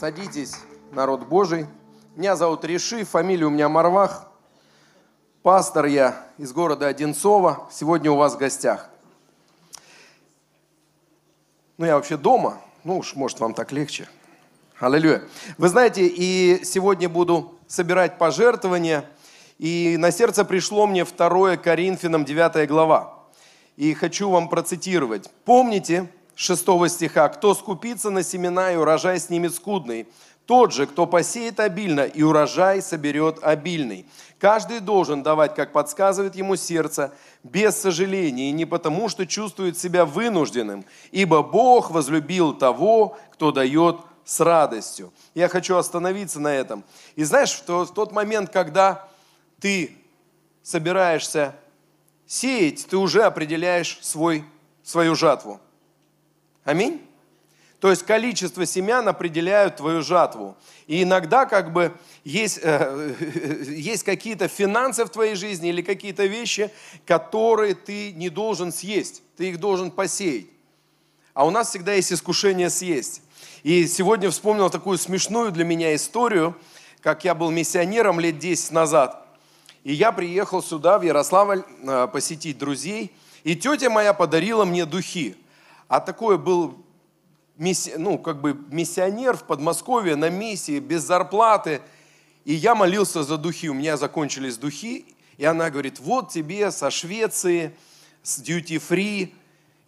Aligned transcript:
Садитесь, 0.00 0.54
народ 0.92 1.26
Божий. 1.26 1.66
Меня 2.16 2.34
зовут 2.34 2.64
Реши, 2.64 3.04
фамилия 3.04 3.44
у 3.44 3.50
меня 3.50 3.68
Марвах. 3.68 4.32
Пастор 5.42 5.84
я 5.84 6.26
из 6.38 6.54
города 6.54 6.86
Одинцова. 6.86 7.68
Сегодня 7.70 8.10
у 8.10 8.16
вас 8.16 8.32
в 8.32 8.38
гостях. 8.38 8.88
Ну, 11.76 11.84
я 11.84 11.96
вообще 11.96 12.16
дома. 12.16 12.62
Ну 12.82 12.96
уж, 12.96 13.14
может, 13.14 13.40
вам 13.40 13.52
так 13.52 13.72
легче. 13.72 14.08
Аллилуйя. 14.78 15.22
Вы 15.58 15.68
знаете, 15.68 16.06
и 16.06 16.64
сегодня 16.64 17.10
буду 17.10 17.58
собирать 17.66 18.16
пожертвования. 18.16 19.04
И 19.58 19.96
на 19.98 20.12
сердце 20.12 20.46
пришло 20.46 20.86
мне 20.86 21.04
2 21.04 21.58
Коринфянам 21.58 22.24
9 22.24 22.66
глава. 22.66 23.18
И 23.76 23.92
хочу 23.92 24.30
вам 24.30 24.48
процитировать. 24.48 25.30
Помните, 25.44 26.10
6 26.40 26.88
стиха, 26.88 27.28
«Кто 27.28 27.52
скупится 27.52 28.08
на 28.08 28.22
семена 28.22 28.72
и 28.72 28.76
урожай 28.76 29.20
снимет 29.20 29.54
скудный, 29.54 30.08
тот 30.46 30.72
же, 30.72 30.86
кто 30.86 31.06
посеет 31.06 31.60
обильно 31.60 32.00
и 32.00 32.22
урожай 32.22 32.80
соберет 32.80 33.40
обильный. 33.42 34.06
Каждый 34.38 34.80
должен 34.80 35.22
давать, 35.22 35.54
как 35.54 35.74
подсказывает 35.74 36.34
ему 36.36 36.56
сердце, 36.56 37.12
без 37.42 37.76
сожаления, 37.76 38.48
и 38.48 38.52
не 38.52 38.64
потому, 38.64 39.10
что 39.10 39.26
чувствует 39.26 39.76
себя 39.76 40.06
вынужденным, 40.06 40.86
ибо 41.12 41.42
Бог 41.42 41.90
возлюбил 41.90 42.54
того, 42.54 43.18
кто 43.32 43.52
дает 43.52 43.96
с 44.24 44.40
радостью. 44.40 45.12
Я 45.34 45.46
хочу 45.48 45.76
остановиться 45.76 46.40
на 46.40 46.54
этом. 46.54 46.84
И 47.16 47.24
знаешь, 47.24 47.52
в 47.66 47.92
тот 47.92 48.12
момент, 48.12 48.48
когда 48.48 49.06
ты 49.60 49.94
собираешься 50.62 51.54
сеять, 52.26 52.86
ты 52.88 52.96
уже 52.96 53.24
определяешь 53.24 53.98
свой, 54.00 54.42
свою 54.82 55.14
жатву. 55.14 55.60
Аминь? 56.70 57.04
То 57.80 57.90
есть 57.90 58.04
количество 58.04 58.64
семян 58.64 59.08
определяют 59.08 59.78
твою 59.78 60.02
жатву. 60.02 60.56
И 60.86 61.02
иногда 61.02 61.44
как 61.44 61.72
бы 61.72 61.92
есть, 62.22 62.60
э, 62.62 63.14
есть 63.66 64.04
какие-то 64.04 64.46
финансы 64.46 65.04
в 65.04 65.08
твоей 65.08 65.34
жизни 65.34 65.70
или 65.70 65.82
какие-то 65.82 66.26
вещи, 66.26 66.70
которые 67.06 67.74
ты 67.74 68.12
не 68.12 68.28
должен 68.28 68.70
съесть, 68.70 69.24
ты 69.36 69.48
их 69.48 69.58
должен 69.58 69.90
посеять. 69.90 70.46
А 71.34 71.44
у 71.44 71.50
нас 71.50 71.70
всегда 71.70 71.94
есть 71.94 72.12
искушение 72.12 72.70
съесть. 72.70 73.22
И 73.64 73.88
сегодня 73.88 74.30
вспомнил 74.30 74.70
такую 74.70 74.96
смешную 74.96 75.50
для 75.50 75.64
меня 75.64 75.92
историю, 75.96 76.56
как 77.00 77.24
я 77.24 77.34
был 77.34 77.50
миссионером 77.50 78.20
лет 78.20 78.38
10 78.38 78.70
назад. 78.70 79.26
И 79.82 79.92
я 79.92 80.12
приехал 80.12 80.62
сюда, 80.62 81.00
в 81.00 81.02
Ярославль, 81.02 81.64
э, 81.82 82.06
посетить 82.12 82.58
друзей. 82.58 83.10
И 83.42 83.56
тетя 83.56 83.90
моя 83.90 84.14
подарила 84.14 84.64
мне 84.64 84.86
духи 84.86 85.36
а 85.90 85.98
такой 85.98 86.38
был 86.38 86.86
ну, 87.96 88.16
как 88.16 88.40
бы 88.40 88.56
миссионер 88.70 89.36
в 89.36 89.42
Подмосковье 89.42 90.14
на 90.14 90.30
миссии, 90.30 90.78
без 90.78 91.02
зарплаты. 91.02 91.82
И 92.44 92.54
я 92.54 92.76
молился 92.76 93.24
за 93.24 93.36
духи, 93.36 93.68
у 93.68 93.74
меня 93.74 93.96
закончились 93.96 94.56
духи. 94.56 95.04
И 95.36 95.44
она 95.44 95.68
говорит, 95.68 95.98
вот 95.98 96.30
тебе 96.30 96.70
со 96.70 96.92
Швеции, 96.92 97.74
с 98.22 98.40
duty 98.40 98.80
free. 98.80 99.34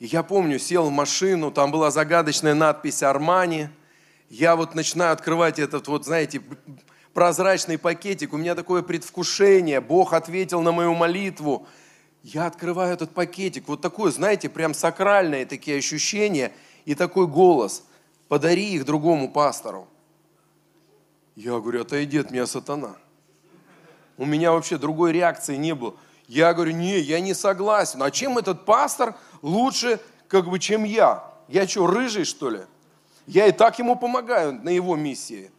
И 0.00 0.06
я 0.06 0.24
помню, 0.24 0.58
сел 0.58 0.86
в 0.86 0.90
машину, 0.90 1.52
там 1.52 1.70
была 1.70 1.92
загадочная 1.92 2.54
надпись 2.54 3.04
«Армани». 3.04 3.69
Я 4.28 4.56
вот 4.56 4.74
начинаю 4.74 5.12
открывать 5.12 5.60
этот 5.60 5.86
вот, 5.86 6.04
знаете, 6.04 6.42
прозрачный 7.14 7.78
пакетик. 7.78 8.32
У 8.32 8.38
меня 8.38 8.56
такое 8.56 8.82
предвкушение. 8.82 9.80
Бог 9.80 10.14
ответил 10.14 10.62
на 10.62 10.72
мою 10.72 10.94
молитву 10.94 11.69
я 12.22 12.46
открываю 12.46 12.94
этот 12.94 13.12
пакетик, 13.12 13.68
вот 13.68 13.80
такое, 13.80 14.12
знаете, 14.12 14.48
прям 14.48 14.74
сакральные 14.74 15.46
такие 15.46 15.78
ощущения 15.78 16.52
и 16.84 16.94
такой 16.94 17.26
голос, 17.26 17.84
подари 18.28 18.74
их 18.74 18.84
другому 18.84 19.30
пастору. 19.30 19.88
Я 21.34 21.58
говорю, 21.58 21.82
отойди 21.82 22.18
от 22.18 22.30
меня, 22.30 22.46
сатана. 22.46 22.96
У 24.18 24.24
меня 24.24 24.52
вообще 24.52 24.78
другой 24.78 25.12
реакции 25.12 25.56
не 25.56 25.74
было. 25.74 25.96
Я 26.28 26.54
говорю, 26.54 26.72
не, 26.72 26.98
я 26.98 27.20
не 27.20 27.34
согласен. 27.34 28.02
А 28.02 28.10
чем 28.10 28.38
этот 28.38 28.64
пастор 28.64 29.16
лучше, 29.40 29.98
как 30.28 30.48
бы, 30.48 30.58
чем 30.58 30.84
я? 30.84 31.24
Я 31.48 31.66
что, 31.66 31.86
рыжий, 31.86 32.24
что 32.24 32.50
ли? 32.50 32.60
Я 33.26 33.46
и 33.46 33.52
так 33.52 33.78
ему 33.78 33.96
помогаю 33.96 34.52
на 34.52 34.68
его 34.68 34.94
миссии. 34.96 35.50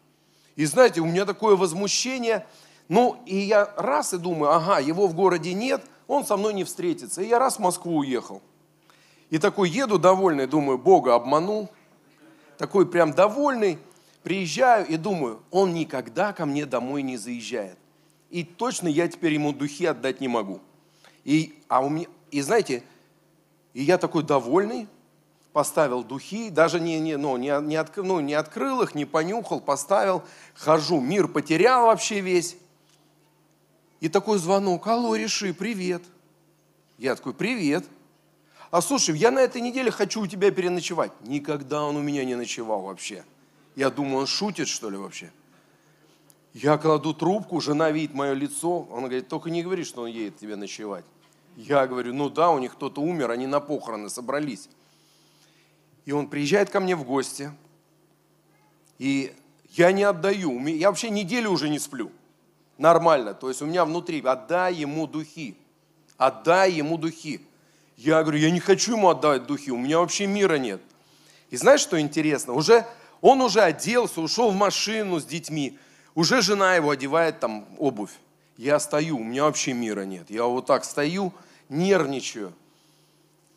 И 0.55 0.65
знаете, 0.65 1.01
у 1.01 1.05
меня 1.05 1.25
такое 1.25 1.55
возмущение. 1.55 2.45
Ну, 2.87 3.21
и 3.25 3.37
я 3.37 3.73
раз 3.75 4.13
и 4.13 4.17
думаю, 4.17 4.51
ага, 4.51 4.79
его 4.79 5.07
в 5.07 5.15
городе 5.15 5.53
нет, 5.53 5.83
он 6.13 6.25
со 6.25 6.37
мной 6.37 6.53
не 6.53 6.63
встретится. 6.63 7.21
И 7.21 7.27
я 7.27 7.39
раз 7.39 7.57
в 7.57 7.59
Москву 7.59 7.97
уехал. 7.97 8.41
И 9.29 9.37
такой 9.37 9.69
еду 9.69 9.97
довольный, 9.97 10.47
думаю, 10.47 10.77
Бога 10.77 11.15
обманул. 11.15 11.69
Такой 12.57 12.85
прям 12.85 13.13
довольный, 13.13 13.79
приезжаю 14.21 14.87
и 14.87 14.95
думаю, 14.95 15.41
он 15.51 15.73
никогда 15.73 16.33
ко 16.33 16.45
мне 16.45 16.65
домой 16.65 17.01
не 17.01 17.17
заезжает. 17.17 17.77
И 18.29 18.43
точно 18.43 18.87
я 18.87 19.07
теперь 19.07 19.33
ему 19.33 19.53
духи 19.53 19.85
отдать 19.85 20.21
не 20.21 20.27
могу. 20.27 20.59
И, 21.23 21.59
а 21.67 21.83
у 21.83 21.89
меня, 21.89 22.07
и 22.31 22.41
знаете, 22.41 22.83
и 23.73 23.83
я 23.83 23.97
такой 23.97 24.23
довольный, 24.23 24.87
поставил 25.51 26.03
духи, 26.03 26.49
даже 26.49 26.79
не, 26.79 26.99
не, 26.99 27.15
ну, 27.15 27.37
не, 27.37 27.59
не, 27.61 27.75
от, 27.75 27.95
ну, 27.97 28.19
не 28.19 28.33
открыл 28.33 28.81
их, 28.81 28.95
не 28.95 29.05
понюхал, 29.05 29.61
поставил, 29.61 30.23
хожу, 30.55 30.99
мир 30.99 31.27
потерял 31.27 31.85
вообще 31.85 32.19
весь. 32.19 32.57
И 34.03 34.09
такой 34.09 34.37
звонок, 34.37 34.85
алло, 34.87 35.15
реши, 35.15 35.53
привет. 35.53 36.03
Я 36.97 37.15
такой, 37.15 37.33
привет. 37.33 37.85
А 38.69 38.81
слушай, 38.81 39.17
я 39.17 39.31
на 39.31 39.39
этой 39.39 39.61
неделе 39.61 39.91
хочу 39.91 40.19
у 40.19 40.27
тебя 40.27 40.51
переночевать. 40.51 41.13
Никогда 41.21 41.85
он 41.85 41.95
у 41.95 42.01
меня 42.01 42.25
не 42.25 42.35
ночевал 42.35 42.81
вообще. 42.81 43.23
Я 43.77 43.89
думаю, 43.89 44.17
он 44.17 44.27
шутит, 44.27 44.67
что 44.67 44.89
ли, 44.89 44.97
вообще. 44.97 45.31
Я 46.53 46.77
кладу 46.77 47.13
трубку, 47.13 47.61
жена 47.61 47.91
видит 47.91 48.13
мое 48.13 48.33
лицо. 48.33 48.89
Она 48.91 49.03
говорит, 49.03 49.29
только 49.29 49.49
не 49.49 49.63
говори, 49.63 49.85
что 49.85 50.01
он 50.01 50.09
едет 50.09 50.37
тебе 50.37 50.57
ночевать. 50.57 51.05
Я 51.55 51.87
говорю, 51.87 52.13
ну 52.13 52.29
да, 52.29 52.51
у 52.51 52.59
них 52.59 52.73
кто-то 52.73 52.99
умер, 52.99 53.31
они 53.31 53.47
на 53.47 53.61
похороны 53.61 54.09
собрались. 54.09 54.67
И 56.03 56.11
он 56.11 56.27
приезжает 56.27 56.69
ко 56.69 56.81
мне 56.81 56.97
в 56.97 57.05
гости. 57.05 57.53
И 58.99 59.33
я 59.69 59.93
не 59.93 60.03
отдаю. 60.03 60.59
Я 60.67 60.89
вообще 60.89 61.09
неделю 61.09 61.51
уже 61.51 61.69
не 61.69 61.79
сплю 61.79 62.11
нормально. 62.83 63.33
То 63.33 63.47
есть 63.47 63.61
у 63.61 63.65
меня 63.65 63.85
внутри, 63.85 64.21
отдай 64.21 64.75
ему 64.75 65.07
духи, 65.07 65.55
отдай 66.17 66.73
ему 66.73 66.97
духи. 66.97 67.39
Я 67.95 68.21
говорю, 68.21 68.39
я 68.39 68.51
не 68.51 68.59
хочу 68.59 68.97
ему 68.97 69.09
отдавать 69.09 69.47
духи, 69.47 69.71
у 69.71 69.77
меня 69.77 69.99
вообще 69.99 70.27
мира 70.27 70.55
нет. 70.55 70.81
И 71.49 71.55
знаешь, 71.57 71.79
что 71.79 71.97
интересно? 71.99 72.53
Уже, 72.53 72.85
он 73.21 73.41
уже 73.41 73.61
оделся, 73.61 74.19
ушел 74.19 74.51
в 74.51 74.55
машину 74.55 75.21
с 75.21 75.25
детьми, 75.25 75.77
уже 76.13 76.41
жена 76.41 76.75
его 76.75 76.89
одевает 76.89 77.39
там 77.39 77.65
обувь. 77.77 78.11
Я 78.57 78.79
стою, 78.79 79.17
у 79.17 79.23
меня 79.23 79.45
вообще 79.45 79.71
мира 79.73 80.01
нет. 80.01 80.29
Я 80.29 80.43
вот 80.43 80.65
так 80.65 80.83
стою, 80.83 81.31
нервничаю. 81.69 82.53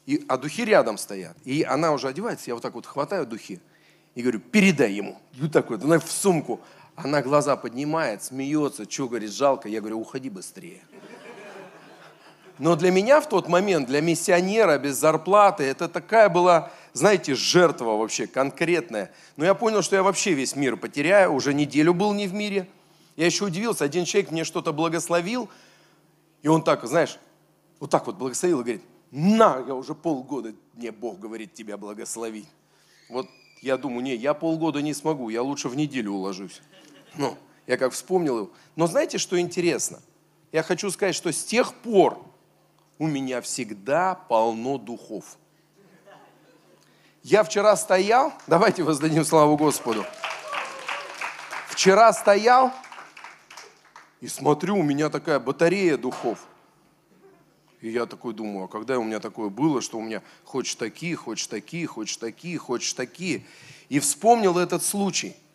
И, 0.07 0.25
а 0.29 0.37
духи 0.37 0.65
рядом 0.65 0.99
стоят. 0.99 1.37
И 1.45 1.65
она 1.65 1.93
уже 1.93 2.07
одевается, 2.09 2.45
я 2.47 2.55
вот 2.55 2.63
так 2.63 2.75
вот 2.75 2.87
хватаю 2.87 3.27
духи 3.27 3.61
и 4.15 4.23
говорю, 4.23 4.41
передай 4.41 4.93
ему. 4.93 5.21
И 5.35 5.43
вот 5.43 5.53
так 5.53 5.69
вот, 5.69 5.83
она 5.83 5.99
в 5.99 6.11
сумку. 6.11 6.61
Она 6.97 7.21
глаза 7.21 7.57
поднимает, 7.57 8.23
смеется, 8.23 8.91
что, 8.91 9.09
говорит, 9.09 9.31
жалко. 9.31 9.69
Я 9.69 9.81
говорю, 9.81 10.01
уходи 10.01 10.31
быстрее. 10.31 10.83
Но 12.59 12.75
для 12.75 12.91
меня 12.91 13.21
в 13.21 13.29
тот 13.29 13.49
момент, 13.49 13.87
для 13.87 14.01
миссионера 14.01 14.79
без 14.79 14.97
зарплаты, 14.97 15.65
это 15.65 15.89
такая 15.89 16.31
была, 16.31 16.73
знаете, 16.95 17.35
жертва 17.35 17.99
вообще 17.99 18.27
конкретная. 18.27 19.13
Но 19.37 19.45
я 19.45 19.55
понял, 19.55 19.83
что 19.83 19.95
я 19.95 20.03
вообще 20.03 20.33
весь 20.33 20.57
мир 20.57 20.79
потеряю, 20.79 21.35
уже 21.35 21.53
неделю 21.53 21.93
был 21.93 22.15
не 22.15 22.27
в 22.27 22.33
мире. 22.33 22.67
Я 23.15 23.27
еще 23.27 23.45
удивился, 23.45 23.85
один 23.85 24.07
человек 24.07 24.31
мне 24.31 24.45
что-то 24.45 24.73
благословил, 24.73 25.51
и 26.43 26.49
он 26.49 26.63
так, 26.63 26.85
знаешь, 26.87 27.19
вот 27.79 27.91
так 27.91 28.07
вот 28.07 28.17
благословил 28.17 28.61
и 28.61 28.63
говорит, 28.63 28.83
на, 29.11 29.63
я 29.67 29.75
уже 29.75 29.95
полгода, 29.95 30.55
мне 30.73 30.93
Бог 30.93 31.19
говорит 31.19 31.53
тебя 31.53 31.77
благословить. 31.77 32.49
Вот 33.11 33.27
я 33.61 33.77
думаю, 33.77 34.03
не, 34.03 34.15
я 34.15 34.33
полгода 34.33 34.81
не 34.81 34.95
смогу, 34.95 35.29
я 35.29 35.43
лучше 35.43 35.69
в 35.69 35.77
неделю 35.77 36.13
уложусь. 36.13 36.63
Ну, 37.17 37.37
я 37.67 37.77
как 37.77 37.93
вспомнил 37.93 38.39
его. 38.39 38.51
Но 38.77 38.87
знаете, 38.87 39.19
что 39.19 39.39
интересно? 39.39 40.01
Я 40.53 40.63
хочу 40.63 40.91
сказать, 40.91 41.15
что 41.15 41.33
с 41.33 41.45
тех 41.45 41.75
пор 41.75 42.23
у 42.99 43.07
меня 43.07 43.41
всегда 43.41 44.15
полно 44.15 44.79
духов. 44.79 45.37
Я 47.23 47.43
вчера 47.43 47.77
стоял, 47.77 48.33
давайте 48.47 48.83
воздадим 48.85 49.25
славу 49.25 49.57
Господу. 49.57 50.05
Вчера 51.69 52.13
стоял 52.13 52.73
и 54.21 54.29
смотрю, 54.29 54.79
у 54.79 54.83
меня 54.83 55.11
такая 55.11 55.41
батарея 55.41 55.97
духов. 55.97 56.39
И 57.81 57.91
я 57.91 58.07
такой 58.07 58.33
думаю, 58.33 58.65
а 58.65 58.69
когда 58.69 58.99
у 58.99 59.03
меня 59.03 59.21
такое 59.21 59.49
было, 59.49 59.83
что 59.83 59.99
у 59.99 60.03
меня 60.03 60.23
хочешь 60.45 60.77
такие, 60.77 61.17
хочешь 61.17 61.49
такие, 61.49 61.87
хочешь 61.87 62.17
такие, 62.17 62.57
хочешь 62.59 62.93
такие. 62.93 63.45
И 63.89 63.99
вспомнил 63.99 64.57
этот 64.59 64.83
случай– 64.85 65.37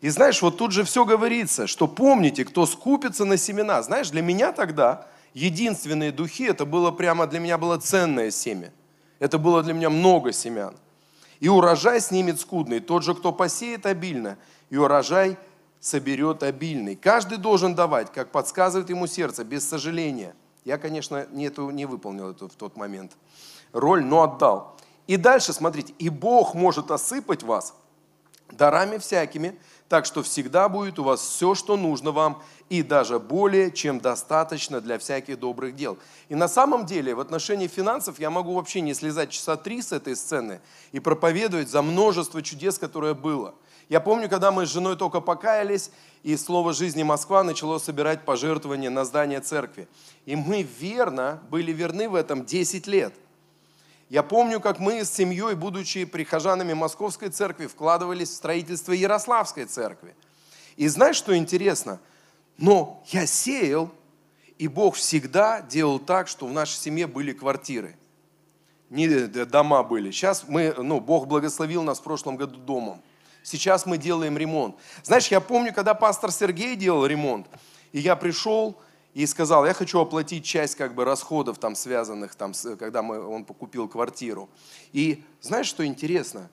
и 0.00 0.08
знаешь, 0.10 0.42
вот 0.42 0.58
тут 0.58 0.72
же 0.72 0.84
все 0.84 1.04
говорится, 1.04 1.66
что 1.66 1.88
помните, 1.88 2.44
кто 2.44 2.66
скупится 2.66 3.24
на 3.24 3.36
семена. 3.36 3.82
Знаешь, 3.82 4.10
для 4.10 4.22
меня 4.22 4.52
тогда 4.52 5.06
единственные 5.32 6.12
духи, 6.12 6.44
это 6.44 6.66
было 6.66 6.90
прямо 6.90 7.26
для 7.26 7.40
меня 7.40 7.58
было 7.58 7.78
ценное 7.78 8.30
семя. 8.30 8.72
Это 9.18 9.38
было 9.38 9.62
для 9.62 9.72
меня 9.72 9.88
много 9.88 10.32
семян. 10.32 10.76
И 11.40 11.48
урожай 11.48 12.00
снимет 12.00 12.40
скудный. 12.40 12.80
Тот 12.80 13.02
же, 13.04 13.14
кто 13.14 13.32
посеет 13.32 13.86
обильно, 13.86 14.36
и 14.68 14.76
урожай 14.76 15.38
соберет 15.80 16.42
обильный. 16.42 16.96
Каждый 16.96 17.38
должен 17.38 17.74
давать, 17.74 18.12
как 18.12 18.30
подсказывает 18.30 18.90
ему 18.90 19.06
сердце, 19.06 19.44
без 19.44 19.66
сожаления. 19.66 20.34
Я, 20.64 20.78
конечно, 20.78 21.26
не, 21.30 21.46
эту, 21.46 21.70
не 21.70 21.86
выполнил 21.86 22.30
эту 22.30 22.48
в 22.48 22.54
тот 22.54 22.76
момент 22.76 23.12
роль, 23.72 24.04
но 24.04 24.22
отдал. 24.22 24.76
И 25.06 25.16
дальше, 25.16 25.52
смотрите, 25.52 25.94
и 25.98 26.08
Бог 26.08 26.54
может 26.54 26.90
осыпать 26.90 27.42
вас 27.42 27.74
дарами 28.50 28.98
всякими, 28.98 29.58
так 29.88 30.04
что 30.04 30.22
всегда 30.22 30.68
будет 30.68 30.98
у 30.98 31.04
вас 31.04 31.20
все, 31.20 31.54
что 31.54 31.76
нужно 31.76 32.10
вам, 32.10 32.42
и 32.68 32.82
даже 32.82 33.20
более, 33.20 33.70
чем 33.70 34.00
достаточно 34.00 34.80
для 34.80 34.98
всяких 34.98 35.38
добрых 35.38 35.76
дел. 35.76 35.98
И 36.28 36.34
на 36.34 36.48
самом 36.48 36.86
деле 36.86 37.14
в 37.14 37.20
отношении 37.20 37.68
финансов 37.68 38.18
я 38.18 38.30
могу 38.30 38.54
вообще 38.54 38.80
не 38.80 38.94
слезать 38.94 39.30
часа 39.30 39.56
три 39.56 39.82
с 39.82 39.92
этой 39.92 40.16
сцены 40.16 40.60
и 40.92 40.98
проповедовать 40.98 41.70
за 41.70 41.82
множество 41.82 42.42
чудес, 42.42 42.78
которое 42.78 43.14
было. 43.14 43.54
Я 43.88 44.00
помню, 44.00 44.28
когда 44.28 44.50
мы 44.50 44.66
с 44.66 44.70
женой 44.70 44.96
только 44.96 45.20
покаялись, 45.20 45.92
и 46.24 46.36
Слово 46.36 46.72
жизни 46.72 47.04
Москва 47.04 47.44
начало 47.44 47.78
собирать 47.78 48.24
пожертвования 48.24 48.90
на 48.90 49.04
здание 49.04 49.40
церкви. 49.40 49.86
И 50.24 50.34
мы 50.34 50.62
верно, 50.62 51.40
были 51.50 51.70
верны 51.70 52.08
в 52.08 52.16
этом 52.16 52.44
10 52.44 52.88
лет– 52.88 53.14
я 54.08 54.22
помню, 54.22 54.60
как 54.60 54.78
мы 54.78 55.04
с 55.04 55.10
семьей, 55.10 55.54
будучи 55.54 56.04
прихожанами 56.04 56.72
Московской 56.74 57.28
церкви, 57.28 57.66
вкладывались 57.66 58.30
в 58.30 58.34
строительство 58.34 58.92
Ярославской 58.92 59.64
церкви. 59.64 60.14
И 60.76 60.86
знаешь, 60.86 61.16
что 61.16 61.36
интересно? 61.36 62.00
Но 62.56 63.02
я 63.08 63.26
сеял, 63.26 63.90
и 64.58 64.68
Бог 64.68 64.94
всегда 64.94 65.60
делал 65.60 65.98
так, 65.98 66.28
что 66.28 66.46
в 66.46 66.52
нашей 66.52 66.76
семье 66.76 67.06
были 67.06 67.32
квартиры. 67.32 67.96
Не 68.90 69.08
дома 69.08 69.82
были. 69.82 70.12
Сейчас 70.12 70.44
мы, 70.46 70.72
ну, 70.78 71.00
Бог 71.00 71.26
благословил 71.26 71.82
нас 71.82 71.98
в 71.98 72.02
прошлом 72.02 72.36
году 72.36 72.58
домом. 72.58 73.02
Сейчас 73.42 73.86
мы 73.86 73.98
делаем 73.98 74.38
ремонт. 74.38 74.76
Знаешь, 75.02 75.28
я 75.28 75.40
помню, 75.40 75.72
когда 75.74 75.94
пастор 75.94 76.30
Сергей 76.30 76.76
делал 76.76 77.06
ремонт, 77.06 77.48
и 77.92 77.98
я 77.98 78.14
пришел, 78.14 78.80
и 79.16 79.24
сказал, 79.24 79.64
я 79.64 79.72
хочу 79.72 79.98
оплатить 79.98 80.44
часть 80.44 80.74
как 80.74 80.94
бы 80.94 81.06
расходов 81.06 81.56
там 81.56 81.74
связанных, 81.74 82.34
там, 82.34 82.52
с, 82.52 82.76
когда 82.76 83.00
мы, 83.00 83.18
он 83.18 83.46
покупил 83.46 83.88
квартиру. 83.88 84.50
И 84.92 85.24
знаешь, 85.40 85.68
что 85.68 85.86
интересно? 85.86 86.50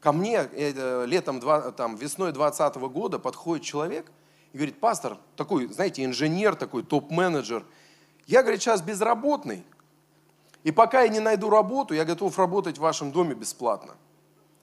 Ко 0.00 0.10
мне 0.10 0.48
э, 0.50 1.04
летом, 1.06 1.40
там, 1.76 1.94
весной 1.94 2.32
2020 2.32 2.74
года 2.92 3.20
подходит 3.20 3.64
человек 3.64 4.10
и 4.52 4.56
говорит, 4.56 4.80
пастор, 4.80 5.16
такой, 5.36 5.68
знаете, 5.68 6.04
инженер, 6.04 6.56
такой 6.56 6.82
топ-менеджер, 6.82 7.64
я, 8.26 8.42
говорит, 8.42 8.60
сейчас 8.60 8.82
безработный, 8.82 9.64
и 10.64 10.72
пока 10.72 11.02
я 11.02 11.08
не 11.08 11.20
найду 11.20 11.50
работу, 11.50 11.94
я 11.94 12.04
готов 12.04 12.36
работать 12.36 12.78
в 12.78 12.80
вашем 12.80 13.12
доме 13.12 13.36
бесплатно. 13.36 13.94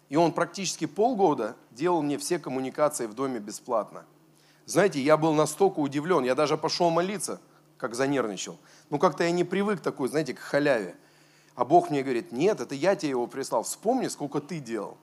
И 0.09 0.17
он 0.17 0.33
практически 0.33 0.88
полгода 0.88 1.55
делал 1.71 2.01
мне 2.01 2.17
все 2.17 2.38
коммуникации 2.38 3.05
в 3.05 3.13
доме 3.13 3.39
бесплатно. 3.39 4.03
Знаете, 4.65 5.01
я 5.01 5.17
был 5.17 5.33
настолько 5.33 5.79
удивлен, 5.79 6.23
я 6.23 6.35
даже 6.35 6.57
пошел 6.57 6.89
молиться, 6.89 7.41
как 7.77 7.95
занервничал. 7.95 8.57
Ну, 8.89 8.99
как-то 8.99 9.23
я 9.23 9.31
не 9.31 9.43
привык 9.43 9.81
такой, 9.81 10.09
знаете, 10.09 10.33
к 10.33 10.39
халяве. 10.39 10.95
А 11.55 11.65
Бог 11.65 11.89
мне 11.89 12.03
говорит, 12.03 12.31
нет, 12.31 12.61
это 12.61 12.75
я 12.75 12.95
тебе 12.95 13.09
его 13.09 13.27
прислал, 13.27 13.63
вспомни, 13.63 14.07
сколько 14.07 14.39
ты 14.39 14.59
делал. 14.59 14.97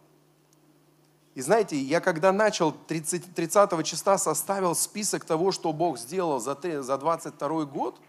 И 1.35 1.41
знаете, 1.41 1.77
я 1.77 2.01
когда 2.01 2.33
начал 2.33 2.73
30, 2.73 3.35
30 3.35 3.85
числа 3.85 4.19
составил 4.19 4.75
список 4.75 5.25
того, 5.25 5.53
что 5.53 5.73
Бог 5.73 5.99
сделал 5.99 6.41
за, 6.41 6.57
за 6.83 6.99
22 6.99 7.65
год, 7.67 8.01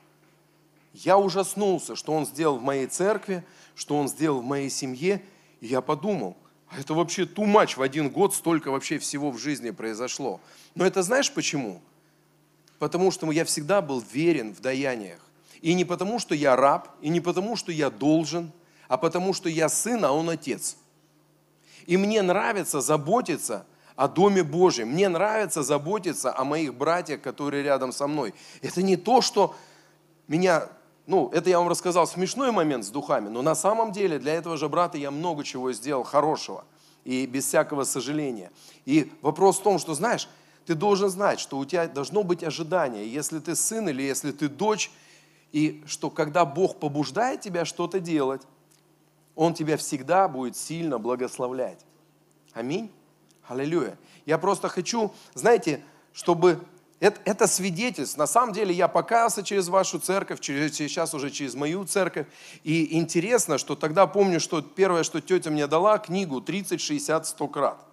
я 0.94 1.18
ужаснулся, 1.18 1.96
что 1.96 2.14
Он 2.14 2.26
сделал 2.26 2.58
в 2.58 2.64
моей 2.64 2.88
церкви, 2.88 3.44
что 3.76 3.98
Он 3.98 4.08
сделал 4.08 4.40
в 4.42 4.46
моей 4.46 4.70
семье. 4.70 5.24
И 5.62 5.68
я 5.68 5.82
подумал– 5.82 6.36
это 6.78 6.94
вообще 6.94 7.26
ту 7.26 7.46
матч 7.46 7.78
в 7.78 7.82
один 7.82 8.10
год 8.10 8.34
столько 8.34 8.72
вообще 8.72 9.00
всего 9.00 9.32
в 9.32 9.38
жизни 9.38 9.72
произошло. 9.72 10.40
Но 10.76 10.86
это 10.86 11.02
знаешь 11.02 11.32
почему? 11.32 11.82
Потому 12.78 13.12
что 13.12 13.30
я 13.32 13.44
всегда 13.46 13.82
был 13.82 14.00
верен 14.00 14.54
в 14.54 14.62
даяниях. 14.62 15.20
И 15.62 15.74
не 15.74 15.84
потому, 15.84 16.20
что 16.20 16.36
я 16.36 16.56
раб, 16.56 16.90
и 17.02 17.10
не 17.10 17.20
потому, 17.20 17.56
что 17.56 17.72
я 17.72 17.90
должен, 17.90 18.52
а 18.88 18.98
потому, 18.98 19.34
что 19.34 19.50
я 19.50 19.68
сын, 19.68 20.06
а 20.06 20.12
он 20.12 20.30
отец. 20.30 20.78
И 21.86 21.98
мне 21.98 22.22
нравится 22.22 22.82
заботиться 22.82 23.66
о 23.96 24.08
Доме 24.08 24.44
Божьем. 24.44 24.90
Мне 24.90 25.10
нравится 25.10 25.64
заботиться 25.64 26.36
о 26.36 26.44
моих 26.44 26.74
братьях, 26.76 27.22
которые 27.22 27.64
рядом 27.64 27.92
со 27.92 28.08
мной. 28.08 28.34
Это 28.62 28.82
не 28.82 28.96
то, 28.96 29.22
что 29.22 29.56
меня 30.28 30.70
ну, 31.10 31.28
это 31.34 31.50
я 31.50 31.58
вам 31.58 31.68
рассказал 31.68 32.06
смешной 32.06 32.52
момент 32.52 32.86
с 32.86 32.90
духами, 32.90 33.30
но 33.30 33.42
на 33.42 33.56
самом 33.56 33.92
деле 33.92 34.20
для 34.20 34.36
этого 34.36 34.58
же 34.58 34.70
брата 34.70 34.96
я 34.96 35.10
много 35.10 35.44
чего 35.44 35.74
сделал 35.74 36.04
хорошего 36.04 36.66
и 37.04 37.26
без 37.26 37.46
всякого 37.48 37.84
сожаления. 37.84 38.52
И 38.86 39.12
вопрос 39.24 39.58
в 39.58 39.64
том, 39.64 39.80
что, 39.80 39.96
знаешь, 39.96 40.30
ты 40.68 40.76
должен 40.76 41.10
знать, 41.10 41.40
что 41.40 41.58
у 41.58 41.66
тебя 41.66 41.88
должно 41.88 42.22
быть 42.22 42.44
ожидание, 42.44 43.12
если 43.12 43.40
ты 43.40 43.56
сын 43.56 43.90
или 43.90 44.04
если 44.04 44.32
ты 44.32 44.50
дочь, 44.50 44.92
и 45.52 45.84
что 45.88 46.12
когда 46.12 46.46
Бог 46.46 46.80
побуждает 46.80 47.42
тебя 47.42 47.66
что-то 47.66 48.00
делать, 48.00 48.44
Он 49.34 49.56
тебя 49.56 49.78
всегда 49.78 50.28
будет 50.28 50.56
сильно 50.56 51.00
благословлять. 51.00 51.84
Аминь. 52.54 52.92
Аллилуйя. 53.48 53.98
Я 54.28 54.38
просто 54.38 54.70
хочу, 54.70 55.12
знаете, 55.34 55.84
чтобы 56.14 56.64
это, 57.00 57.22
это 57.24 57.48
свидетельство. 57.48 58.20
На 58.20 58.28
самом 58.28 58.54
деле 58.54 58.74
я 58.74 58.88
покаялся 58.88 59.42
через 59.42 59.70
вашу 59.70 60.00
церковь, 60.00 60.40
через, 60.42 60.76
сейчас 60.76 61.14
уже 61.14 61.30
через 61.30 61.56
мою 61.56 61.86
церковь. 61.86 62.28
И 62.64 62.98
интересно, 62.98 63.58
что 63.58 63.76
тогда 63.76 64.06
помню, 64.06 64.40
что 64.40 64.62
первое, 64.62 65.04
что 65.04 65.22
тетя 65.22 65.50
мне 65.50 65.68
дала, 65.68 65.98
книгу 65.98 66.42
30, 66.42 66.82
60, 66.82 67.28
100 67.28 67.48
крат. 67.48 67.86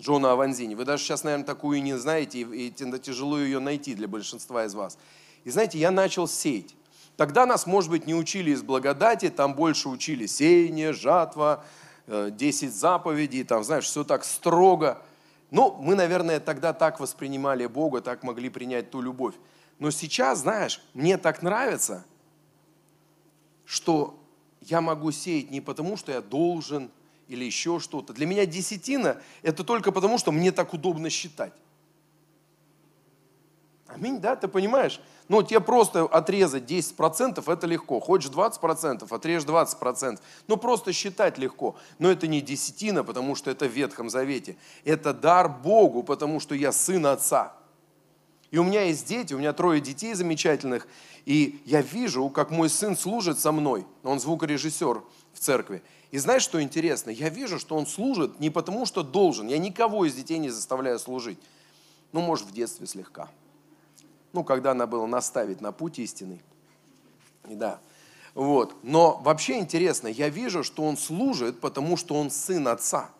Джона 0.00 0.32
Аванзини. 0.32 0.74
Вы 0.74 0.84
даже 0.84 1.04
сейчас, 1.04 1.24
наверное, 1.24 1.46
такую 1.46 1.82
не 1.82 1.96
знаете, 1.98 2.40
и 2.40 2.70
тяжело 2.70 3.38
ее 3.38 3.60
найти 3.60 3.94
для 3.94 4.08
большинства 4.08 4.64
из 4.64 4.74
вас. 4.74 4.98
И 5.44 5.50
знаете, 5.50 5.78
я 5.78 5.90
начал 5.90 6.26
сеять. 6.26 6.74
Тогда 7.16 7.44
нас, 7.44 7.66
может 7.66 7.90
быть, 7.90 8.06
не 8.06 8.14
учили 8.14 8.50
из 8.50 8.62
благодати, 8.62 9.28
там 9.28 9.54
больше 9.54 9.88
учили 9.88 10.26
сеяние, 10.26 10.94
жатва, 10.94 11.64
10 12.06 12.62
э, 12.62 12.68
заповедей, 12.72 13.44
там, 13.44 13.62
знаешь, 13.62 13.84
все 13.84 14.04
так 14.04 14.24
строго. 14.24 15.02
Ну, 15.50 15.76
мы, 15.80 15.94
наверное, 15.94 16.40
тогда 16.40 16.72
так 16.72 17.00
воспринимали 17.00 17.66
Бога, 17.66 18.00
так 18.00 18.22
могли 18.22 18.48
принять 18.50 18.90
ту 18.90 19.00
любовь. 19.00 19.34
Но 19.78 19.90
сейчас, 19.90 20.40
знаешь, 20.40 20.80
мне 20.94 21.16
так 21.16 21.42
нравится, 21.42 22.04
что 23.64 24.18
я 24.60 24.80
могу 24.80 25.10
сеять 25.10 25.50
не 25.50 25.60
потому, 25.60 25.96
что 25.96 26.12
я 26.12 26.20
должен 26.20 26.90
или 27.28 27.44
еще 27.44 27.78
что-то. 27.80 28.12
Для 28.12 28.26
меня 28.26 28.44
десятина– 28.44 29.20
это 29.42 29.64
только 29.64 29.92
потому, 29.92 30.18
что 30.18 30.32
мне 30.32 30.52
так 30.52 30.74
удобно 30.74 31.10
считать. 31.10 31.52
Аминь, 33.94 34.20
да, 34.20 34.36
ты 34.36 34.46
понимаешь? 34.46 35.00
Ну, 35.28 35.42
тебе 35.42 35.60
просто 35.60 36.04
отрезать 36.04 36.64
10% 36.64 37.52
это 37.52 37.66
легко. 37.66 38.00
Хочешь 38.00 38.30
20%, 38.30 39.06
отрежь 39.08 39.42
20%. 39.42 40.20
Ну, 40.46 40.56
просто 40.56 40.92
считать 40.92 41.38
легко. 41.38 41.76
Но 41.98 42.10
это 42.10 42.26
не 42.26 42.40
десятина, 42.40 43.04
потому 43.04 43.34
что 43.34 43.50
это 43.50 43.66
в 43.66 43.72
Ветхом 43.72 44.10
Завете. 44.10 44.56
Это 44.84 45.12
дар 45.12 45.48
Богу, 45.48 46.02
потому 46.02 46.40
что 46.40 46.54
я 46.54 46.72
сын 46.72 47.06
Отца. 47.06 47.52
И 48.50 48.58
у 48.58 48.64
меня 48.64 48.82
есть 48.82 49.06
дети, 49.06 49.34
у 49.34 49.38
меня 49.38 49.52
трое 49.52 49.80
детей 49.80 50.14
замечательных, 50.14 50.88
и 51.24 51.62
я 51.64 51.82
вижу, 51.82 52.28
как 52.30 52.50
мой 52.50 52.68
сын 52.68 52.96
служит 52.96 53.38
со 53.38 53.52
мной. 53.52 53.86
Он 54.02 54.18
звукорежиссер 54.18 55.02
в 55.32 55.38
церкви. 55.38 55.82
И 56.10 56.18
знаешь, 56.18 56.42
что 56.42 56.60
интересно? 56.60 57.10
Я 57.10 57.28
вижу, 57.28 57.60
что 57.60 57.76
он 57.76 57.86
служит 57.86 58.40
не 58.40 58.50
потому, 58.50 58.86
что 58.86 59.04
должен. 59.04 59.46
Я 59.46 59.58
никого 59.58 60.04
из 60.04 60.14
детей 60.14 60.38
не 60.38 60.50
заставляю 60.50 60.98
служить. 60.98 61.38
Ну, 62.12 62.20
может, 62.20 62.46
в 62.46 62.52
детстве 62.52 62.88
слегка 62.88 63.28
ну, 64.32 64.44
когда 64.44 64.72
она 64.72 64.86
была 64.86 65.06
наставить 65.06 65.60
на 65.60 65.72
путь 65.72 65.98
истинный. 65.98 66.42
Да. 67.44 67.80
Вот. 68.34 68.76
Но 68.82 69.20
вообще 69.24 69.58
интересно, 69.58 70.08
я 70.08 70.28
вижу, 70.28 70.62
что 70.62 70.84
он 70.84 70.96
служит, 70.96 71.60
потому 71.60 71.96
что 71.96 72.14
он 72.14 72.30
сын 72.30 72.68
отца. 72.68 73.10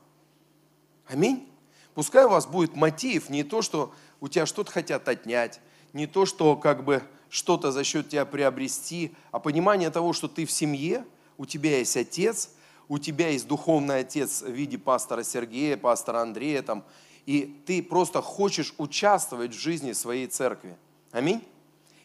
Аминь. 1.09 1.49
Пускай 1.95 2.25
у 2.25 2.29
вас 2.29 2.47
будет 2.47 2.76
мотив 2.76 3.31
не 3.31 3.43
то, 3.43 3.62
что 3.62 3.93
у 4.21 4.29
тебя 4.29 4.47
что-то 4.47 4.71
хотят 4.71 5.09
отнять, 5.09 5.61
не 5.93 6.07
то, 6.07 6.25
что 6.25 6.57
как 6.57 6.85
бы 6.85 7.02
что-то 7.29 7.73
за 7.73 7.85
счет 7.85 8.09
тебя 8.09 8.25
приобрести, 8.25 9.14
а 9.33 9.40
понимание 9.40 9.90
того, 9.90 10.12
что 10.12 10.29
ты 10.29 10.47
в 10.47 10.50
семье, 10.50 11.05
у 11.37 11.47
тебя 11.47 11.79
есть 11.79 11.97
отец, 11.97 12.50
у 12.88 12.99
тебя 12.99 13.29
есть 13.29 13.47
духовный 13.47 14.00
отец 14.00 14.43
в 14.43 14.50
виде 14.50 14.79
пастора 14.79 15.23
Сергея, 15.23 15.76
пастора 15.76 16.21
Андрея, 16.21 16.62
там, 16.62 16.85
и 17.26 17.62
ты 17.67 17.83
просто 17.83 18.21
хочешь 18.21 18.75
участвовать 18.79 19.52
в 19.52 19.59
жизни 19.59 19.93
своей 19.93 20.26
церкви. 20.26 20.76
Аминь. 21.12 21.43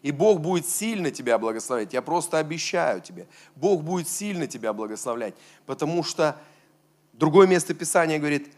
И 0.01 0.11
Бог 0.11 0.39
будет 0.39 0.67
сильно 0.67 1.09
тебя 1.09 1.39
благословлять. 1.39 1.93
Я 1.93 2.01
просто 2.01 2.37
обещаю 2.37 3.01
тебе. 3.01 3.27
Бог 3.55 3.81
будет 3.83 4.07
сильно 4.07 4.45
тебя 4.45 4.71
благословлять. 4.71 5.33
Потому 5.65 6.03
что 6.03 6.37
другое 7.13 7.47
место 7.47 7.73
Писания 7.73 8.19
говорит, 8.19 8.53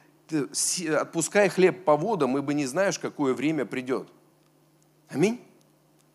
отпускай 1.00 1.48
хлеб 1.48 1.86
по 1.86 1.96
водам, 1.96 2.38
ибо 2.38 2.54
не 2.54 2.66
знаешь, 2.66 3.00
какое 3.00 3.34
время 3.34 3.66
придет. 3.66 4.10
Аминь. 5.10 5.42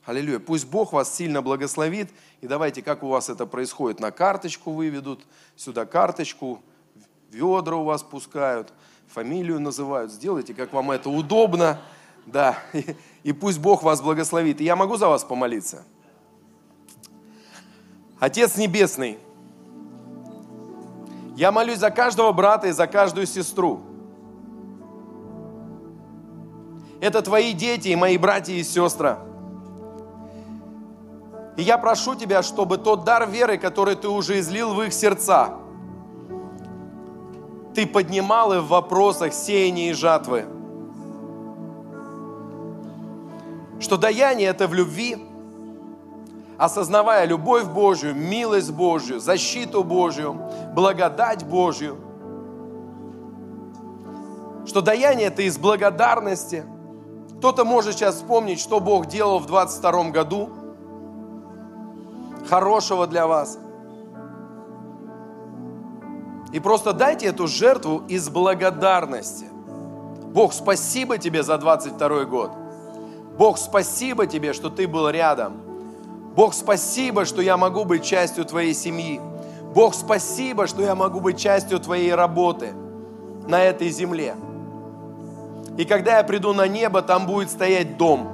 Аллилуйя. 0.05 0.39
Пусть 0.39 0.67
Бог 0.67 0.93
вас 0.93 1.15
сильно 1.15 1.43
благословит. 1.43 2.11
И 2.41 2.47
давайте, 2.47 2.83
как 2.83 3.03
у 3.03 3.09
вас 3.09 3.31
это 3.31 3.47
происходит, 3.47 4.01
на 4.01 4.11
карточку 4.11 4.73
выведут, 4.73 5.25
сюда 5.57 5.87
карточку, 5.87 6.61
ведра 7.31 7.77
у 7.77 7.85
вас 7.85 8.03
пускают, 8.03 8.73
фамилию 9.07 9.61
называют. 9.61 10.13
Сделайте, 10.13 10.55
как 10.55 10.73
вам 10.73 10.91
это 10.91 11.09
удобно. 11.09 11.81
Да, 12.27 12.59
и, 13.23 13.31
и 13.31 13.33
пусть 13.33 13.59
Бог 13.59 13.83
вас 13.83 14.01
благословит. 14.01 14.61
И 14.61 14.65
я 14.65 14.77
могу 14.77 14.97
за 14.97 15.09
вас 15.09 15.25
помолиться? 15.25 15.85
Отец 18.19 18.57
Небесный, 18.57 19.19
я 21.37 21.51
молюсь 21.51 21.79
за 21.79 21.91
каждого 21.91 22.33
брата 22.33 22.69
и 22.69 22.73
за 22.73 22.87
каждую 22.87 23.27
сестру. 23.27 23.81
Это 27.01 27.21
твои 27.21 27.53
дети 27.53 27.89
и 27.89 27.97
мои 27.97 28.17
братья 28.17 28.53
и 28.53 28.63
сестры. 28.63 29.17
И 31.57 31.63
я 31.63 31.77
прошу 31.79 32.15
Тебя, 32.15 32.43
чтобы 32.43 32.79
тот 32.79 33.05
дар 33.05 33.29
веры, 33.29 33.59
который 33.59 33.97
Ты 33.97 34.09
уже 34.09 34.39
излил 34.39 34.75
в 34.75 34.83
их 34.83 34.93
сердца, 34.93 35.57
Ты 37.75 37.87
поднимал 37.87 38.53
их 38.53 38.63
в 38.63 38.69
вопросах 38.69 39.35
сеяния 39.35 39.91
и 39.91 39.93
жатвы. 39.95 40.47
Что 43.83 43.97
даяние– 43.97 44.49
это 44.51 44.69
в 44.69 44.75
любви, 44.75 45.17
осознавая 46.57 47.27
любовь 47.27 47.65
Божью, 47.65 48.15
милость 48.15 48.71
Божью, 48.71 49.19
защиту 49.19 49.83
Божью, 49.83 50.41
благодать 50.73 51.45
Божью. 51.45 51.99
Что 54.67 54.81
даяние– 54.81 55.27
это 55.29 55.43
из 55.43 55.59
благодарности. 55.59 56.65
Кто-то 57.39 57.65
может 57.65 57.95
сейчас 57.95 58.15
вспомнить, 58.15 58.61
что 58.61 58.79
Бог 58.79 59.07
делал 59.07 59.41
в 59.41 59.47
22 59.47 60.11
году– 60.11 60.51
хорошего 62.49 63.09
для 63.09 63.27
вас. 63.27 63.59
И 66.53 66.61
просто 66.61 66.93
дайте 66.93 67.27
эту 67.27 67.49
жертву 67.49 68.03
из 68.09 68.29
благодарности. 68.29 69.47
Бог, 70.33 70.53
спасибо 70.53 71.19
тебе 71.19 71.43
за 71.43 71.59
22 71.59 72.25
год. 72.27 72.62
Бог, 73.37 73.59
спасибо 73.59 74.27
тебе, 74.27 74.53
что 74.53 74.71
ты 74.71 74.87
был 74.87 75.09
рядом. 75.09 75.61
Бог, 76.35 76.55
спасибо, 76.55 77.25
что 77.25 77.43
я 77.43 77.57
могу 77.57 77.85
быть 77.85 78.05
частью 78.05 78.45
твоей 78.45 78.75
семьи. 78.75 79.21
Бог, 79.75 79.95
спасибо, 79.95 80.67
что 80.67 80.83
я 80.83 80.95
могу 80.95 81.21
быть 81.21 81.39
частью 81.39 81.79
твоей 81.79 82.15
работы 82.15 82.73
на 83.47 83.63
этой 83.63 83.89
земле. 83.91 84.35
И 85.79 85.85
когда 85.85 86.19
я 86.19 86.25
приду 86.25 86.53
на 86.53 86.67
небо, 86.67 87.03
там 87.03 87.27
будет 87.27 87.51
стоять 87.51 87.97
дом, 87.97 88.29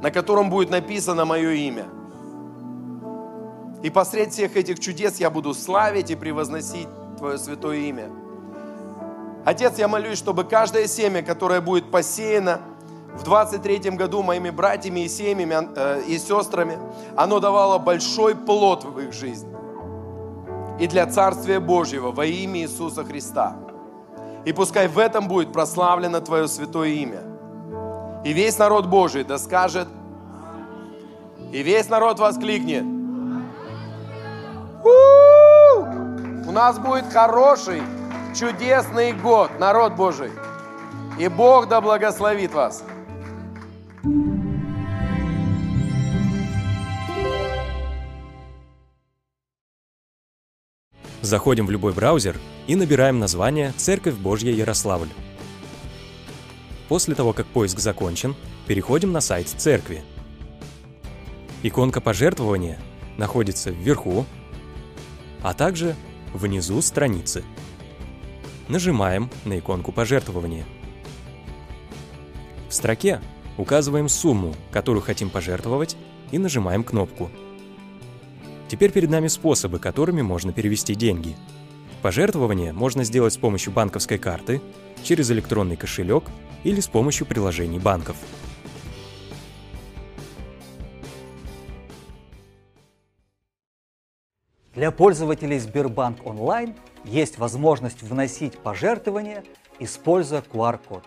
на 0.00 0.10
котором 0.10 0.50
будет 0.50 0.70
написано 0.70 1.24
мое 1.24 1.50
имя– 1.50 1.86
и 3.84 3.90
посред 3.90 4.32
всех 4.32 4.56
этих 4.56 4.80
чудес 4.80 5.20
я 5.20 5.28
буду 5.28 5.52
славить 5.52 6.10
и 6.10 6.16
превозносить 6.16 6.88
Твое 7.18 7.36
святое 7.36 7.76
имя. 7.80 8.08
Отец, 9.44 9.76
я 9.76 9.88
молюсь, 9.88 10.16
чтобы 10.16 10.44
каждое 10.44 10.86
семя, 10.86 11.22
которое 11.22 11.60
будет 11.60 11.90
посеяно 11.90 12.62
в 13.14 13.22
23 13.22 13.90
году 13.90 14.22
моими 14.22 14.50
братьями 14.50 15.00
и 15.00 15.08
семьями 15.08 15.68
э, 15.76 16.02
и 16.06 16.18
сестрами, 16.18 16.78
оно 17.16 17.40
давало 17.40 17.78
большой 17.78 18.34
плод 18.34 18.84
в 18.84 18.98
их 18.98 19.12
жизни. 19.12 19.54
И 20.80 20.88
для 20.88 21.06
Царствия 21.06 21.60
Божьего 21.60 22.10
во 22.10 22.26
имя 22.26 22.60
Иисуса 22.62 23.04
Христа. 23.04 23.56
И 24.44 24.52
пускай 24.52 24.88
в 24.88 24.98
этом 24.98 25.28
будет 25.28 25.52
прославлено 25.52 26.20
Твое 26.20 26.48
святое 26.48 26.88
имя. 26.88 27.22
И 28.24 28.32
весь 28.32 28.58
народ 28.58 28.86
Божий 28.86 29.22
да 29.22 29.38
скажет, 29.38 29.88
и 31.52 31.62
весь 31.62 31.88
народ 31.88 32.18
воскликнет, 32.18 32.84
у 36.46 36.52
нас 36.52 36.78
будет 36.78 37.12
хороший, 37.12 37.82
чудесный 38.34 39.12
год, 39.12 39.50
народ 39.58 39.94
Божий. 39.94 40.32
И 41.18 41.28
Бог 41.28 41.68
да 41.68 41.80
благословит 41.80 42.52
вас. 42.52 42.82
Заходим 51.22 51.66
в 51.66 51.70
любой 51.70 51.92
браузер 51.92 52.36
и 52.66 52.76
набираем 52.76 53.18
название 53.18 53.72
«Церковь 53.76 54.14
Божья 54.14 54.52
Ярославль». 54.52 55.08
После 56.88 57.14
того, 57.14 57.32
как 57.32 57.46
поиск 57.46 57.78
закончен, 57.78 58.36
переходим 58.66 59.12
на 59.12 59.20
сайт 59.20 59.48
церкви. 59.48 60.02
Иконка 61.62 62.00
пожертвования 62.00 62.78
находится 63.16 63.70
вверху 63.70 64.26
а 65.44 65.52
также 65.52 65.94
внизу 66.32 66.80
страницы. 66.80 67.44
Нажимаем 68.68 69.30
на 69.44 69.58
иконку 69.58 69.92
пожертвования. 69.92 70.64
В 72.70 72.74
строке 72.74 73.20
указываем 73.56 74.08
сумму, 74.08 74.54
которую 74.70 75.02
хотим 75.02 75.30
пожертвовать, 75.30 75.96
и 76.30 76.38
нажимаем 76.38 76.84
кнопку. 76.84 77.30
Теперь 78.68 78.90
перед 78.90 79.10
нами 79.10 79.28
способы, 79.28 79.78
которыми 79.78 80.22
можно 80.22 80.52
перевести 80.52 80.94
деньги. 80.94 81.36
Пожертвование 82.02 82.72
можно 82.72 83.04
сделать 83.04 83.34
с 83.34 83.36
помощью 83.36 83.72
банковской 83.72 84.18
карты, 84.18 84.60
через 85.02 85.30
электронный 85.30 85.76
кошелек 85.76 86.24
или 86.64 86.80
с 86.80 86.88
помощью 86.88 87.26
приложений 87.26 87.78
банков. 87.78 88.16
Для 94.74 94.90
пользователей 94.90 95.60
Сбербанк 95.60 96.26
онлайн 96.26 96.74
есть 97.04 97.38
возможность 97.38 98.02
вносить 98.02 98.58
пожертвования, 98.58 99.44
используя 99.78 100.42
QR-код. 100.42 101.04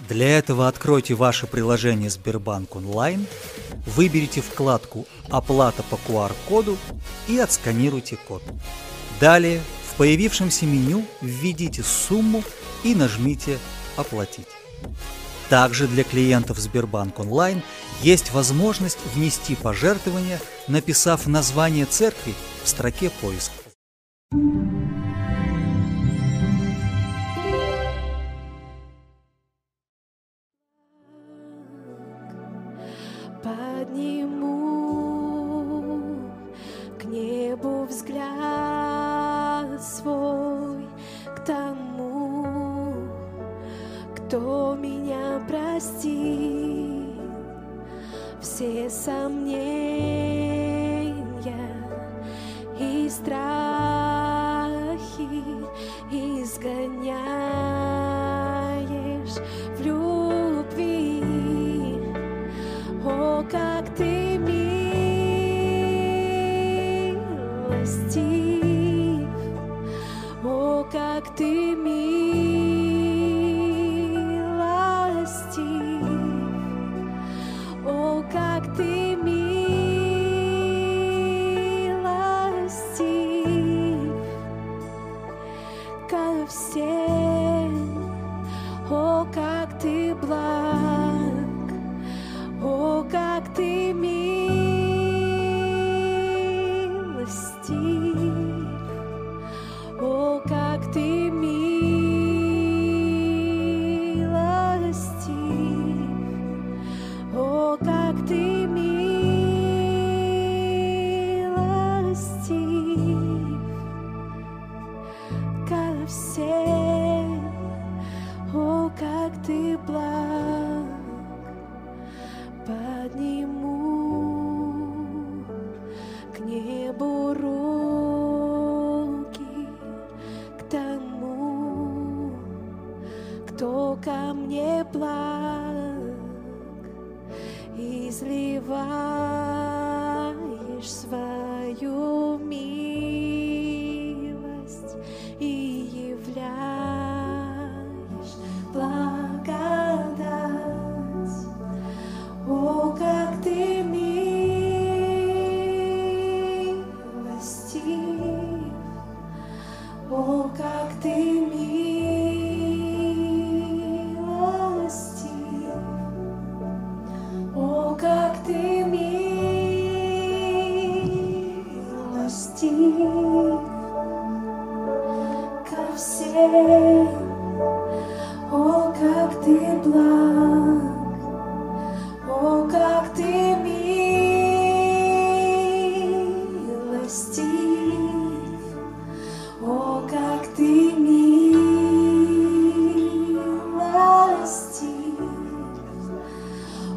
Для 0.00 0.38
этого 0.38 0.68
откройте 0.68 1.14
ваше 1.14 1.46
приложение 1.46 2.10
Сбербанк 2.10 2.76
онлайн, 2.76 3.26
выберите 3.86 4.40
вкладку 4.40 5.06
«Оплата 5.30 5.82
по 5.82 5.94
QR-коду» 5.94 6.76
и 7.28 7.38
отсканируйте 7.38 8.16
код. 8.16 8.42
Далее 9.20 9.60
в 9.90 9.96
появившемся 9.96 10.66
меню 10.66 11.04
введите 11.22 11.82
сумму 11.82 12.44
и 12.84 12.94
нажмите 12.94 13.58
«Оплатить». 13.96 14.48
Также 15.48 15.86
для 15.86 16.04
клиентов 16.04 16.58
Сбербанк 16.58 17.18
онлайн 17.18 17.62
есть 18.02 18.32
возможность 18.32 18.98
внести 19.14 19.54
пожертвования, 19.54 20.40
написав 20.68 21.26
название 21.26 21.86
церкви 21.86 22.34
в 22.64 22.68
строке 22.68 23.10
поиска. 23.10 23.54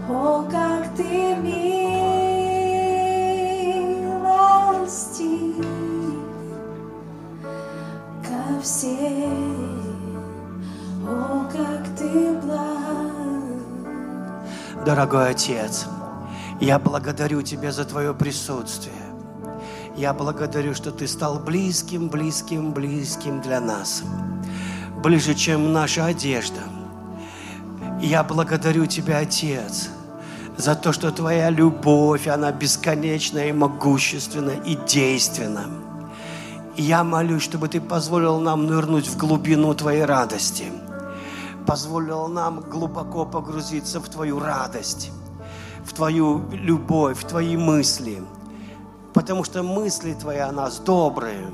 О, 0.09 0.43
как 0.49 0.95
ты 0.95 1.35
милостив 1.35 1.65
ко 8.23 8.59
всем, 8.61 10.17
о, 11.07 11.47
как 11.51 11.95
ты 11.95 12.33
благ. 12.41 12.79
Дорогой 14.83 15.29
Отец, 15.29 15.85
я 16.59 16.79
благодарю 16.79 17.43
Тебя 17.43 17.71
за 17.71 17.85
Твое 17.85 18.13
присутствие. 18.15 18.95
Я 19.95 20.13
благодарю, 20.13 20.73
что 20.73 20.91
Ты 20.91 21.07
стал 21.07 21.39
близким, 21.39 22.09
близким, 22.09 22.71
близким 22.71 23.41
для 23.41 23.59
нас. 23.61 24.01
Ближе, 25.03 25.35
чем 25.35 25.71
наша 25.71 26.05
одежда. 26.05 26.61
Я 28.01 28.23
благодарю 28.23 28.85
Тебя, 28.85 29.19
Отец, 29.19 29.89
за 30.59 30.75
то, 30.75 30.93
что 30.93 31.11
Твоя 31.11 31.49
любовь, 31.49 32.27
она 32.27 32.51
бесконечна 32.51 33.49
и 33.49 33.51
могущественна 33.51 34.51
и 34.51 34.75
действенна. 34.75 35.65
И 36.75 36.83
я 36.83 37.03
молюсь, 37.03 37.41
чтобы 37.41 37.67
Ты 37.67 37.81
позволил 37.81 38.39
нам 38.39 38.67
нырнуть 38.67 39.07
в 39.07 39.17
глубину 39.17 39.73
Твоей 39.73 40.05
радости– 40.05 40.65
позволил 41.69 42.27
нам 42.27 42.61
глубоко 42.61 43.25
погрузиться 43.25 43.99
в 43.99 44.09
Твою 44.09 44.39
радость, 44.39 45.11
в 45.85 45.93
Твою 45.93 46.41
любовь, 46.51 47.19
в 47.19 47.27
Твои 47.27 47.55
мысли. 47.57 48.23
Потому 49.13 49.43
что 49.43 49.61
мысли 49.61 50.15
Твои 50.15 50.39
о 50.39 50.51
нас 50.51 50.79
добрые, 50.79 51.45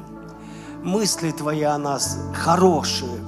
мысли 0.82 1.32
Твои 1.32 1.64
о 1.64 1.78
нас 1.78 2.18
хорошие. 2.34 3.20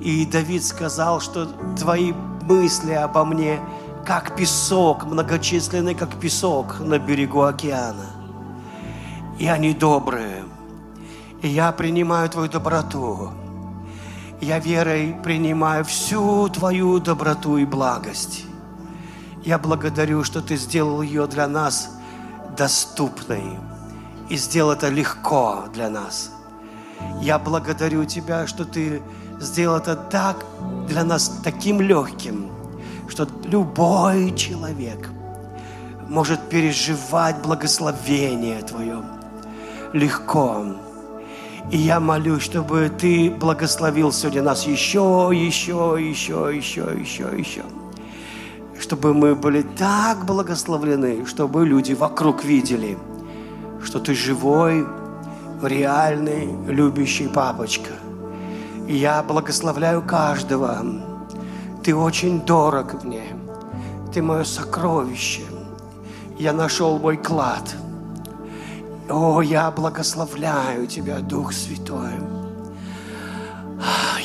И 0.00 0.24
Давид 0.24 0.64
сказал, 0.64 1.20
что 1.20 1.48
Твои 1.78 2.14
мысли 2.40 2.92
обо 2.92 3.26
мне 3.26 3.60
как 4.06 4.36
песок, 4.36 5.04
многочисленный 5.04 5.96
как 5.96 6.14
песок 6.20 6.78
на 6.78 6.98
берегу 6.98 7.42
океана. 7.42 8.06
И 9.38 9.48
они 9.48 9.74
добрые. 9.74 10.44
И 11.42 11.48
я 11.48 11.72
принимаю 11.72 12.30
Твою 12.30 12.48
доброту. 12.48 13.32
Я 14.40 14.60
верой 14.60 15.16
принимаю 15.24 15.84
всю 15.84 16.48
Твою 16.48 17.00
доброту 17.00 17.56
и 17.56 17.64
благость. 17.64 18.44
Я 19.44 19.58
благодарю, 19.58 20.22
что 20.22 20.40
Ты 20.40 20.56
сделал 20.56 21.02
ее 21.02 21.26
для 21.26 21.48
нас 21.48 21.90
доступной 22.56 23.58
и 24.28 24.36
сделал 24.36 24.72
это 24.72 24.88
легко 24.88 25.64
для 25.74 25.90
нас. 25.90 26.30
Я 27.20 27.38
благодарю 27.38 28.04
Тебя, 28.04 28.46
что 28.46 28.64
Ты 28.64 29.02
сделал 29.40 29.78
это 29.78 29.96
так 29.96 30.44
для 30.86 31.04
нас 31.04 31.40
таким 31.42 31.80
легким, 31.80 32.55
что 33.08 33.28
любой 33.44 34.34
человек 34.34 35.10
может 36.08 36.40
переживать 36.48 37.36
благословение 37.42 38.62
Твое 38.62 39.02
легко. 39.92 40.64
И 41.70 41.78
я 41.78 41.98
молюсь, 41.98 42.42
чтобы 42.42 42.90
Ты 42.96 43.30
благословил 43.30 44.12
сегодня 44.12 44.42
нас 44.42 44.66
еще, 44.66 45.30
еще, 45.32 45.96
еще, 45.98 46.50
еще, 46.54 46.88
еще, 46.96 47.28
еще. 47.36 47.62
Чтобы 48.78 49.14
мы 49.14 49.34
были 49.34 49.62
так 49.62 50.24
благословлены, 50.26 51.26
чтобы 51.26 51.66
люди 51.66 51.92
вокруг 51.94 52.44
видели, 52.44 52.96
что 53.82 53.98
Ты 53.98 54.14
живой, 54.14 54.86
реальный, 55.62 56.48
любящий 56.68 57.28
папочка. 57.28 57.90
И 58.86 58.94
я 58.94 59.22
благословляю 59.22 60.02
каждого. 60.02 61.15
Ты 61.86 61.94
очень 61.94 62.44
дорог 62.44 63.04
мне. 63.04 63.22
Ты 64.12 64.20
мое 64.20 64.44
сокровище. 64.44 65.44
Я 66.36 66.52
нашел 66.52 66.98
мой 66.98 67.16
клад– 67.16 67.74
о, 69.08 69.40
я 69.40 69.70
благословляю 69.70 70.86
Тебя, 70.88 71.20
Дух 71.20 71.52
Святой. 71.52 72.10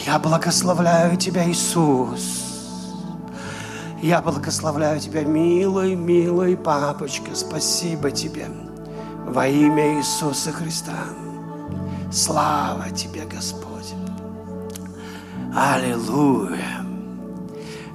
Я 0.06 0.18
благословляю 0.18 1.18
Тебя, 1.18 1.48
Иисус. 1.48 2.42
Я 4.02 4.22
благословляю 4.22 5.00
Тебя, 5.00 5.24
милый, 5.24 5.94
милый 5.94 6.58
папочка. 6.58 7.36
Спасибо 7.36 8.10
Тебе 8.10 8.48
во 9.28 9.48
имя 9.48 10.00
Иисуса 10.00 10.52
Христа. 10.52 10.98
Слава 12.12 12.90
Тебе, 12.90 13.26
Господь. 13.26 13.94
Аллилуйя. 15.56 16.81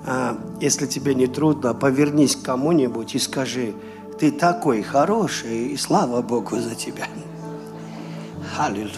А, 0.07 0.39
Если 0.61 0.87
тебе 0.87 1.15
не 1.15 1.27
трудно, 1.27 1.75
повернись 1.75 2.37
к 2.37 2.43
кому-нибудь 2.43 3.15
и 3.17 3.19
скажи, 3.19 3.75
ты 4.21 4.31
такой 4.31 4.83
хороший, 4.83 5.69
и 5.73 5.77
слава 5.77 6.23
Богу 6.23 6.57
за 6.59 6.77
тебя. 6.77 7.09
Аллилуйя. 8.57 8.93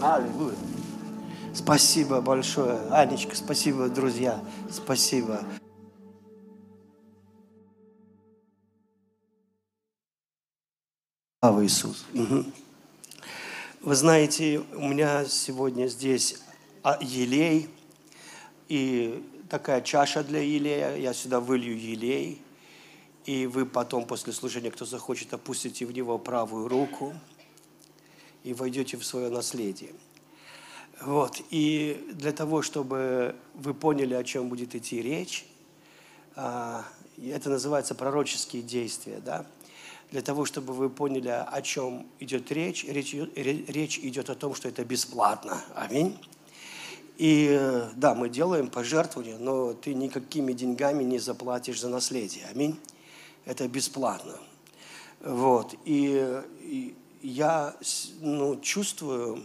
Аллилуйя. 0.00 0.54
Спасибо 1.52 2.20
большое. 2.20 2.78
Анечка, 2.90 3.34
спасибо, 3.34 3.88
друзья. 3.88 4.40
Спасибо. 4.70 5.40
Слава 11.40 11.66
Иисус. 11.66 12.06
Вы 13.80 13.94
знаете, 13.94 14.62
у 14.76 14.88
меня 14.88 15.24
сегодня 15.24 15.88
здесь 15.88 16.36
елей 17.00 17.68
и 18.68 19.24
такая 19.48 19.80
чаша 19.80 20.22
для 20.22 20.40
елея. 20.40 20.96
Я 20.96 21.14
сюда 21.14 21.40
вылью 21.40 21.78
елей. 21.78 22.42
И 23.24 23.46
вы 23.46 23.66
потом, 23.66 24.06
после 24.06 24.32
служения, 24.32 24.70
кто 24.70 24.86
захочет, 24.86 25.34
опустите 25.34 25.84
в 25.84 25.92
него 25.92 26.18
правую 26.18 26.66
руку 26.66 27.12
и 28.42 28.54
войдете 28.54 28.96
в 28.96 29.04
свое 29.04 29.28
наследие. 29.28 29.92
Вот. 31.00 31.40
И 31.50 32.08
для 32.12 32.32
того, 32.32 32.62
чтобы 32.62 33.36
вы 33.54 33.74
поняли, 33.74 34.14
о 34.14 34.24
чем 34.24 34.48
будет 34.48 34.74
идти 34.74 35.02
речь, 35.02 35.46
а, 36.36 36.84
это 37.22 37.50
называется 37.50 37.94
пророческие 37.94 38.62
действия, 38.62 39.20
да? 39.24 39.44
Для 40.10 40.22
того, 40.22 40.46
чтобы 40.46 40.72
вы 40.72 40.88
поняли, 40.88 41.28
о 41.28 41.60
чем 41.60 42.06
идет 42.18 42.50
речь, 42.50 42.84
речь, 42.84 43.14
речь 43.34 43.98
идет 43.98 44.30
о 44.30 44.34
том, 44.34 44.54
что 44.54 44.68
это 44.68 44.84
бесплатно. 44.84 45.62
Аминь. 45.74 46.18
И 47.18 47.48
э, 47.50 47.90
да, 47.96 48.14
мы 48.14 48.28
делаем 48.28 48.68
пожертвования, 48.68 49.38
но 49.38 49.74
ты 49.74 49.92
никакими 49.92 50.52
деньгами 50.52 51.02
не 51.02 51.18
заплатишь 51.18 51.80
за 51.80 51.88
наследие. 51.88 52.46
Аминь. 52.48 52.78
Это 53.44 53.66
бесплатно. 53.66 54.36
Вот. 55.20 55.74
И, 55.84 56.42
и 56.60 56.94
я 57.20 57.74
ну, 58.20 58.60
чувствую, 58.60 59.42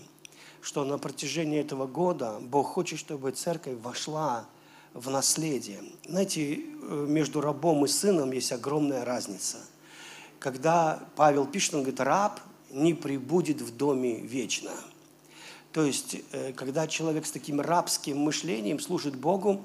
что 0.61 0.85
на 0.85 0.99
протяжении 0.99 1.59
этого 1.59 1.87
года 1.87 2.37
Бог 2.39 2.67
хочет, 2.67 2.99
чтобы 2.99 3.31
церковь 3.31 3.79
вошла 3.81 4.45
в 4.93 5.09
наследие. 5.09 5.81
Знаете, 6.07 6.53
э, 6.53 7.05
между 7.09 7.41
рабом 7.41 7.85
и 7.85 7.87
сыном 7.87 8.33
есть 8.33 8.51
огромная 8.51 9.03
разница. 9.03 9.57
Когда 10.37 10.99
Павел 11.15 11.47
пишет, 11.47 11.73
он 11.73 11.79
говорит, 11.81 11.99
раб 12.01 12.39
не 12.69 12.93
прибудет 12.93 13.61
в 13.61 13.75
доме 13.75 14.19
вечно. 14.19 14.71
То 15.73 15.83
есть, 15.83 16.17
э, 16.31 16.53
когда 16.53 16.87
человек 16.87 17.25
с 17.25 17.31
таким 17.31 17.59
рабским 17.59 18.17
мышлением 18.17 18.79
служит 18.79 19.15
Богу, 19.15 19.61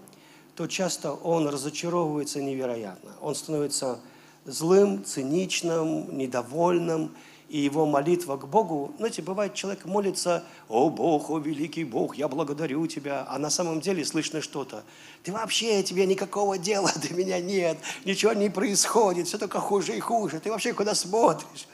то 0.57 0.67
часто 0.67 1.13
он 1.13 1.47
разочаровывается 1.49 2.43
невероятно. 2.43 3.13
Он 3.21 3.35
становится 3.35 4.01
злым, 4.45 5.05
циничным, 5.05 6.17
недовольным, 6.17 7.15
и 7.49 7.59
его 7.59 7.87
молитва 7.87 8.37
к 8.37 8.47
Богу, 8.47 8.95
знаете, 8.99 9.23
бывает, 9.23 9.55
человек 9.55 9.87
молится, 9.87 10.45
«О 10.69 10.91
Бог, 10.91 11.31
о 11.31 11.39
великий 11.39 11.85
Бог, 11.85 12.17
я 12.17 12.29
благодарю 12.29 12.87
Тебя», 12.87 13.27
а 13.29 13.39
на 13.39 13.49
самом 13.49 13.81
деле 13.81 14.05
слышно 14.05 14.43
что-то. 14.43 14.85
«Ты 15.23 15.33
вообще, 15.33 15.83
тебе 15.83 16.05
никакого 16.05 16.59
дела 16.59 16.93
до 16.97 17.15
меня 17.15 17.41
нет, 17.41 17.79
ничего 18.05 18.35
не 18.35 18.51
происходит, 18.51 19.29
все 19.29 19.39
только 19.39 19.61
хуже 19.61 19.97
и 19.97 20.01
хуже, 20.01 20.41
ты 20.41 20.51
вообще 20.51 20.75
куда 20.75 20.95
смотришь?» 20.95 21.67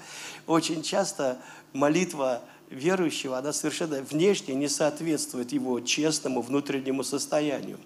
Очень 0.46 0.82
часто 0.82 1.38
молитва 1.72 2.42
верующего, 2.70 3.38
она 3.38 3.52
совершенно 3.52 4.02
внешне 4.02 4.54
не 4.54 4.68
соответствует 4.68 5.52
его 5.52 5.80
честному 5.80 6.42
внутреннему 6.42 7.04
состоянию. 7.04 7.78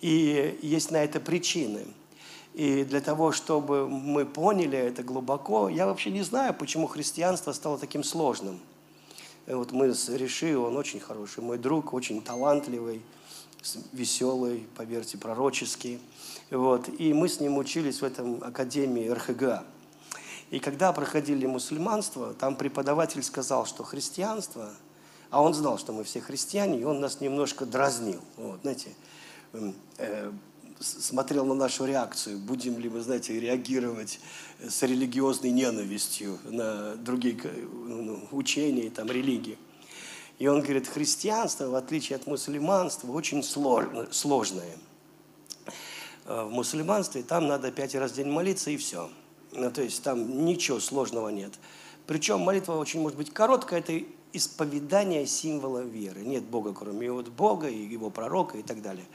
И 0.00 0.58
есть 0.62 0.90
на 0.90 1.02
это 1.02 1.20
причины– 1.20 1.86
и 2.58 2.82
для 2.82 3.00
того, 3.00 3.30
чтобы 3.30 3.88
мы 3.88 4.26
поняли 4.26 4.76
это 4.76 5.04
глубоко, 5.04 5.68
я 5.68 5.86
вообще 5.86 6.10
не 6.10 6.22
знаю, 6.22 6.52
почему 6.52 6.88
христианство 6.88 7.52
стало 7.52 7.78
таким 7.78 8.02
сложным. 8.02 8.58
И 9.46 9.52
вот 9.52 9.70
мы 9.70 9.94
с 9.94 10.08
Реши, 10.08 10.58
он 10.58 10.76
очень 10.76 10.98
хороший, 10.98 11.42
мой 11.44 11.56
друг, 11.56 11.94
очень 11.94 12.20
талантливый, 12.20 13.02
веселый, 13.92 14.66
поверьте, 14.74 15.18
пророческий. 15.18 16.00
Вот. 16.50 16.88
И 16.98 17.12
мы 17.12 17.28
с 17.28 17.38
ним 17.38 17.58
учились 17.58 18.00
в 18.00 18.04
этом 18.04 18.42
академии 18.42 19.08
РХГ. 19.08 19.64
И 20.50 20.60
когда 20.60 20.92
проходили 20.92 21.46
мусульманство, 21.46 22.32
там 22.34 22.56
преподаватель 22.56 23.22
сказал, 23.22 23.66
что 23.66 23.84
христианство, 23.84 24.72
а 25.30 25.42
он 25.42 25.52
знал, 25.52 25.78
что 25.78 25.92
мы 25.92 26.04
все 26.04 26.20
христиане, 26.20 26.80
и 26.80 26.84
он 26.84 27.00
нас 27.00 27.20
немножко 27.20 27.66
дразнил. 27.66 28.20
Вот, 28.36 28.60
знаете, 28.62 28.94
э, 29.98 30.32
смотрел 30.80 31.44
на 31.44 31.54
нашу 31.54 31.84
реакцию, 31.84 32.38
будем 32.38 32.78
ли 32.78 32.88
мы, 32.88 33.00
знаете, 33.00 33.38
реагировать 33.38 34.20
с 34.66 34.82
религиозной 34.82 35.50
ненавистью 35.50 36.38
на 36.44 36.94
другие 36.96 37.38
ну, 37.62 38.26
учения, 38.30 38.88
там, 38.90 39.10
религии. 39.10 39.58
И 40.38 40.46
он 40.46 40.62
говорит, 40.62 40.86
христианство, 40.86 41.68
в 41.68 41.74
отличие 41.74 42.16
от 42.16 42.26
мусульманства, 42.26 43.10
очень 43.12 43.42
сложное. 43.42 44.78
Э, 46.24 46.44
в 46.44 46.50
мусульманстве 46.50 47.22
там 47.22 47.46
надо 47.48 47.70
пять 47.70 47.94
раз 47.94 48.12
в 48.12 48.14
день 48.14 48.28
молиться 48.28 48.70
и 48.70 48.78
все. 48.78 49.10
Ну, 49.52 49.70
то 49.70 49.82
есть 49.82 50.02
там 50.02 50.44
ничего 50.44 50.80
сложного 50.80 51.28
нет. 51.28 51.52
Причем 52.06 52.40
молитва 52.40 52.74
очень 52.74 53.00
может 53.00 53.18
быть 53.18 53.32
короткая, 53.32 53.80
это 53.80 54.02
исповедание 54.32 55.26
символа 55.26 55.80
веры. 55.80 56.20
Нет 56.20 56.44
Бога, 56.44 56.72
кроме 56.72 57.10
вот 57.10 57.28
Бога 57.28 57.68
и 57.68 57.76
его 57.76 58.10
пророка 58.10 58.58
и 58.58 58.62
так 58.62 58.82
далее. 58.82 59.06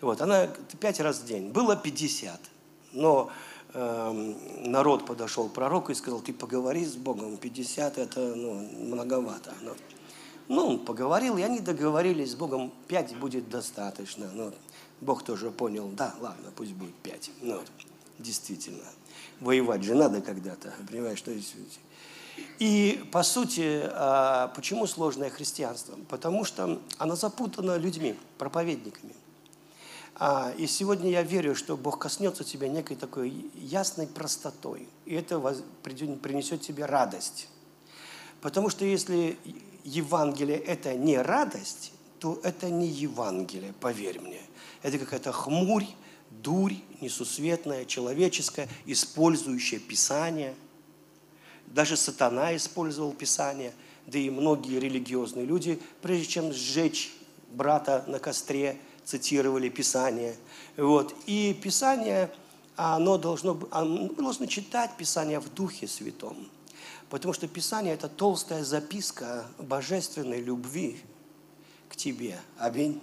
Вот, 0.00 0.20
она 0.20 0.48
пять 0.80 1.00
раз 1.00 1.20
в 1.20 1.26
день. 1.26 1.50
Было 1.50 1.76
50. 1.76 2.40
Но 2.92 3.30
э, 3.72 4.34
народ 4.64 5.06
подошел 5.06 5.48
к 5.48 5.52
пророку 5.52 5.92
и 5.92 5.94
сказал, 5.94 6.20
ты 6.20 6.32
поговори 6.32 6.84
с 6.84 6.96
Богом, 6.96 7.36
50 7.36 7.98
это 7.98 8.34
ну, 8.34 8.54
многовато. 8.54 9.52
Но, 9.62 9.74
ну, 10.48 10.66
он 10.66 10.78
поговорил, 10.80 11.36
и 11.36 11.42
они 11.42 11.60
договорились 11.60 12.32
с 12.32 12.34
Богом, 12.34 12.72
5 12.88 13.16
будет 13.18 13.48
достаточно. 13.48 14.28
Ну, 14.34 14.52
Бог 15.00 15.22
тоже 15.22 15.50
понял, 15.50 15.88
да, 15.88 16.14
ладно, 16.20 16.50
пусть 16.54 16.72
будет 16.72 16.94
5. 16.96 17.30
Ну, 17.42 17.60
действительно, 18.18 18.84
воевать 19.40 19.82
же 19.82 19.94
надо 19.94 20.20
когда-то, 20.20 20.72
понимаешь, 20.88 21.18
что 21.18 21.30
есть 21.30 21.54
и, 22.58 23.02
по 23.10 23.22
сути, 23.22 23.80
а, 23.84 24.48
почему 24.48 24.86
сложное 24.86 25.30
христианство? 25.30 25.98
Потому 26.08 26.44
что 26.44 26.80
оно 26.98 27.16
запутано 27.16 27.76
людьми, 27.76 28.16
проповедниками. 28.38 29.14
А, 30.14 30.52
и 30.58 30.66
сегодня 30.66 31.10
я 31.10 31.22
верю, 31.22 31.54
что 31.54 31.76
Бог 31.76 31.98
коснется 31.98 32.44
тебя 32.44 32.68
некой 32.68 32.96
такой 32.96 33.50
ясной 33.54 34.06
простотой. 34.06 34.88
И 35.06 35.14
это 35.14 35.40
принесет 35.80 36.60
тебе 36.60 36.84
радость. 36.84 37.48
Потому 38.42 38.68
что 38.68 38.84
если 38.84 39.38
Евангелие– 39.84 40.58
это 40.58 40.94
не 40.94 41.16
радость, 41.16 41.92
то 42.18 42.38
это 42.42 42.68
не 42.68 42.86
Евангелие, 42.86 43.72
поверь 43.80 44.20
мне. 44.20 44.42
Это 44.82 44.98
какая-то 44.98 45.32
хмурь, 45.32 45.86
дурь, 46.30 46.74
несусветная, 47.00 47.84
человеческая, 47.84 48.68
использующая 48.86 49.78
Писание– 49.78 50.54
даже 51.70 51.96
сатана 51.96 52.54
использовал 52.56 53.12
Писание, 53.12 53.72
да 54.06 54.18
и 54.18 54.28
многие 54.28 54.78
религиозные 54.78 55.46
люди, 55.46 55.80
прежде 56.02 56.26
чем 56.26 56.52
сжечь 56.52 57.12
брата 57.52 58.04
на 58.08 58.18
костре, 58.18 58.78
цитировали 59.04 59.68
Писание. 59.68 60.36
Вот. 60.76 61.14
И 61.26 61.54
Писание, 61.62 62.30
оно 62.76 63.18
должно, 63.18 63.58
оно 63.70 64.08
должно 64.08 64.46
читать 64.46 64.96
Писание 64.96 65.38
в 65.38 65.52
Духе 65.54 65.86
Святом. 65.86 66.36
Потому 67.08 67.34
что 67.34 67.48
Писание– 67.48 67.94
это 67.94 68.08
толстая 68.08 68.64
записка 68.64 69.46
божественной 69.58 70.40
любви 70.40 71.00
к 71.88 71.96
тебе. 71.96 72.38
Аминь. 72.58 73.00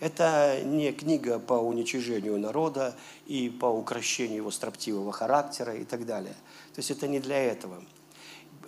Это 0.00 0.60
не 0.64 0.92
книга 0.92 1.40
по 1.40 1.54
уничижению 1.54 2.38
народа 2.38 2.94
и 3.26 3.48
по 3.48 3.66
укращению 3.66 4.36
его 4.36 4.50
строптивого 4.52 5.10
характера 5.12 5.74
и 5.74 5.84
так 5.84 6.06
далее. 6.06 6.34
То 6.74 6.78
есть 6.78 6.90
это 6.92 7.08
не 7.08 7.18
для 7.18 7.36
этого. 7.36 7.82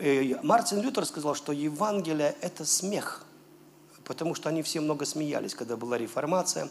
Э, 0.01 0.43
Мартин 0.43 0.81
Лютер 0.81 1.05
сказал, 1.07 1.37
что 1.37 1.53
Евангелие– 1.53 2.35
это 2.41 2.65
смех, 2.65 3.25
потому 4.05 4.35
что 4.35 4.49
они 4.49 4.63
все 4.63 4.81
много 4.81 5.05
смеялись, 5.05 5.55
когда 5.55 5.77
была 5.77 5.99
реформация, 5.99 6.69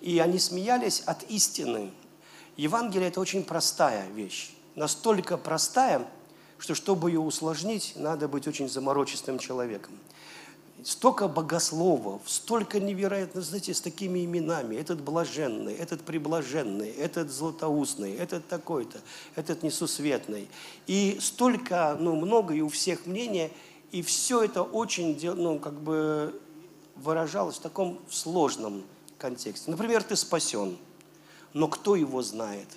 и 0.00 0.18
они 0.20 0.38
смеялись 0.38 1.00
от 1.00 1.24
истины. 1.24 1.90
Евангелие– 2.56 3.08
это 3.10 3.20
очень 3.20 3.44
простая 3.44 4.08
вещь, 4.08 4.52
настолько 4.74 5.36
простая, 5.36 6.08
что 6.56 6.74
чтобы 6.74 7.10
ее 7.10 7.20
усложнить, 7.20 7.92
надо 7.94 8.26
быть 8.26 8.48
очень 8.48 8.70
заморочистым 8.70 9.38
человеком 9.38 9.92
столько 10.84 11.28
богословов, 11.28 12.22
столько 12.26 12.80
невероятно, 12.80 13.40
знаете, 13.40 13.74
с 13.74 13.80
такими 13.80 14.24
именами. 14.24 14.76
Этот 14.76 15.00
блаженный, 15.00 15.74
этот 15.74 16.02
приблаженный, 16.02 16.90
этот 16.90 17.30
златоустный, 17.30 18.14
этот 18.14 18.46
такой-то, 18.46 19.00
этот 19.34 19.62
несусветный. 19.62 20.48
И 20.86 21.18
столько, 21.20 21.96
ну, 21.98 22.16
много, 22.16 22.54
и 22.54 22.60
у 22.60 22.68
всех 22.68 23.06
мнения, 23.06 23.50
и 23.90 24.02
все 24.02 24.42
это 24.42 24.62
очень, 24.62 25.18
ну, 25.34 25.58
как 25.58 25.74
бы 25.80 26.40
выражалось 26.96 27.56
в 27.56 27.60
таком 27.60 28.00
сложном 28.10 28.84
контексте. 29.18 29.70
Например, 29.70 30.02
ты 30.02 30.16
спасен, 30.16 30.78
но 31.52 31.68
кто 31.68 31.96
его 31.96 32.22
знает? 32.22 32.68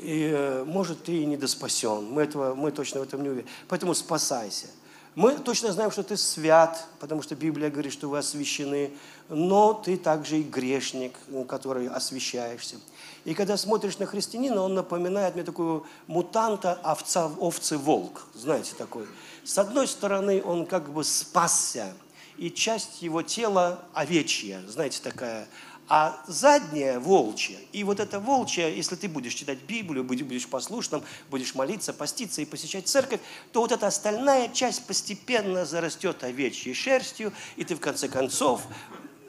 И, 0.00 0.30
э, 0.32 0.64
может, 0.64 1.04
ты 1.04 1.22
и 1.22 1.26
недоспасен. 1.26 2.04
Мы, 2.10 2.22
этого, 2.22 2.54
мы 2.54 2.72
точно 2.72 3.00
в 3.00 3.02
этом 3.04 3.22
не 3.22 3.28
уверены. 3.28 3.48
Поэтому 3.68 3.94
спасайся– 3.94 4.66
мы 5.14 5.36
точно 5.36 5.72
знаем, 5.72 5.90
что 5.90 6.02
ты 6.02 6.16
свят, 6.16 6.86
потому 6.98 7.22
что 7.22 7.36
Библия 7.36 7.70
говорит, 7.70 7.92
что 7.92 8.08
вы 8.08 8.18
освящены, 8.18 8.92
но 9.28 9.72
ты 9.72 9.96
также 9.96 10.38
и 10.38 10.42
грешник, 10.42 11.14
который 11.48 11.88
освящаешься. 11.88 12.76
И 13.24 13.32
когда 13.34 13.56
смотришь 13.56 13.98
на 13.98 14.06
христианина, 14.06 14.60
он 14.60 14.74
напоминает 14.74 15.34
мне 15.34 15.44
такую 15.44 15.86
мутанта 16.08 16.74
овца, 16.82 17.30
овцы 17.38 17.78
волк, 17.78 18.26
знаете 18.34 18.74
такой. 18.76 19.06
С 19.44 19.56
одной 19.56 19.86
стороны, 19.86 20.42
он 20.44 20.66
как 20.66 20.92
бы 20.92 21.04
спасся, 21.04 21.94
и 22.36 22.50
часть 22.50 23.00
его 23.00 23.22
тела 23.22 23.84
овечья, 23.92 24.60
знаете, 24.66 25.00
такая 25.00 25.46
а 25.88 26.22
задняя 26.26 26.98
волчья. 26.98 27.58
И 27.72 27.84
вот 27.84 28.00
эта 28.00 28.18
волчья, 28.18 28.68
если 28.68 28.96
ты 28.96 29.08
будешь 29.08 29.34
читать 29.34 29.58
Библию, 29.68 30.02
будешь 30.02 30.48
послушным, 30.48 31.02
будешь 31.30 31.54
молиться, 31.54 31.92
поститься 31.92 32.40
и 32.40 32.46
посещать 32.46 32.88
церковь, 32.88 33.20
то 33.52 33.60
вот 33.60 33.72
эта 33.72 33.86
остальная 33.86 34.48
часть 34.48 34.86
постепенно 34.86 35.66
зарастет 35.66 36.24
овечьей 36.24 36.74
шерстью, 36.74 37.32
и 37.56 37.64
ты 37.64 37.74
в 37.74 37.80
конце 37.80 38.08
концов 38.08 38.62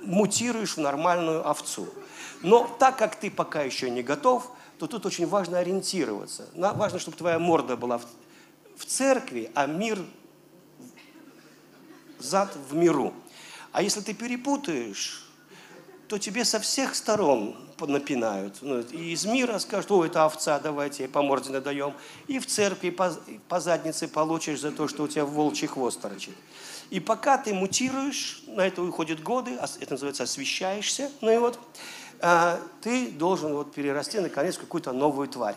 мутируешь 0.02 0.78
в 0.78 0.80
нормальную 0.80 1.48
овцу. 1.48 1.88
Но 2.41 2.68
так 2.80 2.98
как 2.98 3.20
ты 3.20 3.30
пока 3.30 3.63
еще 3.63 3.89
не 3.89 4.04
готов, 4.04 4.50
то 4.78 4.88
тут 4.88 5.06
очень 5.06 5.28
важно 5.28 5.60
ориентироваться. 5.60 6.48
Важно, 6.54 7.00
чтобы 7.00 7.18
твоя 7.18 7.39
морда 7.39 7.76
была 7.76 8.00
в, 8.78 8.86
церкви, 8.86 9.50
а 9.56 9.68
мир 9.68 10.00
зад 12.20 12.56
в 12.70 12.76
миру. 12.76 13.13
А 13.72 13.82
если 13.82 14.02
ты 14.02 14.13
перепутаешь 14.13 15.24
то 16.08 16.18
тебе 16.18 16.46
со 16.46 16.60
всех 16.60 16.96
сторон 16.96 17.56
напинают. 17.80 18.58
Ну, 18.62 18.80
и 18.80 19.13
из 19.13 19.26
мира 19.26 19.58
скажут, 19.60 19.91
о, 19.91 20.06
это 20.06 20.26
овца, 20.26 20.60
давайте 20.60 21.08
по 21.08 21.22
морде 21.22 21.52
надаем. 21.52 21.94
И 22.28 22.39
в 22.39 22.46
церкви 22.46 22.89
по, 22.89 23.12
по 23.50 23.60
заднице 23.60 24.08
получишь 24.08 24.62
за 24.62 24.72
то, 24.72 24.88
что 24.88 25.04
у 25.04 25.08
тебя 25.08 25.26
волчий 25.26 25.68
хвост 25.68 26.00
торчит. 26.00 26.36
И 26.89 27.00
пока 27.00 27.38
ты 27.38 27.54
мутируешь, 27.54 28.44
на 28.48 28.68
это 28.68 28.84
уходят 28.84 29.22
годы, 29.22 29.58
это 29.80 29.91
называется 29.91 30.24
освещаешься, 30.24 31.10
ну 31.22 31.32
и 31.32 31.38
вот, 31.38 31.60
а, 32.22 32.60
ты 32.82 33.08
должен 33.08 33.54
вот 33.54 33.74
перерасти, 33.74 34.20
наконец, 34.20 34.58
какую-то 34.58 34.91
новую 34.91 35.28
тварь. 35.28 35.56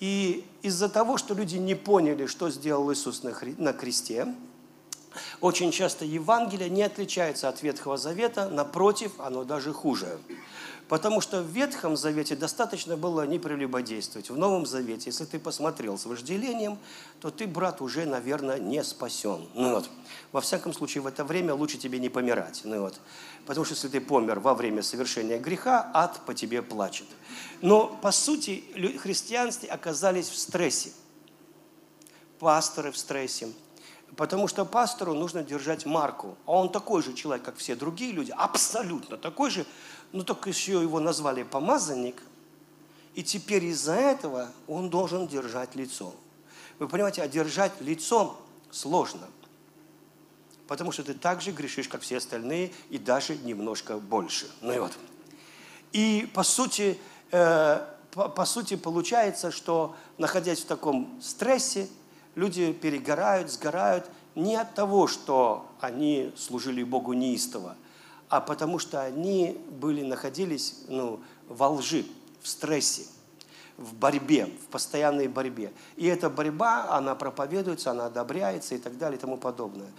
И 0.00 0.44
из-за 0.62 0.88
того, 0.88 1.16
что 1.16 1.34
люди 1.34 1.56
не 1.56 1.74
поняли, 1.74 2.26
что 2.26 2.50
сделал 2.50 2.92
Иисус 2.92 3.22
на, 3.22 3.32
на 3.56 3.72
кресте, 3.72 4.34
очень 5.40 5.70
часто 5.70 6.04
Евангелие 6.04 6.68
не 6.70 6.82
отличается 6.82 7.48
от 7.48 7.62
Ветхого 7.62 7.96
Завета, 7.96 8.48
напротив, 8.48 9.12
оно 9.18 9.44
даже 9.44 9.72
хуже. 9.72 10.18
Потому 10.88 11.20
что 11.20 11.42
в 11.42 11.46
Ветхом 11.46 11.96
Завете 11.96 12.36
достаточно 12.36 12.96
было 12.96 13.26
не 13.26 13.40
прелюбодействовать. 13.40 14.30
В 14.30 14.38
Новом 14.38 14.66
Завете, 14.66 15.06
если 15.06 15.24
ты 15.24 15.40
посмотрел 15.40 15.98
с 15.98 16.06
вожделением, 16.06 16.78
то 17.20 17.30
ты, 17.30 17.48
брат, 17.48 17.80
уже, 17.80 18.06
наверное, 18.06 18.60
не 18.60 18.84
спасен. 18.84 19.48
Ну 19.54 19.74
вот. 19.74 19.90
Во 20.30 20.40
всяком 20.40 20.72
случае, 20.72 21.02
в 21.02 21.08
это 21.08 21.24
время 21.24 21.54
лучше 21.54 21.76
тебе 21.76 21.98
не 21.98 22.08
помирать. 22.08 22.60
Ну 22.62 22.82
вот. 22.82 23.00
Потому 23.46 23.64
что 23.64 23.74
если 23.74 23.88
ты 23.88 24.00
помер 24.00 24.38
во 24.38 24.54
время 24.54 24.82
совершения 24.82 25.38
греха, 25.38 25.90
ад 25.92 26.20
по 26.24 26.34
тебе 26.34 26.62
плачет. 26.62 27.06
Но, 27.62 27.88
по 28.00 28.12
сути, 28.12 28.62
христианстве 28.98 29.68
оказались 29.68 30.28
в 30.28 30.38
стрессе. 30.38 30.92
Пасторы 32.38 32.92
в 32.92 32.96
стрессе. 32.96 33.48
Потому 34.16 34.48
что 34.48 34.64
пастору 34.64 35.12
нужно 35.14 35.42
держать 35.42 35.84
марку. 35.84 36.36
А 36.46 36.52
он 36.52 36.70
такой 36.70 37.02
же 37.02 37.12
человек, 37.12 37.44
как 37.44 37.56
все 37.56 37.76
другие 37.76 38.12
люди, 38.12 38.32
абсолютно 38.36 39.18
такой 39.18 39.50
же, 39.50 39.66
но 40.12 40.22
только 40.24 40.48
еще 40.48 40.80
его 40.80 41.00
назвали 41.00 41.42
помазанник. 41.42 42.22
И 43.14 43.22
теперь 43.22 43.64
из-за 43.66 43.94
этого 43.94 44.50
он 44.66 44.88
должен 44.88 45.26
держать 45.26 45.74
лицо. 45.74 46.14
Вы 46.78 46.88
понимаете, 46.88 47.22
а 47.22 47.28
держать 47.28 47.72
лицо 47.80 48.38
сложно. 48.70 49.26
Потому 50.66 50.92
что 50.92 51.04
ты 51.04 51.14
так 51.14 51.42
же 51.42 51.52
грешишь, 51.52 51.88
как 51.88 52.00
все 52.00 52.16
остальные, 52.16 52.72
и 52.90 52.98
даже 52.98 53.36
немножко 53.36 53.98
больше. 53.98 54.50
Ну 54.62 54.72
и 54.72 54.78
вот. 54.78 54.92
И 55.92 56.28
по 56.34 56.42
сути, 56.42 56.98
э, 57.30 57.86
по, 58.10 58.28
по 58.28 58.44
сути 58.44 58.76
получается, 58.76 59.50
что 59.50 59.94
находясь 60.18 60.60
в 60.60 60.66
таком 60.66 61.20
стрессе, 61.22 61.88
люди 62.36 62.72
перегорают, 62.72 63.50
сгорают 63.50 64.08
не 64.36 64.54
от 64.54 64.74
того, 64.74 65.08
что 65.08 65.66
они 65.80 66.32
служили 66.36 66.84
Богу 66.84 67.14
неистово, 67.14 67.74
а 68.28 68.40
потому 68.40 68.78
что 68.78 69.02
они 69.02 69.58
были, 69.70 70.02
находились 70.02 70.84
ну, 70.88 71.18
во 71.48 71.70
лжи, 71.70 72.04
в 72.42 72.48
стрессе, 72.48 73.06
в 73.76 73.94
борьбе, 73.94 74.46
в 74.46 74.66
постоянной 74.66 75.26
борьбе. 75.26 75.72
И 75.96 76.06
эта 76.06 76.30
борьба, 76.30 76.90
она 76.90 77.14
проповедуется, 77.14 77.90
она 77.90 78.06
одобряется 78.06 78.74
и 78.74 78.78
так 78.78 78.96
далее 78.98 79.18
и 79.18 79.20
тому 79.20 79.36
подобное. 79.36 79.90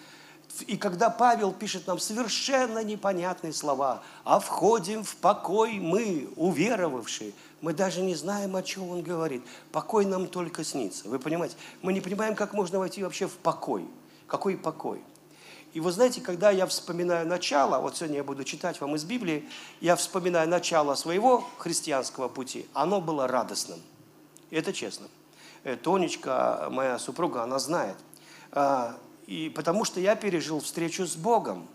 И 0.66 0.78
когда 0.78 1.10
Павел 1.10 1.52
пишет 1.52 1.88
нам 1.88 2.00
совершенно 2.00 2.84
непонятные 2.84 3.54
слова, 3.54 4.02
а 4.24 4.40
входим 4.40 5.04
в 5.04 5.16
покой 5.18 5.74
мы, 5.74 6.30
уверовавшие, 6.36 7.34
мы 7.62 7.74
даже 7.74 8.02
не 8.02 8.16
знаем, 8.16 8.56
о 8.56 8.64
чем 8.64 8.90
он 8.90 9.02
говорит. 9.02 9.44
Покой 9.72 10.06
нам 10.06 10.28
только 10.28 10.64
снится. 10.64 11.08
Вы 11.08 11.20
понимаете? 11.20 11.56
Мы 11.82 11.94
не 11.94 12.02
понимаем, 12.02 12.36
как 12.36 12.54
можно 12.54 12.80
войти 12.80 13.04
вообще 13.04 13.28
в 13.28 13.38
покой. 13.38 13.86
Какой 14.28 14.58
покой? 14.58 15.02
И 15.74 15.80
вы 15.80 15.92
знаете, 15.92 16.22
когда 16.22 16.50
я 16.50 16.66
вспоминаю 16.66 17.28
начало, 17.28 17.80
вот 17.80 17.98
сегодня 17.98 18.18
я 18.18 18.24
буду 18.24 18.44
читать 18.44 18.80
вам 18.80 18.96
из 18.96 19.04
Библии, 19.04 19.48
я 19.82 19.96
вспоминаю 19.96 20.48
начало 20.50 20.96
своего 20.96 21.48
христианского 21.58 22.30
пути, 22.30 22.68
оно 22.74 23.02
было 23.02 23.28
радостным. 23.28 23.80
Это 24.50 24.72
честно. 24.74 25.08
Э, 25.64 25.76
Тонечка, 25.76 26.68
моя 26.72 26.98
супруга, 27.00 27.44
она 27.44 27.60
знает. 27.60 27.98
А, 28.52 28.98
И 29.28 29.50
потому 29.50 29.84
что 29.84 30.00
я 30.00 30.16
пережил 30.16 30.62
встречу 30.62 31.06
с 31.06 31.16
Богом. 31.16 31.68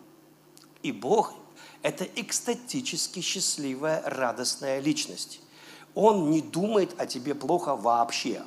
И 0.82 0.90
Бог– 0.90 1.34
это 1.82 2.04
экстатически 2.04 3.20
счастливая, 3.20 4.02
радостная 4.04 4.80
личность. 4.80 5.40
Он 5.94 6.30
не 6.30 6.40
думает 6.40 6.94
о 6.98 7.06
тебе 7.06 7.34
плохо 7.34 7.76
вообще. 7.76 8.42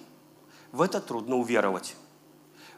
В 0.71 0.81
это 0.81 0.99
трудно 0.99 1.38
уверовать. 1.38 1.95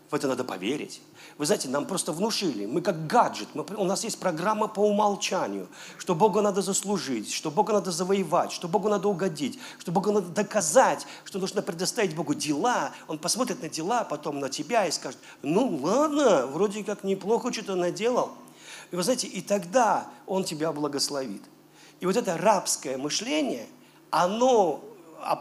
В 0.09 0.15
это 0.15 0.27
надо 0.27 0.43
поверить. 0.43 1.01
Вы 1.37 1.45
знаете, 1.45 1.69
нам 1.69 1.85
просто 1.85 2.11
внушили, 2.11 2.65
мы 2.65 2.81
как 2.81 3.05
гаджет, 3.05 3.47
мы, 3.53 3.63
у 3.75 3.83
нас 3.83 4.03
есть 4.03 4.19
программа 4.19 4.67
по 4.67 4.79
умолчанию, 4.79 5.67
что 5.97 6.15
Богу 6.15 6.41
надо 6.41 6.61
заслужить, 6.61 7.31
что 7.31 7.51
Богу 7.51 7.73
надо 7.73 7.91
завоевать, 7.91 8.51
что 8.51 8.67
Богу 8.67 8.89
надо 8.89 9.07
угодить, 9.07 9.59
что 9.77 9.91
Богу 9.91 10.11
надо 10.11 10.29
доказать, 10.29 11.05
что 11.25 11.37
нужно 11.37 11.61
предоставить 11.61 12.15
Богу 12.15 12.33
дела. 12.33 12.91
Он 13.07 13.19
посмотрит 13.19 13.61
на 13.61 13.69
дела, 13.69 14.03
потом 14.03 14.39
на 14.39 14.49
тебя 14.49 14.87
и 14.87 14.91
скажет, 14.91 15.19
ну 15.43 15.77
ладно, 15.83 16.47
вроде 16.47 16.83
как 16.83 17.03
неплохо 17.03 17.53
что-то 17.53 17.75
наделал. 17.75 18.31
И 18.91 18.95
вы 18.95 19.03
знаете, 19.03 19.27
и 19.27 19.41
тогда 19.41 20.07
Он 20.25 20.43
тебя 20.43 20.71
благословит. 20.71 21.43
И 21.99 22.05
вот 22.05 22.15
это 22.15 22.37
рабское 22.37 22.97
мышление, 22.97 23.67
оно 24.09 24.83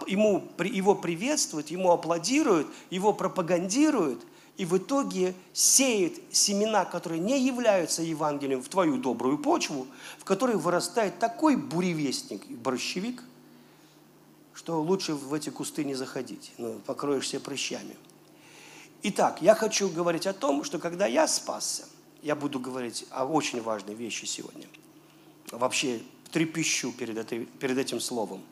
ему, 0.07 0.49
его 0.59 0.95
приветствует, 0.95 1.69
ему 1.69 1.93
аплодируют, 1.93 2.69
его 2.91 3.13
пропагандируют, 3.13 4.25
и 4.57 4.65
в 4.65 4.79
итоге 4.79 5.35
сеет 5.53 6.19
семена, 6.33 6.85
которые 6.85 7.21
не 7.21 7.39
являются 7.39 8.03
Евангелием, 8.03 8.63
в 8.63 8.69
твою 8.69 8.97
добрую 8.97 9.39
почву, 9.39 9.87
в 10.19 10.25
которой 10.25 10.57
вырастает 10.57 11.19
такой 11.19 11.57
буревестник 11.57 12.49
и 12.49 12.55
борщевик, 12.55 13.23
что 14.55 14.81
лучше 14.81 15.15
в 15.15 15.35
эти 15.35 15.51
кусты 15.51 15.85
не 15.85 15.95
заходить, 15.95 16.53
ну, 16.57 16.81
покроешься 16.87 17.39
прыщами. 17.39 17.97
Итак, 19.03 19.43
я 19.43 19.55
хочу 19.55 19.89
говорить 19.91 20.27
о 20.27 20.33
том, 20.33 20.65
что 20.65 20.79
когда 20.79 21.07
я 21.07 21.29
спасся, 21.29 21.85
я 22.23 22.35
буду 22.35 22.59
говорить 22.59 23.07
о 23.11 23.27
очень 23.27 23.63
важной 23.63 23.95
вещи 23.95 24.25
сегодня. 24.25 24.67
Вообще 25.53 26.01
трепещу 26.33 26.93
перед, 26.93 27.19
этой, 27.19 27.45
перед 27.45 27.79
этим 27.79 28.01
словом. 28.01 28.43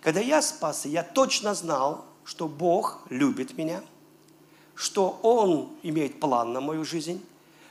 Когда 0.00 0.20
я 0.20 0.40
спасся, 0.42 0.88
я 0.88 1.02
точно 1.02 1.54
знал, 1.54 2.04
что 2.24 2.48
Бог 2.48 3.02
любит 3.10 3.58
меня, 3.58 3.82
что 4.74 5.18
Он 5.22 5.68
имеет 5.82 6.20
план 6.20 6.52
на 6.52 6.60
мою 6.60 6.84
жизнь, 6.84 7.22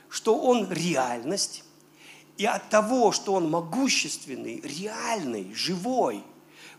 что 0.08 0.36
Он 0.38 0.70
реальность. 0.70 1.64
И 2.36 2.46
от 2.46 2.68
того, 2.68 3.12
что 3.12 3.34
Он 3.34 3.50
могущественный, 3.50 4.60
реальный, 4.60 5.52
живой, 5.54 6.22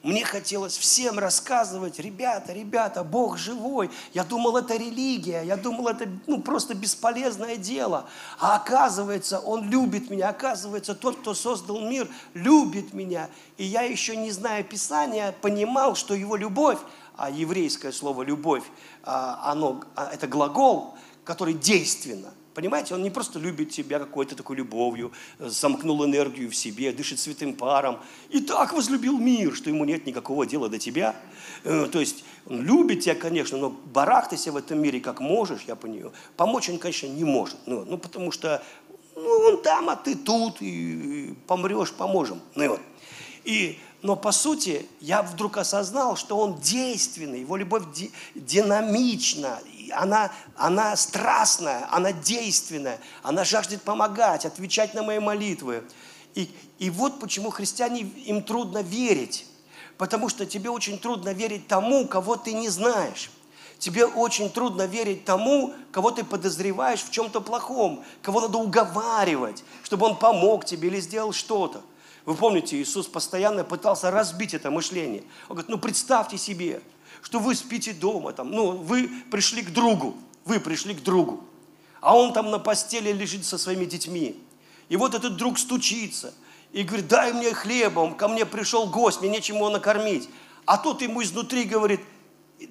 мне 0.03 0.25
хотелось 0.25 0.77
всем 0.77 1.19
рассказывать, 1.19 1.99
ребята, 1.99 2.53
ребята, 2.53 3.03
Бог 3.03 3.37
живой. 3.37 3.91
Я 4.13 4.23
думал, 4.23 4.57
это 4.57 4.75
религия, 4.75 5.43
я 5.43 5.57
думал, 5.57 5.89
это 5.89 6.09
ну, 6.25 6.41
просто 6.41 6.73
бесполезное 6.73 7.55
дело. 7.55 8.09
А 8.39 8.55
оказывается, 8.55 9.39
Он 9.39 9.69
любит 9.69 10.09
меня, 10.09 10.29
оказывается, 10.29 10.95
тот, 10.95 11.19
кто 11.19 11.35
создал 11.35 11.81
мир, 11.81 12.07
любит 12.33 12.93
меня. 12.93 13.29
И 13.57 13.63
я 13.63 13.83
еще, 13.83 14.15
не 14.15 14.31
зная 14.31 14.63
Писания, 14.63 15.35
понимал, 15.39 15.93
что 15.95 16.15
Его 16.15 16.35
любовь, 16.35 16.79
а 17.15 17.29
еврейское 17.29 17.91
слово 17.91 18.23
«любовь», 18.23 18.63
а, 19.03 19.51
оно, 19.51 19.83
а, 19.95 20.09
это 20.11 20.27
глагол, 20.27 20.95
который 21.23 21.53
действенно. 21.53 22.33
Понимаете, 22.53 22.95
он 22.95 23.03
не 23.03 23.09
просто 23.09 23.39
любит 23.39 23.69
тебя 23.69 23.99
какой-то 23.99 24.35
такой 24.35 24.57
любовью, 24.57 25.11
э, 25.39 25.47
замкнул 25.47 26.03
энергию 26.05 26.49
в 26.49 26.55
себе, 26.55 26.91
дышит 26.91 27.19
святым 27.19 27.53
паром. 27.53 27.99
И 28.29 28.41
так 28.41 28.73
возлюбил 28.73 29.17
мир, 29.17 29.55
что 29.55 29.69
ему 29.69 29.85
нет 29.85 30.05
никакого 30.05 30.45
дела 30.45 30.67
до 30.67 30.77
тебя. 30.77 31.15
Э, 31.63 31.87
То 31.91 31.99
есть 31.99 32.25
он 32.45 32.61
любит 32.63 33.01
тебя, 33.01 33.15
конечно, 33.15 33.57
но 33.57 33.69
барахтайся 33.69 34.51
в 34.51 34.57
этом 34.57 34.81
мире 34.81 34.99
как 34.99 35.21
можешь, 35.21 35.61
я 35.67 35.75
понимаю. 35.75 36.11
Помочь 36.35 36.69
он, 36.69 36.77
конечно, 36.77 37.07
не 37.07 37.23
может. 37.23 37.57
Ну, 37.65 37.85
ну 37.85 37.97
потому 37.97 38.31
что 38.31 38.61
ну, 39.15 39.29
он 39.29 39.61
там, 39.61 39.89
а 39.89 39.95
ты 39.95 40.15
тут, 40.15 40.61
и 40.61 41.35
помрешь, 41.47 41.91
поможем. 41.93 42.41
Ну 42.55 42.63
и 42.63 42.67
вот. 42.67 42.81
И, 43.43 43.79
но 44.01 44.15
по 44.15 44.31
сути, 44.31 44.85
я 44.99 45.21
вдруг 45.21 45.57
осознал, 45.57 46.15
что 46.15 46.37
он 46.37 46.59
действенный, 46.59 47.41
его 47.41 47.57
любовь 47.57 47.83
ди- 47.93 48.11
динамична, 48.35 49.59
она, 49.95 50.31
она 50.55 50.95
страстная, 50.95 51.87
она 51.91 52.11
действенная, 52.11 52.99
она 53.23 53.43
жаждет 53.43 53.81
помогать, 53.81 54.45
отвечать 54.45 54.93
на 54.93 55.03
мои 55.03 55.19
молитвы. 55.19 55.83
И, 56.35 56.49
и 56.79 56.89
вот 56.89 57.19
почему 57.19 57.49
христиане, 57.49 58.01
им 58.01 58.43
трудно 58.43 58.81
верить, 58.81 59.45
потому 59.97 60.29
что 60.29 60.45
тебе 60.45 60.69
очень 60.69 60.97
трудно 60.97 61.33
верить 61.33 61.67
тому, 61.67 62.07
кого 62.07 62.35
ты 62.35 62.53
не 62.53 62.69
знаешь. 62.69 63.31
Тебе 63.79 64.05
очень 64.05 64.51
трудно 64.51 64.85
верить 64.85 65.25
тому, 65.25 65.73
кого 65.91 66.11
ты 66.11 66.23
подозреваешь 66.23 67.01
в 67.01 67.09
чем-то 67.09 67.41
плохом, 67.41 68.03
кого 68.21 68.41
надо 68.41 68.59
уговаривать, 68.59 69.63
чтобы 69.81 70.05
он 70.05 70.17
помог 70.17 70.65
тебе 70.65 70.87
или 70.87 70.99
сделал 70.99 71.33
что-то. 71.33 71.81
Вы 72.25 72.35
помните, 72.35 72.79
Иисус 72.79 73.07
постоянно 73.07 73.63
пытался 73.63 74.11
разбить 74.11 74.53
это 74.53 74.69
мышление. 74.69 75.23
Он 75.49 75.55
говорит, 75.55 75.69
ну 75.69 75.79
представьте 75.79 76.37
себе, 76.37 76.81
что 77.21 77.39
вы 77.39 77.55
спите 77.55 77.93
дома, 77.93 78.33
там, 78.33 78.51
ну 78.51 78.71
вы 78.71 79.09
пришли 79.29 79.61
к 79.61 79.71
другу, 79.71 80.15
вы 80.45 80.59
пришли 80.59 80.93
к 80.93 81.01
другу, 81.01 81.43
а 81.99 82.17
он 82.17 82.33
там 82.33 82.51
на 82.51 82.59
постели 82.59 83.11
лежит 83.11 83.45
со 83.45 83.57
своими 83.57 83.85
детьми. 83.85 84.41
И 84.89 84.97
вот 84.97 85.15
этот 85.15 85.37
друг 85.37 85.57
стучится 85.57 86.33
и 86.73 86.83
говорит, 86.83 87.07
дай 87.07 87.31
мне 87.33 87.53
хлеба, 87.53 87.99
он 87.99 88.15
ко 88.15 88.27
мне 88.27 88.45
пришел 88.45 88.87
гость, 88.87 89.21
мне 89.21 89.29
нечем 89.29 89.55
его 89.55 89.69
накормить. 89.69 90.29
А 90.65 90.77
тот 90.77 91.01
ему 91.01 91.23
изнутри 91.23 91.63
говорит, 91.63 92.01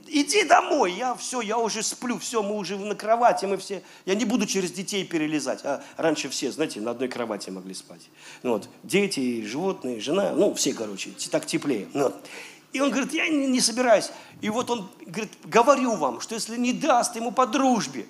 иди 0.07 0.45
домой, 0.45 0.93
я 0.93 1.15
все, 1.15 1.41
я 1.41 1.59
уже 1.59 1.83
сплю, 1.83 2.19
все, 2.19 2.43
мы 2.43 2.57
уже 2.57 2.77
на 2.79 2.95
кровати, 2.95 3.45
мы 3.45 3.57
все, 3.57 3.83
я 4.07 4.15
не 4.15 4.25
буду 4.25 4.47
через 4.47 4.71
детей 4.71 5.05
перелезать. 5.05 5.61
А 5.65 5.83
раньше 5.97 6.29
все, 6.29 6.51
знаете, 6.53 6.81
на 6.81 6.93
одной 6.93 7.09
кровати 7.09 7.51
могли 7.51 7.75
спать. 7.75 8.11
Ну, 8.43 8.53
вот, 8.53 8.69
дети, 8.83 9.45
животные, 9.45 10.01
жена, 10.01 10.33
ну, 10.33 10.55
все, 10.55 10.73
короче, 10.75 11.11
так 11.31 11.47
теплее. 11.47 11.89
Ну, 11.93 12.05
вот. 12.05 12.27
И 12.73 12.81
он 12.81 12.91
говорит, 12.91 13.13
я 13.13 13.29
не, 13.29 13.61
собираюсь. 13.61 14.11
И 14.41 14.49
вот 14.49 14.71
он 14.71 14.89
говорит, 15.07 15.33
говорю 15.45 15.97
вам, 15.97 16.21
что 16.21 16.35
если 16.35 16.57
не 16.57 16.73
даст 16.73 17.17
ему 17.17 17.33
по 17.33 17.47
дружбе, 17.47 18.07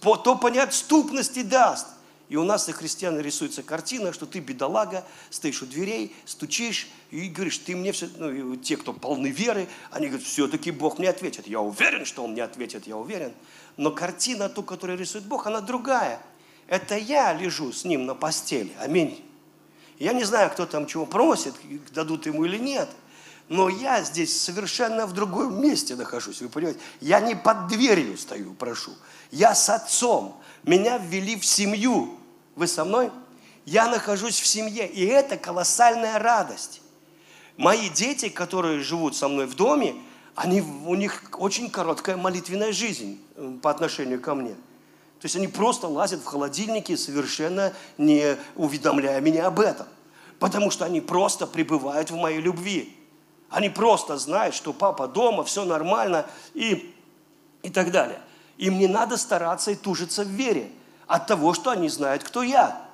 то, 0.00 0.16
то 0.16 0.36
по 0.36 0.48
неотступности 0.48 1.42
даст. 1.42 1.88
И 2.28 2.36
у 2.36 2.44
нас, 2.44 2.68
и 2.68 2.72
христиан, 2.72 3.20
рисуется 3.20 3.62
картина, 3.62 4.12
что 4.12 4.24
ты 4.24 4.38
бедолага, 4.38 5.04
стоишь 5.28 5.60
у 5.62 5.66
дверей, 5.66 6.14
стучишь 6.24 6.88
и 7.10 7.28
говоришь, 7.28 7.58
ты 7.58 7.76
мне 7.76 7.92
все... 7.92 8.08
Ну, 8.16 8.56
те, 8.56 8.78
кто 8.78 8.94
полны 8.94 9.26
веры, 9.26 9.68
они 9.90 10.06
говорят, 10.06 10.26
все-таки 10.26 10.70
Бог 10.70 10.98
мне 10.98 11.10
ответит. 11.10 11.46
Я 11.46 11.60
уверен, 11.60 12.06
что 12.06 12.24
Он 12.24 12.32
мне 12.32 12.42
ответит, 12.42 12.86
я 12.86 12.96
уверен. 12.96 13.34
Но 13.76 13.90
картина, 13.90 14.48
ту, 14.48 14.62
которую 14.62 14.98
рисует 14.98 15.24
Бог, 15.26 15.46
она 15.46 15.60
другая. 15.60 16.22
Это 16.68 16.96
я 16.96 17.34
лежу 17.34 17.70
с 17.70 17.84
Ним 17.84 18.06
на 18.06 18.14
постели. 18.14 18.72
Аминь. 18.78 19.22
Я 19.98 20.14
не 20.14 20.24
знаю, 20.24 20.50
кто 20.50 20.64
там 20.64 20.86
чего 20.86 21.04
просит, 21.04 21.54
дадут 21.92 22.24
ему 22.24 22.46
или 22.46 22.56
нет. 22.56 22.88
Но 23.52 23.68
я 23.68 24.02
здесь 24.02 24.40
совершенно 24.40 25.06
в 25.06 25.12
другом 25.12 25.60
месте 25.60 25.94
нахожусь, 25.94 26.40
вы 26.40 26.48
понимаете? 26.48 26.80
Я 27.02 27.20
не 27.20 27.34
под 27.34 27.66
дверью 27.66 28.16
стою, 28.16 28.54
прошу. 28.54 28.92
Я 29.30 29.54
с 29.54 29.68
отцом. 29.68 30.40
Меня 30.62 30.96
ввели 30.96 31.36
в 31.36 31.44
семью. 31.44 32.18
Вы 32.56 32.66
со 32.66 32.86
мной? 32.86 33.10
Я 33.66 33.88
нахожусь 33.88 34.40
в 34.40 34.46
семье, 34.46 34.88
и 34.88 35.04
это 35.04 35.36
колоссальная 35.36 36.18
радость. 36.18 36.80
Мои 37.58 37.90
дети, 37.90 38.30
которые 38.30 38.80
живут 38.80 39.16
со 39.16 39.28
мной 39.28 39.44
в 39.44 39.54
доме, 39.54 39.96
они, 40.34 40.62
у 40.62 40.94
них 40.94 41.22
очень 41.36 41.68
короткая 41.68 42.16
молитвенная 42.16 42.72
жизнь 42.72 43.20
э, 43.36 43.58
по 43.60 43.70
отношению 43.70 44.18
ко 44.22 44.34
мне. 44.34 44.54
То 44.54 45.26
есть 45.26 45.36
они 45.36 45.46
просто 45.46 45.88
лазят 45.88 46.22
в 46.22 46.24
холодильнике, 46.24 46.96
совершенно 46.96 47.74
не 47.98 48.38
уведомляя 48.56 49.20
меня 49.20 49.48
об 49.48 49.60
этом. 49.60 49.88
Потому 50.38 50.70
что 50.70 50.86
они 50.86 51.02
просто 51.02 51.46
пребывают 51.46 52.10
в 52.10 52.16
моей 52.16 52.40
любви. 52.40 52.96
Они 53.52 53.68
просто 53.68 54.16
знают, 54.16 54.54
что 54.54 54.72
папа 54.72 55.06
дома, 55.06 55.44
все 55.44 55.64
нормально 55.64 56.26
и, 56.54 56.96
и 57.62 57.68
так 57.68 57.90
далее. 57.90 58.20
Им 58.56 58.78
не 58.78 58.88
надо 58.88 59.18
стараться 59.18 59.70
и 59.70 59.74
тужиться 59.74 60.24
в 60.24 60.28
вере 60.28 60.72
от 61.06 61.26
того, 61.26 61.52
что 61.52 61.70
они 61.70 61.90
знают, 61.90 62.24
кто 62.24 62.42
я. 62.42 62.88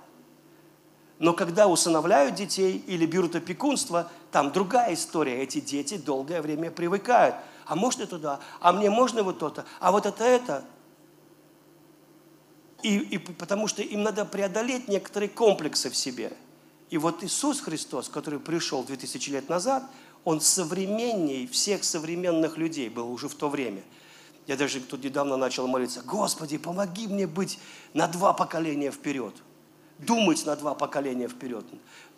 Но 1.20 1.32
когда 1.32 1.68
усыновляют 1.68 2.34
детей 2.34 2.84
или 2.88 3.06
берут 3.06 3.36
опекунство, 3.36 4.10
там 4.32 4.50
другая 4.50 4.94
история. 4.94 5.42
Эти 5.42 5.60
дети 5.60 5.96
долгое 5.96 6.42
время 6.42 6.72
привыкают. 6.72 7.36
А 7.64 7.76
можно 7.76 8.06
туда? 8.06 8.40
А 8.60 8.72
мне 8.72 8.90
можно 8.90 9.22
вот 9.22 9.38
то-то? 9.38 9.64
А 9.78 9.92
вот 9.92 10.06
это 10.06 10.24
это? 10.24 10.64
И, 12.82 12.98
и 12.98 13.18
потому 13.18 13.68
что 13.68 13.82
им 13.82 14.02
надо 14.02 14.24
преодолеть 14.24 14.88
некоторые 14.88 15.28
комплексы 15.28 15.88
в 15.88 15.96
себе. 15.96 16.32
И 16.90 16.98
вот 16.98 17.22
Иисус 17.22 17.60
Христос, 17.60 18.08
который 18.08 18.40
пришел 18.40 18.82
2000 18.82 19.30
лет 19.30 19.48
назад, 19.48 19.84
Он 20.28 20.40
современней 20.40 21.46
всех 21.46 21.84
современных 21.84 22.58
людей 22.58 22.88
был 22.88 23.10
уже 23.10 23.28
в 23.28 23.34
то 23.34 23.48
время– 23.48 23.82
я 24.48 24.56
даже 24.56 24.80
тут 24.80 25.04
недавно 25.04 25.36
начал 25.36 25.66
молиться, 25.68 26.00
Господи, 26.00 26.56
помоги 26.56 27.06
мне 27.06 27.26
быть 27.26 27.58
на 27.92 28.08
два 28.08 28.32
поколения 28.32 28.90
вперед. 28.90 29.34
Думать 29.98 30.46
на 30.46 30.56
два 30.56 30.74
поколения 30.74 31.28
вперед. 31.28 31.66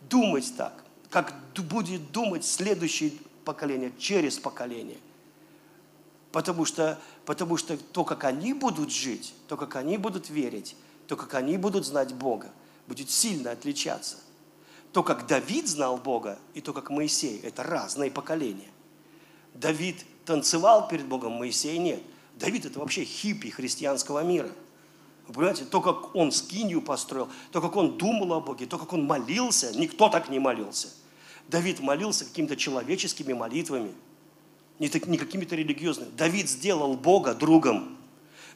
Думать 0.08 0.54
так, 0.56 0.84
как 1.10 1.34
будет 1.56 2.12
думать 2.12 2.44
следующее 2.44 3.14
поколение, 3.44 3.92
через 3.98 4.38
поколение. 4.38 4.98
Потому 6.30 6.64
что, 6.64 7.00
потому 7.26 7.56
что 7.56 7.76
то, 7.76 8.04
как 8.04 8.22
они 8.22 8.54
будут 8.54 8.92
жить, 8.92 9.34
то, 9.48 9.56
как 9.56 9.74
они 9.74 9.98
будут 9.98 10.30
верить, 10.30 10.76
то, 11.08 11.16
как 11.16 11.34
они 11.34 11.56
будут 11.56 11.84
знать 11.84 12.14
Бога, 12.14 12.52
будет 12.86 13.10
сильно 13.10 13.50
отличаться. 13.50 14.18
То, 14.92 15.02
как 15.02 15.26
Давид 15.26 15.68
знал 15.68 15.96
Бога, 15.96 16.38
и 16.54 16.60
то, 16.60 16.72
как 16.72 16.90
Моисей, 16.90 17.40
это 17.40 17.62
разные 17.62 18.10
поколения. 18.10 18.68
Давид 19.54 20.04
танцевал 20.24 20.88
перед 20.88 21.06
Богом, 21.06 21.32
Моисей 21.32 21.78
нет– 21.78 22.02
Давид 22.40 22.64
это 22.64 22.80
вообще 22.80 23.04
хиппи 23.04 23.50
христианского 23.50 24.24
мира. 24.24 24.50
Вы 25.28 25.34
понимаете, 25.34 25.64
то, 25.64 25.80
как 25.80 26.16
он 26.16 26.32
скинью 26.32 26.80
построил, 26.80 27.28
то, 27.52 27.60
как 27.60 27.76
он 27.76 27.98
думал 27.98 28.32
о 28.32 28.40
Боге, 28.40 28.66
то, 28.66 28.78
как 28.78 28.92
он 28.94 29.04
молился, 29.04 29.76
никто 29.78 30.08
так 30.08 30.30
не 30.30 30.38
молился. 30.38 30.88
Давид 31.48 31.80
молился 31.80 32.24
какими-то 32.24 32.56
человеческими 32.56 33.34
молитвами, 33.34 33.92
не, 34.78 34.88
так, 34.88 35.06
не 35.06 35.18
какими-то 35.18 35.54
религиозными. 35.54 36.10
Давид 36.16 36.48
сделал 36.48 36.94
Бога 36.94 37.34
другом. 37.34 37.98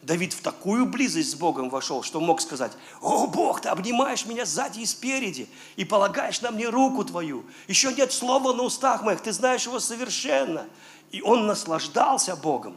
Давид 0.04 0.34
в 0.34 0.42
такую 0.42 0.86
близость 0.86 1.30
с 1.30 1.34
Богом 1.34 1.70
вошел, 1.70 2.02
что 2.02 2.20
мог 2.20 2.40
сказать, 2.40 2.72
«О, 3.00 3.26
Бог, 3.26 3.62
ты 3.62 3.70
обнимаешь 3.70 4.26
меня 4.26 4.44
сзади 4.44 4.80
и 4.80 4.86
спереди, 4.86 5.48
и 5.76 5.84
полагаешь 5.84 6.42
на 6.42 6.50
мне 6.50 6.68
руку 6.68 7.04
твою. 7.04 7.44
Еще 7.68 7.92
нет 7.92 8.12
слова 8.12 8.52
на 8.52 8.62
устах 8.64 9.02
моих, 9.02 9.20
ты 9.20 9.32
знаешь 9.32 9.64
его 9.64 9.80
совершенно». 9.80 10.66
И 11.10 11.22
он 11.22 11.46
наслаждался 11.46 12.36
Богом. 12.36 12.76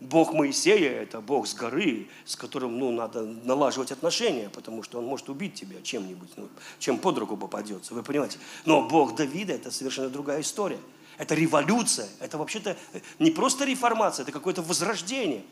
Бог 0.00 0.32
Моисея– 0.34 0.90
это 1.02 1.20
Бог 1.20 1.46
с 1.46 1.54
горы, 1.54 2.08
с 2.24 2.36
которым 2.36 2.78
ну, 2.78 2.90
надо 2.90 3.22
налаживать 3.22 3.92
отношения, 3.92 4.50
потому 4.50 4.82
что 4.82 4.98
он 4.98 5.06
может 5.06 5.28
убить 5.28 5.54
тебя 5.54 5.80
чем-нибудь, 5.82 6.30
ну, 6.36 6.48
чем 6.78 6.98
под 6.98 7.18
руку 7.18 7.36
попадется, 7.36 7.94
вы 7.94 8.02
понимаете. 8.02 8.38
Но 8.66 8.86
Бог 8.88 9.14
Давида– 9.14 9.52
это 9.54 9.70
совершенно 9.70 10.10
другая 10.10 10.42
история. 10.42 10.80
Это 11.16 11.34
революция, 11.34 12.08
это 12.20 12.36
вообще-то 12.36 12.76
не 13.18 13.30
просто 13.30 13.64
реформация, 13.64 14.24
это 14.24 14.32
какое-то 14.32 14.60
возрождение. 14.60 15.44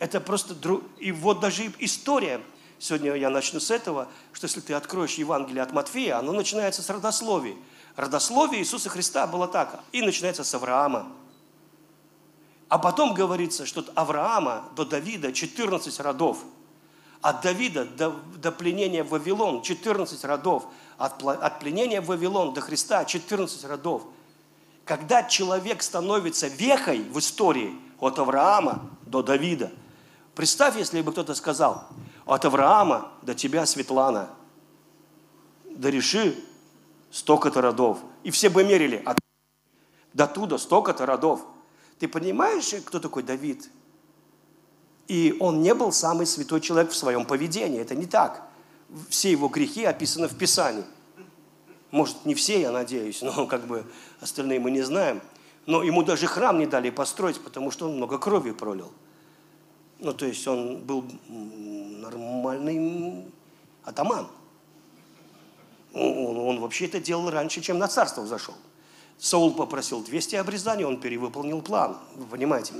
Это 0.00 0.18
просто... 0.20 0.54
Друг... 0.54 0.82
И 0.98 1.12
вот 1.12 1.38
даже 1.38 1.72
история, 1.78 2.40
сегодня 2.80 3.14
я 3.14 3.30
начну 3.30 3.60
с 3.60 3.70
этого, 3.70 4.08
что 4.32 4.46
если 4.46 4.60
ты 4.60 4.72
откроешь 4.72 5.14
Евангелие 5.14 5.62
от 5.62 5.72
Матфея, 5.72 6.18
оно 6.18 6.32
начинается 6.32 6.82
с 6.82 6.90
родословия. 6.90 7.54
Родословие 7.96 8.62
Иисуса 8.62 8.88
Христа 8.88 9.26
было 9.26 9.46
так, 9.46 9.78
и 9.92 10.00
начинается 10.00 10.42
с 10.42 10.54
Авраама. 10.54 11.06
А 12.70 12.78
потом 12.78 13.12
говорится, 13.12 13.66
что 13.66 13.80
от 13.80 13.90
Авраама 13.94 14.64
до 14.74 14.86
Давида 14.86 15.32
14 15.32 16.00
родов. 16.00 16.38
От 17.20 17.42
Давида 17.42 17.84
до, 17.84 18.10
до 18.36 18.52
пленения 18.52 19.04
в 19.04 19.10
Вавилон 19.10 19.60
14 19.60 20.24
родов. 20.24 20.64
От, 20.96 21.22
от 21.22 21.58
пленения 21.58 22.00
в 22.00 22.06
Вавилон 22.06 22.54
до 22.54 22.62
Христа 22.62 23.04
14 23.04 23.64
родов. 23.66 24.04
Когда 24.86 25.24
человек 25.24 25.82
становится 25.82 26.48
вехой 26.48 27.02
в 27.02 27.18
истории 27.18 27.76
от 27.98 28.18
Авраама 28.18 28.88
до 29.04 29.22
Давида, 29.22 29.72
представь, 30.40 30.78
если 30.78 31.02
бы 31.02 31.12
кто-то 31.12 31.34
сказал, 31.34 31.86
от 32.24 32.46
Авраама 32.46 33.12
до 33.20 33.34
тебя, 33.34 33.66
Светлана, 33.66 34.30
да 35.66 35.90
реши 35.90 36.34
столько-то 37.10 37.60
родов. 37.60 37.98
И 38.22 38.30
все 38.30 38.48
бы 38.48 38.64
мерили, 38.64 39.02
от 39.04 39.18
до 40.14 40.26
туда 40.26 40.56
столько-то 40.56 41.04
родов. 41.04 41.42
Ты 41.98 42.08
понимаешь, 42.08 42.72
кто 42.86 43.00
такой 43.00 43.22
Давид? 43.22 43.70
И 45.08 45.36
он 45.40 45.60
не 45.60 45.74
был 45.74 45.92
самый 45.92 46.24
святой 46.24 46.62
человек 46.62 46.90
в 46.90 46.96
своем 46.96 47.26
поведении. 47.26 47.78
Это 47.78 47.94
не 47.94 48.06
так. 48.06 48.48
Все 49.10 49.30
его 49.30 49.48
грехи 49.48 49.84
описаны 49.84 50.26
в 50.26 50.38
Писании. 50.38 50.86
Может, 51.90 52.24
не 52.24 52.34
все, 52.34 52.62
я 52.62 52.72
надеюсь, 52.72 53.20
но 53.20 53.46
как 53.46 53.66
бы 53.66 53.84
остальные 54.22 54.58
мы 54.58 54.70
не 54.70 54.80
знаем. 54.80 55.20
Но 55.66 55.82
ему 55.82 56.02
даже 56.02 56.26
храм 56.26 56.58
не 56.58 56.64
дали 56.64 56.88
построить, 56.88 57.38
потому 57.38 57.70
что 57.70 57.90
он 57.90 57.96
много 57.96 58.16
крови 58.16 58.52
пролил. 58.52 58.90
Ну, 60.00 60.12
то 60.14 60.26
есть 60.26 60.46
он 60.48 60.78
был 60.78 61.04
нормальный 61.30 63.24
атаман. 63.84 64.28
Он, 65.92 66.36
он 66.38 66.60
вообще 66.60 66.86
это 66.86 67.00
делал 67.00 67.30
раньше, 67.30 67.60
чем 67.60 67.78
на 67.78 67.88
царство 67.88 68.26
зашел. 68.26 68.54
Саул 69.18 69.52
попросил 69.52 70.02
200 70.02 70.36
обрезаний, 70.36 70.84
он 70.84 70.98
перевыполнил 70.98 71.60
план, 71.60 71.98
вы 72.16 72.24
понимаете. 72.24 72.72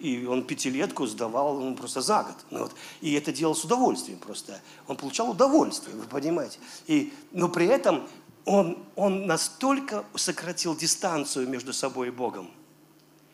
И 0.00 0.26
он 0.26 0.44
пятилетку 0.44 1.06
сдавал 1.06 1.60
ну, 1.60 1.74
просто 1.76 2.00
за 2.00 2.22
год. 2.22 2.36
Ну, 2.50 2.60
вот. 2.60 2.74
И 3.00 3.14
это 3.14 3.32
делал 3.32 3.54
с 3.54 3.64
удовольствием 3.64 4.18
просто. 4.18 4.60
Он 4.86 4.96
получал 4.96 5.30
удовольствие, 5.30 5.96
вы 5.96 6.04
понимаете. 6.04 6.58
И, 6.86 7.12
но 7.32 7.48
при 7.48 7.66
этом 7.66 8.08
он, 8.44 8.78
он 8.96 9.26
настолько 9.26 10.04
сократил 10.14 10.76
дистанцию 10.76 11.48
между 11.48 11.72
собой 11.72 12.08
и 12.08 12.10
Богом. 12.10 12.50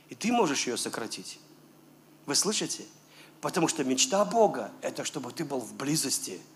И 0.09 0.14
ты 0.14 0.33
можешь 0.33 0.66
ее 0.66 0.77
сократить. 0.77 1.39
Вы 2.27 2.35
слышите? 2.35 2.85
Потому 3.45 3.68
что 3.68 3.84
мечта 3.84 4.24
Бога– 4.24 4.72
это 4.80 5.05
чтобы 5.05 5.30
ты 5.30 5.45
был 5.45 5.61
в 5.61 5.74
близости– 5.74 6.40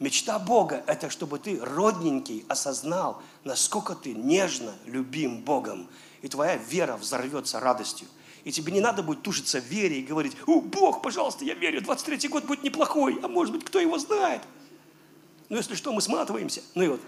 Мечта 0.00 0.38
Бога– 0.38 0.82
это 0.86 1.08
чтобы 1.08 1.38
ты, 1.38 1.60
родненький, 1.60 2.44
осознал, 2.48 3.22
насколько 3.44 3.94
ты 3.94 4.12
нежно 4.12 4.74
любим 4.86 5.42
Богом. 5.42 5.88
И 6.22 6.28
твоя 6.28 6.56
вера 6.56 6.96
взорвется 6.96 7.60
радостью. 7.60 8.08
И 8.42 8.50
тебе 8.50 8.72
не 8.72 8.80
надо 8.80 9.02
будет 9.02 9.22
тушиться 9.22 9.60
в 9.60 9.64
вере 9.64 10.00
и 10.00 10.02
говорить, 10.02 10.36
«О, 10.46 10.60
Бог, 10.60 11.00
пожалуйста, 11.00 11.44
я 11.44 11.54
верю, 11.54 11.80
23-й 11.80 12.28
год 12.28 12.44
будет 12.44 12.62
неплохой, 12.64 13.20
а 13.22 13.28
может 13.28 13.54
быть, 13.54 13.64
кто 13.64 13.78
его 13.78 13.98
знает?» 13.98 14.42
Ну, 15.48 15.56
если 15.56 15.76
что, 15.76 15.92
мы 15.92 16.00
сматываемся. 16.00 16.62
Ну 16.74 16.82
и 16.82 16.88
вот, 16.88 17.00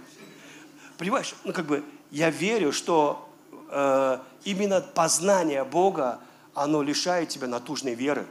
понимаешь, 0.96 1.34
ну 1.44 1.52
как 1.52 1.66
бы, 1.66 1.84
я 2.10 2.30
верю, 2.30 2.72
что 2.72 3.28
э, 3.68 4.18
именно 4.44 4.80
познание 4.80 5.64
Бога, 5.64 6.20
оно 6.54 6.82
лишает 6.82 7.30
тебя 7.30 7.48
натужной 7.48 7.94
веры. 7.94 8.26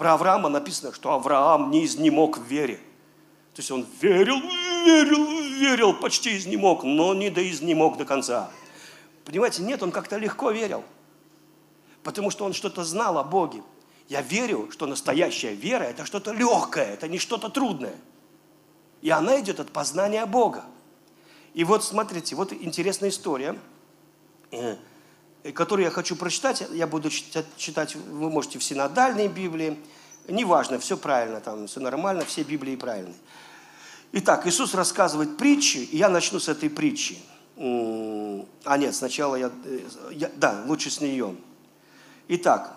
Про 0.00 0.14
Авраама 0.14 0.48
написано, 0.48 0.94
что 0.94 1.12
Авраам 1.12 1.70
не 1.70 1.84
изнемог 1.84 2.38
в 2.38 2.42
вере. 2.44 2.76
То 3.52 3.60
есть 3.60 3.70
он 3.70 3.86
верил, 4.00 4.40
верил, 4.40 5.26
верил, 5.58 5.92
почти 5.92 6.38
изнемог, 6.38 6.84
но 6.84 7.12
не 7.12 7.28
до 7.28 7.46
изнемог 7.46 7.98
до 7.98 8.06
конца. 8.06 8.50
Понимаете, 9.26 9.62
нет, 9.62 9.82
он 9.82 9.92
как-то 9.92 10.16
легко 10.16 10.52
верил. 10.52 10.84
Потому 12.02 12.30
что 12.30 12.46
он 12.46 12.54
что-то 12.54 12.82
знал 12.82 13.18
о 13.18 13.24
Боге. 13.24 13.62
Я 14.08 14.22
верю, 14.22 14.70
что 14.70 14.86
настоящая 14.86 15.52
вера– 15.52 15.82
это 15.84 16.06
что-то 16.06 16.32
легкое, 16.32 16.94
это 16.94 17.06
не 17.06 17.18
что-то 17.18 17.50
трудное. 17.50 17.96
И 19.02 19.10
она 19.10 19.38
идет 19.38 19.60
от 19.60 19.70
познания 19.70 20.24
Бога. 20.24 20.64
И 21.52 21.62
вот 21.62 21.84
смотрите, 21.84 22.36
вот 22.36 22.54
интересная 22.54 23.10
история, 23.10 23.58
э, 25.42 25.52
которую 25.52 25.84
я 25.84 25.90
хочу 25.90 26.16
прочитать. 26.16 26.62
Я 26.72 26.86
буду 26.86 27.10
читать, 27.10 27.94
вы 27.94 28.30
можете 28.30 28.58
в 28.58 28.64
синодальной 28.64 29.28
Библии. 29.28 29.78
Неважно, 30.28 30.78
все 30.78 30.96
правильно, 30.96 31.40
там 31.40 31.66
все 31.66 31.80
нормально, 31.80 32.24
все 32.24 32.42
Библии 32.42 32.76
правильные. 32.76 33.16
Итак, 34.12 34.46
Иисус 34.46 34.74
рассказывает 34.74 35.36
притчи, 35.36 35.78
и 35.78 35.96
я 35.96 36.08
начну 36.08 36.40
с 36.40 36.48
этой 36.48 36.68
притчи. 36.68 37.18
А 37.56 38.76
нет, 38.78 38.94
сначала 38.94 39.36
я, 39.36 39.50
э, 39.64 39.80
я- 40.12 40.30
да, 40.36 40.64
лучше 40.66 40.90
с 40.90 41.00
нее. 41.00 41.36
Итак, 42.28 42.76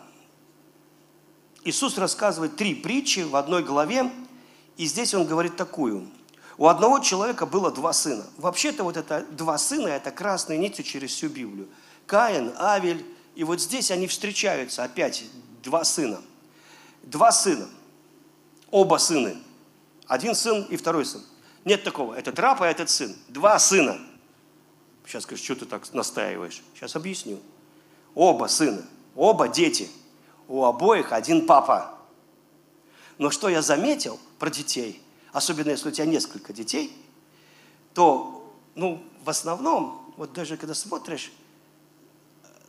Иисус 1.64 1.98
рассказывает 1.98 2.56
три 2.56 2.76
притчи 2.76 3.22
в 3.22 3.36
одной 3.36 3.64
главе, 3.64 4.12
и 4.78 4.86
здесь 4.86 5.14
он 5.14 5.26
говорит 5.26 5.56
такую. 5.56 6.10
У 6.58 6.68
одного 6.68 7.00
человека 7.00 7.46
было 7.46 7.72
два 7.72 7.94
сына. 7.94 8.26
Вообще-то 8.38 8.84
вот 8.84 8.98
это 8.98 9.26
два 9.32 9.58
сына, 9.58 9.88
это 9.88 10.12
красной 10.12 10.58
нитью 10.58 10.84
через 10.84 11.12
всю 11.12 11.30
Библию. 11.30 11.68
Каин, 12.06 12.54
Авель, 12.58 13.06
и 13.36 13.44
вот 13.44 13.60
здесь 13.62 13.92
они 13.92 14.08
встречаются, 14.08 14.84
опять 14.84 15.26
два 15.64 15.84
сына. 15.84 16.22
Два 17.04 17.32
сына, 17.32 17.68
оба 18.72 18.98
сына. 18.98 19.36
Один 20.08 20.36
сын 20.36 20.64
и 20.64 20.78
второй 20.78 21.06
сын. 21.06 21.22
Нет 21.66 21.84
такого, 21.84 22.14
этот 22.14 22.40
раб, 22.40 22.62
а 22.62 22.68
этот 22.68 22.90
сын. 22.90 23.16
Два 23.28 23.58
сына. 23.60 24.00
Сейчас 25.06 25.24
скажешь, 25.24 25.44
что 25.44 25.56
ты 25.56 25.66
так 25.66 25.92
настаиваешь? 25.94 26.62
Сейчас 26.76 26.96
объясню. 26.96 27.40
Оба 28.16 28.48
сына, 28.48 28.86
оба 29.16 29.48
дети. 29.48 29.90
У 30.48 30.64
обоих 30.64 31.12
один 31.12 31.46
папа. 31.46 31.98
Но 33.18 33.32
что 33.32 33.50
я 33.50 33.62
заметил 33.62 34.20
про 34.40 34.50
детей, 34.50 35.02
особенно 35.32 35.70
если 35.70 35.90
у 35.90 35.92
тебя 35.92 36.06
несколько 36.06 36.54
детей, 36.54 36.96
то, 37.94 38.54
ну, 38.76 39.04
в 39.24 39.30
основном, 39.30 40.14
вот 40.18 40.34
даже 40.34 40.58
когда 40.58 40.74
смотришь, 40.74 41.32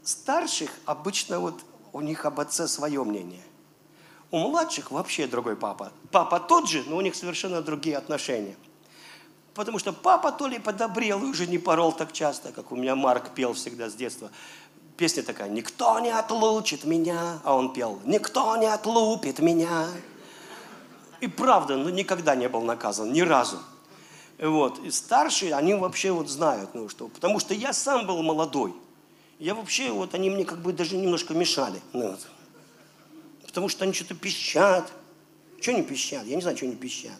старших 0.05 0.71
обычно 0.87 1.41
вот 1.41 1.61
у 1.93 2.01
них 2.01 2.25
об 2.25 2.41
отце 2.41 2.69
свое 2.69 3.03
мнение. 3.05 3.43
У 4.31 4.39
младших 4.39 4.91
вообще 4.91 5.27
другой 5.27 5.57
папа. 5.57 5.93
Папа 6.11 6.41
тот 6.41 6.69
же, 6.69 6.85
но 6.87 6.97
у 6.97 7.01
них 7.01 7.15
совершенно 7.15 7.63
другие 7.63 7.97
отношения. 7.97 8.57
Потому 9.55 9.79
что 9.79 9.93
папа 9.93 10.33
то 10.33 10.49
ли 10.49 10.59
подобрел 10.59 11.23
и 11.23 11.27
уже 11.27 11.47
не 11.47 11.59
порол 11.59 11.93
так 11.93 12.13
часто, 12.13 12.51
как 12.51 12.73
у 12.73 12.77
меня 12.77 12.97
Марк 12.97 13.31
пел 13.31 13.53
всегда 13.53 13.89
с 13.89 13.95
детства. 13.95 14.31
Песня 14.97 15.23
такая 15.23 15.49
«Никто 15.49 15.99
не 16.01 16.11
отлучит 16.11 16.85
меня», 16.85 17.39
а 17.45 17.55
он 17.55 17.73
пел 17.73 18.01
«Никто 18.05 18.57
не 18.57 18.67
отлупит 18.67 19.39
меня». 19.39 19.87
И 21.21 21.29
правда, 21.29 21.77
ну 21.77 21.89
никогда 21.89 22.35
не 22.35 22.49
был 22.49 22.63
наказан, 22.63 23.13
ни 23.13 23.21
разу. 23.21 23.59
Вот. 24.39 24.79
И 24.81 24.91
старшие, 24.91 25.55
они 25.55 25.75
вообще 25.75 26.11
вот 26.11 26.29
знают, 26.29 26.75
ну 26.75 26.89
что, 26.89 27.09
потому 27.09 27.39
что 27.39 27.55
я 27.55 27.73
сам 27.73 28.07
был 28.07 28.23
молодой. 28.23 28.75
Я 29.39 29.55
вообще, 29.55 29.91
вот 29.91 30.15
они 30.15 30.31
мне 30.31 30.45
как 30.45 30.61
бы 30.61 30.73
даже 30.73 30.97
немножко 30.97 31.35
мешали. 31.35 31.81
Ну, 31.93 32.11
вот. 32.11 32.21
Потому 33.47 33.69
что 33.69 33.85
они 33.85 33.93
что-то 33.93 34.15
пищат. 34.15 34.93
Что 35.61 35.73
они 35.73 35.83
пищат? 35.83 36.25
Я 36.25 36.37
не 36.37 36.43
знаю, 36.43 36.57
что 36.57 36.67
они 36.67 36.77
пищат. 36.77 37.19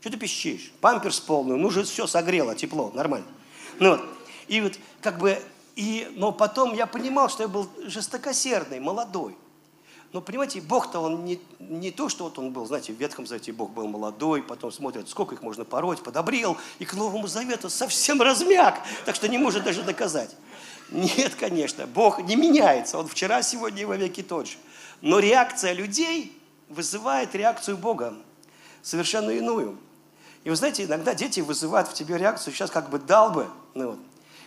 Что 0.00 0.10
ты 0.10 0.18
пищишь? 0.18 0.72
Памперс 0.80 1.18
полный, 1.18 1.56
ну 1.56 1.68
уже 1.68 1.82
все 1.82 2.06
согрело, 2.06 2.54
тепло, 2.54 2.92
нормально. 2.94 3.26
Ну 3.80 3.90
вот. 3.90 4.00
И 4.48 4.60
вот 4.60 4.78
как 5.00 5.18
бы, 5.18 5.38
и, 5.74 6.08
но 6.14 6.32
потом 6.32 6.74
я 6.74 6.86
понимал, 6.86 7.28
что 7.28 7.42
я 7.42 7.48
был 7.48 7.68
жестокосердный, 7.84 8.78
молодой. 8.78 9.36
Но 10.12 10.20
понимаете, 10.20 10.60
Бог-то 10.60 11.00
он 11.00 11.24
не, 11.24 11.40
не 11.58 11.90
то, 11.90 12.08
что 12.08 12.24
вот 12.24 12.38
он 12.38 12.52
был, 12.52 12.64
знаете, 12.66 12.92
в 12.92 12.96
Ветхом 12.96 13.26
Завете 13.26 13.52
Бог 13.52 13.72
был 13.72 13.88
молодой, 13.88 14.42
потом 14.42 14.70
смотрят, 14.70 15.08
сколько 15.08 15.34
их 15.34 15.42
можно 15.42 15.64
пороть, 15.64 16.02
подобрел, 16.02 16.56
и 16.78 16.84
к 16.84 16.94
Новому 16.94 17.26
Завету 17.26 17.68
совсем 17.68 18.22
размяк, 18.22 18.80
так 19.04 19.14
что 19.14 19.28
не 19.28 19.38
может 19.38 19.64
даже 19.64 19.82
доказать. 19.82 20.34
Нет, 20.90 21.34
конечно, 21.34 21.86
Бог 21.86 22.20
не 22.22 22.36
меняется, 22.36 22.98
Он 22.98 23.08
вчера, 23.08 23.42
сегодня 23.42 23.82
и 23.82 23.84
во 23.84 23.96
веки 23.96 24.22
тот 24.22 24.46
же. 24.48 24.56
Но 25.00 25.18
реакция 25.18 25.72
людей 25.72 26.40
вызывает 26.68 27.34
реакцию 27.34 27.76
Бога, 27.76 28.14
совершенно 28.82 29.30
иную. 29.30 29.78
И 30.44 30.50
вы 30.50 30.56
знаете, 30.56 30.84
иногда 30.84 31.14
дети 31.14 31.40
вызывают 31.40 31.88
в 31.88 31.94
тебе 31.94 32.16
реакцию, 32.18 32.54
сейчас 32.54 32.70
как 32.70 32.88
бы 32.88 32.98
дал 32.98 33.30
бы. 33.30 33.48
Ну. 33.74 33.98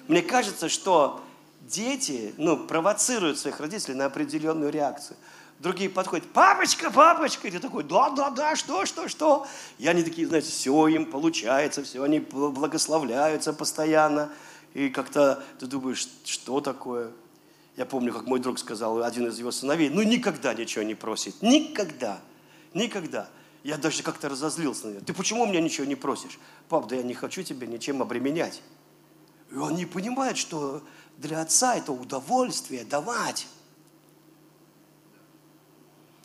Мне 0.07 0.21
кажется, 0.21 0.69
что 0.69 1.21
дети 1.61 2.33
ну, 2.37 2.57
провоцируют 2.57 3.37
своих 3.37 3.59
родителей 3.59 3.95
на 3.95 4.05
определенную 4.05 4.71
реакцию. 4.71 5.17
Другие 5.59 5.89
подходят, 5.89 6.25
папочка, 6.31 6.89
папочка, 6.89 7.49
и 7.49 7.51
ты 7.51 7.59
такой, 7.59 7.83
да, 7.83 8.11
да, 8.11 8.29
да, 8.29 8.55
что, 8.55 8.85
что, 8.85 9.09
что. 9.09 9.45
И 9.77 9.87
они 9.89 10.03
такие, 10.03 10.25
знаете, 10.25 10.49
все 10.49 10.87
им 10.87 11.05
получается, 11.05 11.83
все, 11.83 12.01
они 12.01 12.19
благословляются 12.19 13.51
постоянно. 13.51 14.29
И 14.73 14.89
как-то 14.89 15.43
ты 15.59 15.65
думаешь, 15.65 16.07
что 16.23 16.61
такое? 16.61 17.11
Я 17.75 17.85
помню, 17.85 18.13
как 18.13 18.25
мой 18.25 18.39
друг 18.39 18.59
сказал, 18.59 19.03
один 19.03 19.27
из 19.27 19.39
его 19.39 19.51
сыновей, 19.51 19.89
ну 19.89 20.01
никогда 20.01 20.53
ничего 20.53 20.83
не 20.83 20.95
просит, 20.95 21.41
никогда, 21.41 22.19
никогда. 22.73 23.29
Я 23.63 23.77
даже 23.77 24.03
как-то 24.03 24.29
разозлился 24.29 24.87
на 24.87 24.91
него. 24.91 25.01
Ты 25.05 25.13
почему 25.13 25.43
у 25.43 25.47
меня 25.47 25.61
ничего 25.61 25.85
не 25.85 25.95
просишь? 25.95 26.39
Пап, 26.69 26.87
да 26.87 26.95
я 26.95 27.03
не 27.03 27.13
хочу 27.13 27.43
тебя 27.43 27.67
ничем 27.67 28.01
обременять. 28.01 28.61
И 29.51 29.55
он 29.55 29.75
не 29.75 29.85
понимает, 29.85 30.37
что 30.37 30.81
для 31.17 31.41
отца 31.41 31.75
это 31.75 31.91
удовольствие 31.91 32.85
давать. 32.85 33.47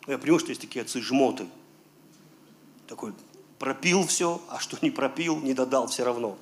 Я 0.07 0.17
понимаю, 0.17 0.39
что 0.39 0.49
есть 0.49 0.61
такие 0.61 0.83
отцы-жмоты. 0.83 1.47
Такой, 2.87 3.13
пропил 3.59 4.05
все, 4.05 4.41
а 4.49 4.59
что 4.59 4.77
не 4.81 4.91
пропил, 4.91 5.39
не 5.39 5.53
додал 5.53 5.87
все 5.87 6.03
равно. 6.03 6.37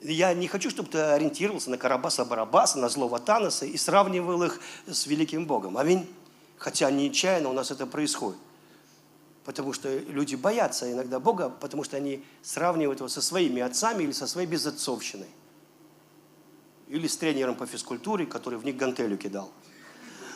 Я 0.00 0.32
не 0.32 0.46
хочу, 0.46 0.70
чтобы 0.70 0.90
ты 0.90 0.98
ориентировался 0.98 1.70
на 1.70 1.76
Карабаса-Барабаса, 1.76 2.78
на 2.78 2.88
злого 2.88 3.18
Таноса 3.18 3.66
и 3.66 3.76
сравнивал 3.76 4.42
их 4.44 4.60
с 4.86 5.06
великим 5.06 5.44
Богом. 5.46 5.76
Аминь. 5.76 6.08
Хотя 6.56 6.90
нечаянно 6.90 7.48
у 7.48 7.52
нас 7.52 7.70
это 7.70 7.86
происходит. 7.86 8.38
Потому 9.44 9.72
что 9.72 9.96
люди 9.96 10.34
боятся 10.36 10.92
иногда 10.92 11.18
Бога, 11.18 11.48
потому 11.48 11.82
что 11.82 11.96
они 11.96 12.24
сравнивают 12.42 13.00
его 13.00 13.08
со 13.08 13.22
своими 13.22 13.62
отцами 13.62 14.04
или 14.04 14.12
со 14.12 14.26
своей 14.26 14.46
безотцовщиной. 14.46 15.28
Или 16.88 17.06
с 17.06 17.16
тренером 17.16 17.54
по 17.54 17.66
физкультуре, 17.66 18.26
который 18.26 18.58
в 18.58 18.64
них 18.64 18.76
гантелю 18.76 19.16
кидал. 19.16 19.50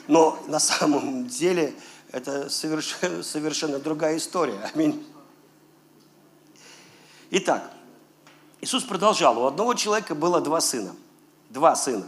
Но 0.08 0.42
на 0.48 0.58
самом 0.58 1.28
деле 1.28 1.74
это 2.10 2.50
совершенно, 2.50 3.78
другая 3.78 4.16
история. 4.16 4.58
Аминь. 4.74 5.06
Итак, 7.30 7.70
Иисус 8.62 8.84
продолжал. 8.84 9.38
У 9.38 9.46
одного 9.46 9.74
человека 9.74 10.14
было 10.14 10.40
два 10.40 10.60
сына. 10.60 10.94
Два 11.50 11.74
сына. 11.74 12.04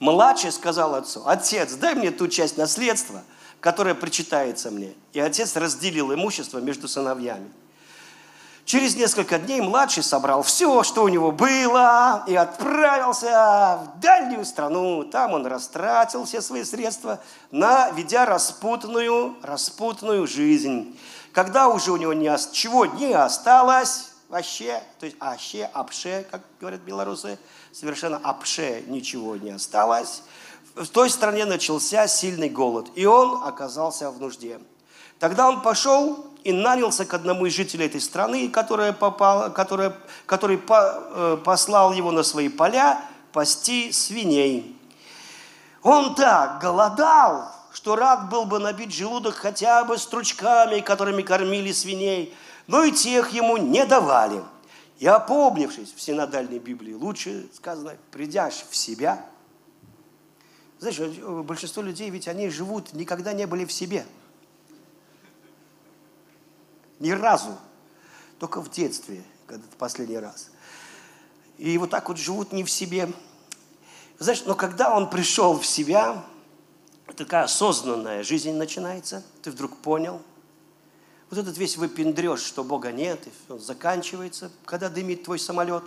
Младший 0.00 0.50
сказал 0.50 0.96
отцу, 0.96 1.22
отец, 1.24 1.74
дай 1.74 1.94
мне 1.94 2.10
ту 2.10 2.26
часть 2.26 2.58
наследства, 2.58 3.22
которая 3.60 3.94
причитается 3.94 4.72
мне. 4.72 4.92
И 5.12 5.20
отец 5.20 5.54
разделил 5.56 6.12
имущество 6.12 6.58
между 6.58 6.88
сыновьями. 6.88 7.48
Через 8.64 8.96
несколько 8.96 9.38
дней 9.38 9.60
младший 9.60 10.02
собрал 10.02 10.42
все, 10.42 10.82
что 10.82 11.04
у 11.04 11.08
него 11.08 11.30
было, 11.30 12.24
и 12.26 12.34
отправился 12.34 13.78
в 13.84 14.00
дальнюю 14.00 14.44
страну. 14.44 15.04
Там 15.04 15.32
он 15.32 15.46
растратил 15.46 16.24
все 16.24 16.42
свои 16.42 16.64
средства, 16.64 17.20
на, 17.52 17.90
ведя 17.90 18.24
распутную, 18.24 19.36
распутную 19.42 20.26
жизнь. 20.26 20.98
Когда 21.32 21.68
уже 21.68 21.92
у 21.92 21.96
него 21.96 22.14
ни, 22.14 22.28
чего 22.52 22.84
не 22.84 23.12
осталось, 23.12 24.13
вообще, 24.34 24.82
то 24.98 25.06
есть 25.06 25.16
аще, 25.20 25.70
апше, 25.72 26.26
как 26.28 26.40
говорят 26.60 26.80
белорусы, 26.80 27.38
совершенно 27.70 28.16
апше 28.16 28.82
ничего 28.88 29.36
не 29.36 29.50
осталось, 29.50 30.22
в 30.74 30.88
той 30.88 31.08
стране 31.08 31.44
начался 31.44 32.08
сильный 32.08 32.48
голод, 32.48 32.88
и 32.96 33.06
он 33.06 33.44
оказался 33.44 34.10
в 34.10 34.20
нужде. 34.20 34.58
Тогда 35.20 35.48
он 35.48 35.62
пошел 35.62 36.26
и 36.42 36.52
нанялся 36.52 37.04
к 37.04 37.14
одному 37.14 37.46
из 37.46 37.52
жителей 37.52 37.86
этой 37.86 38.00
страны, 38.00 38.48
которая 38.48 38.92
попала, 38.92 39.50
которая, 39.50 39.96
который 40.26 40.58
по, 40.58 40.82
э, 40.82 41.38
послал 41.44 41.92
его 41.92 42.10
на 42.10 42.24
свои 42.24 42.48
поля 42.48 43.00
пасти 43.32 43.92
свиней. 43.92 44.76
Он 45.84 46.16
так 46.16 46.60
голодал, 46.60 47.52
что 47.72 47.94
рад 47.94 48.30
был 48.30 48.46
бы 48.46 48.58
набить 48.58 48.92
желудок 48.92 49.36
хотя 49.36 49.84
бы 49.84 49.96
стручками, 49.96 50.80
которыми 50.80 51.22
кормили 51.22 51.70
свиней, 51.70 52.34
но 52.66 52.84
и 52.84 52.92
тех 52.92 53.30
ему 53.30 53.56
не 53.56 53.84
давали. 53.84 54.42
И 54.98 55.06
опомнившись 55.06 55.92
в 55.92 56.00
синодальной 56.00 56.58
Библии, 56.58 56.94
лучше 56.94 57.48
сказано, 57.52 57.96
придяшь 58.10 58.64
в 58.70 58.76
себя. 58.76 59.24
Знаешь, 60.78 60.98
э, 60.98 61.42
большинство 61.42 61.82
людей, 61.82 62.10
ведь 62.10 62.28
они 62.28 62.48
живут, 62.48 62.92
никогда 62.92 63.32
не 63.32 63.46
были 63.46 63.64
в 63.64 63.72
себе. 63.72 64.06
Ни 67.00 67.10
разу. 67.10 67.58
Только 68.38 68.60
в 68.60 68.70
детстве, 68.70 69.22
когда-то 69.46 69.76
последний 69.76 70.18
раз. 70.18 70.50
И 71.58 71.76
вот 71.78 71.90
так 71.90 72.08
вот 72.08 72.18
живут 72.18 72.52
не 72.52 72.64
в 72.64 72.70
себе. 72.70 73.12
Знаешь, 74.18 74.44
но 74.44 74.54
когда 74.54 74.94
он 74.96 75.10
пришел 75.10 75.58
в 75.58 75.66
себя, 75.66 76.24
такая 77.16 77.44
осознанная 77.44 78.22
жизнь 78.22 78.52
начинается, 78.52 79.22
ты 79.42 79.50
вдруг 79.50 79.76
понял, 79.78 80.22
вот 81.30 81.38
этот 81.38 81.56
весь 81.58 81.76
выпендреж, 81.76 82.40
что 82.40 82.64
Бога 82.64 82.92
нет, 82.92 83.26
и 83.26 83.52
он 83.52 83.60
заканчивается, 83.60 84.50
когда 84.64 84.88
дымит 84.88 85.24
твой 85.24 85.38
самолет, 85.38 85.84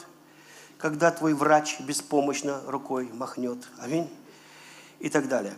когда 0.77 1.11
твой 1.11 1.33
врач 1.33 1.79
беспомощно 1.79 2.61
рукой 2.67 3.09
махнет, 3.13 3.59
аминь, 3.79 4.09
и 4.99 5.09
так 5.09 5.27
далее. 5.27 5.55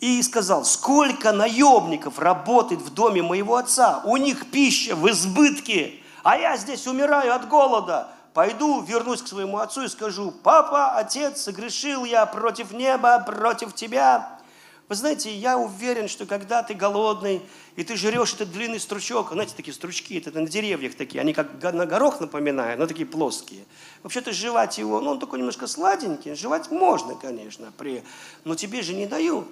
И 0.00 0.22
сказал, 0.22 0.64
сколько 0.64 1.32
наемников 1.32 2.18
работает 2.18 2.80
в 2.80 2.92
доме 2.92 3.22
моего 3.22 3.56
отца, 3.56 4.02
у 4.04 4.16
них 4.16 4.50
пища 4.50 4.94
в 4.94 5.08
избытке, 5.10 6.00
а 6.22 6.36
я 6.36 6.56
здесь 6.56 6.86
умираю 6.86 7.34
от 7.34 7.48
голода. 7.48 8.08
Пойду, 8.34 8.82
вернусь 8.82 9.22
к 9.22 9.28
своему 9.28 9.58
отцу 9.58 9.84
и 9.84 9.88
скажу, 9.88 10.30
папа, 10.30 10.98
отец, 10.98 11.40
согрешил 11.40 12.04
я 12.04 12.26
против 12.26 12.72
неба, 12.72 13.18
против 13.20 13.74
тебя. 13.74 14.35
Вы 14.88 14.94
знаете, 14.94 15.34
я 15.34 15.58
уверен, 15.58 16.06
что 16.06 16.26
когда 16.26 16.62
ты 16.62 16.72
голодный, 16.72 17.42
и 17.74 17.82
ты 17.82 17.96
жрешь 17.96 18.34
этот 18.34 18.52
длинный 18.52 18.78
стручок, 18.78 19.32
знаете, 19.32 19.54
такие 19.56 19.74
стручки, 19.74 20.16
это 20.16 20.30
на 20.30 20.46
деревьях 20.46 20.94
такие, 20.94 21.20
они 21.20 21.32
как 21.32 21.60
на 21.60 21.86
горох 21.86 22.20
напоминают, 22.20 22.78
но 22.78 22.86
такие 22.86 23.06
плоские. 23.06 23.64
Вообще-то 24.04 24.32
жевать 24.32 24.78
его, 24.78 25.00
ну 25.00 25.10
он 25.10 25.18
такой 25.18 25.40
немножко 25.40 25.66
сладенький, 25.66 26.36
жевать 26.36 26.70
можно, 26.70 27.16
конечно, 27.16 27.72
при... 27.76 28.04
но 28.44 28.54
тебе 28.54 28.82
же 28.82 28.94
не 28.94 29.06
дают. 29.06 29.48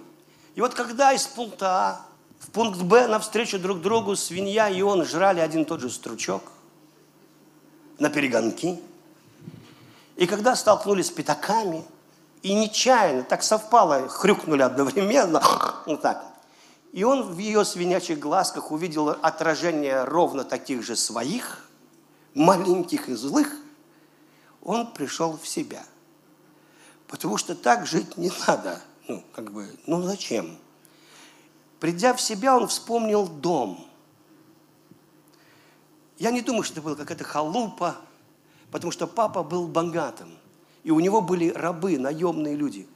И 0.55 0.61
вот 0.61 0.75
когда 0.75 1.13
из 1.13 1.27
пункта 1.27 1.67
А 1.67 2.07
в 2.39 2.51
пункт 2.51 2.81
Б 2.83 3.09
навстречу 3.09 3.59
друг 3.59 3.81
другу 3.81 4.15
свинья 4.15 4.69
и 4.69 4.83
он 4.83 5.05
жрали 5.05 5.41
один 5.41 5.63
и 5.63 5.65
тот 5.65 5.81
же 5.81 5.91
стручок 5.91 6.43
на 7.99 8.09
перегонки, 8.09 8.79
и 10.15 10.27
когда 10.27 10.55
столкнулись 10.55 11.09
с 11.09 11.11
пятаками, 11.11 11.85
и 12.45 12.53
нечаянно, 12.53 13.23
так 13.23 13.43
совпало, 13.43 14.07
хрюкнули 14.07 14.61
одновременно, 14.61 15.43
вот 15.87 16.03
так, 16.03 16.23
и 16.93 17.03
он 17.03 17.23
в 17.23 17.39
ее 17.39 17.65
свинячьих 17.65 18.19
глазках 18.19 18.71
увидел 18.71 19.09
отражение 19.09 20.05
ровно 20.05 20.45
таких 20.45 20.83
же 20.83 20.95
своих, 20.95 21.67
маленьких 22.35 23.09
и 23.09 23.15
злых, 23.15 23.51
он 24.63 24.93
пришел 24.93 25.39
в 25.39 25.49
себя. 25.49 25.85
Потому 27.09 27.39
что 27.39 27.55
так 27.55 27.87
жить 27.87 28.19
не 28.19 28.31
надо. 28.47 28.81
Ну, 29.09 29.25
как 29.35 29.51
бы, 29.51 29.75
ну 29.87 30.03
зачем? 30.03 30.59
Придя 31.81 32.13
в 32.13 32.21
себя, 32.21 32.57
он 32.57 32.69
вспомнил 32.69 33.27
дом. 33.27 33.87
Я 36.19 36.31
не 36.31 36.43
думаю, 36.43 36.63
что 36.63 36.75
это 36.75 36.83
была 36.83 36.95
какая-то 36.95 37.25
халупа, 37.25 37.97
потому 38.71 38.91
что 38.91 39.07
папа 39.07 39.43
был 39.43 39.67
богатым. 39.67 40.39
И 40.85 40.91
у 40.91 41.01
него 41.01 41.21
были 41.21 41.49
рабы, 41.49 41.99
наемные 41.99 42.55
люди. 42.55 42.87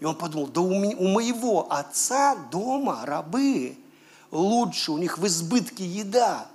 И 0.00 0.04
он 0.04 0.14
подумал, 0.14 0.46
да 0.46 0.60
у, 0.60 0.70
ме- 0.70 0.94
у 0.94 1.08
моего 1.08 1.72
отца 1.72 2.36
дома 2.52 3.04
рабы 3.04 3.76
лучше, 4.30 4.92
у 4.92 4.98
них 4.98 5.18
в 5.18 5.26
избытке 5.26 5.84
еда. 5.84 6.46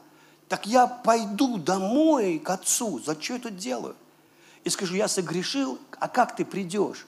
Так 0.48 0.66
я 0.66 0.88
пойду 0.88 1.58
домой 1.58 2.40
к 2.40 2.50
отцу. 2.50 3.00
Зачем 3.00 3.38
я 3.38 3.40
это 3.42 3.50
делаю? 3.50 3.96
И 4.64 4.70
скажу, 4.70 4.96
я 4.96 5.08
согрешил, 5.08 5.80
а 6.00 6.08
как 6.08 6.36
ты 6.36 6.46
придешь? 6.46 7.06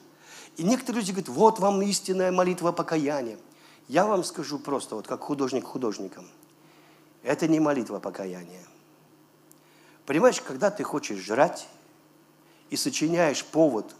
И 0.56 0.62
некоторые 0.62 1.00
люди 1.00 1.12
говорят, 1.12 1.28
вот 1.28 1.58
вам 1.58 1.80
истинная 1.82 2.32
молитва 2.32 2.72
покаяния. 2.72 3.38
Я 3.88 4.04
вам 4.04 4.24
скажу 4.24 4.58
просто, 4.58 4.96
вот 4.96 5.06
как 5.06 5.20
художник 5.20 5.64
художникам, 5.64 6.26
это 7.22 7.46
не 7.46 7.60
молитва 7.60 8.00
покаяния. 8.00 8.64
Понимаешь, 10.06 10.40
когда 10.40 10.70
ты 10.70 10.82
хочешь 10.82 11.18
жрать 11.18 11.68
и 12.70 12.76
сочиняешь 12.76 13.44
повод, 13.44 13.94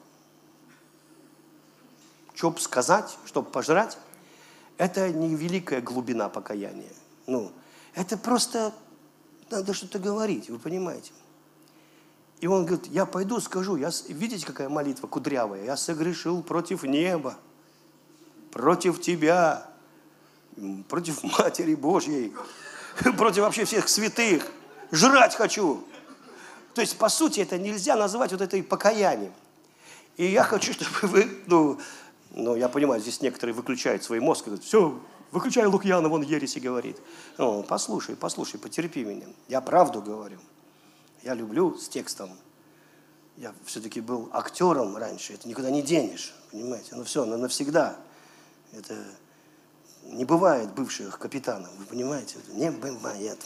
чтобы 2.35 2.61
сказать, 2.61 3.17
чтобы 3.25 3.51
пожрать, 3.51 3.99
это 4.79 5.11
не 5.11 5.35
великая 5.35 5.81
глубина 5.81 6.29
покаяния. 6.29 6.93
Ну, 7.27 7.51
это 7.95 8.17
просто 8.19 8.75
надо 9.51 9.73
что-то 9.73 9.99
говорить, 9.99 10.51
вы 10.51 10.59
понимаете. 10.59 11.13
И 12.41 12.47
он 12.47 12.67
говорит, 12.67 12.87
я 12.89 13.07
пойду 13.07 13.41
скажу, 13.41 13.77
я, 13.77 13.91
видите, 14.09 14.45
какая 14.45 14.69
молитва 14.69 15.07
кудрявая, 15.07 15.65
я 15.65 15.77
согрешил 15.77 16.43
против 16.43 16.83
неба, 16.83 17.39
против 18.51 19.01
тебя, 19.01 19.67
против 20.89 21.23
Матери 21.23 21.75
Божьей, 21.75 22.35
против 23.17 23.43
вообще 23.43 23.65
всех 23.65 23.89
святых, 23.89 24.51
жрать 24.91 25.35
хочу. 25.35 25.85
То 26.77 26.83
есть, 26.83 26.99
по 26.99 27.09
сути, 27.09 27.41
это 27.41 27.57
нельзя 27.57 27.97
назвать 27.97 28.33
вот 28.33 28.43
этой 28.43 28.63
покаянием. 28.63 29.33
И 30.19 30.27
я 30.27 30.43
хочу, 30.43 30.73
чтобы 30.75 31.09
вы, 31.11 31.27
ну, 31.47 31.81
ну, 32.33 32.55
я 32.55 32.69
понимаю, 32.69 33.01
здесь 33.01 33.23
некоторые 33.23 33.55
выключают 33.55 34.05
свой 34.05 34.21
мозг 34.21 34.45
говорят, 34.45 34.63
все, 34.63 35.01
выключай 35.31 35.65
Лукьянов, 35.65 36.13
он 36.13 36.21
ереси 36.21 36.59
говорит. 36.59 36.99
Ну, 37.39 37.63
послушай, 37.63 38.15
послушай, 38.15 38.61
потерпи 38.61 39.05
меня. 39.05 39.25
Я 39.49 39.63
правду 39.63 40.03
говорю. 40.03 40.39
Я 41.23 41.33
люблю 41.33 41.79
с 41.79 41.89
текстом. 41.89 42.29
Я 43.39 43.55
все-таки 43.65 44.03
был 44.03 44.29
актером 44.35 44.99
раньше, 44.99 45.33
это 45.33 45.49
никуда 45.49 45.71
не 45.71 45.81
денешь, 45.81 46.35
понимаете? 46.51 46.95
Ну 46.95 47.05
все, 47.05 47.25
на- 47.25 47.39
навсегда. 47.39 47.97
Это 48.75 48.95
не 50.05 50.27
бывает 50.27 50.75
бывших 50.75 51.19
капитанов, 51.19 51.71
вы 51.79 51.87
понимаете? 51.87 52.37
Не 52.53 52.71
бывает. 52.71 53.39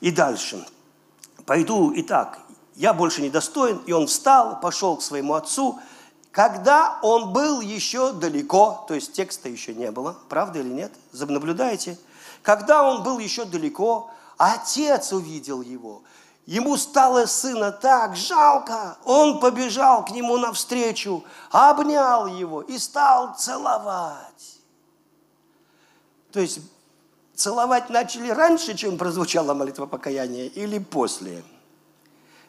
И 0.00 0.12
дальше. 0.12 0.64
Пойду 1.50 1.90
и 1.90 2.02
так. 2.02 2.38
Я 2.76 2.94
больше 2.94 3.22
не 3.22 3.28
достоин. 3.28 3.78
И 3.78 3.90
он 3.90 4.06
встал, 4.06 4.60
пошел 4.60 4.96
к 4.96 5.02
своему 5.02 5.34
отцу. 5.34 5.80
Когда 6.30 7.00
он 7.02 7.32
был 7.32 7.60
еще 7.60 8.12
далеко, 8.12 8.84
то 8.86 8.94
есть 8.94 9.14
текста 9.14 9.48
еще 9.48 9.74
не 9.74 9.90
было, 9.90 10.16
правда 10.28 10.60
или 10.60 10.68
нет? 10.68 10.92
Наблюдаете? 11.12 11.98
Когда 12.42 12.84
он 12.84 13.02
был 13.02 13.18
еще 13.18 13.46
далеко, 13.46 14.12
отец 14.38 15.12
увидел 15.12 15.60
его. 15.60 16.04
Ему 16.46 16.76
стало 16.76 17.26
сына 17.26 17.72
так 17.72 18.14
жалко, 18.14 18.96
он 19.04 19.40
побежал 19.40 20.04
к 20.04 20.12
нему 20.12 20.38
навстречу, 20.38 21.24
обнял 21.50 22.28
его 22.28 22.62
и 22.62 22.78
стал 22.78 23.34
целовать. 23.34 24.60
То 26.30 26.38
есть 26.38 26.60
целовать 27.40 27.88
начали 27.90 28.28
раньше, 28.30 28.74
чем 28.74 28.98
прозвучала 28.98 29.54
молитва 29.54 29.86
покаяния, 29.86 30.46
или 30.46 30.78
после? 30.78 31.42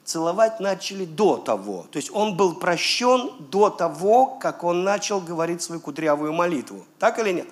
Целовать 0.04 0.60
начали 0.60 1.06
до 1.06 1.38
того. 1.38 1.86
То 1.92 1.98
есть 1.98 2.12
он 2.12 2.36
был 2.36 2.56
прощен 2.56 3.32
до 3.40 3.70
того, 3.70 4.26
как 4.26 4.64
он 4.64 4.84
начал 4.84 5.22
говорить 5.22 5.62
свою 5.62 5.80
кудрявую 5.80 6.34
молитву. 6.34 6.86
Так 7.00 7.20
или 7.20 7.32
нет? 7.32 7.48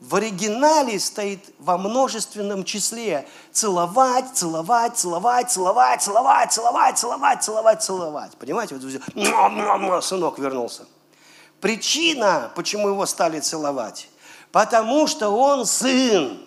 В 0.00 0.16
оригинале 0.16 1.00
стоит 1.00 1.54
во 1.58 1.78
множественном 1.78 2.64
числе 2.64 3.26
целовать, 3.52 4.34
целовать, 4.34 4.98
целовать, 4.98 5.50
целовать, 5.50 6.02
целовать, 6.02 6.52
целовать, 6.52 6.98
целовать, 6.98 7.42
целовать, 7.42 7.82
целовать. 7.82 8.32
Понимаете? 8.36 8.74
Вот 8.74 9.14
«Муа, 9.14 9.48
муа, 9.48 9.78
муа», 9.78 10.02
сынок 10.02 10.38
вернулся. 10.38 10.84
Причина, 11.60 12.50
почему 12.54 12.88
его 12.88 13.06
стали 13.06 13.40
целовать, 13.40 14.10
потому 14.54 15.08
что 15.08 15.30
он 15.30 15.66
сын. 15.66 16.40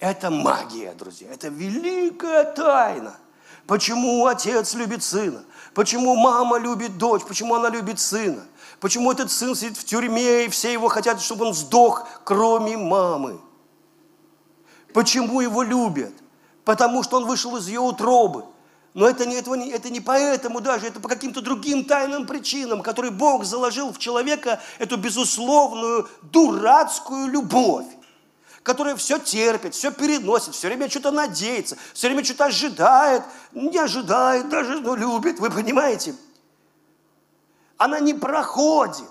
Это 0.00 0.28
магия, 0.28 0.92
друзья. 0.94 1.28
Это 1.32 1.46
великая 1.46 2.52
тайна. 2.52 3.16
Почему 3.64 4.26
отец 4.26 4.74
любит 4.74 5.04
сына? 5.04 5.44
Почему 5.72 6.16
мама 6.16 6.58
любит 6.58 6.98
дочь? 6.98 7.22
Почему 7.22 7.54
она 7.54 7.68
любит 7.68 8.00
сына? 8.00 8.44
Почему 8.80 9.12
этот 9.12 9.30
сын 9.30 9.54
сидит 9.54 9.76
в 9.76 9.84
тюрьме, 9.84 10.46
и 10.46 10.48
все 10.48 10.72
его 10.72 10.88
хотят, 10.88 11.20
чтобы 11.20 11.44
он 11.44 11.54
сдох, 11.54 12.08
кроме 12.24 12.76
мамы? 12.76 13.40
Почему 14.92 15.40
его 15.40 15.62
любят? 15.62 16.14
Потому 16.64 17.04
что 17.04 17.18
он 17.18 17.26
вышел 17.26 17.56
из 17.56 17.68
ее 17.68 17.78
утробы. 17.78 18.46
Но 18.92 19.08
это 19.08 19.24
не, 19.24 19.36
этого 19.36 19.56
это 19.56 19.88
не 19.88 20.00
поэтому 20.00 20.60
даже, 20.60 20.86
это 20.86 20.98
по 20.98 21.08
каким-то 21.08 21.40
другим 21.42 21.84
тайным 21.84 22.26
причинам, 22.26 22.82
которые 22.82 23.12
Бог 23.12 23.44
заложил 23.44 23.92
в 23.92 23.98
человека 23.98 24.60
эту 24.78 24.96
безусловную 24.96 26.08
дурацкую 26.22 27.28
любовь 27.28 27.86
которая 28.62 28.94
все 28.94 29.18
терпит, 29.18 29.74
все 29.74 29.90
переносит, 29.90 30.54
все 30.54 30.68
время 30.68 30.88
что-то 30.90 31.10
надеется, 31.10 31.78
все 31.94 32.08
время 32.08 32.22
что-то 32.22 32.44
ожидает, 32.44 33.22
не 33.52 33.78
ожидает 33.78 34.50
даже, 34.50 34.80
но 34.80 34.94
любит, 34.94 35.40
вы 35.40 35.50
понимаете? 35.50 36.14
Она 37.78 37.98
не 38.00 38.12
проходит. 38.12 39.08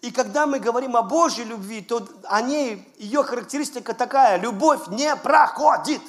И 0.00 0.10
когда 0.10 0.46
мы 0.46 0.60
говорим 0.60 0.96
о 0.96 1.02
Божьей 1.02 1.44
любви, 1.44 1.80
то 1.80 2.08
о 2.24 2.42
ней, 2.42 2.88
ее 2.98 3.22
характеристика 3.22 3.94
такая, 3.94 4.36
любовь 4.38 4.88
не 4.88 5.14
проходит, 5.16 6.02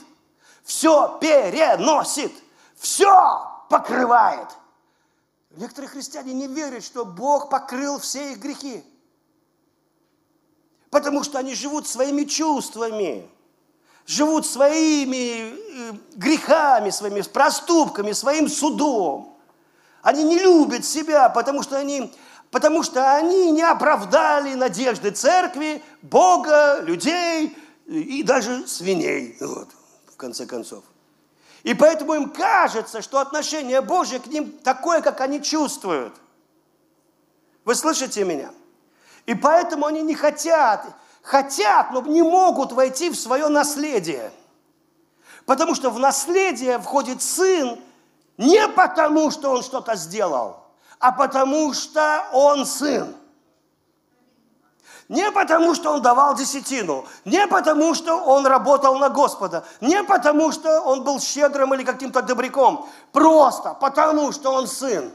все 0.64 1.18
переносит, 1.20 2.32
все 2.76 3.52
покрывает. 3.70 4.48
Некоторые 5.52 5.90
христиане 5.90 6.34
не 6.34 6.48
верят, 6.48 6.84
что 6.84 7.06
Бог 7.06 7.50
покрыл 7.50 8.00
все 8.00 8.32
их 8.32 8.40
грехи. 8.40 8.84
Потому 10.90 11.24
что 11.24 11.40
они 11.40 11.54
живут 11.56 11.88
своими 11.88 12.24
чувствами, 12.24 13.30
живут 14.06 14.46
своими 14.46 15.54
э, 15.54 15.94
грехами, 16.16 16.90
своими 16.90 17.22
проступками, 17.22 18.12
своим 18.12 18.48
судом. 18.48 19.38
Они 20.02 20.24
не 20.24 20.38
любят 20.38 20.86
себя, 20.86 21.30
потому 21.30 21.64
что 21.64 21.78
они, 21.78 22.14
потому 22.52 22.84
что 22.84 23.16
они 23.16 23.52
не 23.52 23.64
оправдали 23.64 24.54
надежды 24.54 25.12
церкви, 25.12 25.82
Бога, 26.02 26.82
людей 26.82 27.58
и 27.88 28.24
даже 28.24 28.68
свиней, 28.68 29.38
вот, 29.40 29.70
конце 30.24 30.46
концов. 30.46 30.84
И 31.64 31.74
поэтому 31.74 32.14
им 32.14 32.30
кажется, 32.30 33.02
что 33.02 33.20
отношение 33.20 33.82
Божье 33.82 34.20
к 34.20 34.28
ним 34.28 34.52
такое, 34.64 35.02
как 35.02 35.20
они 35.20 35.42
чувствуют. 35.42 36.14
Вы 37.66 37.76
слышите 37.76 38.24
меня? 38.24 38.52
И 39.26 39.36
поэтому 39.36 39.86
они 39.86 40.02
не 40.02 40.16
хотят, 40.16 40.86
хотят, 41.22 41.92
но 41.92 42.02
не 42.02 42.22
могут 42.22 42.72
войти 42.72 43.10
в 43.10 43.16
свое 43.16 43.50
наследие. 43.50 44.32
Потому 45.46 45.76
что 45.76 45.90
в 45.90 46.00
наследие 46.00 46.80
входит 46.80 47.22
сын 47.22 47.80
не 48.38 48.68
потому, 48.70 49.30
что 49.30 49.52
он 49.52 49.62
что-то 49.62 49.96
сделал, 49.96 50.66
а 51.00 51.12
потому 51.12 51.74
что 51.74 52.26
он 52.32 52.66
сын. 52.66 53.14
Не 55.14 55.30
потому, 55.30 55.76
что 55.76 55.92
он 55.92 56.02
давал 56.02 56.34
десятину, 56.34 57.06
не 57.24 57.46
потому, 57.46 57.94
что 57.94 58.16
он 58.16 58.48
работал 58.48 58.98
на 58.98 59.10
Господа, 59.10 59.64
не 59.80 60.04
потому, 60.04 60.52
что 60.52 60.82
он 60.82 61.04
был 61.04 61.20
щедрым 61.20 61.72
или 61.76 61.84
каким-то 61.84 62.24
добряком, 62.24 62.90
просто 63.12 63.76
потому, 63.76 64.32
что 64.32 64.50
он 64.52 64.66
сын. 64.66 65.14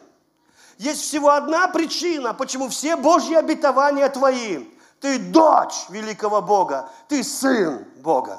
Есть 0.76 1.02
всего 1.02 1.30
одна 1.30 1.66
причина, 1.66 2.32
почему 2.32 2.68
все 2.68 2.94
Божьи 2.94 3.34
обетования 3.34 4.08
твои. 4.08 4.66
Ты 5.00 5.18
дочь 5.18 5.86
великого 5.88 6.42
Бога, 6.42 6.88
ты 7.08 7.24
сын 7.24 7.84
Бога. 7.96 8.38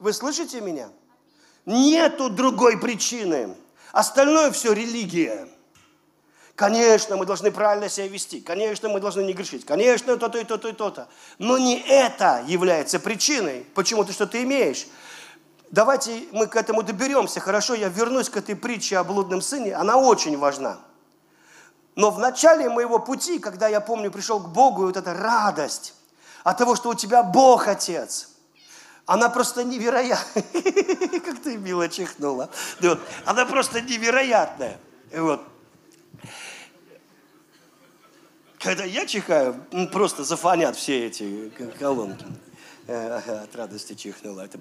Вы 0.00 0.12
слышите 0.12 0.60
меня? 0.60 0.88
Нету 1.66 2.30
другой 2.30 2.76
причины. 2.78 3.56
Остальное 3.92 4.50
все 4.50 4.72
религия. 4.72 5.46
Конечно, 6.60 7.16
мы 7.16 7.24
должны 7.24 7.50
правильно 7.50 7.88
себя 7.88 8.06
вести. 8.06 8.42
Конечно, 8.42 8.90
мы 8.90 9.00
должны 9.00 9.22
не 9.22 9.32
грешить. 9.32 9.64
Конечно, 9.64 10.18
то-то 10.18 10.36
и 10.36 10.44
то-то 10.44 10.68
и 10.68 10.72
то-то. 10.72 11.08
Но 11.38 11.56
не 11.56 11.80
это 11.80 12.44
является 12.46 13.00
причиной, 13.00 13.66
почему 13.74 14.04
ты 14.04 14.12
что-то 14.12 14.42
имеешь. 14.42 14.86
Давайте 15.70 16.24
мы 16.32 16.46
к 16.46 16.56
этому 16.56 16.82
доберемся. 16.82 17.40
Хорошо, 17.40 17.72
я 17.72 17.88
вернусь 17.88 18.28
к 18.28 18.36
этой 18.36 18.56
притче 18.56 18.98
о 18.98 19.04
блудном 19.04 19.40
сыне. 19.40 19.74
Она 19.74 19.96
очень 19.96 20.36
важна. 20.36 20.76
Но 21.94 22.10
в 22.10 22.18
начале 22.18 22.68
моего 22.68 22.98
пути, 22.98 23.38
когда 23.38 23.66
я 23.66 23.80
помню, 23.80 24.10
пришел 24.10 24.38
к 24.38 24.50
Богу, 24.50 24.82
и 24.82 24.86
вот 24.88 24.98
эта 24.98 25.14
радость 25.14 25.94
от 26.44 26.58
того, 26.58 26.76
что 26.76 26.90
у 26.90 26.94
тебя 26.94 27.22
Бог 27.22 27.68
Отец, 27.68 28.28
она 29.06 29.30
просто 29.30 29.64
невероятная. 29.64 30.44
Как 31.24 31.40
ты 31.42 31.56
мило 31.56 31.88
чихнула. 31.88 32.50
Она 33.24 33.46
просто 33.46 33.80
невероятная. 33.80 34.78
Вот. 35.10 35.40
Когда 38.60 38.84
я 38.84 39.06
чихаю, 39.06 39.64
просто 39.90 40.22
зафонят 40.22 40.76
все 40.76 41.06
эти 41.06 41.50
колонки. 41.78 42.26
Э, 42.86 43.42
от 43.44 43.56
радости 43.56 43.94
чихнула. 43.94 44.42
Это, 44.42 44.58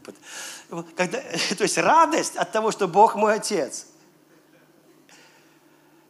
когда, 0.95 1.19
то 1.57 1.63
есть 1.63 1.77
радость 1.77 2.37
от 2.37 2.51
того, 2.51 2.71
что 2.71 2.87
Бог 2.87 3.15
мой 3.15 3.35
Отец. 3.35 3.87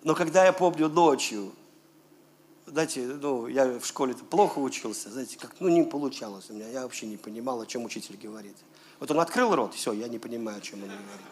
Но 0.03 0.13
когда 0.13 0.45
я 0.45 0.53
помню 0.53 0.87
ночью, 0.87 1.51
знаете, 2.67 3.01
ну, 3.01 3.47
я 3.47 3.79
в 3.79 3.85
школе 3.85 4.13
плохо 4.13 4.59
учился, 4.59 5.09
знаете, 5.09 5.37
как, 5.39 5.55
ну, 5.59 5.67
не 5.69 5.83
получалось 5.83 6.49
у 6.49 6.53
меня, 6.53 6.67
я 6.67 6.83
вообще 6.83 7.07
не 7.07 7.17
понимал, 7.17 7.59
о 7.59 7.65
чем 7.65 7.85
учитель 7.85 8.17
говорит. 8.17 8.55
Вот 8.99 9.09
он 9.09 9.19
открыл 9.19 9.55
рот, 9.55 9.73
все, 9.73 9.93
я 9.93 10.07
не 10.07 10.19
понимаю, 10.19 10.59
о 10.59 10.61
чем 10.61 10.83
он 10.83 10.89
говорит. 10.89 11.27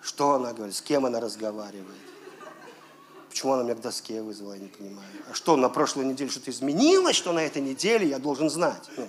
Что 0.00 0.34
она 0.34 0.52
говорит, 0.52 0.76
с 0.76 0.82
кем 0.82 1.06
она 1.06 1.18
разговаривает. 1.18 2.14
Почему 3.34 3.54
она 3.54 3.64
меня 3.64 3.74
к 3.74 3.80
доске 3.80 4.22
вызвала, 4.22 4.52
я 4.52 4.60
не 4.60 4.68
понимаю. 4.68 5.08
А 5.28 5.34
что, 5.34 5.56
на 5.56 5.68
прошлой 5.68 6.04
неделе 6.04 6.30
что-то 6.30 6.52
изменилось, 6.52 7.16
что 7.16 7.32
на 7.32 7.40
этой 7.40 7.60
неделе 7.60 8.06
я 8.06 8.20
должен 8.20 8.48
знать? 8.48 8.88
Ну, 8.96 9.08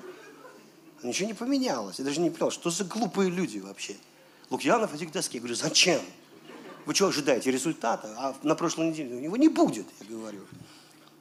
ничего 1.03 1.27
не 1.27 1.35
поменялось. 1.35 1.99
Я 1.99 2.05
даже 2.05 2.19
не 2.19 2.31
понял, 2.31 2.49
что 2.49 2.71
за 2.71 2.85
глупые 2.85 3.29
люди 3.29 3.59
вообще. 3.59 3.95
Лукьянов 4.49 4.95
иди 4.95 5.05
к 5.05 5.11
доске. 5.11 5.37
Я 5.37 5.41
говорю, 5.41 5.53
зачем? 5.53 6.01
Вы 6.87 6.95
что 6.95 7.09
ожидаете 7.09 7.51
результата? 7.51 8.07
А 8.17 8.35
на 8.41 8.55
прошлой 8.55 8.87
неделе 8.87 9.23
его 9.23 9.37
не 9.37 9.47
будет, 9.47 9.85
я 9.99 10.07
говорю. 10.07 10.41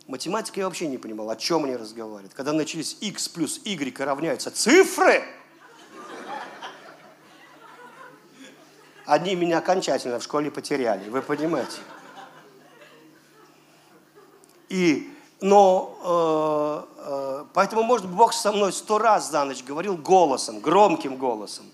Математика 0.06 0.60
я 0.60 0.64
вообще 0.64 0.86
не 0.86 0.96
понимал, 0.96 1.28
о 1.28 1.36
чем 1.36 1.66
они 1.66 1.76
разговаривают. 1.76 2.32
Когда 2.32 2.54
начались 2.54 2.96
x 3.02 3.28
плюс 3.28 3.60
y 3.66 3.94
равняются 4.02 4.50
цифры, 4.50 5.26
одни 9.04 9.34
меня 9.34 9.58
окончательно 9.58 10.20
в 10.20 10.24
школе 10.24 10.50
потеряли, 10.50 11.10
вы 11.10 11.20
понимаете? 11.20 11.80
И, 14.74 15.08
но, 15.40 16.86
э, 16.98 17.04
э, 17.06 17.44
поэтому, 17.52 17.84
может, 17.84 18.08
Бог 18.08 18.32
со 18.32 18.50
мной 18.50 18.72
сто 18.72 18.98
раз 18.98 19.30
за 19.30 19.44
ночь 19.44 19.62
говорил 19.62 19.96
голосом, 19.96 20.58
громким 20.58 21.16
голосом. 21.16 21.64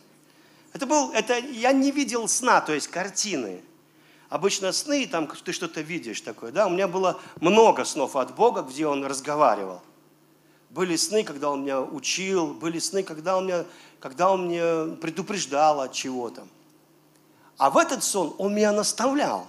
Это 0.74 0.84
был, 0.84 1.10
это, 1.12 1.38
я 1.38 1.72
не 1.72 1.92
видел 1.92 2.28
сна, 2.28 2.60
то 2.60 2.74
есть 2.74 2.88
картины. 2.88 3.62
Обычно 4.28 4.70
сны, 4.72 5.06
там 5.06 5.28
ты 5.28 5.52
что-то 5.52 5.80
видишь 5.80 6.20
такое, 6.20 6.52
да. 6.52 6.66
У 6.66 6.70
меня 6.70 6.88
было 6.88 7.18
много 7.40 7.86
снов 7.86 8.16
от 8.16 8.34
Бога, 8.34 8.60
где 8.60 8.86
Он 8.86 9.02
разговаривал. 9.06 9.80
Были 10.68 10.96
сны, 10.96 11.24
когда 11.24 11.48
Он 11.48 11.62
меня 11.62 11.80
учил, 11.80 12.48
были 12.48 12.78
сны, 12.78 13.02
когда 13.02 13.38
Он 13.38 13.46
меня, 13.46 13.64
когда 13.98 14.30
он 14.30 14.46
меня 14.46 14.94
предупреждал 14.96 15.80
от 15.80 15.94
чего-то. 15.94 16.46
А 17.56 17.70
в 17.70 17.78
этот 17.78 18.04
сон 18.04 18.34
Он 18.36 18.54
меня 18.54 18.72
наставлял. 18.72 19.46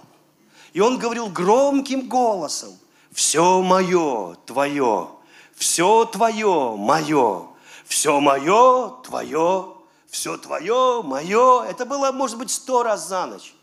И 0.72 0.80
Он 0.80 0.96
говорил 0.96 1.28
громким 1.28 2.08
голосом 2.08 2.78
все 3.12 3.62
мое 3.62 4.36
твое, 4.46 5.08
все 5.54 6.04
твое 6.06 6.76
мое, 6.76 7.46
все 7.84 8.20
мое 8.20 8.90
твое, 9.02 9.76
все 10.08 10.36
твое 10.38 11.02
мое. 11.02 11.62
Это 11.64 11.84
было, 11.84 12.10
может 12.10 12.38
быть, 12.38 12.50
сто 12.50 12.82
раз 12.82 13.06
за 13.06 13.26
ночь. 13.26 13.54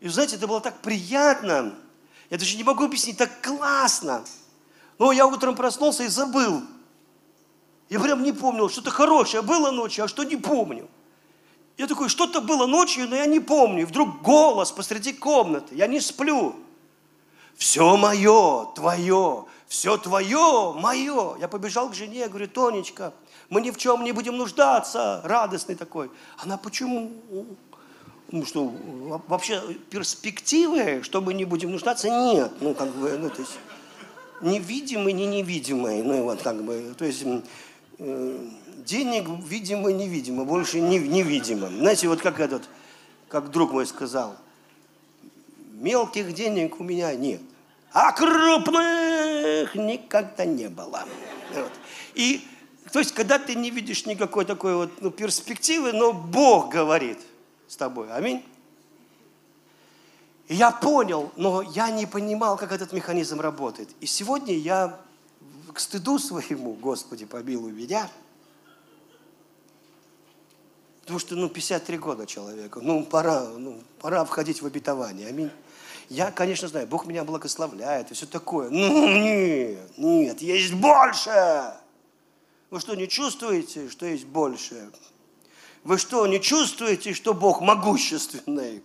И 0.00 0.08
знаете, 0.08 0.36
это 0.36 0.46
было 0.46 0.60
так 0.60 0.80
приятно. 0.80 1.74
Я 2.30 2.38
даже 2.38 2.56
не 2.56 2.64
могу 2.64 2.84
объяснить, 2.84 3.18
так 3.18 3.42
классно. 3.42 4.24
Но 4.98 5.12
я 5.12 5.26
утром 5.26 5.54
проснулся 5.54 6.04
и 6.04 6.08
забыл. 6.08 6.62
Я 7.88 8.00
прям 8.00 8.22
не 8.22 8.32
помнил, 8.32 8.70
что-то 8.70 8.90
хорошее 8.90 9.42
было 9.42 9.70
ночью, 9.70 10.04
а 10.04 10.08
что 10.08 10.22
не 10.22 10.36
помню. 10.36 10.88
Я 11.76 11.86
такой, 11.86 12.08
что-то 12.08 12.40
было 12.40 12.66
ночью, 12.66 13.08
но 13.08 13.16
я 13.16 13.26
не 13.26 13.40
помню. 13.40 13.82
И 13.82 13.84
вдруг 13.84 14.22
голос 14.22 14.70
посреди 14.70 15.12
комнаты. 15.12 15.74
Я 15.74 15.86
не 15.86 16.00
сплю 16.00 16.56
все 17.56 17.96
мое, 17.96 18.66
твое, 18.74 19.44
все 19.68 19.96
твое, 19.96 20.72
мое. 20.74 21.36
Я 21.38 21.48
побежал 21.48 21.90
к 21.90 21.94
жене, 21.94 22.28
говорю, 22.28 22.48
Тонечка, 22.48 23.12
мы 23.48 23.60
ни 23.60 23.70
в 23.70 23.78
чем 23.78 24.04
не 24.04 24.12
будем 24.12 24.36
нуждаться, 24.36 25.20
радостный 25.24 25.74
такой. 25.74 26.10
Она, 26.38 26.56
почему? 26.56 27.12
Ну 28.30 28.46
что, 28.46 28.72
вообще 29.28 29.62
перспективы, 29.90 31.02
что 31.02 31.20
мы 31.20 31.34
не 31.34 31.44
будем 31.44 31.70
нуждаться, 31.70 32.08
нет. 32.08 32.52
Ну, 32.60 32.74
как 32.74 32.88
бы, 32.94 33.16
ну, 33.18 33.28
то 33.30 33.40
есть, 33.40 33.58
невидимый, 34.40 35.12
не 35.12 35.26
невидимый. 35.26 36.02
Ну, 36.02 36.24
вот, 36.24 36.42
как 36.42 36.62
бы, 36.62 36.94
то 36.96 37.04
есть, 37.04 37.24
э, 37.98 38.48
денег 38.86 39.28
видимо, 39.44 39.92
невидимо, 39.92 40.44
больше 40.44 40.80
не, 40.80 40.98
невидимо. 40.98 41.68
Знаете, 41.68 42.08
вот 42.08 42.22
как 42.22 42.40
этот, 42.40 42.62
как 43.28 43.50
друг 43.50 43.72
мой 43.72 43.86
сказал– 43.86 44.36
Мелких 45.82 46.32
денег 46.32 46.78
у 46.78 46.84
меня 46.84 47.12
нет. 47.16 47.40
А 47.92 48.12
крупных 48.12 49.74
никогда 49.74 50.44
не 50.44 50.68
было. 50.68 51.04
Вот. 51.52 51.72
И, 52.14 52.46
то 52.92 53.00
есть, 53.00 53.12
когда 53.12 53.40
ты 53.40 53.56
не 53.56 53.70
видишь 53.70 54.06
никакой 54.06 54.44
такой 54.44 54.76
вот 54.76 55.02
ну, 55.02 55.10
перспективы, 55.10 55.92
но 55.92 56.12
Бог 56.12 56.70
говорит 56.70 57.18
с 57.66 57.76
тобой. 57.76 58.12
Аминь. 58.12 58.44
Я 60.48 60.70
понял, 60.70 61.32
но 61.34 61.62
я 61.62 61.90
не 61.90 62.06
понимал, 62.06 62.56
как 62.56 62.70
этот 62.70 62.92
механизм 62.92 63.40
работает. 63.40 63.88
И 64.00 64.06
сегодня 64.06 64.54
я 64.54 65.00
к 65.72 65.80
стыду 65.80 66.20
своему, 66.20 66.74
Господи, 66.74 67.24
помилуй 67.24 67.72
меня, 67.72 68.08
потому 71.00 71.18
что, 71.18 71.34
ну, 71.34 71.48
53 71.48 71.98
года 71.98 72.24
человеку, 72.24 72.80
ну, 72.80 73.04
пора, 73.04 73.48
ну, 73.48 73.82
пора 74.00 74.24
входить 74.24 74.62
в 74.62 74.66
обетование, 74.66 75.26
аминь. 75.26 75.50
Я, 76.12 76.30
конечно, 76.30 76.68
знаю, 76.68 76.86
Бог 76.86 77.06
меня 77.06 77.24
благословляет 77.24 78.10
и 78.10 78.14
все 78.14 78.26
такое. 78.26 78.68
Ну, 78.68 79.08
нет, 79.08 79.96
нет, 79.96 80.42
есть 80.42 80.74
больше. 80.74 81.74
Вы 82.70 82.80
что, 82.80 82.94
не 82.94 83.08
чувствуете, 83.08 83.88
что 83.88 84.04
есть 84.04 84.26
больше? 84.26 84.90
Вы 85.84 85.96
что, 85.96 86.26
не 86.26 86.38
чувствуете, 86.38 87.14
что 87.14 87.32
Бог 87.32 87.62
могущественный? 87.62 88.82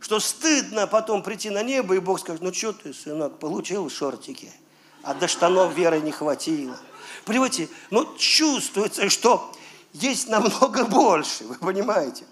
что 0.00 0.18
стыдно 0.18 0.86
потом 0.86 1.22
прийти 1.22 1.50
на 1.50 1.62
небо, 1.62 1.94
и 1.94 1.98
Бог 1.98 2.18
скажет, 2.18 2.42
ну 2.42 2.52
что 2.52 2.72
ты, 2.72 2.94
сынок, 2.94 3.38
получил 3.38 3.88
шортики, 3.90 4.50
а 5.02 5.14
до 5.14 5.28
штанов 5.28 5.74
веры 5.74 6.00
не 6.00 6.10
хватило. 6.10 6.76
Понимаете, 7.26 7.68
ну 7.90 8.16
чувствуется, 8.16 9.10
что 9.10 9.52
есть 9.92 10.28
намного 10.28 10.84
больше, 10.86 11.44
вы 11.44 11.54
понимаете? 11.56 12.24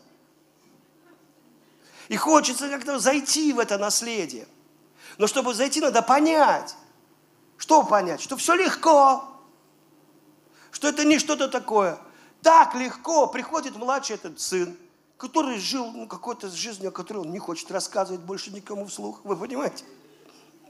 И 2.09 2.17
хочется 2.17 2.69
как-то 2.69 2.99
зайти 2.99 3.53
в 3.53 3.59
это 3.59 3.79
наследие. 3.79 4.47
Но 5.19 5.27
чтобы 5.27 5.55
зайти, 5.55 5.81
надо 5.81 6.03
понять. 6.03 6.75
Что 7.57 7.83
понять? 7.83 8.21
Что 8.21 8.37
все 8.37 8.55
легко. 8.55 9.25
Что 10.71 10.89
это 10.89 11.05
не 11.05 11.19
что-то 11.19 11.49
такое. 11.49 11.99
Так 12.43 12.75
легко 12.75 13.27
приходит 13.27 13.77
младший 13.77 14.17
этот 14.17 14.41
сын, 14.41 14.77
который 15.17 15.59
жил 15.59 15.91
ну, 15.93 16.07
какой-то 16.07 16.49
жизнью, 16.49 16.89
о 16.91 16.93
которой 16.93 17.19
он 17.19 17.33
не 17.33 17.39
хочет 17.39 17.71
рассказывать 17.71 18.21
больше 18.21 18.53
никому 18.53 18.87
вслух. 18.87 19.21
Вы 19.25 19.37
понимаете? 19.37 19.85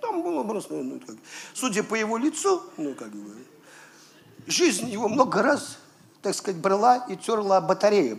Там 0.01 0.22
было 0.22 0.45
просто, 0.45 0.74
ну, 0.74 1.01
как, 1.01 1.16
судя 1.55 1.82
по 1.82 1.95
его 1.95 2.16
лицу, 2.16 2.62
ну, 2.76 2.95
как 2.95 3.11
бы, 3.11 3.36
жизнь 4.47 4.89
его 4.89 5.09
много 5.09 5.43
раз, 5.43 5.78
так 6.22 6.34
сказать, 6.34 6.61
брала 6.61 6.99
и 7.09 7.16
терла 7.16 7.61
батарею. 7.61 8.16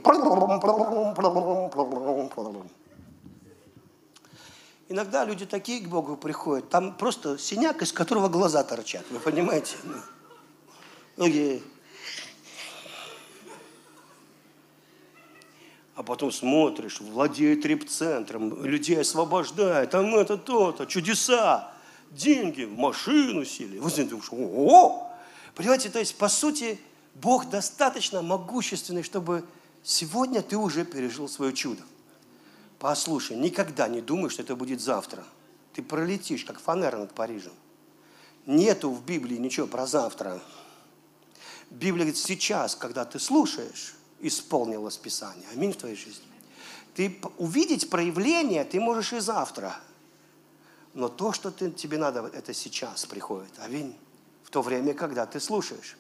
Иногда 4.90 5.24
люди 5.24 5.46
такие 5.46 5.82
к 5.82 5.88
Богу 5.88 6.18
приходят, 6.18 6.70
там 6.70 6.98
просто 6.98 7.38
синяк, 7.38 7.84
из 7.84 7.94
которого 7.94 8.28
глаза 8.28 8.64
торчат, 8.64 9.06
вы 9.12 9.20
понимаете? 9.20 9.76
Ну, 9.84 9.94
Многие. 11.16 11.62
А 15.96 16.02
потом 16.02 16.32
смотришь, 16.32 17.02
владеет 17.02 17.66
репцентром, 17.66 18.66
людей 18.66 19.00
освобождает, 19.02 19.92
там 19.92 20.16
это 20.16 20.38
то-то, 20.38 20.86
чудеса, 20.86 21.72
деньги, 22.10 22.64
в 22.64 22.76
машину 22.76 23.46
сели. 23.46 23.78
Вы 23.78 23.90
знаете, 23.90 24.12
думаешь, 24.12 24.30
о, 24.32 25.12
Понимаете, 25.54 25.90
то 25.90 26.00
есть, 26.00 26.18
по 26.18 26.30
сути, 26.30 26.80
Бог 27.16 27.50
достаточно 27.50 28.22
могущественный, 28.22 29.04
чтобы 29.04 29.44
сегодня 29.84 30.42
ты 30.42 30.58
уже 30.58 30.86
пережил 30.86 31.28
свое 31.28 31.54
чудо. 31.54 31.82
Послушай, 32.80 33.36
никогда 33.36 33.90
не 33.90 34.02
думай, 34.02 34.30
что 34.30 34.42
это 34.42 34.56
будет 34.56 34.82
завтра. 34.82 35.26
Ты 35.74 35.84
пролетишь, 35.84 36.46
как 36.46 36.60
фанера 36.60 36.98
над 36.98 37.14
Парижем. 37.14 37.54
Нету 38.46 38.90
в 38.90 39.04
Библии 39.06 39.36
ничего 39.36 39.68
про 39.68 39.86
завтра. 39.86 40.42
Библия 41.70 42.06
говорит, 42.06 42.18
сейчас, 42.18 42.76
когда 42.76 43.06
ты 43.06 43.20
слушаешь, 43.20 43.96
исполнилось 44.22 44.98
Писание. 44.98 45.46
Аминь 45.54 45.74
в 45.74 45.78
твоей 45.78 45.96
жизни. 45.96 46.24
Ты 46.96 47.20
увидеть 47.38 47.90
проявление 47.90 48.64
ты 48.64 48.80
можешь 48.80 49.14
и 49.14 49.20
завтра. 49.20 49.76
Но 50.94 51.08
то, 51.08 51.34
что 51.34 51.52
ты, 51.52 51.72
тебе 51.72 51.98
надо, 51.98 52.32
это 52.34 52.54
сейчас 52.54 53.06
приходит. 53.06 53.52
Аминь. 53.60 53.96
В 54.44 54.50
то 54.50 54.62
время, 54.62 54.94
когда 54.94 55.26
ты 55.26 55.40
слушаешь. 55.40 55.98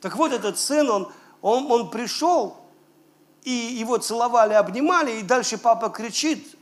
Так 0.00 0.16
вот, 0.16 0.32
этот 0.32 0.58
сын, 0.58 0.88
он, 0.88 1.12
он, 1.42 1.70
он 1.70 1.90
пришел, 1.90 2.63
и 3.44 3.50
его 3.50 3.98
целовали, 3.98 4.54
обнимали, 4.54 5.20
и 5.20 5.22
дальше 5.22 5.58
папа 5.58 5.90
кричит, 5.90 6.56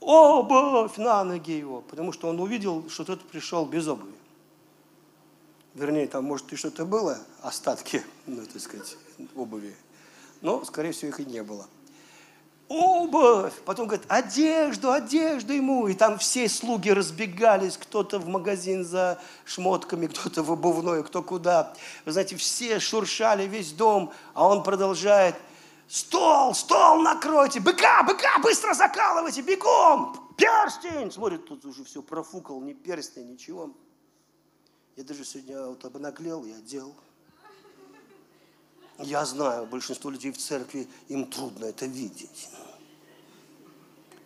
обувь 0.00 0.96
на 0.96 1.22
ноги 1.24 1.52
его, 1.52 1.82
потому 1.82 2.12
что 2.12 2.28
он 2.28 2.40
увидел, 2.40 2.88
что 2.88 3.04
тот 3.04 3.22
пришел 3.28 3.66
без 3.66 3.86
обуви. 3.86 4.14
Вернее, 5.74 6.08
там, 6.08 6.24
может, 6.24 6.52
и 6.52 6.56
что-то 6.56 6.84
было, 6.84 7.18
остатки, 7.42 8.02
ну, 8.26 8.44
так 8.44 8.60
сказать, 8.60 8.96
обуви. 9.36 9.76
Но, 10.40 10.64
скорее 10.64 10.92
всего, 10.92 11.10
их 11.10 11.20
и 11.20 11.24
не 11.26 11.42
было. 11.42 11.66
Обувь! 12.68 13.52
Потом 13.66 13.88
говорит, 13.88 14.06
одежду, 14.08 14.92
одежду 14.92 15.52
ему. 15.52 15.88
И 15.88 15.94
там 15.94 16.18
все 16.18 16.48
слуги 16.48 16.90
разбегались, 16.90 17.76
кто-то 17.76 18.18
в 18.18 18.28
магазин 18.28 18.84
за 18.84 19.20
шмотками, 19.44 20.06
кто-то 20.06 20.42
в 20.44 20.52
обувной, 20.52 21.02
кто 21.04 21.22
куда. 21.22 21.74
Вы 22.04 22.12
знаете, 22.12 22.36
все 22.36 22.78
шуршали 22.78 23.46
весь 23.46 23.72
дом, 23.72 24.12
а 24.34 24.48
он 24.48 24.62
продолжает– 24.62 25.34
Стол, 25.90 26.54
стол 26.54 27.02
накройте, 27.02 27.58
быка, 27.58 28.04
быка, 28.04 28.38
быстро 28.38 28.74
закалывайте, 28.74 29.42
бегом, 29.42 30.32
перстень. 30.36 31.10
Смотрит, 31.10 31.46
тут 31.46 31.64
уже 31.64 31.82
все 31.82 32.00
профукал, 32.00 32.60
ни 32.60 32.74
перстня, 32.74 33.24
ничего. 33.24 33.74
Я 34.94 35.02
даже 35.02 35.24
сегодня 35.24 35.66
вот 35.66 35.84
обнаглел 35.84 36.44
и 36.44 36.52
одел. 36.52 36.94
Я 38.98 39.24
знаю, 39.24 39.66
большинство 39.66 40.12
людей 40.12 40.30
в 40.30 40.38
церкви, 40.38 40.88
им 41.08 41.28
трудно 41.28 41.64
это 41.64 41.86
видеть. 41.86 42.50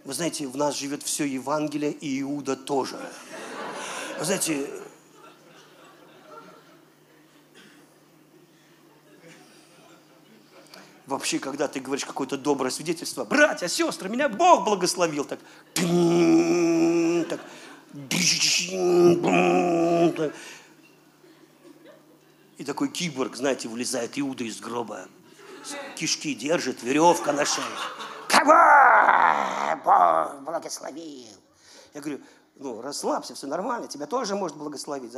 Вы 0.05 0.13
знаете, 0.13 0.47
в 0.47 0.59
нас 0.59 0.77
живет 0.77 1.03
все 1.03 1.25
Евангелие, 1.25 1.93
и 1.93 2.21
Иуда 2.21 2.57
тоже. 2.57 3.01
Вы 4.19 4.25
знаете, 4.27 4.69
вообще, 11.07 11.39
когда 11.39 11.69
ты 11.69 11.81
говоришь 11.81 12.05
какое-то 12.05 12.37
доброе 12.37 12.71
свидетельство, 12.71 13.25
братья, 13.25 13.69
сестры, 13.69 14.09
меня 14.09 14.29
Бог 14.29 14.65
благословил, 14.65 15.25
так, 15.25 15.39
так, 15.75 17.41
и 22.57 22.65
такой 22.65 22.89
киборг, 22.89 23.37
знаете, 23.37 23.69
вылезает 23.69 24.19
Иуда 24.19 24.45
из 24.45 24.61
гроба, 24.61 25.09
кишки 25.97 26.35
держит, 26.35 26.83
веревка 26.83 27.33
на 27.33 27.45
шее. 27.45 27.65
Кого 28.29 28.55
Бог 29.85 30.43
благословил? 30.43 31.27
Я 31.93 32.01
говорю, 32.01 32.21
ну, 32.57 32.81
расслабься, 32.81 33.35
все 33.35 33.47
нормально, 33.47 33.89
тебя 33.89 34.07
тоже 34.07 34.35
может 34.37 34.57
благословить. 34.57 35.13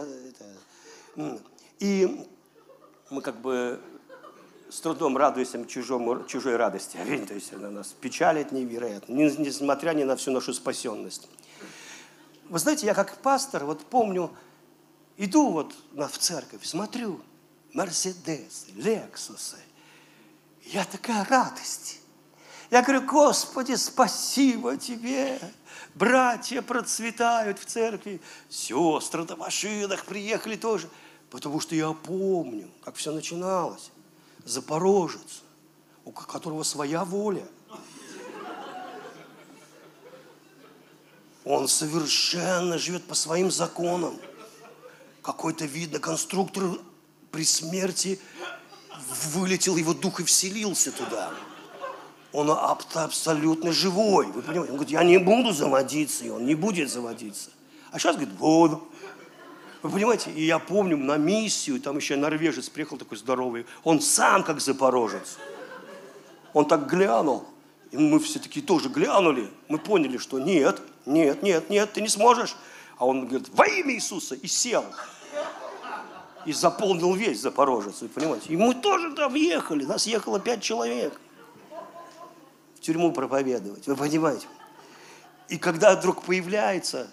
И 1.78 2.28
мы 3.10 3.22
как 3.22 3.40
бы 3.40 3.80
с 4.68 4.80
трудом 4.80 5.16
радуемся 5.16 5.64
чужому, 5.66 6.24
чужой 6.24 6.56
радости. 6.56 6.96
То 7.28 7.34
есть 7.34 7.52
она 7.52 7.70
нас 7.70 7.94
печалит 8.00 8.52
невероятно, 8.52 9.14
несмотря 9.14 9.92
ни 9.92 10.04
на 10.04 10.16
всю 10.16 10.30
нашу 10.30 10.52
спасенность. 10.52 11.28
Вы 12.48 12.58
знаете, 12.58 12.86
я 12.86 12.94
как 12.94 13.16
пастор, 13.18 13.64
вот 13.64 13.84
помню, 13.86 14.30
иду 15.16 15.50
вот 15.50 15.74
в 15.92 16.18
церковь, 16.18 16.64
смотрю, 16.64 17.20
Мерседесы, 17.72 18.68
Лексусы. 18.76 19.58
Я 20.62 20.84
такая 20.84 21.24
радость. 21.24 22.00
Я 22.70 22.82
говорю, 22.82 23.02
Господи, 23.02 23.74
спасибо 23.74 24.76
Тебе. 24.76 25.38
Братья 25.94 26.62
процветают 26.62 27.58
в 27.58 27.64
церкви, 27.64 28.20
сестры 28.48 29.24
на 29.24 29.36
машинах 29.36 30.04
приехали 30.04 30.56
тоже. 30.56 30.88
Потому 31.30 31.60
что 31.60 31.74
я 31.74 31.92
помню, 31.92 32.68
как 32.84 32.94
все 32.94 33.12
начиналось 33.12 33.90
запорожец, 34.46 35.42
у 36.04 36.12
которого 36.12 36.62
своя 36.62 37.04
воля. 37.04 37.46
Он 41.44 41.68
совершенно 41.68 42.78
живет 42.78 43.04
по 43.04 43.14
своим 43.14 43.50
законам. 43.50 44.18
Какой-то, 45.22 45.64
видно, 45.64 45.98
конструктор 45.98 46.64
при 47.30 47.44
смерти 47.44 48.20
вылетел, 49.32 49.76
его 49.76 49.94
дух 49.94 50.20
и 50.20 50.24
вселился 50.24 50.92
туда. 50.92 51.32
Он 52.32 52.50
абсолютно 52.50 53.72
живой. 53.72 54.26
Вы 54.26 54.42
понимаете? 54.42 54.72
Он 54.72 54.76
говорит, 54.78 54.92
я 54.92 55.04
не 55.04 55.18
буду 55.18 55.52
заводиться, 55.52 56.24
и 56.24 56.30
он 56.30 56.46
не 56.46 56.54
будет 56.54 56.90
заводиться. 56.90 57.50
А 57.92 57.98
сейчас 57.98 58.16
говорит, 58.16 58.34
буду. 58.34 58.88
Вы 59.82 59.90
понимаете, 59.90 60.30
и 60.30 60.44
я 60.44 60.58
помню 60.58 60.96
на 60.96 61.16
миссию, 61.16 61.80
там 61.80 61.96
еще 61.96 62.16
норвежец 62.16 62.68
приехал 62.68 62.96
такой 62.96 63.18
здоровый, 63.18 63.66
он 63.84 64.00
сам 64.00 64.42
как 64.42 64.60
запорожец. 64.60 65.38
Он 66.52 66.64
так 66.66 66.88
глянул, 66.88 67.44
и 67.90 67.98
мы 67.98 68.18
все 68.18 68.38
таки 68.38 68.60
тоже 68.60 68.88
глянули. 68.88 69.50
Мы 69.68 69.78
поняли, 69.78 70.16
что 70.16 70.38
нет, 70.38 70.80
нет, 71.04 71.42
нет, 71.42 71.68
нет, 71.70 71.92
ты 71.92 72.00
не 72.00 72.08
сможешь. 72.08 72.56
А 72.96 73.06
он 73.06 73.26
говорит, 73.26 73.48
во 73.52 73.66
имя 73.66 73.94
Иисуса, 73.94 74.34
и 74.34 74.46
сел. 74.46 74.84
И 76.46 76.52
заполнил 76.52 77.12
весь 77.14 77.40
Запорожец, 77.40 78.00
вы 78.00 78.08
понимаете. 78.08 78.46
И 78.48 78.56
мы 78.56 78.74
тоже 78.74 79.14
там 79.14 79.34
ехали, 79.34 79.84
нас 79.84 80.06
ехало 80.06 80.40
пять 80.40 80.62
человек. 80.62 81.20
В 82.76 82.80
тюрьму 82.80 83.12
проповедовать, 83.12 83.86
вы 83.86 83.96
понимаете. 83.96 84.46
И 85.48 85.58
когда 85.58 85.94
вдруг 85.94 86.22
появляется 86.22 87.10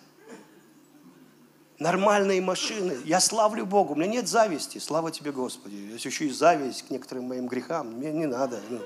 нормальные 1.84 2.42
машины. 2.42 2.98
Я 3.04 3.20
славлю 3.20 3.66
Богу, 3.66 3.94
у 3.94 3.96
меня 3.98 4.08
нет 4.08 4.28
зависти. 4.28 4.78
Слава 4.78 5.12
тебе, 5.12 5.32
Господи. 5.32 5.76
Если 5.76 6.10
еще 6.10 6.26
и 6.26 6.32
зависть 6.32 6.88
к 6.88 6.90
некоторым 6.90 7.26
моим 7.26 7.48
грехам, 7.48 7.88
мне 7.92 8.12
не 8.12 8.26
надо. 8.26 8.62
Ну. 8.70 8.80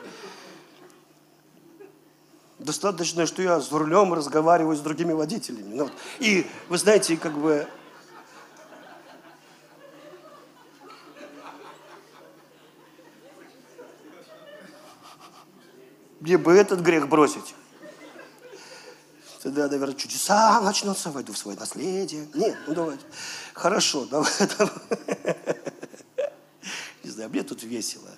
Достаточно, 2.58 3.28
что 3.28 3.44
я 3.44 3.62
с 3.62 3.72
рулем 3.72 4.14
разговариваю 4.14 4.76
с 4.76 4.80
другими 4.80 5.14
водителями. 5.14 5.76
Ну, 5.76 5.84
вот. 5.84 5.94
И 6.20 6.48
вы 6.70 6.78
знаете, 6.78 7.16
как 7.16 7.38
бы 7.38 7.68
Где 16.20 16.38
бы 16.38 16.52
этот 16.52 16.82
грех 16.82 17.08
бросить. 17.08 17.54
Тогда, 19.48 19.70
наверное, 19.70 19.96
чудеса 19.96 20.60
начнутся, 20.60 21.10
войду 21.10 21.32
в 21.32 21.38
свое 21.38 21.58
наследие. 21.58 22.28
Нет, 22.34 22.58
ну 22.68 22.74
давайте. 22.74 23.06
Хорошо, 23.54 24.06
давай. 24.06 24.30
давай. 24.58 24.74
Не 27.02 27.10
знаю, 27.10 27.30
мне 27.30 27.44
тут 27.44 27.64
весело. 27.64 28.10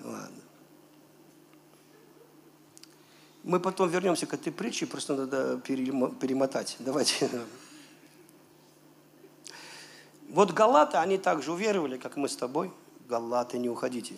Ладно. 0.00 0.42
Мы 3.44 3.60
потом 3.60 3.88
вернемся 3.88 4.26
к 4.26 4.34
этой 4.34 4.52
притче, 4.52 4.86
просто 4.86 5.14
надо 5.14 5.58
перемо- 5.64 6.12
перемотать. 6.12 6.74
Давайте. 6.80 7.30
Вот 10.28 10.50
галаты, 10.50 10.96
они 10.96 11.18
также 11.18 11.52
уверовали, 11.52 11.98
как 11.98 12.16
мы 12.16 12.28
с 12.28 12.34
тобой. 12.34 12.72
Галаты, 13.08 13.58
не 13.58 13.68
уходите. 13.68 14.16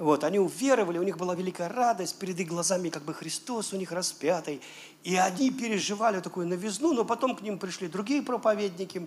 Вот, 0.00 0.24
они 0.24 0.38
уверовали, 0.38 0.96
у 0.96 1.02
них 1.02 1.18
была 1.18 1.34
великая 1.34 1.68
радость, 1.68 2.18
перед 2.18 2.40
их 2.40 2.48
глазами 2.48 2.88
как 2.88 3.02
бы 3.02 3.12
Христос 3.12 3.74
у 3.74 3.76
них 3.76 3.92
распятый. 3.92 4.62
И 5.04 5.14
они 5.16 5.50
переживали 5.50 6.20
такую 6.20 6.46
новизну, 6.46 6.94
но 6.94 7.04
потом 7.04 7.36
к 7.36 7.42
ним 7.42 7.58
пришли 7.58 7.86
другие 7.86 8.22
проповедники 8.22 9.06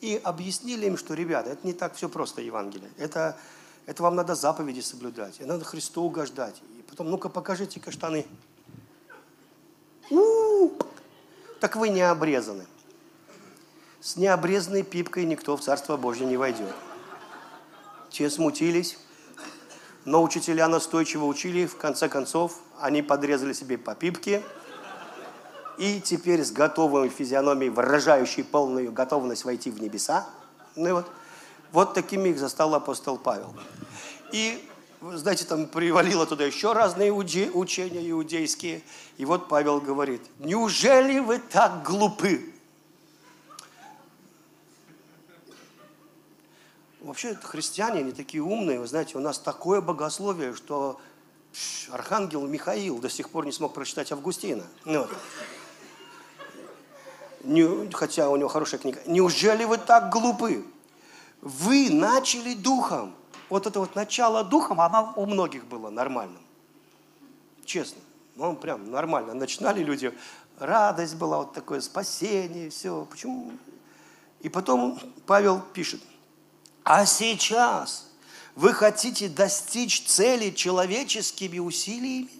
и 0.00 0.14
объяснили 0.22 0.86
им, 0.86 0.96
что, 0.96 1.14
ребята, 1.14 1.50
это 1.50 1.66
не 1.66 1.72
так 1.72 1.96
все 1.96 2.08
просто 2.08 2.40
Евангелие. 2.40 2.88
Это, 2.98 3.36
это 3.84 4.00
вам 4.04 4.14
надо 4.14 4.36
заповеди 4.36 4.78
соблюдать, 4.78 5.40
и 5.40 5.44
надо 5.44 5.64
Христу 5.64 6.04
угождать. 6.04 6.62
И 6.78 6.82
потом, 6.82 7.10
ну-ка, 7.10 7.28
покажите-ка 7.28 7.90
штаны. 7.90 8.24
У-у-у! 10.08 10.72
Так 11.58 11.74
вы 11.74 11.88
не 11.88 12.02
обрезаны. 12.02 12.64
С 14.00 14.16
необрезанной 14.16 14.84
пипкой 14.84 15.24
никто 15.24 15.56
в 15.56 15.62
Царство 15.62 15.96
Божье 15.96 16.26
не 16.26 16.36
войдет. 16.36 16.76
Те 18.10 18.30
смутились, 18.30 18.96
но 20.08 20.22
учителя 20.22 20.68
настойчиво 20.68 21.26
учили, 21.26 21.66
в 21.66 21.76
конце 21.76 22.08
концов, 22.08 22.60
они 22.80 23.02
подрезали 23.02 23.52
себе 23.52 23.76
по 23.76 23.94
пипке, 23.94 24.42
и 25.76 26.00
теперь 26.00 26.42
с 26.42 26.50
готовой 26.50 27.10
физиономией, 27.10 27.68
выражающей 27.68 28.42
полную 28.42 28.90
готовность 28.90 29.44
войти 29.44 29.70
в 29.70 29.82
небеса, 29.82 30.26
ну 30.76 30.88
и 30.88 30.92
вот, 30.92 31.06
вот 31.72 31.92
такими 31.92 32.30
их 32.30 32.38
застал 32.38 32.74
апостол 32.74 33.18
Павел. 33.18 33.54
И, 34.32 34.66
знаете, 35.02 35.44
там 35.44 35.66
привалило 35.66 36.24
туда 36.24 36.44
еще 36.44 36.72
разные 36.72 37.12
учения 37.12 38.10
иудейские, 38.10 38.82
и 39.18 39.26
вот 39.26 39.46
Павел 39.46 39.78
говорит, 39.78 40.22
неужели 40.38 41.18
вы 41.18 41.38
так 41.38 41.82
глупы? 41.82 42.54
Вообще 47.08 47.34
христиане, 47.36 48.00
они 48.00 48.12
такие 48.12 48.42
умные, 48.42 48.78
вы 48.78 48.86
знаете, 48.86 49.16
у 49.16 49.20
нас 49.22 49.38
такое 49.38 49.80
богословие, 49.80 50.54
что 50.54 51.00
пш, 51.54 51.88
архангел 51.90 52.46
Михаил 52.46 52.98
до 52.98 53.08
сих 53.08 53.30
пор 53.30 53.46
не 53.46 53.52
смог 53.52 53.72
прочитать 53.72 54.12
Августина. 54.12 54.62
Ну, 54.84 55.00
вот. 55.00 55.10
Не- 57.44 57.90
хотя 57.92 58.28
у 58.28 58.36
него 58.36 58.50
хорошая 58.50 58.78
книга. 58.78 59.00
Неужели 59.06 59.64
вы 59.64 59.78
так 59.78 60.12
глупы? 60.12 60.66
Вы 61.40 61.88
начали 61.90 62.52
духом. 62.52 63.14
Вот 63.48 63.66
это 63.66 63.80
вот 63.80 63.94
начало 63.94 64.44
духом, 64.44 64.78
оно 64.78 65.14
у 65.16 65.24
многих 65.24 65.64
было 65.64 65.88
нормальным. 65.88 66.42
Честно. 67.64 68.02
Ну, 68.36 68.54
прям 68.54 68.90
нормально. 68.90 69.32
Начинали 69.32 69.82
люди, 69.82 70.12
радость 70.58 71.14
была, 71.14 71.38
вот 71.38 71.54
такое 71.54 71.80
спасение, 71.80 72.68
все. 72.68 73.06
Почему? 73.10 73.50
И 74.40 74.50
потом 74.50 75.00
Павел 75.24 75.62
пишет, 75.72 76.02
а 76.90 77.04
сейчас 77.04 78.08
вы 78.54 78.72
хотите 78.72 79.28
достичь 79.28 80.04
цели 80.04 80.50
человеческими 80.50 81.58
усилиями? 81.58 82.30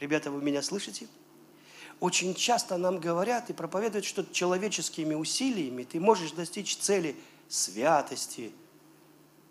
Ребята, 0.00 0.32
вы 0.32 0.42
меня 0.42 0.62
слышите? 0.62 1.06
Очень 2.00 2.34
часто 2.34 2.76
нам 2.76 2.98
говорят 2.98 3.50
и 3.50 3.52
проповедуют, 3.52 4.04
что 4.04 4.24
человеческими 4.24 5.14
усилиями 5.14 5.84
ты 5.84 6.00
можешь 6.00 6.32
достичь 6.32 6.76
цели 6.76 7.14
святости, 7.48 8.50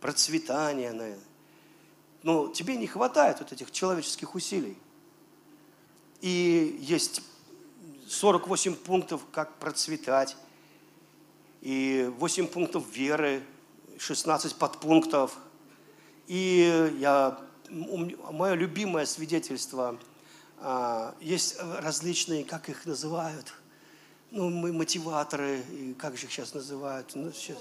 процветания. 0.01 0.91
наверное. 0.91 1.23
Но 2.21 2.49
тебе 2.49 2.75
не 2.75 2.87
хватает 2.87 3.39
вот 3.39 3.53
этих 3.53 3.71
человеческих 3.71 4.35
усилий. 4.35 4.77
И 6.19 6.77
есть 6.81 7.21
48 8.09 8.75
пунктов, 8.75 9.21
как 9.31 9.55
процветать, 9.55 10.35
и 11.61 12.11
8 12.17 12.47
пунктов 12.47 12.93
веры, 12.93 13.41
16 14.01 14.55
подпунктов. 14.55 15.37
И 16.25 16.91
я, 16.99 17.37
мое 17.69 18.55
любимое 18.55 19.05
свидетельство, 19.05 19.95
а, 20.57 21.13
есть 21.21 21.57
различные, 21.79 22.43
как 22.43 22.67
их 22.69 22.85
называют, 22.85 23.53
ну, 24.31 24.49
мы 24.49 24.73
мотиваторы, 24.73 25.61
и 25.71 25.93
как 25.93 26.17
же 26.17 26.25
их 26.25 26.31
сейчас 26.31 26.53
называют, 26.55 27.11
ну, 27.13 27.31
сейчас, 27.31 27.57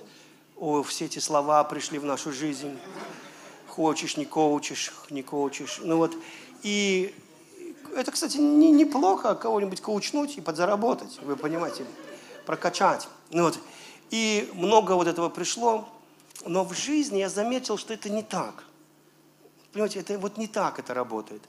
о, 0.57 0.83
все 0.83 1.07
эти 1.07 1.19
слова 1.19 1.63
пришли 1.65 1.99
в 1.99 2.05
нашу 2.05 2.33
жизнь, 2.33 2.79
хочешь, 3.67 4.17
не 4.17 4.25
коучишь, 4.25 4.93
не 5.11 5.23
коучишь, 5.23 5.81
ну 5.83 5.97
вот, 5.99 6.17
и 6.63 7.15
это, 7.97 8.13
кстати, 8.13 8.37
не, 8.39 8.71
неплохо 8.71 9.35
кого-нибудь 9.35 9.81
коучнуть 9.81 10.39
и 10.39 10.41
подзаработать, 10.41 11.19
вы 11.23 11.37
понимаете, 11.37 11.85
прокачать, 12.47 13.09
ну 13.31 13.45
вот, 13.45 13.59
и 14.11 14.51
много 14.55 14.93
вот 14.93 15.07
этого 15.07 15.29
пришло, 15.29 15.89
но 16.47 16.65
в 16.65 16.75
жизни 16.75 17.19
я 17.19 17.29
заметил, 17.29 17.79
что 17.79 17.95
это 17.95 18.11
не 18.11 18.23
так. 18.23 18.65
Понимаете, 19.73 20.01
это 20.01 20.19
вот 20.19 20.37
не 20.37 20.49
так 20.49 20.79
это 20.79 20.95
работает. 20.95 21.43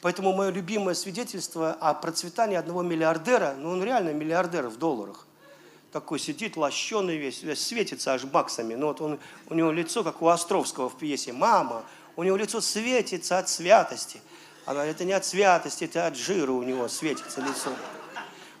Поэтому 0.00 0.32
мое 0.32 0.50
любимое 0.50 0.94
свидетельство 0.94 1.72
о 1.72 1.94
процветании 1.94 2.56
одного 2.56 2.82
миллиардера, 2.82 3.54
ну 3.58 3.70
он 3.70 3.82
реально 3.82 4.10
миллиардер 4.10 4.68
в 4.68 4.76
долларах. 4.76 5.26
Такой 5.92 6.18
сидит, 6.18 6.56
лощеный 6.56 7.16
весь, 7.16 7.42
светится 7.58 8.12
аж 8.12 8.24
баксами. 8.24 8.74
Ну 8.74 8.88
вот 8.88 9.00
он, 9.00 9.18
у 9.48 9.54
него 9.54 9.72
лицо, 9.72 10.04
как 10.04 10.20
у 10.20 10.28
Островского 10.28 10.90
в 10.90 10.98
пьесе. 10.98 11.32
Мама, 11.32 11.84
у 12.16 12.22
него 12.22 12.36
лицо 12.36 12.60
светится 12.60 13.38
от 13.38 13.48
святости. 13.48 14.20
Она, 14.66 14.84
это 14.84 15.04
не 15.04 15.12
от 15.12 15.24
святости, 15.24 15.84
это 15.84 16.06
от 16.06 16.16
жира 16.16 16.52
у 16.52 16.62
него 16.62 16.88
светится 16.88 17.40
лицо. 17.40 17.70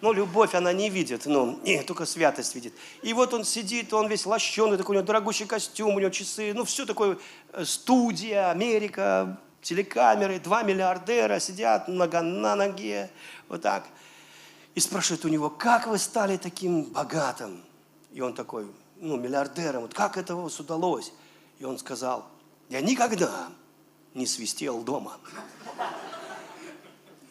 Но 0.00 0.12
любовь 0.12 0.54
она 0.54 0.72
не 0.72 0.90
видит, 0.90 1.26
ну, 1.26 1.58
не, 1.62 1.82
только 1.82 2.04
святость 2.04 2.54
видит. 2.54 2.74
И 3.02 3.12
вот 3.12 3.32
он 3.32 3.44
сидит, 3.44 3.92
он 3.94 4.08
весь 4.08 4.26
лощеный, 4.26 4.76
такой 4.76 4.96
у 4.96 4.98
него 4.98 5.06
дорогущий 5.06 5.46
костюм, 5.46 5.94
у 5.94 5.98
него 5.98 6.10
часы, 6.10 6.52
ну, 6.54 6.64
все 6.64 6.84
такое, 6.84 7.18
э, 7.52 7.64
студия, 7.64 8.50
Америка, 8.50 9.38
телекамеры, 9.62 10.38
два 10.38 10.62
миллиардера 10.62 11.40
сидят, 11.40 11.88
нога 11.88 12.22
на 12.22 12.54
ноге, 12.56 13.10
вот 13.48 13.62
так. 13.62 13.86
И 14.74 14.80
спрашивают 14.80 15.24
у 15.24 15.28
него, 15.28 15.48
как 15.48 15.86
вы 15.86 15.98
стали 15.98 16.36
таким 16.36 16.84
богатым? 16.84 17.64
И 18.12 18.20
он 18.20 18.34
такой, 18.34 18.66
ну, 18.96 19.16
миллиардером, 19.16 19.82
вот 19.82 19.94
как 19.94 20.18
это 20.18 20.36
у 20.36 20.42
вас 20.42 20.60
удалось? 20.60 21.12
И 21.58 21.64
он 21.64 21.78
сказал, 21.78 22.26
я 22.68 22.80
никогда 22.80 23.48
не 24.14 24.26
свистел 24.26 24.82
дома. 24.82 25.18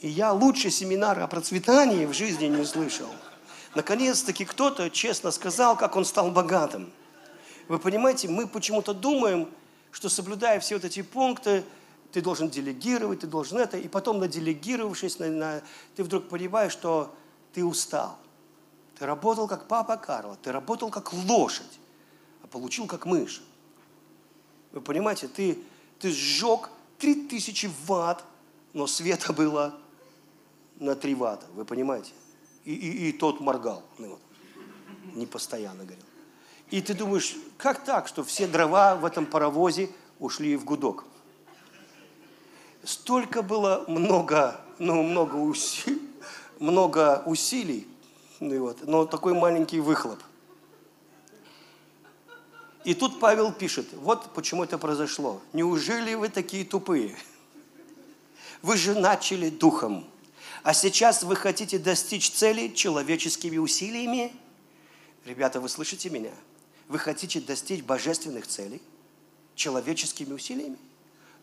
И 0.06 0.10
я 0.10 0.34
лучше 0.34 0.70
семинара 0.70 1.24
о 1.24 1.28
процветании 1.28 2.06
в 2.06 2.14
жизни 2.14 2.46
не 2.46 2.64
слышал. 2.64 3.08
Наконец-таки 3.74 4.46
кто-то 4.46 4.92
честно 4.92 5.32
сказал, 5.32 5.76
как 5.76 5.96
он 5.96 6.06
стал 6.06 6.30
богатым. 6.30 6.92
Вы 7.68 7.80
понимаете, 7.80 8.28
мы 8.28 8.46
почему-то 8.46 8.94
думаем, 8.94 9.50
что 9.90 10.08
соблюдая 10.08 10.60
все 10.60 10.76
вот 10.76 10.86
эти 10.86 11.02
пункты, 11.02 11.64
ты 12.12 12.22
должен 12.22 12.52
делегировать, 12.52 13.22
ты 13.22 13.26
должен 13.26 13.58
это, 13.58 13.80
и 13.80 13.88
потом, 13.88 14.20
наделегировавшись, 14.20 15.18
на, 15.18 15.28
на, 15.30 15.62
ты 15.96 16.04
вдруг 16.04 16.30
понимаешь, 16.30 16.72
что 16.72 17.12
ты 17.52 17.66
устал. 17.66 18.16
Ты 19.00 19.08
работал 19.08 19.48
как 19.48 19.68
папа 19.68 19.98
Карло, 19.98 20.38
ты 20.40 20.52
работал 20.52 20.92
как 20.92 21.14
лошадь, 21.14 21.80
а 22.44 22.48
получил 22.48 22.86
как 22.86 23.08
мышь. 23.08 23.42
Вы 24.72 24.82
понимаете, 24.82 25.28
ты, 25.28 25.58
ты 25.98 26.12
сжег 26.12 26.70
3000 27.00 27.72
ватт, 27.88 28.24
но 28.74 28.86
света 28.86 29.34
было 29.34 29.74
на 30.80 30.96
3 30.96 31.16
ватта, 31.16 31.46
вы 31.54 31.66
понимаете? 31.66 32.12
И, 32.64 32.74
и, 32.74 33.10
и 33.10 33.12
тот 33.12 33.40
моргал, 33.40 33.84
ну, 33.98 34.10
вот, 34.10 34.22
не 35.16 35.26
постоянно 35.26 35.84
горел. 35.84 36.04
И 36.72 36.82
ты 36.82 36.94
думаешь, 36.94 37.36
как 37.58 37.84
так, 37.84 38.08
что 38.08 38.24
все 38.24 38.48
дрова 38.48 38.96
в 38.96 39.06
этом 39.06 39.26
паровозе 39.26 39.90
ушли 40.20 40.56
в 40.56 40.66
гудок? 40.66 41.06
Столько 42.84 43.42
было 43.42 43.86
много, 43.88 44.60
ну, 44.80 45.04
много, 45.04 45.36
уси, 45.36 46.00
много 46.60 47.24
усилий, 47.26 47.88
ну, 48.40 48.60
вот, 48.62 48.86
но 48.86 49.06
такой 49.06 49.34
маленький 49.34 49.80
выхлоп. 49.80 50.20
И 52.84 52.94
тут 52.94 53.20
Павел 53.20 53.52
пишет, 53.52 53.88
вот 53.94 54.32
почему 54.34 54.64
это 54.64 54.78
произошло. 54.78 55.42
Неужели 55.54 56.14
вы 56.14 56.30
такие 56.30 56.64
тупые? 56.64 57.16
Вы 58.62 58.78
же 58.78 58.94
начали 58.94 59.50
духом, 59.50 60.06
а 60.66 60.74
сейчас 60.74 61.22
вы 61.22 61.36
хотите 61.36 61.78
достичь 61.78 62.32
цели 62.32 62.70
человеческими 62.70 63.60
усилиями? 63.60 64.34
Ребята, 65.24 65.62
вы 65.62 65.70
слышите 65.70 66.10
меня? 66.10 66.34
Вы 66.88 66.98
хотите 66.98 67.40
достичь 67.40 67.84
божественных 67.84 68.48
целей 68.48 68.82
человеческими 69.54 70.34
усилиями? 70.34 70.80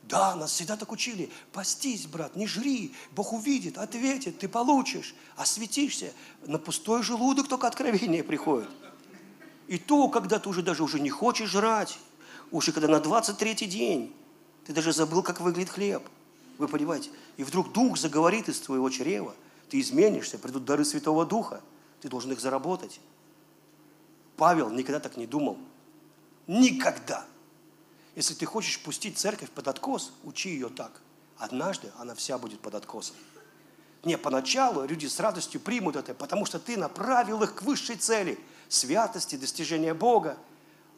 Да, 0.03 0.35
нас 0.35 0.51
всегда 0.51 0.77
так 0.77 0.91
учили. 0.91 1.31
Постись, 1.53 2.07
брат, 2.07 2.35
не 2.35 2.49
жри. 2.49 2.97
Бог 3.13 3.33
увидит, 3.33 3.79
ответит, 3.79 4.41
ты 4.41 4.49
получишь. 4.49 5.15
Осветишься. 5.37 6.13
На 6.45 6.59
пустой 6.59 7.05
желудок 7.05 7.47
только 7.47 7.69
откровение 7.69 8.25
приходит. 8.25 8.71
И 9.69 9.79
то, 9.79 10.09
когда 10.09 10.41
ты 10.41 10.49
уже 10.49 10.63
даже 10.63 10.83
уже 10.83 10.99
не 10.99 11.11
хочешь 11.11 11.51
жрать, 11.51 11.97
уже 12.51 12.73
когда 12.73 12.89
на 12.89 12.97
23-й 12.97 13.69
день, 13.69 14.13
ты 14.67 14.73
даже 14.73 14.93
забыл, 14.93 15.23
как 15.23 15.41
выглядит 15.41 15.71
хлеб. 15.71 16.03
Вы 16.63 16.69
понимаете? 16.69 17.11
И 17.39 17.43
вдруг 17.43 17.73
Дух 17.73 17.99
заговорит 17.99 18.49
из 18.49 18.61
твоего 18.61 18.89
чрева. 18.89 19.35
Ты 19.69 19.81
изменишься, 19.81 20.39
придут 20.39 20.65
дары 20.65 20.85
Святого 20.85 21.27
Духа. 21.27 21.61
Ты 22.01 22.09
должен 22.09 22.31
их 22.31 22.39
заработать. 22.39 23.01
Павел 24.37 24.71
никогда 24.71 25.01
так 25.01 25.17
не 25.17 25.27
думал. 25.27 25.59
Никогда. 26.47 27.27
Если 28.15 28.35
ты 28.35 28.47
хочешь 28.47 28.79
пустить 28.79 29.19
церковь 29.19 29.51
под 29.51 29.67
откос, 29.67 30.13
учи 30.23 30.51
ее 30.51 30.69
так. 30.69 31.03
Однажды 31.37 31.91
она 31.99 32.15
вся 32.15 32.39
будет 32.39 32.61
под 32.61 32.77
откосом. 32.77 33.17
Не, 34.05 34.17
поначалу 34.17 34.87
люди 34.87 35.07
с 35.07 35.19
радостью 35.19 35.61
примут 35.61 35.97
это, 35.97 36.15
потому 36.15 36.47
что 36.47 36.61
ты 36.61 36.77
направил 36.77 37.43
их 37.43 37.57
к 37.57 37.63
высшей 37.63 37.97
цели– 37.97 38.39
святости, 38.69 39.35
достижения 39.35 39.95
Бога. 39.95 40.39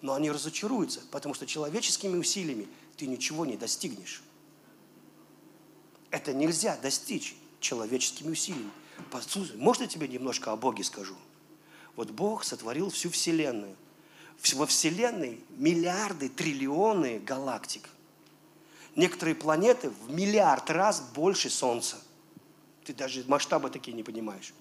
Но 0.02 0.12
они 0.12 0.30
разочаруются, 0.30 1.00
потому 1.10 1.32
что 1.32 1.46
человеческими 1.46 2.18
усилиями 2.18 2.68
ты 2.98 3.06
ничего 3.06 3.46
не 3.46 3.56
достигнешь. 3.56 4.22
Это 6.14 6.32
нельзя 6.32 6.76
достичь 6.76 7.34
человеческими 7.58 8.30
усилиями. 8.30 8.70
Можно 9.56 9.82
я 9.82 9.88
тебе 9.88 10.06
немножко 10.06 10.52
о 10.52 10.56
Боге 10.56 10.84
скажу? 10.84 11.16
Вот 11.96 12.12
Бог 12.12 12.44
сотворил 12.44 12.88
всю 12.90 13.10
Вселенную. 13.10 13.74
Во 14.54 14.64
Вселенной 14.64 15.40
миллиарды, 15.56 16.28
триллионы 16.28 17.18
галактик. 17.18 17.88
Некоторые 18.94 19.34
планеты 19.34 19.90
в 19.90 20.12
миллиард 20.12 20.70
раз 20.70 21.00
больше 21.00 21.50
Солнца. 21.50 21.96
Ты 22.84 22.94
даже 22.94 23.24
масштабы 23.26 23.68
такие 23.68 23.92
не 23.92 24.04
понимаешь. 24.04 24.54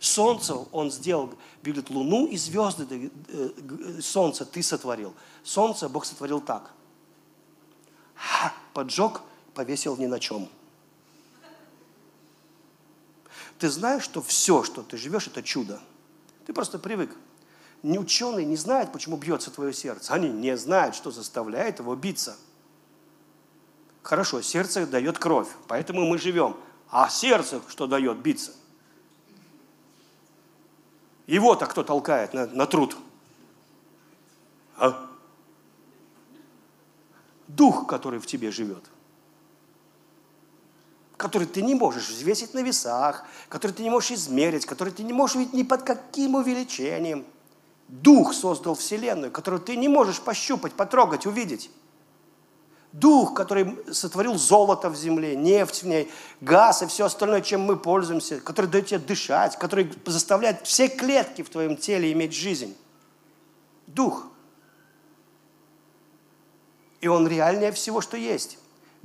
Солнце 0.00 0.56
он 0.56 0.90
сделал, 0.90 1.32
говорит, 1.62 1.88
Луну 1.88 2.26
и 2.26 2.36
звезды, 2.36 3.10
э, 3.28 3.50
э, 3.58 4.00
Солнце 4.02 4.44
ты 4.44 4.62
сотворил. 4.62 5.14
Солнце 5.42 5.88
Бог 5.88 6.04
сотворил 6.04 6.42
так. 6.42 6.70
Ха, 8.14 8.52
поджег, 8.74 9.22
повесил 9.54 9.96
ни 9.96 10.04
на 10.04 10.20
чем. 10.20 10.50
Ты 13.58 13.68
знаешь, 13.70 14.04
что 14.04 14.22
все, 14.22 14.62
что 14.62 14.82
ты 14.82 14.96
живешь, 14.96 15.26
это 15.26 15.42
чудо. 15.42 15.80
Ты 16.46 16.52
просто 16.52 16.78
привык. 16.78 17.14
Не 17.82 17.98
ученые 17.98 18.46
не 18.46 18.56
знают, 18.56 18.92
почему 18.92 19.16
бьется 19.16 19.50
твое 19.50 19.72
сердце. 19.72 20.14
Они 20.14 20.28
не 20.28 20.56
знают, 20.56 20.94
что 20.94 21.10
заставляет 21.10 21.78
его 21.80 21.94
биться. 21.94 22.36
Хорошо, 24.02 24.42
сердце 24.42 24.86
дает 24.86 25.18
кровь, 25.18 25.48
поэтому 25.66 26.06
мы 26.06 26.18
живем. 26.18 26.56
А 26.90 27.08
сердце 27.08 27.60
что 27.68 27.86
дает 27.86 28.18
биться? 28.18 28.52
Его-то 31.26 31.66
кто 31.66 31.82
толкает 31.82 32.32
на, 32.32 32.46
на 32.46 32.66
труд? 32.66 32.96
А? 34.76 35.08
Дух, 37.48 37.86
который 37.86 38.18
в 38.18 38.26
тебе 38.26 38.50
живет– 38.50 38.84
который 41.18 41.48
ты 41.48 41.62
не 41.62 41.74
можешь 41.74 42.08
взвесить 42.08 42.54
на 42.54 42.60
весах, 42.60 43.24
который 43.48 43.72
ты 43.72 43.82
не 43.82 43.90
можешь 43.90 44.12
измерить, 44.12 44.64
который 44.64 44.92
ты 44.92 45.02
не 45.02 45.12
можешь 45.12 45.36
видеть 45.36 45.52
ни 45.52 45.64
под 45.64 45.82
каким 45.82 46.36
увеличением. 46.36 47.26
Дух 47.88 48.32
создал 48.32 48.76
Вселенную, 48.76 49.32
которую 49.32 49.60
ты 49.60 49.76
не 49.76 49.88
можешь 49.88 50.20
пощупать, 50.20 50.74
потрогать, 50.74 51.26
увидеть. 51.26 51.70
Дух, 52.92 53.34
который 53.34 53.76
сотворил 53.92 54.36
золото 54.36 54.88
в 54.90 54.96
земле, 54.96 55.34
нефть 55.34 55.82
в 55.82 55.86
ней, 55.88 56.10
газ 56.40 56.82
и 56.82 56.86
все 56.86 57.06
остальное, 57.06 57.40
чем 57.40 57.62
мы 57.62 57.76
пользуемся, 57.76 58.40
который 58.40 58.66
дает 58.66 58.86
тебе 58.86 59.00
дышать, 59.00 59.58
который 59.58 59.92
заставляет 60.06 60.66
все 60.66 60.88
клетки 60.88 61.42
в 61.42 61.50
твоем 61.50 61.76
теле 61.76 62.12
иметь 62.12 62.32
жизнь. 62.32 62.76
Дух. 63.88 64.26
И 67.00 67.08
он 67.08 67.26
реальнее 67.26 67.72
всего, 67.72 68.00
что 68.00 68.16
есть. 68.16 68.58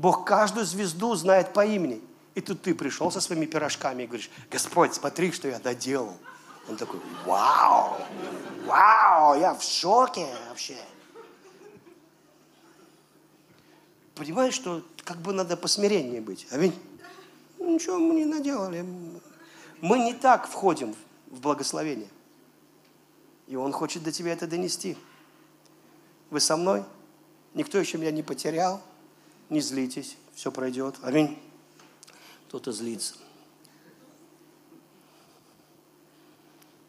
Бог 0.04 0.26
каждую 0.26 0.66
звезду 0.66 1.16
знает 1.16 1.54
по 1.54 1.66
имени. 1.66 2.02
И 2.36 2.42
тут 2.42 2.62
ты 2.62 2.76
пришел 2.76 3.10
со 3.10 3.22
своими 3.22 3.46
пирожками 3.46 4.04
и 4.04 4.06
говоришь, 4.06 4.30
Господь, 4.52 4.94
смотри, 4.94 5.32
что 5.32 5.48
я 5.48 5.60
доделал. 5.60 6.18
Он 6.68 6.76
такой, 6.76 7.00
вау, 7.26 8.02
вау, 8.66 9.40
я 9.40 9.54
в 9.54 9.64
шоке 9.64 10.28
вообще. 10.50 10.76
Понимаешь, 14.16 14.54
что 14.54 14.84
как 15.06 15.20
бы 15.20 15.32
надо 15.32 15.56
посмиреннее 15.56 16.20
быть. 16.20 16.48
А 16.52 16.58
ведь 16.58 16.74
ничего 17.58 17.98
мы 17.98 18.16
не 18.16 18.26
наделали. 18.26 18.86
Мы 19.80 20.00
не 20.00 20.14
так 20.14 20.50
входим 20.50 20.94
в 21.28 21.40
благословение. 21.40 22.10
И 23.48 23.56
Он 23.56 23.72
хочет 23.72 24.04
до 24.04 24.12
тебя 24.12 24.34
это 24.34 24.48
донести. 24.48 24.98
Вы 26.30 26.42
со 26.42 26.58
мной? 26.58 26.84
Никто 27.54 27.78
еще 27.78 27.98
меня 27.98 28.12
не 28.12 28.22
потерял 28.22 28.82
не 29.54 29.62
злитесь, 29.62 30.18
все 30.34 30.52
пройдет. 30.52 30.96
Аминь. 31.04 31.40
Кто-то 32.48 32.72
злится. 32.72 33.16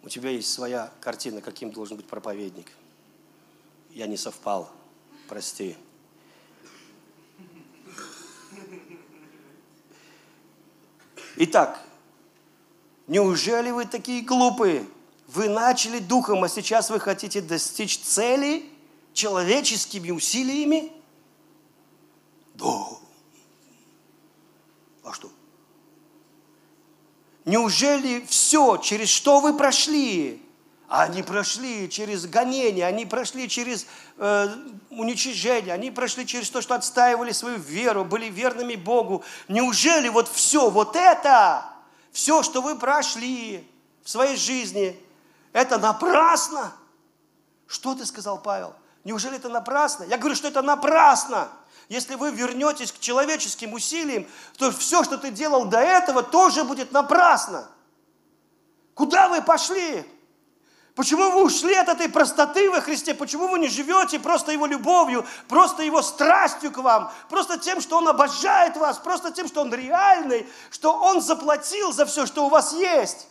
У 0.03 0.09
тебя 0.09 0.31
есть 0.31 0.51
своя 0.51 0.91
картина, 1.01 1.41
каким 1.41 1.71
должен 1.71 1.97
быть 1.97 2.07
проповедник. 2.07 2.71
Я 3.91 4.07
не 4.07 4.17
совпал, 4.17 4.71
прости. 5.29 5.77
Итак, 11.37 11.81
неужели 13.07 13.71
вы 13.71 13.87
такие 13.87 14.23
глупые? 14.23 14.87
Вы 15.29 15.49
начали 15.49 15.99
духом, 15.99 16.45
а 16.45 16.49
сейчас 16.49 16.91
вы 16.91 17.01
хотите 17.01 17.41
достичь 17.41 17.99
цели 17.99 18.65
человеческими 19.13 20.11
усилиями? 20.11 20.94
Да. 22.55 22.87
А 25.05 25.13
что? 25.13 25.31
Неужели 27.45 28.25
все, 28.27 28.79
через 28.79 29.11
что 29.11 29.41
вы 29.41 29.57
прошли, 29.57 30.43
они 30.89 31.23
прошли 31.23 31.91
через 31.91 32.27
гонение, 32.27 32.87
они 32.87 33.05
прошли 33.05 33.49
через 33.49 33.87
э, 34.17 34.49
уничижение, 34.91 35.75
они 35.75 35.91
прошли 35.91 36.27
через 36.27 36.49
то, 36.49 36.63
что 36.63 36.75
отстаивали 36.75 37.33
свою 37.33 37.59
веру, 37.59 38.05
были 38.05 38.27
верными 38.27 38.77
Богу. 38.77 39.25
Неужели 39.49 40.09
вот 40.09 40.29
все, 40.29 40.71
вот 40.71 40.97
это, 40.97 41.67
все, 42.13 42.43
что 42.43 42.63
вы 42.63 42.79
прошли 42.79 43.69
в 44.05 44.11
своей 44.11 44.37
жизни, 44.37 44.99
это 45.53 45.79
напрасно? 45.79 46.73
Что 47.67 47.95
ты 47.95 48.07
сказал, 48.07 48.41
Павел? 48.41 48.75
Неужели 49.05 49.37
это 49.37 49.49
напрасно? 49.49 50.05
Я 50.05 50.17
говорю, 50.17 50.35
что 50.35 50.49
это 50.49 50.63
напрасно. 50.63 51.49
Если 51.89 52.15
вы 52.15 52.31
вернетесь 52.31 52.93
к 52.93 52.99
человеческим 52.99 53.73
усилиям, 53.75 54.27
то 54.59 54.71
все, 54.71 55.05
что 55.05 55.19
ты 55.19 55.31
делал 55.31 55.67
до 55.67 55.79
этого, 55.79 56.23
тоже 56.23 56.65
будет 56.65 56.93
напрасно. 56.93 57.69
Куда 58.95 59.29
вы 59.29 59.43
пошли? 59.43 60.07
Почему 60.95 61.31
вы 61.31 61.43
ушли 61.43 61.75
от 61.75 61.89
этой 61.89 62.09
простоты 62.09 62.71
во 62.71 62.81
Христе? 62.81 63.15
Почему 63.15 63.49
вы 63.49 63.59
не 63.59 63.69
живете 63.69 64.21
просто 64.21 64.53
Его 64.53 64.67
любовью, 64.67 65.27
просто 65.49 65.83
Его 65.83 66.03
страстью 66.03 66.71
к 66.71 66.79
вам, 66.79 67.13
просто 67.29 67.59
тем, 67.59 67.81
что 67.81 67.99
Он 67.99 68.07
обожает 68.07 68.77
вас, 68.77 68.99
просто 68.99 69.33
тем, 69.33 69.49
что 69.49 69.63
Он 69.63 69.75
реальный, 69.75 70.49
что 70.71 70.93
Он 70.97 71.21
заплатил 71.21 71.93
за 71.93 72.07
все, 72.07 72.27
что 72.27 72.47
у 72.47 72.49
вас 72.49 72.73
есть? 72.73 73.27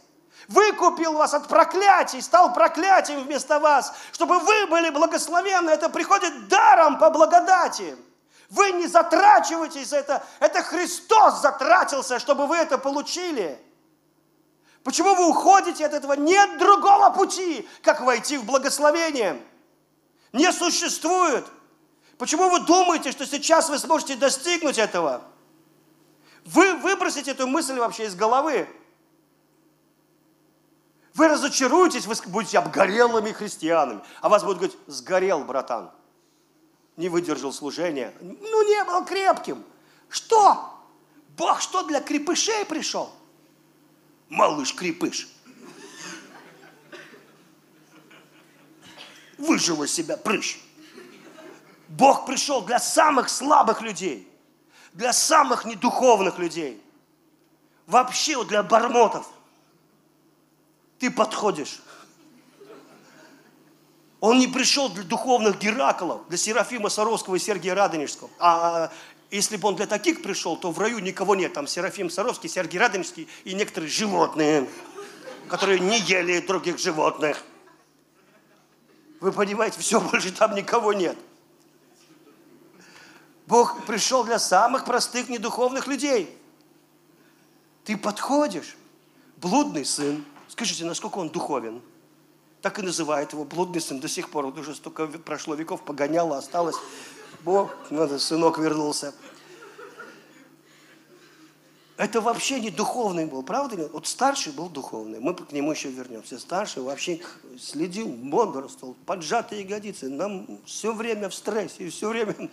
Выкупил 0.49 1.13
вас 1.13 1.33
от 1.33 1.47
проклятий, 1.47 2.21
стал 2.21 2.53
проклятием 2.53 3.23
вместо 3.23 3.59
вас, 3.59 3.93
чтобы 4.11 4.39
вы 4.39 4.67
были 4.67 4.89
благословенны. 4.89 5.69
Это 5.69 5.87
приходит 5.87 6.49
даром 6.49 6.99
по 6.99 7.09
благодати. 7.09 7.95
Вы 8.53 8.71
не 8.73 8.85
затрачиваетесь 8.85 9.87
за 9.89 9.97
это. 9.97 10.23
Это 10.39 10.61
Христос 10.61 11.41
затратился, 11.41 12.19
чтобы 12.19 12.45
вы 12.45 12.57
это 12.57 12.77
получили. 12.77 13.59
Почему 14.83 15.15
вы 15.15 15.27
уходите 15.27 15.83
от 15.87 15.93
этого? 15.93 16.13
Нет 16.13 16.59
другого 16.59 17.09
пути, 17.09 17.67
как 17.81 18.01
войти 18.01 18.37
в 18.37 18.45
благословение. 18.45 19.41
Не 20.33 20.51
существует. 20.51 21.47
Почему 22.19 22.47
вы 22.47 22.59
думаете, 22.59 23.11
что 23.11 23.25
сейчас 23.25 23.69
вы 23.69 23.79
сможете 23.79 24.15
достигнуть 24.15 24.77
этого? 24.77 25.23
Вы 26.45 26.75
выбросите 26.75 27.31
эту 27.31 27.47
мысль 27.47 27.79
вообще 27.79 28.05
из 28.05 28.13
головы. 28.13 28.69
Вы 31.15 31.27
разочаруетесь, 31.27 32.05
вы 32.05 32.13
будете 32.27 32.59
обгорелыми 32.59 33.31
христианами. 33.31 34.03
А 34.21 34.29
вас 34.29 34.43
будут 34.43 34.57
говорить, 34.59 34.77
сгорел, 34.85 35.43
братан 35.43 35.91
не 36.97 37.09
выдержал 37.09 37.51
служения. 37.51 38.13
Ну, 38.21 38.67
не 38.67 38.83
был 38.83 39.05
крепким. 39.05 39.63
Что? 40.09 40.69
Бог 41.37 41.61
что, 41.61 41.83
для 41.83 42.01
крепышей 42.01 42.65
пришел? 42.65 43.11
Малыш-крепыш. 44.29 45.27
Выжил 49.37 49.83
из 49.83 49.93
себя 49.93 50.17
прыщ. 50.17 50.59
Бог 51.89 52.25
пришел 52.25 52.61
для 52.61 52.79
самых 52.79 53.29
слабых 53.29 53.81
людей. 53.81 54.29
для 54.93 55.11
самых 55.11 55.65
недуховных 55.65 56.37
людей. 56.37 56.81
Вообще 57.87 58.43
для 58.45 58.63
бармотов. 58.63 59.27
Ты 60.99 61.11
подходишь. 61.11 61.81
Он 64.23 64.39
не 64.39 64.47
пришел 64.47 64.87
для 64.87 65.03
духовных 65.03 65.59
Гераклов, 65.59 66.21
для 66.29 66.37
Серафима 66.37 66.87
Саровского 66.87 67.35
и 67.35 67.39
Сергия 67.39 67.75
Радонежского. 67.75 68.29
А 68.39 68.89
если 69.31 69.57
бы 69.57 69.67
он 69.67 69.75
для 69.75 69.85
таких 69.85 70.21
пришел, 70.21 70.55
то 70.55 70.71
в 70.71 70.79
раю 70.79 70.99
никого 70.99 71.35
нет. 71.35 71.51
Там 71.51 71.67
Серафим 71.67 72.09
Саровский, 72.09 72.47
Сергий 72.47 72.79
Радонежский 72.79 73.27
и 73.43 73.53
некоторые 73.53 73.89
животные, 73.91 74.69
которые 75.49 75.81
не 75.81 75.99
ели 75.99 76.39
других 76.39 76.79
животных. 76.79 77.43
Вы 79.19 79.33
понимаете, 79.33 79.81
все, 79.81 79.99
больше 79.99 80.31
там 80.31 80.55
никого 80.55 80.93
нет. 80.93 81.17
Бог 83.45 83.85
пришел 83.85 84.23
для 84.23 84.39
самых 84.39 84.85
простых, 84.85 85.27
недуховных 85.27 85.85
людей. 85.87 86.33
Ты 87.83 87.97
подходишь, 87.97 88.77
блудный 89.35 89.83
сын. 89.83 90.23
Скажите, 90.47 90.85
насколько 90.85 91.17
он 91.17 91.27
духовен? 91.27 91.81
Так 92.63 92.79
и 92.79 92.81
называют 92.81 93.33
его 93.33 93.43
блудный 93.43 93.81
сын 93.81 93.99
до 93.99 94.07
сих 94.07 94.29
пор. 94.29 94.45
Вот 94.45 94.57
уже 94.57 94.73
столько 94.73 95.07
прошло 95.07 95.53
веков, 95.53 95.83
погоняло, 95.83 96.37
осталось. 96.37 96.77
Бог, 97.43 97.75
надо, 97.89 98.17
сынок 98.19 98.57
вернулся. 98.57 99.13
Это 101.97 102.21
вообще 102.21 102.61
не 102.61 102.69
духовный 102.69 103.25
был, 103.25 103.43
правда? 103.43 103.89
Вот 103.91 104.07
старший 104.07 104.53
был 104.53 104.69
духовный, 104.69 105.19
мы 105.19 105.35
к 105.35 105.51
нему 105.51 105.73
еще 105.73 105.89
вернемся. 105.89 106.39
Старший 106.39 106.81
вообще 106.81 107.21
следил, 107.59 108.07
бодрствовал, 108.07 108.95
поджатые 109.05 109.63
ягодицы, 109.63 110.09
нам 110.09 110.47
все 110.65 110.93
время 110.93 111.29
в 111.29 111.35
стрессе, 111.35 111.89
все 111.89 112.07
время 112.07 112.49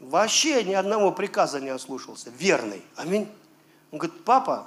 вообще 0.00 0.64
ни 0.64 0.72
одного 0.72 1.12
приказа 1.12 1.60
не 1.60 1.68
ослушался, 1.68 2.30
верный. 2.30 2.82
Аминь. 2.96 3.28
Он 3.92 3.98
говорит, 3.98 4.24
папа, 4.24 4.66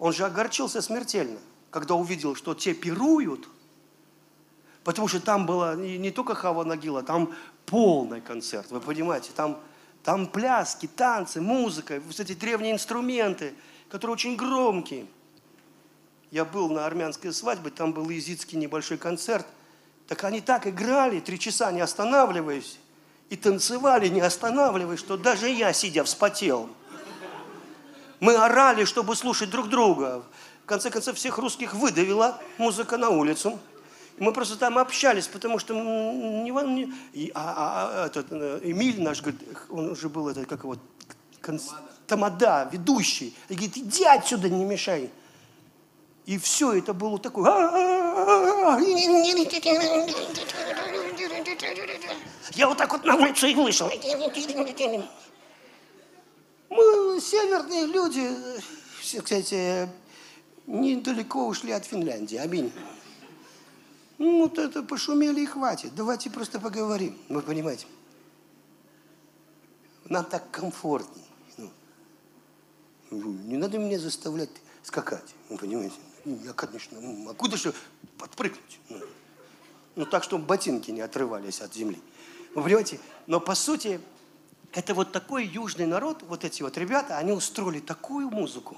он 0.00 0.14
же 0.14 0.24
огорчился 0.24 0.80
смертельно, 0.82 1.38
когда 1.70 1.94
увидел, 1.94 2.34
что 2.34 2.54
те 2.54 2.72
пируют, 2.74 3.48
потому 4.82 5.06
что 5.06 5.20
там 5.20 5.46
была 5.46 5.76
не, 5.76 6.10
только 6.10 6.34
Хава 6.34 6.64
Нагила, 6.64 7.02
там 7.02 7.34
полный 7.66 8.22
концерт, 8.22 8.70
вы 8.70 8.80
понимаете, 8.80 9.30
там, 9.36 9.60
там 10.02 10.26
пляски, 10.26 10.86
танцы, 10.86 11.42
музыка, 11.42 12.00
вот 12.04 12.18
эти 12.18 12.32
древние 12.32 12.72
инструменты, 12.72 13.54
которые 13.90 14.14
очень 14.14 14.36
громкие. 14.36 15.06
Я 16.30 16.46
был 16.46 16.70
на 16.70 16.86
армянской 16.86 17.32
свадьбе, 17.32 17.70
там 17.70 17.92
был 17.92 18.08
езидский 18.08 18.56
небольшой 18.56 18.96
концерт, 18.96 19.46
так 20.08 20.24
они 20.24 20.40
так 20.40 20.66
играли, 20.66 21.20
три 21.20 21.38
часа 21.38 21.70
не 21.72 21.82
останавливаясь, 21.82 22.78
и 23.28 23.36
танцевали, 23.36 24.08
не 24.08 24.20
останавливаясь, 24.20 24.98
что 24.98 25.18
даже 25.18 25.50
я, 25.50 25.74
сидя, 25.74 26.04
вспотел. 26.04 26.70
Мы 28.20 28.36
орали, 28.36 28.84
чтобы 28.84 29.16
слушать 29.16 29.50
друг 29.50 29.68
друга. 29.68 30.22
В 30.64 30.66
конце 30.66 30.90
концов, 30.90 31.16
всех 31.16 31.38
русских 31.38 31.74
выдавила 31.74 32.38
музыка 32.58 32.96
на 32.96 33.08
улицу. 33.08 33.58
Мы 34.18 34.32
просто 34.32 34.56
там 34.56 34.76
общались, 34.76 35.26
потому 35.26 35.58
что 35.58 35.74
не, 35.74 36.50
не, 36.50 36.92
и, 37.14 37.32
а, 37.34 37.40
а, 37.40 37.90
а, 38.04 38.06
этот, 38.06 38.26
э, 38.30 38.60
Эмиль 38.64 39.02
наш, 39.02 39.22
он 39.70 39.92
уже 39.92 40.10
был 40.10 40.28
этот, 40.28 40.46
как 40.46 40.62
его, 40.62 40.76
конс, 41.40 41.70
тамада, 42.06 42.68
ведущий. 42.70 43.34
И 43.48 43.54
говорит, 43.54 43.78
иди 43.78 44.04
отсюда, 44.04 44.50
не 44.50 44.64
мешай. 44.64 45.10
И 46.26 46.36
все 46.36 46.74
это 46.74 46.92
было 46.92 47.18
такое. 47.18 47.50
Я 52.54 52.68
вот 52.68 52.76
так 52.76 52.92
вот 52.92 53.04
на 53.04 53.16
улицу 53.16 53.46
и 53.46 53.54
вышел. 53.54 53.90
Мы 56.70 57.20
северные 57.20 57.86
люди, 57.86 58.30
кстати, 59.00 59.88
недалеко 60.66 61.48
ушли 61.48 61.72
от 61.72 61.84
Финляндии. 61.84 62.36
Аминь. 62.36 62.72
Ну, 64.18 64.42
вот 64.42 64.58
это 64.58 64.82
пошумели 64.82 65.40
и 65.40 65.46
хватит. 65.46 65.94
Давайте 65.94 66.30
просто 66.30 66.60
поговорим. 66.60 67.18
Вы 67.28 67.42
понимаете? 67.42 67.86
Нам 70.04 70.24
так 70.24 70.48
комфортней. 70.50 71.24
Ну, 73.10 73.32
не 73.32 73.56
надо 73.56 73.78
меня 73.78 73.98
заставлять 73.98 74.50
скакать. 74.84 75.34
Вы 75.48 75.58
понимаете? 75.58 75.96
Ну, 76.24 76.38
я, 76.44 76.52
конечно, 76.52 77.00
ну, 77.00 77.12
могу 77.16 77.48
даже 77.48 77.74
подпрыгнуть. 78.16 78.78
Ну, 78.88 79.00
ну, 79.96 80.06
так, 80.06 80.22
чтобы 80.22 80.44
ботинки 80.44 80.92
не 80.92 81.00
отрывались 81.00 81.60
от 81.60 81.74
земли. 81.74 81.98
Вы 82.54 82.62
понимаете? 82.62 83.00
Но, 83.26 83.40
по 83.40 83.56
сути, 83.56 84.00
это 84.72 84.94
вот 84.94 85.12
такой 85.12 85.46
южный 85.46 85.86
народ, 85.86 86.22
вот 86.22 86.44
эти 86.44 86.62
вот 86.62 86.78
ребята, 86.78 87.18
они 87.18 87.32
устроили 87.32 87.80
такую 87.80 88.30
музыку. 88.30 88.76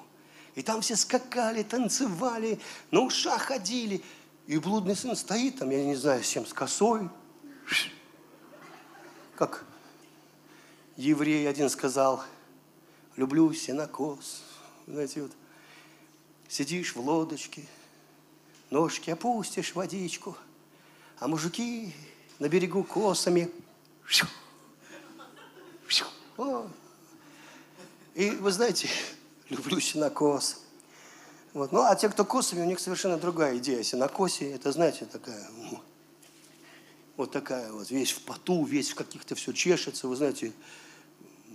И 0.55 0.63
там 0.63 0.81
все 0.81 0.97
скакали, 0.97 1.63
танцевали, 1.63 2.61
на 2.91 3.01
ушах 3.01 3.43
ходили. 3.43 4.03
И 4.47 4.59
блудный 4.59 4.97
сын 4.97 5.15
стоит 5.17 5.59
там, 5.59 5.71
я 5.71 5.85
не 5.85 5.95
знаю, 5.95 6.23
с 6.23 6.29
чем, 6.29 6.47
с 6.47 6.53
косой. 6.53 7.09
Как 9.37 9.65
еврей 10.97 11.49
один 11.49 11.69
сказал, 11.69 12.23
люблю 13.17 13.53
сенокос. 13.53 14.43
Знаете, 14.87 15.23
вот 15.23 15.33
сидишь 16.49 16.95
в 16.95 17.01
лодочке, 17.01 17.65
ножки 18.71 19.11
опустишь 19.11 19.73
в 19.73 19.77
водичку, 19.77 20.37
а 21.19 21.29
мужики 21.29 21.95
на 22.39 22.49
берегу 22.49 22.83
косами– 22.83 23.51
и 28.15 28.31
вы 28.31 28.53
знаете, 28.53 28.89
люблю 29.49 29.81
синокос. 29.81 30.63
Вот. 31.55 31.73
Ну, 31.73 31.83
а 31.83 31.95
те, 31.97 32.09
кто 32.09 32.25
косами, 32.25 32.63
у 32.63 32.67
них 32.67 32.81
совершенно 32.81 33.17
другая 33.19 33.59
идея. 33.59 33.83
Синокосе, 33.83 34.53
это, 34.53 34.73
знаете, 34.73 35.05
такая, 35.05 35.51
вот 37.17 37.31
такая 37.31 37.71
вот, 37.73 37.91
весь 37.91 38.13
в 38.13 38.23
поту, 38.23 38.65
весь 38.65 38.91
в 38.91 38.95
каких-то 38.95 39.35
все 39.35 39.53
чешется, 39.53 40.09
вы 40.09 40.17
знаете, 40.17 40.53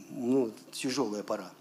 ну, 0.09 0.51
тяжелая 0.71 1.23
пора. 1.23 1.51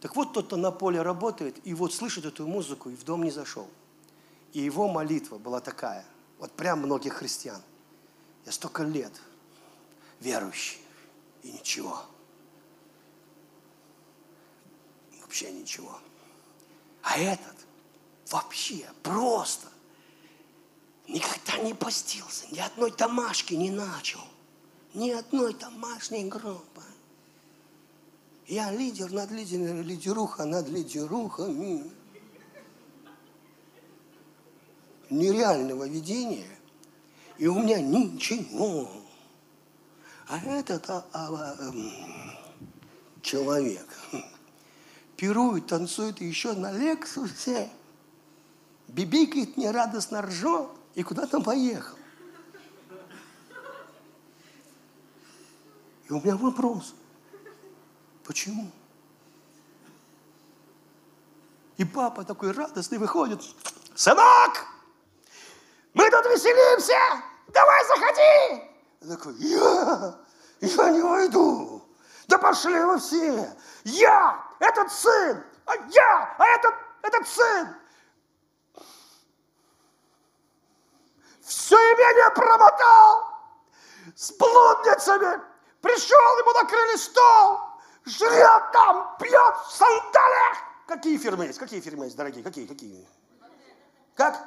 Так 0.00 0.16
вот, 0.16 0.32
тот, 0.32 0.46
кто 0.46 0.56
на 0.56 0.70
поле 0.70 1.02
работает, 1.02 1.58
и 1.64 1.74
вот 1.74 1.92
слышит 1.92 2.24
эту 2.24 2.46
музыку, 2.46 2.88
и 2.88 2.96
в 2.96 3.04
дом 3.04 3.22
не 3.22 3.30
зашел. 3.30 3.68
И 4.54 4.60
его 4.60 4.88
молитва 4.88 5.36
была 5.36 5.60
такая, 5.60 6.04
вот 6.38 6.52
прям 6.52 6.80
многих 6.80 7.14
христиан. 7.14 7.60
Я 8.46 8.52
столько 8.52 8.82
лет 8.82 9.12
верующий, 10.20 10.78
и 11.42 11.52
ничего– 11.52 12.02
вообще 15.30 15.52
ничего. 15.52 15.96
А 17.02 17.16
этот 17.16 17.54
вообще 18.30 18.84
просто 19.04 19.68
никогда 21.06 21.56
не 21.58 21.72
постился, 21.72 22.46
ни 22.50 22.58
одной 22.58 22.90
домашки 22.90 23.54
не 23.54 23.70
начал, 23.70 24.20
ни 24.92 25.10
одной 25.10 25.54
домашней 25.54 26.24
группы. 26.24 26.82
Я 28.48 28.72
лидер 28.72 29.12
над 29.12 29.30
лидером, 29.30 29.82
лидеруха 29.82 30.44
над 30.44 30.68
лидерухами. 30.68 31.88
Нереального 35.10 35.88
видения, 35.88 36.58
и 37.38 37.46
у 37.46 37.60
меня 37.60 37.80
ничего. 37.80 38.90
А 40.28 40.38
этот 40.38 40.88
а, 40.90 41.06
а, 41.12 41.28
а, 41.32 41.72
человек, 43.22 43.88
пирует, 45.20 45.66
танцует, 45.66 46.22
и 46.22 46.24
еще 46.24 46.54
на 46.54 46.72
Лексусе 46.72 47.70
бибикает, 48.88 49.58
нерадостно 49.58 50.22
ржет 50.22 50.70
и 50.94 51.02
куда-то 51.02 51.42
поехал. 51.42 51.98
И 56.08 56.12
у 56.14 56.22
меня 56.22 56.38
вопрос. 56.38 56.94
Почему? 58.24 58.70
И 61.76 61.84
папа 61.84 62.24
такой 62.24 62.52
радостный 62.52 62.96
выходит. 62.96 63.42
Сынок, 63.94 64.66
мы 65.92 66.10
тут 66.10 66.24
веселимся, 66.24 67.22
давай 67.48 67.86
заходи. 67.86 68.64
Я 69.02 69.16
такой, 69.16 69.34
я, 69.36 70.18
я 70.62 70.90
не 70.92 71.02
войду. 71.02 71.79
Да 72.30 72.38
пошли 72.38 72.80
вы 72.84 72.98
все. 73.00 73.50
Я 73.82 74.46
этот 74.60 74.92
сын, 74.92 75.44
а 75.66 75.74
я, 75.88 76.36
а 76.38 76.46
этот, 76.46 76.74
этот 77.02 77.26
сын. 77.26 77.76
Все 81.42 81.74
имение 81.74 82.30
промотал 82.30 83.36
с 84.14 84.30
блудницами. 84.30 85.40
Пришел, 85.82 86.38
ему 86.38 86.52
накрыли 86.52 86.96
стол, 86.96 87.58
жрет 88.04 88.72
там, 88.72 89.16
пьет 89.18 89.56
в 89.66 89.72
сандалях. 89.72 90.56
Какие 90.86 91.18
фирмы 91.18 91.46
есть? 91.46 91.58
Какие 91.58 91.80
фирмы 91.80 92.04
есть, 92.04 92.16
дорогие? 92.16 92.44
Какие? 92.44 92.66
Какие? 92.66 93.08
Как? 94.14 94.38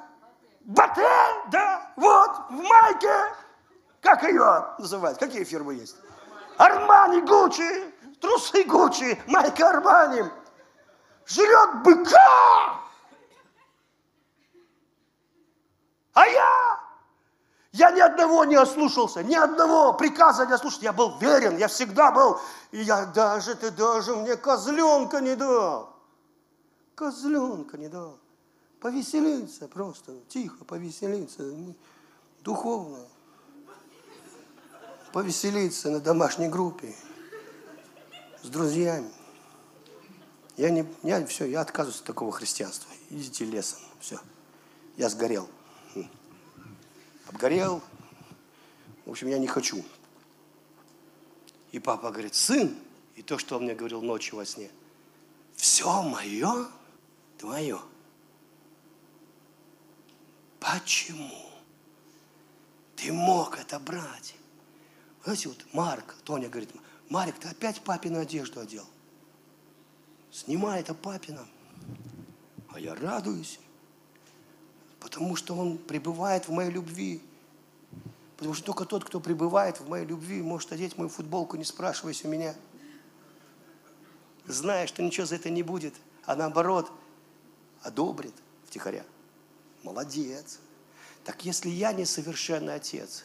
Батэ, 0.61 1.49
да, 1.51 1.91
вот, 1.97 2.31
в 2.49 2.51
майке. 2.51 3.35
Как 3.99 4.23
ее 4.23 4.73
называют? 4.79 5.19
Какие 5.19 5.43
фирмы 5.43 5.73
есть? 5.73 5.97
Армани 6.57 7.21
Гуччи, 7.21 7.93
трусы 8.19 8.63
Гуччи, 8.63 9.21
майка 9.27 9.69
Армани. 9.69 10.23
Жрет 11.25 11.83
быка. 11.83 12.79
А 16.13 16.27
я, 16.27 16.79
я 17.71 17.91
ни 17.91 17.99
одного 17.99 18.45
не 18.45 18.55
ослушался, 18.55 19.23
ни 19.23 19.33
одного 19.33 19.93
приказа 19.93 20.45
не 20.45 20.53
ослушался. 20.53 20.85
Я 20.85 20.93
был 20.93 21.17
верен, 21.17 21.57
я 21.57 21.67
всегда 21.67 22.11
был. 22.11 22.39
И 22.71 22.81
я 22.81 23.05
даже, 23.07 23.55
ты 23.55 23.71
даже 23.71 24.15
мне 24.15 24.35
козленка 24.35 25.21
не 25.21 25.35
дал. 25.35 25.95
Козленка 26.95 27.77
не 27.77 27.87
дал. 27.87 28.19
Повеселиться 28.79 29.67
просто, 29.67 30.13
тихо 30.27 30.65
повеселиться, 30.65 31.43
духовно. 32.41 32.99
Повеселиться 35.13 35.91
на 35.91 35.99
домашней 35.99 36.47
группе 36.47 36.95
с 38.41 38.47
друзьями. 38.47 39.11
Я 40.57 40.71
не, 40.71 40.87
я 41.03 41.23
все, 41.27 41.45
я 41.45 41.61
отказываюсь 41.61 41.99
от 41.99 42.07
такого 42.07 42.31
христианства. 42.31 42.91
Идите 43.11 43.45
лесом, 43.45 43.79
все. 43.99 44.19
Я 44.97 45.09
сгорел. 45.09 45.47
Хм. 45.93 46.09
Обгорел. 47.27 47.83
В 49.05 49.11
общем, 49.11 49.27
я 49.27 49.37
не 49.37 49.45
хочу. 49.45 49.85
И 51.71 51.77
папа 51.77 52.09
говорит, 52.09 52.33
сын, 52.33 52.75
и 53.15 53.21
то, 53.21 53.37
что 53.37 53.57
он 53.57 53.65
мне 53.65 53.75
говорил 53.75 54.01
ночью 54.01 54.37
во 54.37 54.45
сне, 54.45 54.71
все 55.55 56.01
мое, 56.01 56.67
твое. 57.37 57.79
Почему? 60.59 61.51
Ты 62.95 63.13
мог 63.13 63.59
это 63.59 63.79
брать. 63.79 64.33
Знаете, 65.23 65.49
вот 65.49 65.65
Марк, 65.71 66.15
Тоня 66.23 66.49
говорит, 66.49 66.69
Марик, 67.09 67.39
ты 67.39 67.47
опять 67.47 67.81
папину 67.81 68.19
одежду 68.19 68.59
одел. 68.59 68.85
Снимай 70.31 70.81
это 70.81 70.93
папина. 70.93 71.47
А 72.69 72.79
я 72.79 72.95
радуюсь, 72.95 73.59
потому 74.99 75.35
что 75.35 75.55
он 75.55 75.77
пребывает 75.77 76.47
в 76.47 76.51
моей 76.51 76.71
любви. 76.71 77.21
Потому 78.35 78.55
что 78.55 78.65
только 78.65 78.85
тот, 78.85 79.05
кто 79.05 79.19
пребывает 79.19 79.79
в 79.79 79.87
моей 79.87 80.05
любви, 80.05 80.41
может 80.41 80.71
одеть 80.71 80.97
мою 80.97 81.09
футболку, 81.09 81.55
не 81.55 81.63
спрашиваясь 81.63 82.25
у 82.25 82.27
меня. 82.27 82.55
Зная, 84.45 84.87
что 84.87 85.03
ничего 85.03 85.25
за 85.25 85.35
это 85.35 85.49
не 85.49 85.63
будет, 85.63 85.93
а 86.25 86.35
наоборот, 86.35 86.91
одобрит 87.81 88.33
втихаря. 88.65 89.05
Молодец. 89.83 90.59
Так 91.23 91.45
если 91.45 91.69
я 91.69 91.93
несовершенный 91.93 92.73
отец, 92.73 93.23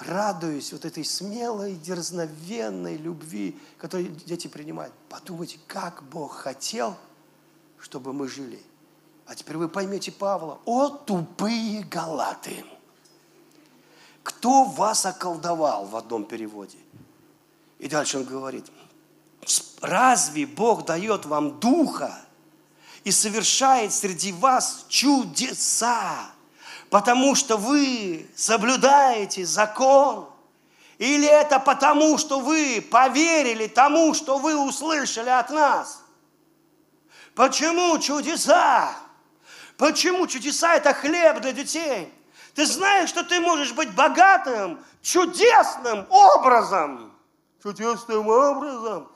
радуюсь 0.00 0.72
вот 0.72 0.84
этой 0.84 1.04
смелой, 1.04 1.74
дерзновенной 1.74 2.96
любви, 2.96 3.58
которую 3.78 4.08
дети 4.08 4.48
принимают, 4.48 4.94
подумайте, 5.08 5.58
как 5.66 6.02
Бог 6.04 6.34
хотел, 6.34 6.96
чтобы 7.78 8.12
мы 8.12 8.28
жили. 8.28 8.62
А 9.26 9.34
теперь 9.34 9.56
вы 9.56 9.68
поймете 9.68 10.10
Павла. 10.10 10.58
О, 10.64 10.88
тупые 10.88 11.84
галаты! 11.84 12.64
Кто 14.22 14.64
вас 14.64 15.06
околдовал 15.06 15.86
в 15.86 15.96
одном 15.96 16.24
переводе? 16.24 16.78
И 17.78 17.88
дальше 17.88 18.18
он 18.18 18.24
говорит, 18.24 18.66
разве 19.80 20.46
Бог 20.46 20.84
дает 20.84 21.24
вам 21.24 21.58
духа 21.60 22.20
и 23.04 23.10
совершает 23.10 23.92
среди 23.92 24.32
вас 24.32 24.84
чудеса, 24.88 26.30
потому 26.90 27.34
что 27.34 27.56
вы 27.56 28.28
соблюдаете 28.36 29.46
закон? 29.46 30.28
Или 30.98 31.26
это 31.26 31.58
потому, 31.58 32.18
что 32.18 32.40
вы 32.40 32.86
поверили 32.90 33.68
тому, 33.68 34.12
что 34.12 34.36
вы 34.36 34.54
услышали 34.56 35.30
от 35.30 35.48
нас? 35.48 36.02
Почему 37.34 37.98
чудеса? 37.98 38.94
Почему 39.78 40.26
чудеса– 40.26 40.74
это 40.76 40.92
хлеб 40.92 41.40
для 41.40 41.52
детей? 41.52 42.12
Ты 42.54 42.66
знаешь, 42.66 43.08
что 43.08 43.24
ты 43.24 43.40
можешь 43.40 43.72
быть 43.72 43.94
богатым, 43.94 44.84
чудесным 45.00 46.06
образом. 46.10 47.14
Чудесным 47.62 48.28
образом. 48.28 49.08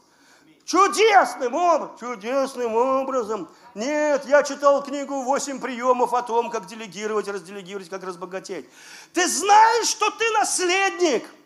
Чудесным 0.65 1.55
образом. 1.55 1.99
Чудесным 1.99 2.75
образом. 2.75 3.49
Нет, 3.75 4.25
я 4.27 4.43
читал 4.43 4.83
книгу 4.83 5.23
«Восемь 5.23 5.61
приемов» 5.61 6.15
о 6.15 6.23
том, 6.23 6.51
как 6.51 6.67
делегировать, 6.67 7.29
разделегировать, 7.29 7.91
как 7.91 8.03
разбогатеть. 8.05 8.67
Ты 9.13 9.29
знаешь, 9.29 9.87
что 9.89 10.11
ты 10.11 10.31
наследник– 10.33 11.29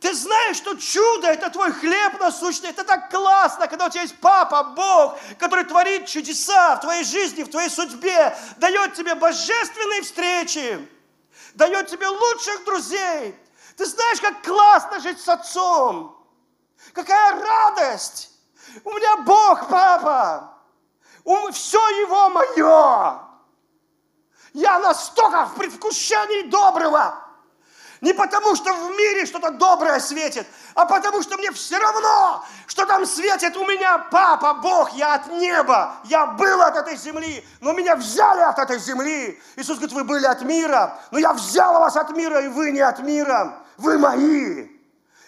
ты 0.00 0.14
знаешь, 0.14 0.58
что 0.58 0.76
чудо– 0.76 1.26
это 1.28 1.48
твой 1.50 1.72
хлеб 1.72 2.20
насущный. 2.20 2.70
Это 2.70 2.84
так 2.84 3.10
классно, 3.10 3.66
когда 3.66 3.86
у 3.86 3.90
тебя 3.90 4.02
есть 4.02 4.16
папа, 4.20 4.62
Бог, 4.62 5.18
который 5.38 5.64
творит 5.64 6.06
чудеса 6.06 6.76
в 6.76 6.80
твоей 6.80 7.02
жизни, 7.02 7.42
в 7.42 7.50
твоей 7.50 7.70
судьбе, 7.70 8.36
дает 8.58 8.94
тебе 8.94 9.14
божественные 9.14 10.02
встречи, 10.02 10.86
дает 11.54 11.88
тебе 11.88 12.06
лучших 12.08 12.64
друзей. 12.64 13.34
Ты 13.76 13.86
знаешь, 13.86 14.20
как 14.20 14.42
классно 14.42 15.00
жить 15.00 15.20
с 15.20 15.28
отцом. 15.28 16.15
Какая 16.92 17.40
радость! 17.40 18.30
У 18.84 18.90
меня 18.90 19.16
Бог, 19.18 19.68
папа. 19.68 20.52
Все 21.52 21.78
его 22.00 22.28
мое. 22.30 23.20
Я 24.52 24.78
настолько 24.78 25.46
в 25.46 25.54
предвкушении 25.54 26.48
доброго. 26.48 27.22
Не 28.00 28.12
потому, 28.12 28.54
что 28.54 28.72
в 28.72 28.90
мире 28.96 29.26
что-то 29.26 29.50
доброе 29.50 29.98
светит, 30.00 30.46
а 30.74 30.84
потому, 30.84 31.22
что 31.22 31.36
мне 31.38 31.50
все 31.52 31.78
равно, 31.78 32.44
что 32.66 32.84
там 32.84 33.06
светит 33.06 33.56
у 33.56 33.66
меня 33.66 33.98
папа, 34.10 34.54
Бог, 34.54 34.92
я 34.92 35.14
от 35.14 35.28
неба, 35.28 35.96
я 36.04 36.26
был 36.26 36.60
от 36.60 36.76
этой 36.76 36.96
земли, 36.96 37.44
но 37.60 37.72
меня 37.72 37.96
взяли 37.96 38.42
от 38.42 38.58
этой 38.58 38.78
земли. 38.78 39.40
Иисус 39.56 39.78
говорит, 39.78 39.92
вы 39.92 40.04
были 40.04 40.26
от 40.26 40.42
мира, 40.42 40.98
но 41.10 41.18
я 41.18 41.32
взял 41.32 41.80
вас 41.80 41.96
от 41.96 42.10
мира, 42.10 42.40
и 42.44 42.48
вы 42.48 42.70
не 42.70 42.80
от 42.80 42.98
мира, 42.98 43.64
вы 43.78 43.98
мои. 43.98 44.75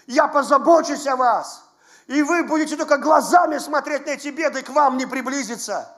Я 0.08 0.26
позабочусь 0.26 1.06
о 1.06 1.16
вас. 1.16 1.64
И 2.06 2.22
вы 2.22 2.42
будете 2.42 2.76
только 2.76 2.96
глазами 2.96 3.58
смотреть 3.58 4.06
на 4.06 4.10
эти 4.12 4.28
беды, 4.28 4.62
к 4.62 4.70
вам 4.70 4.96
не 4.96 5.04
приблизиться. 5.04 5.94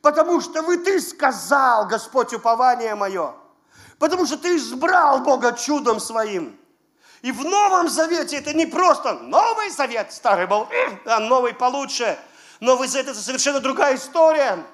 Потому 0.00 0.40
что 0.40 0.62
вы, 0.62 0.78
ты 0.78 1.00
сказал, 1.00 1.86
Господь, 1.88 2.32
упование 2.32 2.94
мое. 2.94 3.34
Потому 3.98 4.24
что 4.24 4.38
ты 4.38 4.56
избрал 4.56 5.18
Бога 5.22 5.52
чудом 5.52 5.98
своим. 5.98 6.56
И 7.22 7.32
в 7.32 7.44
Новом 7.44 7.88
Завете 7.88 8.36
это 8.36 8.54
не 8.54 8.66
просто 8.66 9.14
Новый 9.14 9.68
Завет, 9.70 10.12
старый 10.12 10.46
был, 10.46 10.68
а 11.04 11.18
новый 11.18 11.52
получше. 11.52 12.16
Новый 12.60 12.86
Завет 12.86 13.08
это 13.08 13.20
совершенно 13.20 13.58
другая 13.58 13.96
история. 13.96 14.64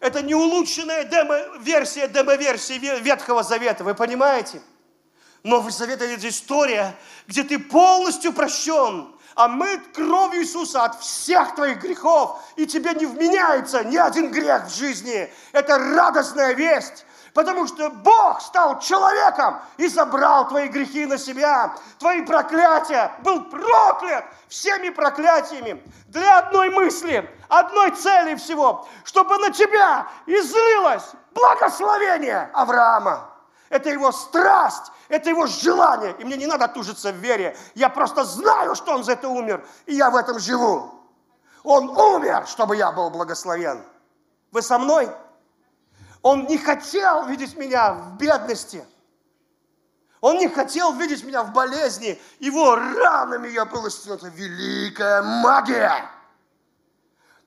Это 0.00 0.20
не 0.20 0.34
улучшенная 0.34 1.04
демо-версия 1.04 2.08
демо-версии 2.08 2.74
Ветхого 3.00 3.44
Завета, 3.44 3.84
вы 3.84 3.94
понимаете? 3.94 4.60
Новый 5.44 5.72
Завет 5.72 6.00
это 6.00 6.26
история, 6.26 6.96
где 7.26 7.42
ты 7.42 7.58
полностью 7.58 8.32
прощен, 8.32 9.14
омыт 9.34 9.94
кровью 9.94 10.40
Иисуса 10.40 10.84
от 10.84 10.98
всех 11.00 11.54
твоих 11.54 11.82
грехов, 11.82 12.40
и 12.56 12.66
тебе 12.66 12.94
не 12.94 13.04
вменяется 13.04 13.84
ни 13.84 13.98
один 13.98 14.32
грех 14.32 14.66
в 14.66 14.74
жизни. 14.74 15.30
Это 15.52 15.76
радостная 15.76 16.54
весть. 16.54 17.04
Потому 17.34 17.66
что 17.66 17.90
Бог 17.90 18.40
стал 18.40 18.78
человеком 18.78 19.60
и 19.76 19.88
забрал 19.88 20.48
твои 20.48 20.68
грехи 20.68 21.04
на 21.04 21.18
себя, 21.18 21.74
твои 21.98 22.22
проклятия, 22.22 23.12
был 23.22 23.44
проклят 23.44 24.24
всеми 24.48 24.88
проклятиями 24.88 25.82
для 26.06 26.38
одной 26.38 26.70
мысли, 26.70 27.28
одной 27.48 27.90
цели 27.90 28.36
всего, 28.36 28.88
чтобы 29.02 29.36
на 29.38 29.50
тебя 29.50 30.06
излилось 30.26 31.10
благословение 31.34 32.48
Авраама. 32.54 33.33
Это 33.68 33.90
его 33.90 34.12
страсть, 34.12 34.92
это 35.08 35.30
его 35.30 35.46
желание. 35.46 36.14
И 36.18 36.24
мне 36.24 36.36
не 36.36 36.46
надо 36.46 36.68
тужиться 36.68 37.12
в 37.12 37.16
вере. 37.16 37.56
Я 37.74 37.88
просто 37.88 38.24
знаю, 38.24 38.74
что 38.74 38.94
он 38.94 39.04
за 39.04 39.12
это 39.12 39.28
умер, 39.28 39.66
и 39.86 39.94
я 39.94 40.10
в 40.10 40.16
этом 40.16 40.38
живу. 40.38 40.90
Он 41.62 41.88
умер, 41.88 42.46
чтобы 42.46 42.76
я 42.76 42.92
был 42.92 43.10
благословен. 43.10 43.82
Вы 44.52 44.62
со 44.62 44.78
мной? 44.78 45.10
Он 46.22 46.44
не 46.44 46.58
хотел 46.58 47.26
видеть 47.26 47.56
меня 47.56 47.94
в 47.94 48.16
бедности. 48.16 48.84
Он 50.20 50.38
не 50.38 50.48
хотел 50.48 50.92
видеть 50.92 51.22
меня 51.24 51.42
в 51.42 51.52
болезни. 51.52 52.20
Его 52.38 52.76
ранами 52.76 53.48
я 53.48 53.64
был 53.64 53.86
исцелен. 53.88 54.30
Великая 54.30 55.22
магия. 55.22 56.08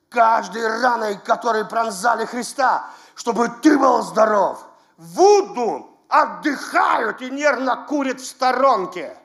Каждой 0.08 0.66
раной, 0.80 1.18
которые 1.18 1.64
пронзали 1.64 2.24
Христа, 2.24 2.88
чтобы 3.14 3.48
ты 3.62 3.76
был 3.76 4.02
здоров. 4.02 4.64
Вуду 4.96 5.87
отдыхают 6.08 7.20
и 7.22 7.30
нервно 7.30 7.84
курят 7.86 8.20
в 8.20 8.26
сторонке. 8.26 9.16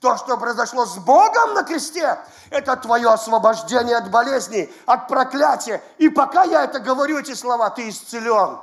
То, 0.00 0.16
что 0.16 0.36
произошло 0.36 0.86
с 0.86 0.96
Богом 0.98 1.54
на 1.54 1.64
кресте, 1.64 2.18
это 2.50 2.76
твое 2.76 3.10
освобождение 3.10 3.96
от 3.96 4.10
болезней, 4.10 4.72
от 4.86 5.08
проклятия. 5.08 5.82
И 5.98 6.08
пока 6.08 6.44
я 6.44 6.64
это 6.64 6.78
говорю, 6.78 7.18
эти 7.18 7.34
слова, 7.34 7.68
ты 7.70 7.88
исцелен. 7.88 8.60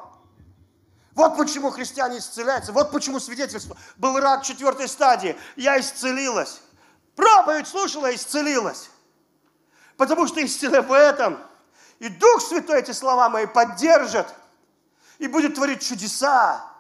Вот 1.14 1.38
почему 1.38 1.72
христиане 1.72 2.20
исцеляются, 2.20 2.72
вот 2.72 2.92
почему 2.92 3.20
свидетельство. 3.20 3.76
Был 3.98 4.20
рак 4.20 4.44
четвертой 4.44 4.88
стадии, 4.88 5.38
я 5.56 5.80
исцелилась. 5.80 6.62
Проповедь 7.16 7.68
слушала, 7.68 8.14
исцелилась. 8.14 8.90
Потому 9.98 10.28
что 10.28 10.42
истина 10.42 10.82
в 10.82 10.92
этом. 10.92 11.40
И 12.00 12.10
Дух 12.10 12.42
Святой 12.42 12.80
эти 12.80 12.92
слова 12.92 13.30
мои 13.30 13.46
поддержит 13.46 14.28
и 15.18 15.28
будет 15.28 15.56
творить 15.56 15.82
чудеса. 15.82 16.75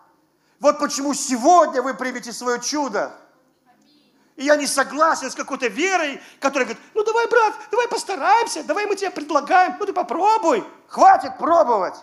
Вот 0.60 0.80
почему 0.80 1.14
сегодня 1.14 1.82
вы 1.82 1.94
примете 1.94 2.32
свое 2.32 2.60
чудо. 2.60 3.16
И 4.36 4.44
я 4.44 4.56
не 4.58 4.68
согласен 4.68 5.32
с 5.32 5.36
какой-то 5.36 5.68
верой, 5.68 6.22
которая 6.40 6.66
говорит, 6.66 6.84
ну 6.94 7.04
давай, 7.04 7.28
брат, 7.28 7.54
давай 7.72 7.88
постараемся, 7.88 8.64
давай 8.64 8.86
мы 8.86 8.96
тебе 8.96 9.10
предлагаем, 9.10 9.76
ну 9.80 9.86
ты 9.86 9.94
попробуй. 9.94 10.64
Хватит 10.88 11.38
пробовать. 11.38 11.96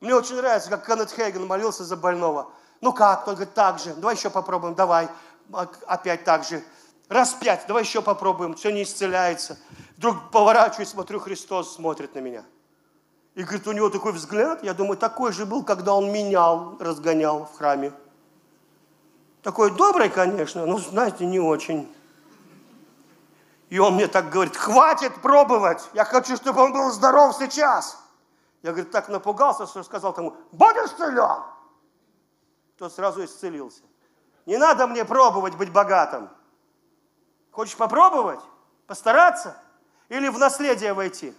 Мне 0.00 0.14
очень 0.14 0.36
нравится, 0.36 0.70
как 0.70 0.86
Кеннет 0.86 1.10
Хейген 1.10 1.46
молился 1.46 1.84
за 1.84 1.96
больного. 1.96 2.52
Ну 2.80 2.92
как? 2.92 3.24
Говорит, 3.24 3.54
так 3.54 3.78
же, 3.78 3.94
давай 3.94 4.16
еще 4.16 4.30
попробуем, 4.30 4.74
давай. 4.74 5.08
А, 5.52 5.68
Опять 5.86 6.24
так 6.24 6.44
же. 6.44 6.64
Раз 7.08 7.34
пять, 7.34 7.66
давай 7.66 7.82
еще 7.82 8.02
попробуем, 8.02 8.54
все 8.54 8.70
не 8.70 8.84
исцеляется. 8.84 9.58
Вдруг 9.96 10.30
поворачиваюсь, 10.30 10.88
смотрю, 10.88 11.20
Христос 11.20 11.74
смотрит 11.74 12.14
на 12.14 12.20
меня. 12.20 12.44
И 13.34 13.42
говорит, 13.42 13.66
у 13.66 13.72
него 13.72 13.90
такой 13.90 14.12
взгляд, 14.12 14.62
я 14.62 14.74
думаю, 14.74 14.96
такой 14.96 15.32
же 15.32 15.46
был, 15.46 15.64
когда 15.64 15.94
он 15.94 16.10
менял, 16.12 16.76
разгонял 16.80 17.46
в 17.46 17.56
храме. 17.56 17.92
Такой 19.42 19.70
добрый, 19.70 20.10
конечно, 20.10 20.66
но, 20.66 20.78
знаете, 20.78 21.24
не 21.26 21.40
очень. 21.40 21.94
И 23.68 23.78
он 23.78 23.94
мне 23.94 24.08
так 24.08 24.30
говорит, 24.30 24.56
хватит 24.56 25.14
пробовать, 25.22 25.88
я 25.94 26.04
хочу, 26.04 26.36
чтобы 26.36 26.60
он 26.60 26.72
был 26.72 26.90
здоров 26.90 27.36
сейчас. 27.38 27.98
Я, 28.62 28.72
говорит, 28.72 28.90
так 28.90 29.08
напугался, 29.08 29.66
что 29.66 29.82
сказал 29.84 30.12
тому, 30.12 30.36
будешь 30.52 30.90
исцелен? 30.90 31.42
Тот 32.76 32.92
сразу 32.92 33.24
исцелился. 33.24 33.82
Не 34.44 34.58
надо 34.58 34.86
мне 34.86 35.04
пробовать 35.04 35.54
быть 35.54 35.72
богатым. 35.72 36.28
Хочешь 37.52 37.76
попробовать? 37.76 38.40
Постараться? 38.86 39.56
Или 40.08 40.28
в 40.28 40.38
наследие 40.38 40.92
войти? 40.92 41.34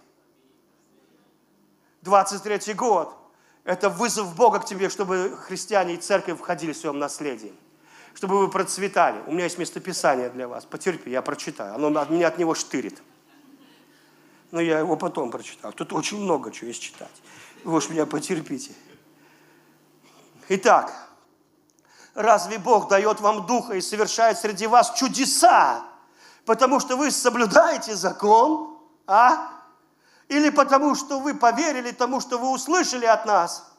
23 2.02 2.74
год. 2.74 3.16
Это 3.64 3.88
вызов 3.88 4.34
Бога 4.34 4.58
к 4.58 4.64
тебе, 4.64 4.88
чтобы 4.88 5.36
христиане 5.36 5.94
и 5.94 5.96
церковь 5.96 6.38
входили 6.38 6.72
в 6.72 6.76
своем 6.76 6.98
наследии. 6.98 7.54
Чтобы 8.14 8.38
вы 8.38 8.50
процветали. 8.50 9.22
У 9.26 9.32
меня 9.32 9.44
есть 9.44 9.58
местописание 9.58 10.28
для 10.28 10.48
вас. 10.48 10.64
Потерпи, 10.64 11.10
я 11.10 11.22
прочитаю. 11.22 11.74
Оно 11.74 11.98
от 12.00 12.10
меня 12.10 12.28
от 12.28 12.38
него 12.38 12.54
штырит. 12.54 13.02
Но 14.50 14.60
я 14.60 14.80
его 14.80 14.96
потом 14.96 15.30
прочитаю. 15.30 15.72
Тут 15.72 15.92
очень 15.92 16.20
много 16.20 16.50
чего 16.50 16.68
есть 16.68 16.82
читать. 16.82 17.22
Вы 17.64 17.76
уж 17.76 17.88
меня 17.88 18.04
потерпите. 18.04 18.72
Итак, 20.48 20.92
разве 22.14 22.58
Бог 22.58 22.88
дает 22.88 23.20
вам 23.20 23.46
духа 23.46 23.74
и 23.74 23.80
совершает 23.80 24.36
среди 24.38 24.66
вас 24.66 24.92
чудеса, 24.94 25.84
потому 26.44 26.80
что 26.80 26.96
вы 26.96 27.10
соблюдаете 27.10 27.94
закон, 27.94 28.76
а? 29.06 29.61
Или 30.28 30.50
потому 30.50 30.94
что 30.94 31.20
вы 31.20 31.34
поверили 31.34 31.90
тому, 31.90 32.20
что 32.20 32.38
вы 32.38 32.50
услышали 32.50 33.06
от 33.06 33.26
нас? 33.26 33.70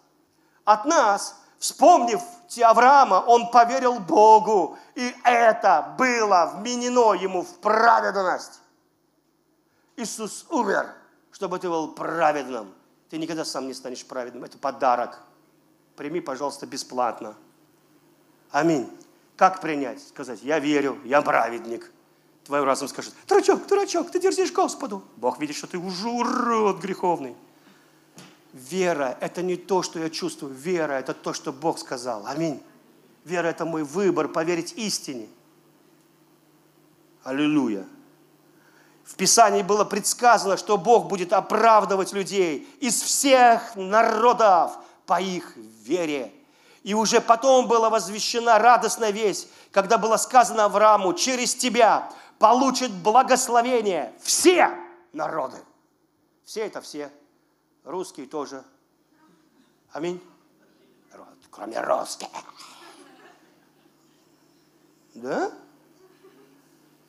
От 0.65 0.85
нас, 0.85 1.35
вспомнив 1.57 2.21
Авраама, 2.61 3.15
он 3.15 3.49
поверил 3.49 3.99
Богу, 3.99 4.77
и 4.95 5.15
это 5.23 5.95
было 5.97 6.53
вменено 6.55 7.13
ему 7.13 7.41
в 7.41 7.59
праведность. 7.59 8.61
Иисус 9.95 10.45
умер, 10.49 10.93
чтобы 11.31 11.59
ты 11.59 11.69
был 11.69 11.93
праведным. 11.93 12.73
Ты 13.09 13.17
никогда 13.17 13.45
сам 13.45 13.67
не 13.67 13.73
станешь 13.73 14.05
праведным. 14.05 14.43
Это 14.43 14.57
подарок. 14.57 15.19
Прими, 15.95 16.19
пожалуйста, 16.19 16.65
бесплатно. 16.65 17.35
Аминь. 18.51 18.89
Как 19.35 19.61
принять? 19.61 20.05
Сказать, 20.07 20.41
я 20.41 20.59
верю, 20.59 20.99
я 21.05 21.21
праведник. 21.21 21.91
Твой 22.45 22.63
разум 22.63 22.87
скажет, 22.89 23.13
дурачок, 23.27 23.65
дурачок, 23.67 24.11
ты 24.11 24.19
дерзишь 24.19 24.51
Господу. 24.51 25.03
Бог 25.15 25.39
видит, 25.39 25.55
что 25.55 25.67
ты 25.67 25.77
уже 25.77 26.09
урод 26.09 26.79
греховный. 26.79 27.35
Вера– 28.51 29.17
это 29.21 29.41
не 29.41 29.55
то, 29.55 29.81
что 29.81 29.99
я 29.99 30.09
чувствую. 30.09 30.53
Вера– 30.53 30.93
это 30.93 31.13
то, 31.13 31.33
что 31.33 31.51
Бог 31.53 31.79
сказал. 31.79 32.27
Аминь. 32.27 32.61
Вера– 33.23 33.47
это 33.49 33.65
мой 33.65 33.83
выбор 33.83 34.27
поверить 34.27 34.73
истине. 34.73 35.27
Аллилуйя. 37.23 37.87
В 39.05 39.15
Писании 39.15 39.63
было 39.63 39.85
предсказано, 39.85 40.57
что 40.57 40.77
Бог 40.77 41.07
будет 41.07 41.33
оправдывать 41.33 42.13
людей 42.13 42.67
из 42.79 43.01
всех 43.01 43.75
народов 43.75 44.77
по 45.05 45.19
их 45.21 45.55
вере. 45.57 46.31
И 46.83 46.93
уже 46.93 47.21
потом 47.21 47.67
была 47.67 47.89
возвещена 47.89 48.59
радостная 48.59 49.11
весть, 49.11 49.47
когда 49.71 49.97
было 49.97 50.17
сказано 50.17 50.65
Аврааму, 50.65 51.13
через 51.13 51.55
тебя 51.55 52.11
получат 52.43 52.91
благословение 52.91 54.13
все 54.19 54.69
народы. 55.13 55.63
Все 56.43 56.65
это 56.65 56.81
все. 56.81 57.09
Русские 57.85 58.27
тоже. 58.27 58.65
Аминь. 59.93 60.21
Кроме 61.49 61.79
русских. 61.79 62.27
Да? 65.13 65.53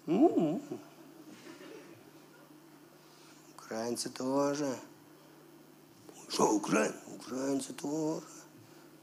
М-м. 0.06 0.62
Украинцы 3.56 4.10
тоже. 4.10 4.78
Что, 6.28 6.52
украин? 6.52 6.94
Украинцы 7.16 7.72
тоже. 7.72 8.24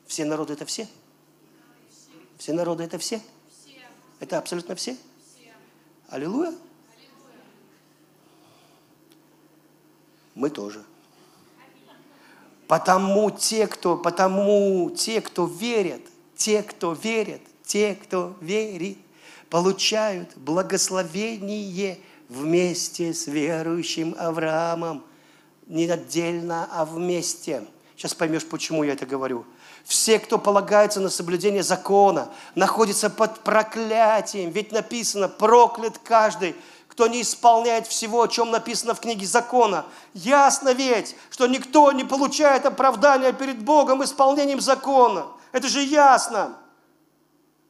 Все 0.07 0.23
народы 0.23 0.53
это 0.53 0.65
все? 0.65 0.87
Все 2.37 2.53
народы 2.53 2.85
это 2.85 2.97
все? 2.99 3.21
Это 4.21 4.37
абсолютно 4.37 4.75
все? 4.75 4.95
Аллилуйя. 6.11 6.53
Мы 10.35 10.49
тоже. 10.49 10.83
Потому 12.67 13.31
те, 13.31 13.65
кто, 13.65 13.97
потому 13.97 14.91
те, 14.91 15.21
кто 15.21 15.45
верят, 15.45 16.01
те, 16.35 16.63
кто 16.63 16.93
верят, 16.93 17.41
те, 17.63 17.95
кто 17.95 18.35
верит, 18.41 18.97
получают 19.49 20.37
благословение 20.37 21.99
вместе 22.27 23.13
с 23.13 23.27
верующим 23.27 24.13
Авраамом. 24.17 25.05
Не 25.67 25.89
отдельно, 25.89 26.67
а 26.71 26.83
вместе. 26.83 27.65
Сейчас 27.95 28.13
поймешь, 28.13 28.45
почему 28.45 28.83
я 28.83 28.93
это 28.93 29.05
говорю. 29.05 29.45
Все, 29.85 30.19
кто 30.19 30.37
полагается 30.37 30.99
на 30.99 31.09
соблюдение 31.09 31.63
закона, 31.63 32.29
находятся 32.55 33.09
под 33.09 33.39
проклятием. 33.39 34.51
Ведь 34.51 34.71
написано, 34.71 35.27
проклят 35.27 35.97
каждый, 35.97 36.55
кто 36.87 37.07
не 37.07 37.21
исполняет 37.21 37.87
всего, 37.87 38.21
о 38.21 38.27
чем 38.27 38.51
написано 38.51 38.93
в 38.93 38.99
книге 38.99 39.25
закона. 39.25 39.85
Ясно 40.13 40.73
ведь, 40.73 41.15
что 41.29 41.47
никто 41.47 41.91
не 41.91 42.03
получает 42.03 42.65
оправдания 42.65 43.33
перед 43.33 43.63
Богом 43.63 44.03
исполнением 44.03 44.61
закона. 44.61 45.27
Это 45.51 45.67
же 45.67 45.81
ясно. 45.81 46.57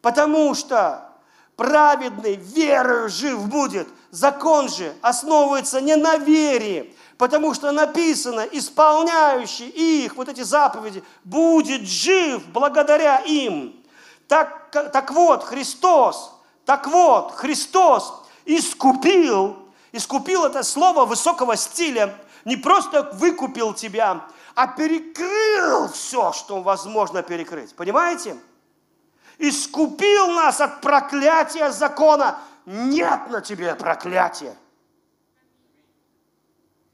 Потому 0.01 0.55
что 0.55 1.10
праведный 1.55 2.35
верою 2.35 3.09
жив 3.09 3.47
будет. 3.47 3.87
Закон 4.11 4.69
же 4.69 4.93
основывается 5.01 5.79
не 5.79 5.95
на 5.95 6.17
вере, 6.17 6.93
потому 7.17 7.53
что 7.53 7.71
написано, 7.71 8.41
исполняющий 8.51 9.69
их, 9.69 10.15
вот 10.15 10.27
эти 10.27 10.41
заповеди, 10.41 11.03
будет 11.23 11.81
жив 11.81 12.45
благодаря 12.47 13.17
им. 13.19 13.75
Так, 14.27 14.71
так 14.71 15.11
вот, 15.11 15.43
Христос, 15.43 16.33
так 16.65 16.87
вот, 16.87 17.33
Христос 17.35 18.23
искупил, 18.45 19.57
искупил 19.91 20.45
это 20.45 20.63
слово 20.63 21.05
высокого 21.05 21.55
стиля, 21.57 22.15
не 22.45 22.57
просто 22.57 23.11
выкупил 23.13 23.73
тебя, 23.73 24.21
а 24.55 24.67
перекрыл 24.67 25.89
все, 25.89 26.33
что 26.33 26.61
возможно 26.61 27.23
перекрыть. 27.23 27.75
Понимаете? 27.75 28.37
Искупил 29.43 30.27
нас 30.27 30.61
от 30.61 30.81
проклятия 30.81 31.71
закона. 31.71 32.37
Нет 32.67 33.27
на 33.31 33.41
тебе 33.41 33.73
проклятия. 33.73 34.55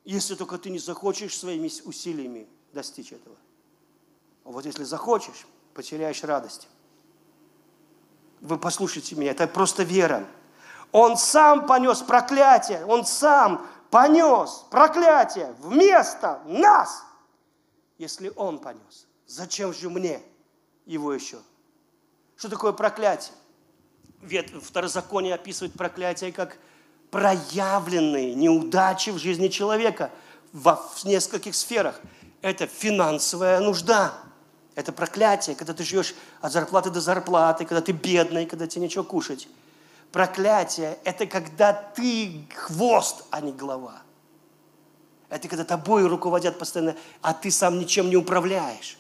Если 0.05 0.33
только 0.35 0.57
ты 0.57 0.69
не 0.69 0.79
захочешь 0.79 1.37
своими 1.37 1.69
усилиями 1.83 2.47
достичь 2.71 3.11
этого. 3.11 3.35
А 4.45 4.51
вот 4.51 4.65
если 4.65 4.85
захочешь, 4.85 5.45
потеряешь 5.73 6.23
радость. 6.23 6.69
Вы 8.39 8.57
послушайте 8.57 9.15
меня, 9.15 9.31
это 9.31 9.45
просто 9.45 9.83
вера. 9.83 10.25
Он 10.93 11.17
сам 11.17 11.67
понес 11.67 12.01
проклятие, 12.01 12.85
он 12.85 13.05
сам 13.05 13.67
понес 13.89 14.63
проклятие 14.71 15.53
вместо 15.59 16.41
нас. 16.45 17.03
Если 17.97 18.31
он 18.37 18.59
понес, 18.59 19.05
зачем 19.25 19.73
же 19.73 19.89
мне 19.89 20.21
его 20.85 21.11
еще? 21.11 21.41
Что 22.37 22.49
такое 22.49 22.71
проклятие? 22.71 23.33
Второзаконие 24.61 25.33
описывает 25.33 25.73
проклятие 25.73 26.31
как 26.31 26.57
проявленные 27.09 28.35
неудачи 28.35 29.09
в 29.09 29.17
жизни 29.17 29.47
человека 29.47 30.11
в 30.53 31.03
нескольких 31.05 31.55
сферах. 31.55 31.99
это 32.41 32.67
финансовая 32.67 33.59
нужда. 33.59 34.13
Это 34.75 34.91
проклятие, 34.91 35.55
когда 35.55 35.73
ты 35.73 35.83
живешь 35.83 36.13
от 36.39 36.51
зарплаты 36.51 36.91
до 36.91 37.01
зарплаты, 37.01 37.65
когда 37.65 37.81
ты 37.81 37.91
бедный, 37.91 38.45
когда 38.45 38.67
тебе 38.67 38.83
нечего 38.83 39.01
кушать. 39.01 39.47
Проклятие– 40.11 40.99
это 41.03 41.25
когда 41.25 41.73
ты 41.73 42.47
хвост, 42.53 43.23
а 43.31 43.41
не 43.41 43.51
голова. 43.51 44.03
Это 45.29 45.47
когда 45.47 45.63
тобой 45.63 46.05
руководят 46.05 46.59
постоянно, 46.59 46.95
а 47.21 47.33
ты 47.33 47.49
сам 47.49 47.79
ничем 47.79 48.09
не 48.09 48.15
управляешь. 48.15 48.99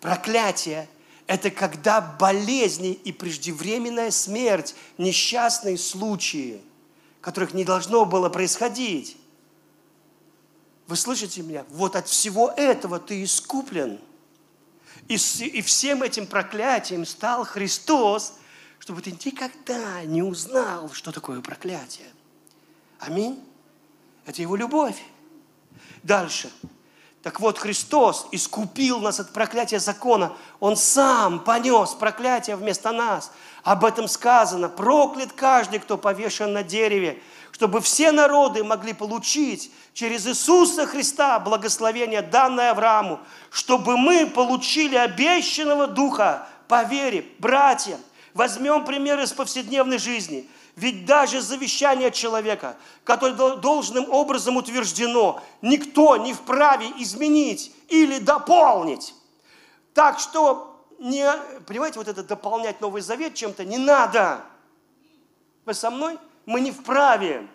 Проклятие– 0.00 0.88
это 1.28 1.50
когда 1.50 2.00
болезни 2.00 2.92
и 2.92 3.12
преждевременная 3.12 4.10
смерть, 4.10 4.74
несчастные 4.96 5.76
случаи, 5.76 6.62
которых 7.20 7.52
не 7.52 7.64
должно 7.64 8.06
было 8.06 8.30
происходить. 8.30 9.18
Вы 10.86 10.96
слышите 10.96 11.42
меня? 11.42 11.66
Вот 11.68 11.96
от 11.96 12.08
всего 12.08 12.48
этого 12.56 12.98
ты 12.98 13.22
искуплен. 13.22 14.00
И, 15.06 15.16
и 15.16 15.60
всем 15.60 16.02
этим 16.02 16.26
проклятием 16.26 17.04
стал 17.04 17.44
Христос, 17.44 18.38
чтобы 18.78 19.02
ты 19.02 19.12
никогда 19.12 20.02
не 20.04 20.22
узнал, 20.22 20.90
что 20.92 21.12
такое 21.12 21.42
проклятие. 21.42 22.08
Аминь. 23.00 23.38
Это 24.24 24.40
Его 24.40 24.56
любовь. 24.56 25.02
Дальше. 26.02 26.50
Так 27.22 27.40
вот, 27.40 27.58
Христос 27.58 28.28
искупил 28.30 29.00
нас 29.00 29.18
от 29.18 29.32
проклятия 29.32 29.80
закона. 29.80 30.32
Он 30.60 30.76
сам 30.76 31.40
понес 31.40 31.90
проклятие 31.90 32.54
вместо 32.54 32.92
нас. 32.92 33.32
Об 33.64 33.84
этом 33.84 34.06
сказано. 34.06 34.68
Проклят 34.68 35.32
каждый, 35.32 35.80
кто 35.80 35.98
повешен 35.98 36.52
на 36.52 36.62
дереве, 36.62 37.20
чтобы 37.50 37.80
все 37.80 38.12
народы 38.12 38.62
могли 38.62 38.92
получить 38.92 39.72
через 39.94 40.26
Иисуса 40.28 40.86
Христа 40.86 41.40
благословение, 41.40 42.22
данное 42.22 42.70
Аврааму, 42.70 43.18
чтобы 43.50 43.96
мы 43.96 44.26
получили 44.26 44.94
обещанного 44.94 45.88
Духа 45.88 46.46
по 46.68 46.84
вере. 46.84 47.26
Братья, 47.40 47.98
возьмем 48.38 48.86
пример 48.86 49.20
из 49.20 49.32
повседневной 49.32 49.98
жизни– 49.98 50.48
ведь 50.78 51.06
даже 51.06 51.40
завещание 51.40 52.12
человека, 52.12 52.76
которое 53.02 53.34
дол- 53.34 53.56
должным 53.56 54.08
образом 54.10 54.56
утверждено, 54.56 55.42
никто 55.60 56.16
не 56.16 56.32
вправе 56.32 56.86
изменить 56.98 57.72
или 57.88 58.20
дополнить. 58.20 59.12
Так 59.92 60.20
что, 60.20 60.80
не, 61.00 61.28
понимаете, 61.66 61.98
вот 61.98 62.06
это 62.06 62.22
дополнять 62.22 62.80
Новый 62.80 63.02
Завет 63.02 63.34
чем-то 63.34 63.64
не 63.64 63.76
надо. 63.76 64.44
Вы 65.64 65.74
со 65.74 65.90
мной? 65.90 66.16
Мы 66.46 66.60
не 66.60 66.70
вправе. 66.70 67.48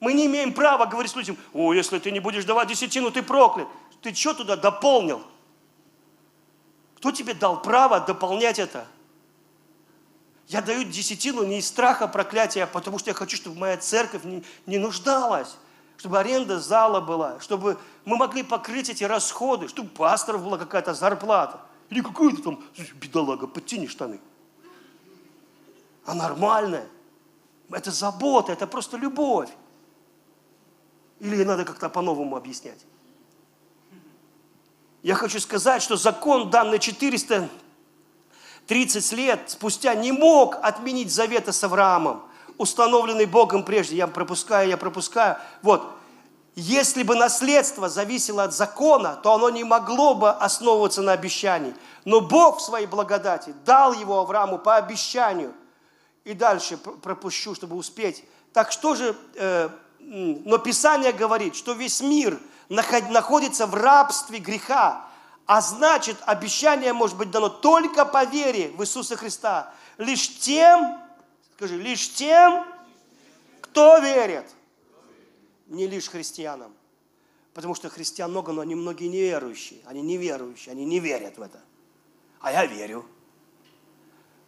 Мы 0.00 0.14
не 0.14 0.26
имеем 0.26 0.54
права 0.54 0.84
говорить 0.84 1.14
людям, 1.14 1.36
о, 1.52 1.72
если 1.72 2.00
ты 2.00 2.10
не 2.10 2.18
будешь 2.18 2.44
давать 2.44 2.66
десятину, 2.66 3.12
ты 3.12 3.22
проклят. 3.22 3.68
Ты 4.02 4.12
что 4.12 4.34
туда 4.34 4.56
дополнил? 4.56 5.22
Кто 6.96 7.12
тебе 7.12 7.34
дал 7.34 7.62
право 7.62 8.00
дополнять 8.00 8.58
это? 8.58 8.84
Я 10.48 10.62
даю 10.62 10.84
десятину 10.84 11.44
не 11.44 11.58
из 11.58 11.68
страха 11.68 12.08
проклятия, 12.08 12.64
а 12.64 12.66
потому 12.66 12.98
что 12.98 13.10
я 13.10 13.14
хочу, 13.14 13.36
чтобы 13.36 13.58
моя 13.58 13.76
церковь 13.76 14.24
не, 14.24 14.42
не 14.64 14.78
нуждалась, 14.78 15.56
чтобы 15.98 16.18
аренда 16.18 16.58
зала 16.58 17.02
была, 17.02 17.38
чтобы 17.40 17.78
мы 18.06 18.16
могли 18.16 18.42
покрыть 18.42 18.88
эти 18.88 19.04
расходы, 19.04 19.68
чтобы 19.68 19.90
пасторов 19.90 20.42
была 20.42 20.56
какая-то 20.56 20.94
зарплата. 20.94 21.60
Или 21.90 22.00
какой-то 22.00 22.42
там 22.42 22.64
бедолага, 22.94 23.46
подтяни 23.46 23.88
штаны. 23.88 24.20
А 26.06 26.14
нормальная. 26.14 26.88
Это 27.70 27.90
забота, 27.90 28.52
это 28.52 28.66
просто 28.66 28.96
любовь. 28.96 29.50
Или 31.20 31.44
надо 31.44 31.66
как-то 31.66 31.90
по-новому 31.90 32.36
объяснять. 32.36 32.80
Я 35.02 35.14
хочу 35.14 35.40
сказать, 35.40 35.82
что 35.82 35.96
закон, 35.96 36.48
данный 36.48 36.78
400 36.78 37.50
30 38.68 39.12
лет 39.12 39.40
спустя 39.46 39.94
не 39.94 40.12
мог 40.12 40.56
отменить 40.62 41.10
завета 41.10 41.52
с 41.52 41.64
Авраамом, 41.64 42.22
установленный 42.58 43.24
Богом 43.24 43.64
прежде. 43.64 43.96
Я 43.96 44.06
пропускаю, 44.06 44.68
я 44.68 44.76
пропускаю. 44.76 45.38
Вот. 45.62 45.82
Если 46.54 47.02
бы 47.02 47.14
наследство 47.14 47.88
зависело 47.88 48.44
от 48.44 48.52
закона, 48.54 49.16
то 49.22 49.32
оно 49.34 49.48
не 49.48 49.64
могло 49.64 50.14
бы 50.14 50.30
основываться 50.30 51.02
на 51.02 51.12
обещании. 51.12 51.74
Но 52.04 52.20
Бог 52.20 52.58
в 52.58 52.62
своей 52.62 52.86
благодати 52.86 53.54
дал 53.64 53.92
его 53.94 54.18
Аврааму 54.20 54.58
по 54.58 54.76
обещанию. 54.76 55.54
И 56.24 56.34
дальше 56.34 56.76
пр- 56.76 56.94
пропущу, 56.96 57.54
чтобы 57.54 57.76
успеть. 57.76 58.24
Так 58.52 58.72
что 58.72 58.94
же, 58.94 59.16
э, 59.36 59.70
но 60.00 60.58
Писание 60.58 61.12
говорит, 61.12 61.54
что 61.56 61.72
весь 61.72 62.00
мир 62.00 62.38
наход- 62.68 63.08
находится 63.10 63.66
в 63.66 63.74
рабстве 63.74 64.40
греха, 64.40 65.06
а 65.48 65.62
значит, 65.62 66.18
обещание 66.26 66.92
может 66.92 67.16
быть 67.16 67.30
дано 67.30 67.48
только 67.48 68.04
по 68.04 68.24
вере 68.24 68.68
в 68.68 68.82
Иисуса 68.82 69.16
Христа. 69.16 69.72
Лишь 69.96 70.38
тем, 70.40 71.00
скажи, 71.56 71.78
лишь 71.78 72.12
тем, 72.12 72.66
кто 73.62 73.96
верит. 73.96 74.44
Не 75.68 75.86
лишь 75.86 76.10
христианам. 76.10 76.74
Потому 77.54 77.74
что 77.74 77.88
христиан 77.88 78.30
много, 78.30 78.52
но 78.52 78.60
они 78.60 78.74
многие 78.74 79.08
неверующие. 79.08 79.80
Они 79.86 80.02
неверующие, 80.02 80.72
они 80.72 80.84
не 80.84 81.00
верят 81.00 81.38
в 81.38 81.42
это. 81.42 81.60
А 82.40 82.52
я 82.52 82.66
верю. 82.66 83.06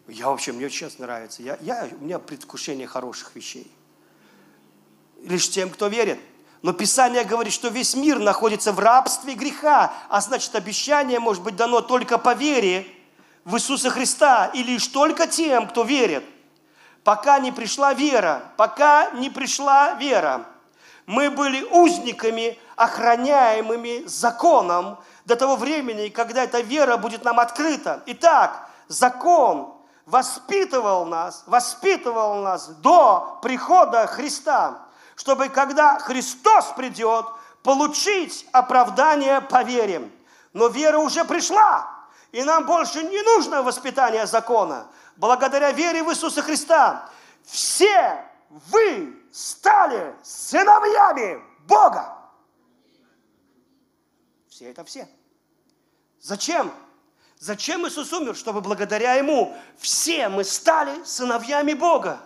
Я 0.06 0.28
вообще, 0.28 0.52
мне 0.52 0.68
сейчас 0.68 0.98
нравится. 0.98 1.42
Я, 1.42 1.56
я, 1.62 1.88
у 1.98 2.04
меня 2.04 2.18
предвкушение 2.18 2.86
хороших 2.86 3.34
вещей. 3.34 3.72
Лишь 5.22 5.48
тем, 5.48 5.70
кто 5.70 5.88
верит. 5.88 6.18
Но 6.62 6.72
Писание 6.72 7.24
говорит, 7.24 7.54
что 7.54 7.68
весь 7.68 7.94
мир 7.94 8.18
находится 8.18 8.72
в 8.72 8.78
рабстве 8.78 9.34
греха, 9.34 9.92
а 10.08 10.20
значит, 10.20 10.54
обещание 10.54 11.18
может 11.18 11.42
быть 11.42 11.56
дано 11.56 11.80
только 11.80 12.18
по 12.18 12.34
вере 12.34 12.86
в 13.44 13.56
Иисуса 13.56 13.88
Христа 13.88 14.50
и 14.52 14.62
лишь 14.62 14.86
только 14.88 15.26
тем, 15.26 15.66
кто 15.68 15.84
верит. 15.84 16.24
Пока 17.02 17.38
не 17.38 17.50
пришла 17.50 17.94
вера, 17.94 18.42
пока 18.58 19.10
не 19.12 19.30
пришла 19.30 19.92
вера, 19.92 20.44
мы 21.06 21.30
были 21.30 21.64
узниками, 21.64 22.58
охраняемыми 22.76 24.06
законом 24.06 24.98
до 25.24 25.36
того 25.36 25.56
времени, 25.56 26.08
когда 26.08 26.44
эта 26.44 26.60
вера 26.60 26.98
будет 26.98 27.24
нам 27.24 27.40
открыта. 27.40 28.02
Итак, 28.06 28.68
закон 28.86 29.74
воспитывал 30.04 31.06
нас, 31.06 31.42
воспитывал 31.46 32.42
нас 32.42 32.66
до 32.66 33.38
прихода 33.42 34.06
Христа, 34.06 34.82
чтобы 35.20 35.50
когда 35.50 35.98
Христос 35.98 36.72
придет, 36.74 37.26
получить 37.62 38.46
оправдание 38.52 39.42
по 39.42 39.62
вере. 39.62 40.10
Но 40.54 40.68
вера 40.68 40.96
уже 40.96 41.26
пришла, 41.26 41.90
и 42.32 42.42
нам 42.42 42.64
больше 42.64 43.02
не 43.02 43.20
нужно 43.22 43.62
воспитание 43.62 44.26
закона. 44.26 44.86
Благодаря 45.16 45.72
вере 45.72 46.02
в 46.02 46.10
Иисуса 46.10 46.40
Христа 46.40 47.10
все 47.44 48.24
вы 48.48 49.14
стали 49.30 50.16
сыновьями 50.22 51.42
Бога. 51.66 52.16
Все 54.48 54.70
это 54.70 54.84
все. 54.84 55.06
Зачем? 56.18 56.72
Зачем 57.38 57.86
Иисус 57.86 58.10
умер? 58.14 58.34
Чтобы 58.36 58.62
благодаря 58.62 59.16
Ему 59.16 59.54
все 59.76 60.30
мы 60.30 60.44
стали 60.44 61.04
сыновьями 61.04 61.74
Бога. 61.74 62.20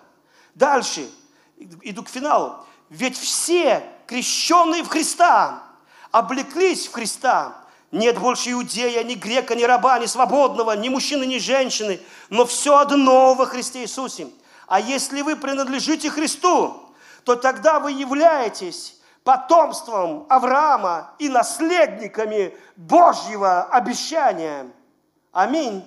Дальше, 0.55 1.11
иду 1.83 2.05
к 2.05 2.09
финалу. 2.09 2.65
Ведь 2.95 3.19
все 3.19 3.83
крещенные 4.07 4.85
в 4.85 4.89
Христа 4.89 5.65
облеклись 6.13 6.87
в 6.87 6.93
Христа. 6.93 7.57
Нет 7.91 8.21
больше 8.21 8.53
иудея, 8.53 9.03
ни 9.03 9.15
грека, 9.15 9.57
ни 9.57 9.65
раба, 9.65 9.99
ни 9.99 10.07
свободного, 10.07 10.77
ни 10.77 10.89
мужчины, 10.89 11.25
ни 11.25 11.39
женщины, 11.39 12.01
но 12.31 12.47
все 12.47 12.77
одно 12.77 13.35
во 13.35 13.47
Христе 13.47 13.83
Иисусе. 13.83 14.29
А 14.69 14.79
если 14.79 15.23
вы 15.23 15.35
принадлежите 15.35 16.09
Христу, 16.09 16.85
то 17.25 17.35
тогда 17.35 17.81
вы 17.81 17.91
являетесь 17.91 19.01
потомством 19.25 20.27
Авраама 20.29 21.15
и 21.19 21.29
наследниками 21.29 22.57
Божьего 22.77 23.65
обещания. 23.65 24.71
Аминь. 25.33 25.85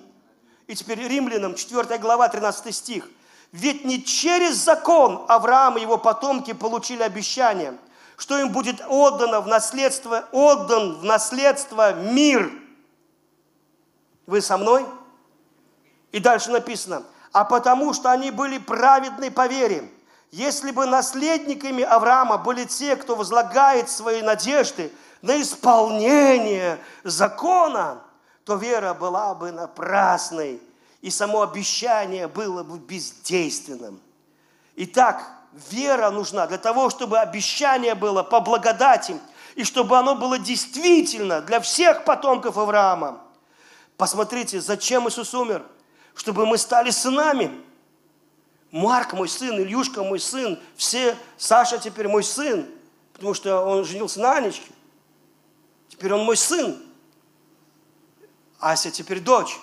И 0.67 0.75
теперь 0.75 1.07
Римлянам 1.07 1.55
4 1.55 1.99
глава 1.99 2.27
13 2.27 2.75
стих. 2.75 3.09
Ведь 3.57 3.85
не 3.85 4.03
через 4.03 4.53
закон 4.57 5.25
Авраам 5.27 5.79
и 5.79 5.81
его 5.81 5.97
потомки 5.97 6.53
получили 6.53 7.01
обещание, 7.01 7.75
что 8.15 8.37
им 8.37 8.51
будет 8.51 8.83
отдано 8.87 9.41
в 9.41 9.47
наследство, 9.47 10.25
отдан 10.31 10.99
в 10.99 11.03
наследство 11.03 11.93
мир. 11.93 12.51
Вы 14.27 14.41
со 14.41 14.59
мной? 14.59 14.85
И 16.11 16.19
дальше 16.19 16.51
написано, 16.51 17.01
а 17.31 17.45
потому 17.45 17.93
что 17.93 18.11
они 18.11 18.29
были 18.29 18.59
праведны 18.59 19.31
по 19.31 19.47
вере. 19.47 19.89
Если 20.29 20.69
бы 20.69 20.85
наследниками 20.85 21.83
Авраама 21.83 22.37
были 22.37 22.65
те, 22.65 22.95
кто 22.95 23.15
возлагает 23.15 23.89
свои 23.89 24.21
надежды 24.21 24.91
на 25.23 25.41
исполнение 25.41 26.77
закона, 27.03 28.03
то 28.45 28.53
вера 28.53 28.93
была 28.93 29.33
бы 29.33 29.51
напрасной, 29.51 30.61
и 31.01 31.09
само 31.09 31.41
обещание 31.41 32.27
было 32.27 32.63
бы 32.63 32.79
бездейственным. 32.79 34.01
Итак, 34.75 35.23
вера 35.71 36.09
нужна 36.11 36.47
для 36.47 36.57
того, 36.57 36.89
чтобы 36.89 37.19
обещание 37.19 37.95
было 37.95 38.23
по 38.23 38.39
благодати 38.39 39.19
и 39.55 39.63
чтобы 39.63 39.97
оно 39.97 40.15
было 40.15 40.37
действительно 40.37 41.41
для 41.41 41.59
всех 41.59 42.03
потомков 42.03 42.57
Авраама. 42.57 43.21
Посмотрите, 43.97 44.61
зачем 44.61 45.07
Иисус 45.09 45.33
умер? 45.33 45.65
Чтобы 46.13 46.45
мы 46.45 46.57
стали 46.57 46.91
сынами. 46.91 47.51
Марк 48.71 49.13
мой 49.13 49.29
сын, 49.29 49.57
Ильюшка 49.59 50.03
мой 50.03 50.19
сын, 50.19 50.59
все, 50.75 51.17
Саша 51.37 51.77
теперь 51.77 52.07
мой 52.07 52.23
сын, 52.23 52.67
потому 53.13 53.33
что 53.33 53.61
он 53.61 53.85
женился 53.85 54.19
на 54.19 54.33
Анечке. 54.35 54.71
Теперь 55.87 56.13
он 56.13 56.25
мой 56.25 56.37
сын. 56.37 56.77
Ася 58.59 58.91
теперь 58.91 59.21
дочь. 59.21 59.57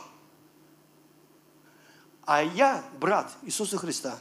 А 2.27 2.43
я 2.43 2.83
брат 3.01 3.31
Иисуса 3.43 3.77
Христа. 3.77 4.19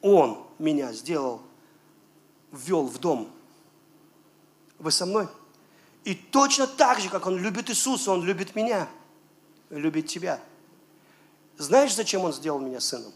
Он 0.00 0.46
меня 0.58 0.92
сделал, 0.92 1.42
ввел 2.50 2.86
в 2.86 2.98
дом. 2.98 3.30
Вы 4.78 4.90
со 4.90 5.04
мной? 5.04 5.28
И 6.04 6.14
точно 6.14 6.66
так 6.66 7.00
же, 7.00 7.10
как 7.10 7.26
Он 7.26 7.36
любит 7.36 7.68
Иисуса, 7.68 8.12
Он 8.12 8.24
любит 8.24 8.54
меня, 8.54 8.88
любит 9.70 10.06
тебя. 10.06 10.40
Знаешь, 11.58 11.94
зачем 11.94 12.22
Он 12.22 12.32
сделал 12.32 12.60
меня 12.60 12.80
сыном? 12.80 13.12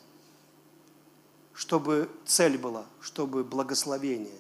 Чтобы 1.55 2.11
цель 2.24 2.59
была, 2.59 2.85
чтобы 3.01 3.44
благословение 3.44 4.39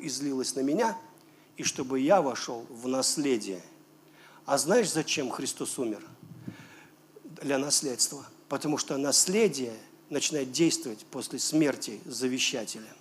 излилось 0.00 0.54
на 0.54 0.60
меня, 0.60 0.96
и 1.56 1.64
чтобы 1.64 2.00
я 2.00 2.22
вошел 2.22 2.66
в 2.68 2.86
наследие. 2.86 3.62
А 4.44 4.58
знаешь, 4.58 4.92
зачем 4.92 5.30
Христос 5.30 5.78
умер? 5.78 6.06
Для 7.42 7.58
наследства. 7.58 8.24
Потому 8.48 8.78
что 8.78 8.96
наследие 8.96 9.76
начинает 10.10 10.52
действовать 10.52 11.04
после 11.06 11.38
смерти 11.38 12.00
завещателя. 12.04 12.94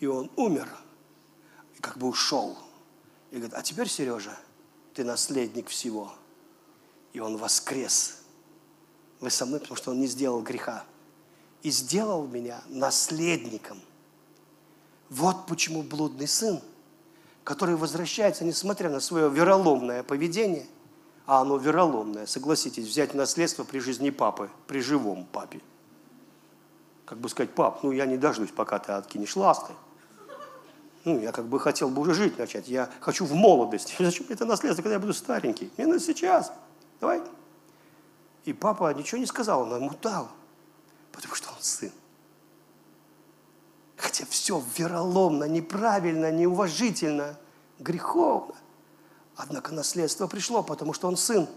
И 0.00 0.06
он 0.06 0.30
умер, 0.36 0.68
и 1.76 1.80
как 1.80 1.98
бы 1.98 2.08
ушел. 2.08 2.58
И 3.30 3.36
говорит, 3.36 3.54
а 3.54 3.62
теперь, 3.62 3.88
Сережа, 3.88 4.36
ты 4.94 5.04
наследник 5.04 5.68
всего. 5.68 6.12
И 7.12 7.20
он 7.20 7.36
воскрес. 7.36 8.16
Вы 9.20 9.30
со 9.30 9.46
мной, 9.46 9.60
потому 9.60 9.76
что 9.76 9.90
он 9.92 10.00
не 10.00 10.06
сделал 10.06 10.42
греха. 10.42 10.84
И 11.62 11.70
сделал 11.70 12.26
меня 12.26 12.62
наследником. 12.68 13.80
Вот 15.10 15.46
почему 15.46 15.82
блудный 15.82 16.28
сын, 16.28 16.60
который 17.44 17.76
возвращается, 17.76 18.44
несмотря 18.44 18.88
на 18.90 19.00
свое 19.00 19.28
вероломное 19.28 20.02
поведение, 20.02 20.66
а 21.26 21.40
оно 21.40 21.56
вероломное, 21.56 22.26
согласитесь, 22.26 22.86
взять 22.86 23.14
наследство 23.14 23.64
при 23.64 23.78
жизни 23.78 24.10
папы, 24.10 24.50
при 24.66 24.80
живом 24.80 25.24
папе. 25.24 25.60
Как 27.04 27.18
бы 27.18 27.28
сказать, 27.28 27.54
пап, 27.54 27.82
ну 27.82 27.92
я 27.92 28.06
не 28.06 28.16
дождусь, 28.16 28.50
пока 28.50 28.78
ты 28.78 28.92
откинешь 28.92 29.36
ласты. 29.36 29.72
Ну, 31.04 31.18
я 31.18 31.32
как 31.32 31.46
бы 31.46 31.58
хотел 31.58 31.88
бы 31.88 32.02
уже 32.02 32.14
жить 32.14 32.38
начать. 32.38 32.68
Я 32.68 32.90
хочу 33.00 33.24
в 33.24 33.32
молодости. 33.32 33.94
Зачем 34.02 34.26
мне 34.26 34.34
это 34.34 34.44
наследство, 34.44 34.82
когда 34.82 34.94
я 34.94 35.00
буду 35.00 35.14
старенький? 35.14 35.70
Надо 35.76 35.98
сейчас. 35.98 36.52
Давай. 37.00 37.22
И 38.44 38.52
папа 38.52 38.92
ничего 38.92 39.18
не 39.18 39.26
сказал, 39.26 39.62
он 39.62 39.74
ему 39.76 39.92
дал. 40.02 40.28
Потому 41.12 41.34
что 41.34 41.50
он 41.50 41.56
сын. 41.60 41.92
Хотя 43.96 44.24
все 44.26 44.62
вероломно, 44.76 45.44
неправильно, 45.44 46.30
неуважительно, 46.30 47.38
греховно. 47.78 48.54
Однако 49.42 49.72
наследство 49.72 50.26
пришло, 50.26 50.62
потому 50.62 50.92
что 50.92 51.08
он 51.08 51.16
сын. 51.16 51.48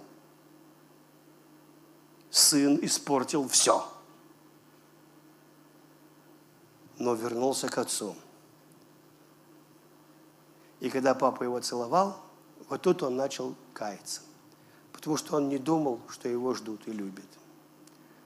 Сын 2.31 2.79
испортил 2.81 3.45
все. 3.49 3.85
Но 6.97 7.13
вернулся 7.13 7.67
к 7.67 7.77
отцу. 7.77 8.15
И 10.79 10.89
когда 10.89 11.13
папа 11.13 11.43
его 11.43 11.59
целовал, 11.59 12.21
вот 12.69 12.81
тут 12.81 13.03
он 13.03 13.17
начал 13.17 13.53
каяться. 13.73 14.21
Потому 14.93 15.17
что 15.17 15.35
он 15.35 15.49
не 15.49 15.57
думал, 15.57 15.99
что 16.07 16.29
его 16.29 16.53
ждут 16.53 16.87
и 16.87 16.91
любят. 16.93 17.27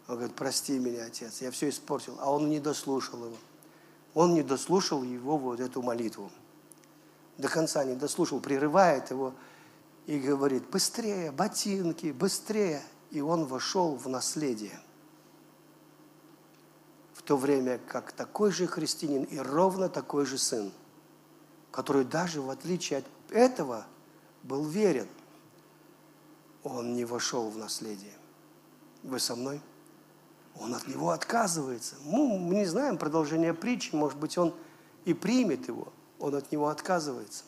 Он 0.08 0.18
говорит, 0.18 0.36
прости 0.36 0.78
меня, 0.78 1.06
отец, 1.06 1.42
я 1.42 1.50
все 1.50 1.70
испортил. 1.70 2.16
А 2.20 2.32
он 2.32 2.48
не 2.48 2.60
дослушал 2.60 3.26
его. 3.26 3.38
Он 4.14 4.36
не 4.36 4.44
дослушал 4.44 5.02
его 5.02 5.36
вот 5.36 5.60
эту 5.60 5.82
молитву. 5.82 6.32
До 7.38 7.50
конца 7.50 7.84
не 7.84 7.96
дослушал, 7.96 8.40
прерывает 8.40 9.12
его 9.12 9.34
и 10.06 10.20
говорит, 10.20 10.70
быстрее, 10.70 11.32
ботинки, 11.32 12.12
быстрее. 12.12 12.82
И 13.12 13.22
он 13.22 13.46
вошел 13.46 13.96
в 13.96 14.10
наследие. 14.10 14.80
В 17.14 17.22
то 17.22 17.38
время 17.38 17.80
как 17.88 18.12
такой 18.12 18.52
же 18.52 18.68
христианин 18.68 19.24
и 19.24 19.38
ровно 19.38 19.90
такой 19.90 20.26
же 20.26 20.38
сын– 20.38 20.72
который 21.78 22.06
даже 22.06 22.42
в 22.42 22.50
отличие 22.50 22.98
от 22.98 23.06
этого 23.30 23.86
был 24.42 24.66
верен, 24.66 25.08
он 26.64 26.96
не 26.96 27.06
вошел 27.06 27.52
в 27.52 27.58
наследие. 27.60 28.14
Вы 29.04 29.20
со 29.20 29.36
мной? 29.36 29.62
Он 30.60 30.74
от 30.74 30.88
него 30.88 31.12
отказывается. 31.12 31.94
Ну, 32.04 32.40
мы 32.40 32.56
не 32.56 32.66
знаем 32.66 32.98
продолжение 32.98 33.54
притчи, 33.54 33.94
может 33.94 34.18
быть, 34.18 34.40
он 34.40 34.56
и 35.06 35.14
примет 35.14 35.68
его. 35.68 35.94
Он 36.20 36.36
от 36.36 36.52
него 36.52 36.68
отказывается. 36.68 37.44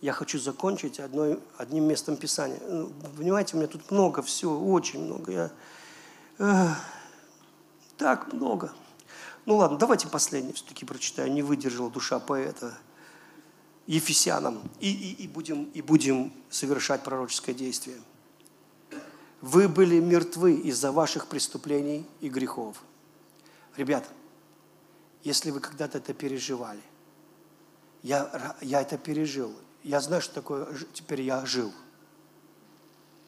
Я 0.00 0.12
хочу 0.12 0.38
закончить 0.38 0.98
одной, 0.98 1.38
одним 1.58 1.84
местом 1.84 2.16
Писания. 2.16 2.58
Ну, 2.66 2.90
понимаете, 3.16 3.56
у 3.56 3.58
меня 3.58 3.68
тут 3.68 3.90
много 3.90 4.22
всего, 4.22 4.72
очень 4.72 5.04
много. 5.04 5.32
Я, 5.32 5.50
э, 6.38 6.68
так 7.98 8.32
много. 8.32 8.72
Ну 9.44 9.56
ладно, 9.56 9.76
давайте 9.76 10.08
последний 10.08 10.52
все-таки 10.52 10.86
прочитаю. 10.86 11.30
Не 11.32 11.42
выдержала 11.42 11.90
душа 11.90 12.18
поэта. 12.18 12.78
Ефесянам. 13.86 14.60
И, 14.78 14.90
и, 14.90 15.24
и, 15.24 15.28
будем, 15.28 15.64
и 15.64 15.82
будем 15.82 16.32
совершать 16.48 17.02
пророческое 17.02 17.54
действие. 17.54 18.00
Вы 19.40 19.68
были 19.68 19.98
мертвы 20.00 20.54
из-за 20.54 20.92
ваших 20.92 21.26
преступлений 21.26 22.06
и 22.20 22.28
грехов. 22.28 22.82
Ребята, 23.76 24.08
если 25.24 25.50
вы 25.50 25.60
когда-то 25.60 25.98
это 25.98 26.14
переживали, 26.14 26.80
я, 28.02 28.56
я 28.60 28.80
это 28.80 28.98
пережил. 28.98 29.52
Я 29.82 30.00
знаю, 30.00 30.22
что 30.22 30.34
такое 30.34 30.68
теперь 30.92 31.22
я 31.22 31.44
жил. 31.46 31.72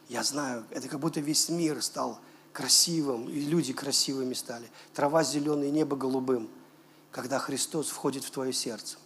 Я 0.09 0.23
знаю, 0.23 0.65
это 0.71 0.89
как 0.89 1.01
будто 1.01 1.21
весь 1.21 1.49
мир 1.49 1.83
стал 1.83 2.19
красивым, 2.53 3.29
и 3.29 3.41
люди 3.41 3.73
красивыми 3.73 4.35
стали. 4.35 4.69
Трава 4.93 5.25
зеленая, 5.25 5.71
небо 5.71 5.97
голубым, 5.97 6.51
когда 7.11 7.39
Христос 7.39 7.89
входит 7.89 8.25
в 8.25 8.31
твое 8.31 8.53
сердце. 8.53 8.99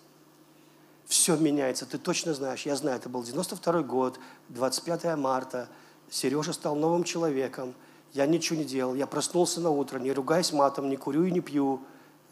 Все 1.06 1.36
меняется, 1.36 1.86
ты 1.86 1.98
точно 1.98 2.34
знаешь. 2.34 2.66
Я 2.66 2.74
знаю, 2.74 2.96
это 2.96 3.08
был 3.08 3.22
92 3.22 3.82
год, 3.82 4.18
25 4.48 5.16
марта. 5.16 5.68
Сережа 6.10 6.52
стал 6.52 6.74
новым 6.74 7.04
человеком. 7.04 7.74
Я 8.12 8.26
ничего 8.26 8.58
не 8.58 8.64
делал. 8.64 8.94
Я 8.96 9.06
проснулся 9.06 9.60
на 9.60 9.70
утро, 9.70 10.00
не 10.00 10.12
ругаясь 10.12 10.52
матом, 10.52 10.88
не 10.88 10.96
курю 10.96 11.24
и 11.24 11.30
не 11.30 11.40
пью. 11.40 11.82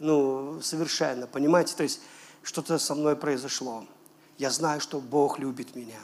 Ну, 0.00 0.60
совершенно, 0.60 1.28
понимаете? 1.28 1.76
То 1.76 1.84
есть 1.84 2.00
что-то 2.44 2.78
со 2.78 2.94
мной 2.94 3.16
произошло. 3.16 3.84
Я 4.38 4.50
знаю, 4.50 4.80
что 4.80 5.00
Бог 5.00 5.38
любит 5.38 5.74
меня. 5.74 6.00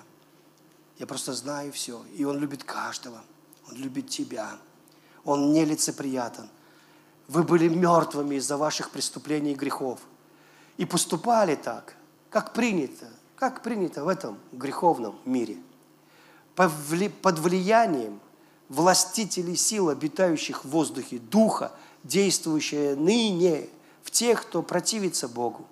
Я 0.99 1.07
просто 1.07 1.33
знаю 1.35 1.73
все. 1.73 2.03
И 2.17 2.25
Он 2.25 2.39
любит 2.39 2.65
каждого. 2.65 3.23
Он 3.69 3.77
любит 3.77 4.09
тебя. 4.09 4.51
Он 5.25 5.53
нелицеприятен. 5.53 6.49
Вы 7.29 7.43
были 7.43 7.69
мертвыми 7.69 8.37
из-за 8.37 8.57
ваших 8.57 8.91
преступлений 8.91 9.53
и 9.53 9.55
грехов. 9.55 10.01
И 10.79 10.85
поступали 10.85 11.55
так, 11.55 11.95
как 12.31 12.53
принято, 12.53 13.09
как 13.37 13.63
принято 13.63 14.03
в 14.03 14.09
этом 14.09 14.39
греховном 14.51 15.19
мире. 15.25 15.59
Под 16.55 17.39
влиянием 17.39 18.19
властителей 18.69 19.57
сил, 19.57 19.91
обитающих 19.91 20.65
в 20.65 20.71
воздухе, 20.71 21.19
духа, 21.19 21.73
действующие 22.03 22.97
ныне 22.97 23.69
в 24.03 24.11
тех, 24.11 24.43
кто 24.43 24.63
противится 24.63 25.29
Богу. 25.29 25.67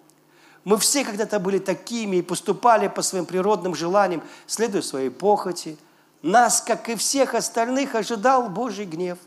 Мы 0.65 0.77
все 0.79 1.05
когда-то 1.05 1.39
были 1.41 1.59
такими 1.59 2.17
и 2.17 2.23
поступали 2.23 2.89
по 2.89 3.03
своим 3.03 3.27
природным 3.27 3.75
желаниям, 3.75 4.23
следуя 4.47 4.83
своей 4.83 5.11
похоти. 5.11 5.79
Нас, 6.23 6.61
как 6.61 6.89
и 6.89 6.97
всех 6.97 7.35
остальных, 7.35 7.95
ожидал 7.95 8.49
Божий 8.49 8.85
гнев. 8.85 9.19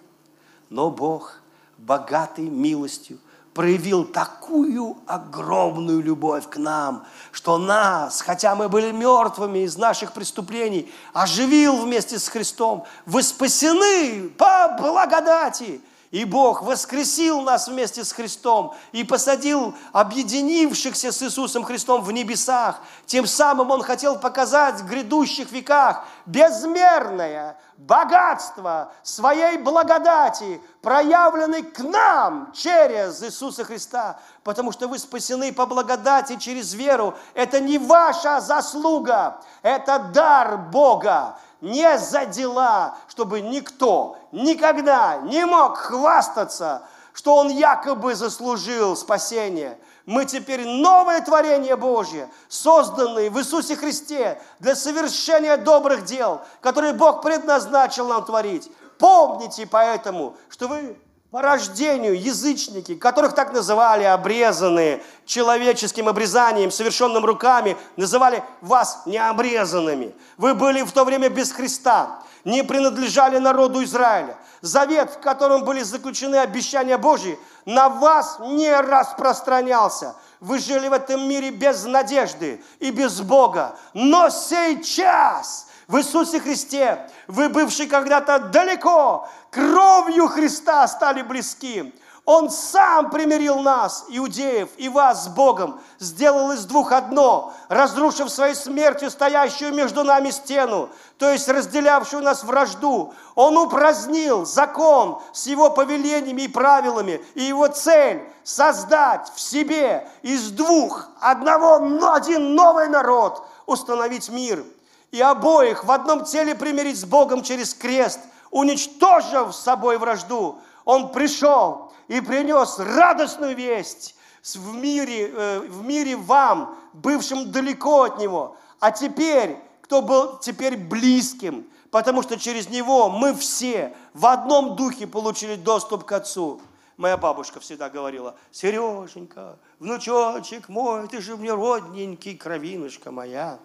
Но 0.70 0.90
Бог, 0.90 1.42
богатый 1.78 2.50
милостью, 2.50 3.20
проявил 3.54 4.06
такую 4.06 4.98
огромную 5.08 6.02
любовь 6.02 6.48
к 6.50 6.58
нам, 6.58 7.06
что 7.32 7.58
нас, 7.58 8.22
хотя 8.22 8.56
мы 8.56 8.70
были 8.70 8.92
мертвыми 8.92 9.60
из 9.60 9.78
наших 9.78 10.14
преступлений, 10.14 10.92
оживил 11.14 11.78
вместе 11.78 12.20
с 12.20 12.28
Христом. 12.28 12.86
Вы 13.06 13.24
спасены 13.24 14.30
по 14.30 14.78
благодати. 14.80 15.82
И 16.12 16.26
Бог 16.26 16.62
воскресил 16.62 17.40
нас 17.40 17.70
вместе 17.70 18.04
с 18.04 18.12
Христом 18.12 18.76
и 18.92 19.06
посадил 19.06 19.74
объединившихся 19.94 21.14
с 21.14 21.24
Иисусом 21.24 21.64
Христом 21.64 22.02
в 22.02 22.12
небесах. 22.12 22.82
Тем 23.06 23.26
самым 23.26 23.72
Он 23.72 23.82
хотел 23.82 24.20
показать 24.20 24.82
в 24.82 24.88
грядущих 24.88 25.54
веках 25.54 26.04
безмерное 26.26 27.58
богатство 27.78 28.92
своей 29.04 29.58
благодати, 29.58 30.62
проявленной 30.82 31.64
к 31.64 31.80
нам 31.80 32.52
через 32.54 33.24
Иисуса 33.24 33.64
Христа. 33.64 34.20
Потому 34.44 34.74
что 34.74 34.90
вы 34.90 35.00
спасены 35.00 35.54
по 35.54 35.66
благодати 35.66 36.36
через 36.36 36.74
веру. 36.74 37.16
Это 37.34 37.62
не 37.62 37.78
ваша 37.78 38.42
заслуга, 38.42 39.40
это 39.62 39.98
дар 40.14 40.58
Бога 40.58 41.38
не 41.62 41.98
за 41.98 42.26
дела, 42.26 42.98
чтобы 43.08 43.42
никто 43.42 44.18
никогда 44.32 45.18
не 45.18 45.46
мог 45.46 45.78
хвастаться, 45.78 46.84
что 47.14 47.36
он 47.36 47.50
якобы 47.50 48.16
заслужил 48.16 48.96
спасение. 48.96 49.78
Мы 50.06 50.26
теперь 50.26 50.66
новое 50.66 51.22
творение 51.22 51.76
Божье, 51.76 52.30
созданное 52.50 53.30
в 53.30 53.40
Иисусе 53.40 53.76
Христе 53.76 54.42
для 54.60 54.76
совершения 54.76 55.58
добрых 55.58 56.06
дел, 56.06 56.42
которые 56.62 56.94
Бог 56.94 57.22
предназначил 57.22 58.08
нам 58.08 58.26
творить. 58.26 58.72
Помните 58.98 59.68
поэтому, 59.68 60.36
что 60.50 60.68
вы 60.68 60.98
по 61.32 61.42
рождению 61.42 62.22
язычники, 62.22 62.94
которых 62.96 63.34
так 63.34 63.54
называли 63.54 64.04
обрезанные 64.04 65.02
человеческим 65.26 66.10
обрезанием, 66.10 66.72
совершенным 66.72 67.24
руками, 67.24 67.78
называли 67.96 68.44
вас 68.60 69.04
необрезанными. 69.06 70.14
Вы 70.38 70.54
были 70.54 70.82
в 70.82 70.92
то 70.92 71.06
время 71.06 71.30
без 71.30 71.54
Христа, 71.54 72.22
не 72.44 72.64
принадлежали 72.64 73.38
народу 73.38 73.82
Израиля. 73.86 74.36
Завет, 74.60 75.12
в 75.12 75.20
котором 75.20 75.64
были 75.64 75.82
заключены 75.84 76.36
обещания 76.36 76.98
Божьи, 76.98 77.40
на 77.66 77.88
вас 77.88 78.38
не 78.42 78.76
распространялся. 78.76 80.16
Вы 80.42 80.60
жили 80.60 80.90
в 80.90 80.94
этом 80.94 81.30
мире 81.30 81.52
без 81.52 81.86
надежды 81.86 82.62
и 82.80 82.92
без 82.92 83.22
Бога. 83.22 83.78
Но 83.94 84.30
сейчас 84.30 85.68
в 85.92 85.98
Иисусе 85.98 86.40
Христе, 86.40 87.06
вы, 87.28 87.50
бывшие 87.50 87.90
когда-то 87.90 88.40
далеко, 88.40 89.28
кровью 89.50 90.30
Христа 90.30 90.88
стали 90.88 91.22
близки. 91.22 91.94
Он 92.24 92.50
сам 92.50 93.10
примирил 93.10 93.60
нас, 93.60 94.06
иудеев, 94.08 94.70
и 94.78 94.88
вас 94.88 95.26
с 95.26 95.28
Богом, 95.28 95.82
сделал 96.00 96.54
из 96.54 96.64
двух 96.64 96.94
одно, 96.94 97.52
разрушив 97.68 98.30
своей 98.30 98.56
смертью 98.56 99.12
стоящую 99.12 99.74
между 99.74 100.06
нами 100.06 100.30
стену, 100.30 100.88
то 101.18 101.30
есть 101.30 101.50
разделявшую 101.50 102.24
нас 102.24 102.46
вражду. 102.46 103.14
Он 103.36 103.58
упразднил 103.58 104.46
закон 104.46 105.22
с 105.34 105.46
его 105.48 105.72
повелениями 105.72 106.44
и 106.44 106.48
правилами, 106.48 107.22
и 107.34 107.44
его 107.44 107.68
цель– 107.68 108.24
создать 108.46 109.30
в 109.36 109.42
себе 109.42 110.08
из 110.22 110.52
двух 110.52 111.10
одного, 111.20 111.80
но 111.80 112.14
один 112.14 112.56
новый 112.56 112.88
народ, 112.88 113.46
установить 113.66 114.30
мир– 114.30 114.64
и 115.12 115.22
обоих 115.22 115.84
в 115.84 115.92
одном 115.92 116.24
теле 116.26 116.56
примирить 116.56 117.00
с 117.00 117.06
Богом 117.06 117.44
через 117.44 117.74
крест, 117.74 118.20
уничтожив 118.50 119.54
с 119.54 119.60
собой 119.60 119.98
вражду, 119.98 120.60
Он 120.86 121.12
пришел 121.12 121.92
и 122.08 122.22
принес 122.22 122.80
радостную 122.80 123.56
весть 123.56 124.16
в 124.44 124.76
мире, 124.76 125.32
э, 125.32 125.60
в 125.60 125.86
мире 125.86 126.16
вам, 126.16 126.76
бывшим 126.94 127.52
далеко 127.52 128.04
от 128.04 128.20
Него, 128.20 128.58
а 128.80 128.92
теперь, 128.92 129.58
кто 129.82 130.02
был 130.02 130.38
теперь 130.40 130.78
близким, 130.78 131.68
потому 131.92 132.24
что 132.24 132.40
через 132.40 132.70
Него 132.70 133.10
мы 133.10 133.34
все 133.34 133.96
в 134.14 134.26
одном 134.26 134.76
духе 134.76 135.08
получили 135.08 135.56
доступ 135.56 136.06
к 136.06 136.12
Отцу. 136.14 136.62
Моя 136.98 137.18
бабушка 137.18 137.60
всегда 137.60 137.90
говорила, 137.90 138.36
Сереженька, 138.52 139.58
внучочек 139.80 140.70
мой, 140.70 141.08
ты 141.08 141.22
же 141.22 141.36
мне 141.36 141.54
родненький, 141.54 142.38
кровинушка 142.38 143.12
моя. 143.12 143.60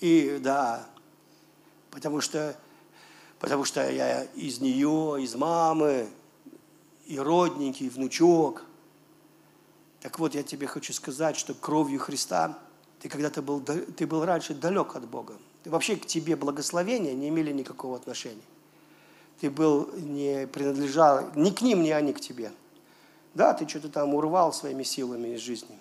И 0.00 0.38
да, 0.42 0.86
потому 1.90 2.20
что, 2.20 2.56
потому 3.38 3.64
что 3.64 3.88
я 3.90 4.24
из 4.24 4.60
нее, 4.60 5.22
из 5.22 5.34
мамы, 5.34 6.08
и 7.06 7.18
родненький, 7.18 7.86
и 7.86 7.90
внучок. 7.90 8.64
Так 10.00 10.18
вот, 10.18 10.34
я 10.34 10.42
тебе 10.42 10.66
хочу 10.66 10.92
сказать, 10.92 11.36
что 11.36 11.54
кровью 11.54 11.98
Христа 11.98 12.58
ты 13.00 13.10
когда-то 13.10 13.42
был, 13.42 13.60
ты 13.60 14.06
был 14.06 14.24
раньше 14.24 14.54
далек 14.54 14.96
от 14.96 15.06
Бога. 15.06 15.36
Ты 15.62 15.70
вообще 15.70 15.96
к 15.96 16.06
тебе 16.06 16.36
благословения 16.36 17.12
не 17.12 17.28
имели 17.28 17.52
никакого 17.52 17.96
отношения. 17.96 18.40
Ты 19.40 19.50
был, 19.50 19.90
не 19.94 20.46
принадлежал 20.46 21.30
ни 21.34 21.50
к 21.50 21.60
ним, 21.60 21.82
ни 21.82 21.90
они 21.90 22.14
к 22.14 22.20
тебе. 22.20 22.50
Да, 23.34 23.52
ты 23.52 23.68
что-то 23.68 23.90
там 23.90 24.14
урвал 24.14 24.54
своими 24.54 24.84
силами 24.84 25.34
из 25.34 25.40
жизни, 25.40 25.78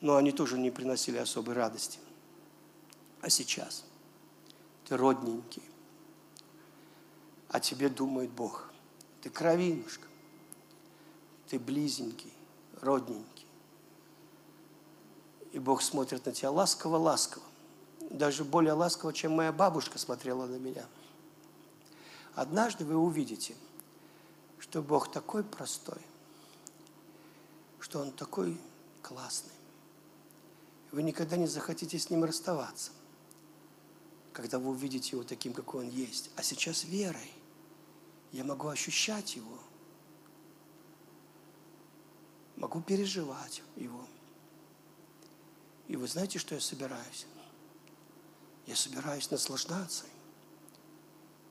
но 0.00 0.16
они 0.16 0.30
тоже 0.30 0.58
не 0.58 0.70
приносили 0.70 1.16
особой 1.16 1.54
радости. 1.54 1.98
А 3.22 3.30
сейчас 3.30 3.84
ты 4.84 4.96
родненький, 4.96 5.62
о 7.48 7.60
тебе 7.60 7.88
думает 7.88 8.30
Бог. 8.30 8.68
Ты 9.22 9.30
кровинушка, 9.30 10.08
ты 11.48 11.58
близенький, 11.60 12.32
родненький. 12.80 13.46
И 15.52 15.60
Бог 15.60 15.82
смотрит 15.82 16.26
на 16.26 16.32
тебя 16.32 16.50
ласково-ласково. 16.50 17.44
Даже 18.10 18.42
более 18.42 18.72
ласково, 18.72 19.12
чем 19.12 19.32
моя 19.32 19.52
бабушка 19.52 19.98
смотрела 19.98 20.46
на 20.46 20.56
меня. 20.56 20.84
Однажды 22.34 22.84
вы 22.84 22.96
увидите, 22.96 23.54
что 24.58 24.82
Бог 24.82 25.12
такой 25.12 25.44
простой, 25.44 26.00
что 27.78 28.00
Он 28.00 28.10
такой 28.10 28.60
классный. 29.00 29.52
Вы 30.90 31.04
никогда 31.04 31.36
не 31.36 31.46
захотите 31.46 31.98
с 31.98 32.10
Ним 32.10 32.24
расставаться 32.24 32.90
когда 34.32 34.58
вы 34.58 34.70
увидите 34.70 35.10
Его 35.12 35.24
таким, 35.24 35.52
какой 35.52 35.86
Он 35.86 35.90
есть. 35.90 36.30
А 36.36 36.42
сейчас 36.42 36.84
верой 36.84 37.30
я 38.32 38.44
могу 38.44 38.68
ощущать 38.68 39.36
Его, 39.36 39.58
могу 42.56 42.80
переживать 42.80 43.62
Его. 43.76 44.06
И 45.88 45.96
вы 45.96 46.08
знаете, 46.08 46.38
что 46.38 46.54
я 46.54 46.60
собираюсь? 46.60 47.26
Я 48.66 48.76
собираюсь 48.76 49.30
наслаждаться 49.30 50.04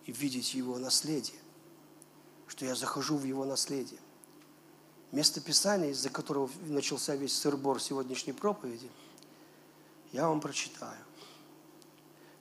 и 0.05 0.11
видеть 0.11 0.53
Его 0.53 0.79
наследие, 0.79 1.39
что 2.47 2.65
я 2.65 2.75
захожу 2.75 3.17
в 3.17 3.25
Его 3.25 3.45
наследие. 3.45 3.99
Место 5.11 5.41
Писания, 5.41 5.89
из-за 5.89 6.09
которого 6.09 6.49
начался 6.61 7.15
весь 7.15 7.37
сырбор 7.37 7.81
сегодняшней 7.81 8.33
проповеди, 8.33 8.89
я 10.13 10.27
вам 10.27 10.39
прочитаю. 10.39 10.97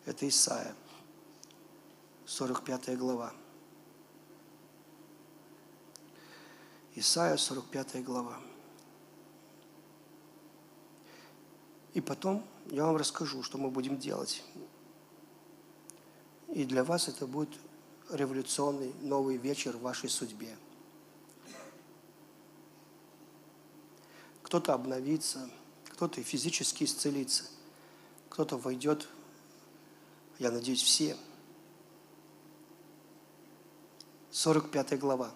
Это 0.07 0.27
Исаия, 0.27 0.75
45 2.27 2.99
глава. 2.99 3.33
Исаия, 6.95 7.37
45 7.37 8.03
глава. 8.05 8.41
И 11.93 12.01
потом 12.01 12.45
я 12.67 12.87
вам 12.87 12.97
расскажу, 12.97 13.43
что 13.43 13.59
мы 13.59 13.71
будем 13.71 13.99
делать. 13.99 14.43
И 16.49 16.65
для 16.65 16.83
вас 16.83 17.09
это 17.09 17.27
будет 17.27 17.51
революционный 18.11 18.93
новый 19.03 19.37
вечер 19.37 19.77
в 19.77 19.83
вашей 19.83 20.09
судьбе. 20.09 20.57
Кто-то 24.43 24.75
обновится, 24.75 25.49
кто-то 25.91 26.23
физически 26.23 26.85
исцелится, 26.85 27.45
кто-то 28.29 28.57
войдет 28.57 29.09
я 30.41 30.51
надеюсь, 30.51 30.83
все. 30.83 31.17
45 34.31 34.99
глава. 34.99 35.31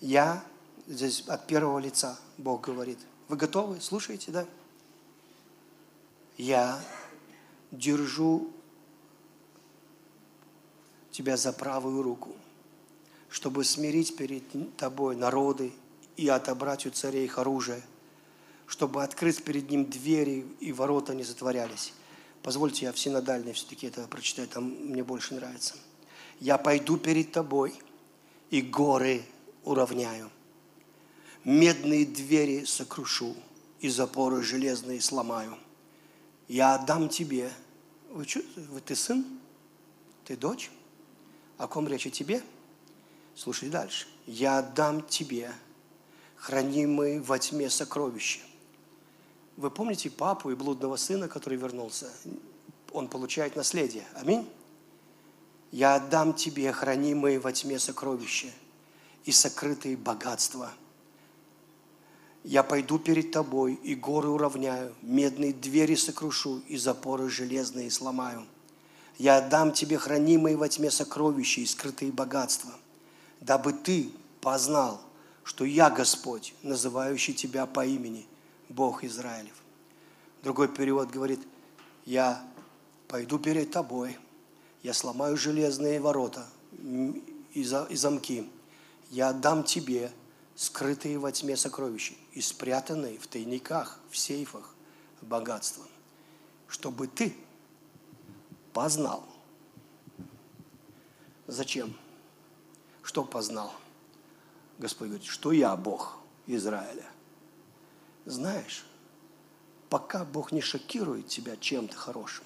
Я, 0.00 0.44
здесь 0.88 1.22
от 1.28 1.46
первого 1.46 1.78
лица 1.78 2.18
Бог 2.38 2.62
говорит. 2.62 2.98
Вы 3.28 3.36
готовы? 3.36 3.80
Слушаете, 3.80 4.32
да? 4.32 4.46
Я 6.36 6.82
держу 7.70 8.50
тебя 11.12 11.36
за 11.36 11.52
правую 11.52 12.02
руку, 12.02 12.34
чтобы 13.28 13.62
смирить 13.62 14.16
перед 14.16 14.76
тобой 14.76 15.14
народы 15.14 15.72
и 16.16 16.28
отобрать 16.28 16.84
у 16.84 16.90
царей 16.90 17.26
их 17.26 17.38
оружие, 17.38 17.82
чтобы 18.66 19.04
открыть 19.04 19.44
перед 19.44 19.70
ним 19.70 19.84
двери 19.84 20.44
и 20.58 20.72
ворота 20.72 21.14
не 21.14 21.22
затворялись. 21.22 21.92
Позвольте, 22.42 22.86
я 22.86 22.92
в 22.92 22.98
синодальной 22.98 23.52
все-таки 23.52 23.86
это 23.86 24.06
прочитаю, 24.06 24.48
там 24.48 24.64
мне 24.64 25.02
больше 25.04 25.34
нравится. 25.34 25.74
«Я 26.40 26.56
пойду 26.56 26.96
перед 26.96 27.32
тобой, 27.32 27.74
и 28.50 28.62
горы 28.62 29.22
уравняю. 29.64 30.30
Медные 31.44 32.06
двери 32.06 32.64
сокрушу, 32.64 33.34
и 33.80 33.88
запоры 33.88 34.42
железные 34.42 35.00
сломаю. 35.00 35.58
Я 36.46 36.74
отдам 36.74 37.08
тебе». 37.08 37.50
Вы 38.10 38.24
что, 38.26 38.40
ты 38.84 38.96
сын? 38.96 39.24
Ты 40.24 40.36
дочь? 40.36 40.70
О 41.58 41.66
ком 41.68 41.86
речь? 41.88 42.06
О 42.06 42.10
тебе? 42.10 42.42
Слушай 43.34 43.68
дальше. 43.68 44.06
Я 44.26 44.58
отдам 44.58 45.06
тебе 45.06 45.52
хранимые 46.36 47.20
во 47.20 47.38
тьме 47.38 47.68
сокровища. 47.68 48.40
Вы 49.58 49.72
помните 49.72 50.08
папу 50.08 50.52
и 50.52 50.54
блудного 50.54 50.94
сына, 50.94 51.26
который 51.26 51.58
вернулся? 51.58 52.08
Он 52.92 53.08
получает 53.08 53.56
наследие. 53.56 54.04
Аминь. 54.14 54.48
Я 55.72 55.96
отдам 55.96 56.32
тебе 56.32 56.70
хранимые 56.70 57.40
во 57.40 57.52
тьме 57.52 57.80
сокровища 57.80 58.46
и 59.24 59.32
сокрытые 59.32 59.96
богатства. 59.96 60.70
Я 62.44 62.62
пойду 62.62 63.00
перед 63.00 63.32
тобой 63.32 63.74
и 63.74 63.96
горы 63.96 64.28
уравняю, 64.28 64.94
медные 65.02 65.52
двери 65.52 65.96
сокрушу 65.96 66.62
и 66.68 66.76
запоры 66.76 67.28
железные 67.28 67.90
сломаю. 67.90 68.46
Я 69.18 69.38
отдам 69.38 69.72
тебе 69.72 69.98
хранимые 69.98 70.56
во 70.56 70.68
тьме 70.68 70.92
сокровища 70.92 71.62
и 71.62 71.66
скрытые 71.66 72.12
богатства, 72.12 72.70
дабы 73.40 73.72
ты 73.72 74.12
познал, 74.40 75.00
что 75.42 75.64
я 75.64 75.90
Господь, 75.90 76.54
называющий 76.62 77.34
тебя 77.34 77.66
по 77.66 77.84
имени, 77.84 78.24
Бог 78.68 79.04
Израилев. 79.04 79.54
Другой 80.42 80.68
перевод 80.68 81.10
говорит, 81.10 81.40
я 82.04 82.46
пойду 83.08 83.38
перед 83.38 83.70
тобой, 83.70 84.18
я 84.82 84.94
сломаю 84.94 85.36
железные 85.36 86.00
ворота 86.00 86.46
и 87.52 87.64
замки, 87.64 88.50
я 89.10 89.30
отдам 89.30 89.64
тебе 89.64 90.12
скрытые 90.54 91.18
во 91.18 91.32
тьме 91.32 91.56
сокровища 91.56 92.14
и 92.32 92.40
спрятанные 92.40 93.18
в 93.18 93.26
тайниках, 93.26 94.00
в 94.10 94.16
сейфах 94.16 94.74
богатства, 95.22 95.84
чтобы 96.68 97.08
ты 97.08 97.36
познал. 98.72 99.24
Зачем? 101.46 101.96
Что 103.02 103.24
познал? 103.24 103.72
Господь 104.78 105.08
говорит, 105.08 105.26
что 105.26 105.50
я 105.50 105.74
Бог 105.76 106.18
Израиля. 106.46 107.06
Знаешь, 108.28 108.84
пока 109.88 110.22
Бог 110.26 110.52
не 110.52 110.60
шокирует 110.60 111.28
тебя 111.28 111.56
чем-то 111.56 111.96
хорошим, 111.96 112.44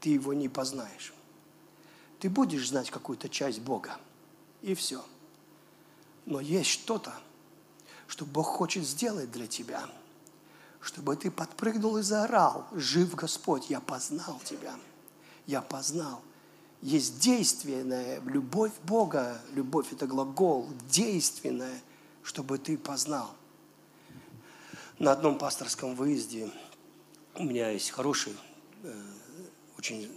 ты 0.00 0.08
его 0.08 0.32
не 0.32 0.48
познаешь. 0.48 1.12
Ты 2.18 2.30
будешь 2.30 2.66
знать 2.66 2.90
какую-то 2.90 3.28
часть 3.28 3.60
Бога, 3.60 3.98
и 4.62 4.74
все. 4.74 5.04
Но 6.24 6.40
есть 6.40 6.70
что-то, 6.70 7.12
что 8.06 8.24
Бог 8.24 8.46
хочет 8.46 8.86
сделать 8.86 9.30
для 9.30 9.46
тебя, 9.46 9.86
чтобы 10.80 11.14
ты 11.14 11.30
подпрыгнул 11.30 11.98
и 11.98 12.02
заорал, 12.02 12.66
жив 12.72 13.14
Господь, 13.14 13.68
я 13.68 13.80
познал 13.80 14.40
тебя, 14.46 14.74
я 15.46 15.60
познал. 15.60 16.22
Есть 16.80 17.20
действенная 17.20 18.18
любовь 18.22 18.72
Бога, 18.84 19.42
любовь– 19.52 19.88
это 19.92 20.06
глагол, 20.06 20.70
действенная, 20.88 21.82
чтобы 22.22 22.56
ты 22.56 22.78
познал. 22.78 23.36
На 25.00 25.10
одном 25.10 25.36
пасторском 25.36 25.96
выезде 25.96 26.48
у 27.34 27.42
меня 27.42 27.70
есть 27.70 27.90
хороший, 27.90 28.36
э, 28.84 29.02
очень 29.76 30.08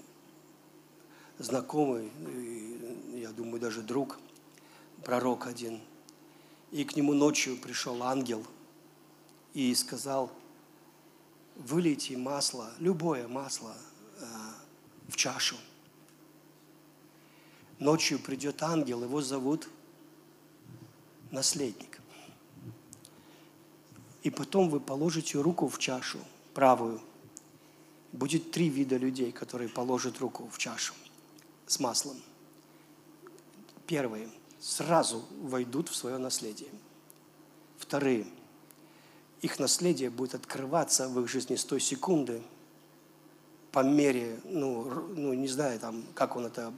знакомый, 1.40 2.12
я 3.16 3.32
думаю, 3.32 3.60
даже 3.60 3.82
друг, 3.82 4.20
пророк 5.04 5.48
один. 5.48 5.82
И 6.70 6.84
к 6.84 6.96
нему 6.96 7.16
ночью 7.16 7.58
пришел 7.58 8.04
ангел 8.04 8.46
и 9.56 9.74
сказал, 9.74 10.32
вылейте 11.56 12.16
масло, 12.16 12.72
любое 12.78 13.28
масло 13.28 13.76
э, 14.20 14.26
в 15.08 15.16
чашу– 15.16 15.56
Ночью 17.84 18.18
придет 18.18 18.64
ангел, 18.64 19.04
его 19.04 19.22
зовут 19.22 19.68
наследник. 21.32 21.93
И 24.24 24.30
потом 24.30 24.70
вы 24.70 24.80
положите 24.80 25.40
руку 25.40 25.68
в 25.68 25.78
чашу 25.78 26.20
правую. 26.54 27.02
Будет 28.12 28.52
три 28.52 28.70
вида 28.70 28.98
людей, 28.98 29.32
которые 29.32 29.70
положат 29.70 30.20
руку 30.20 30.50
в 30.52 30.58
чашу 30.58 30.94
с 31.68 31.80
маслом. 31.80 32.18
Первые 33.86 34.30
сразу 34.60 35.24
войдут 35.42 35.90
в 35.90 35.96
свое 35.96 36.18
наследие. 36.18 36.70
Вторые 37.78 38.26
их 39.44 39.60
наследие 39.60 40.10
будет 40.10 40.36
открываться 40.36 41.10
в 41.10 41.20
их 41.20 41.30
жизни 41.30 41.56
с 41.56 41.66
той 41.66 41.82
секунды, 41.82 42.42
по 43.74 43.84
мере, 43.84 44.40
ну, 44.46 44.86
ну 45.16 45.34
не 45.34 45.50
знаю, 45.50 45.80
там, 45.80 46.06
как 46.14 46.38
он 46.38 46.46
это 46.46 46.74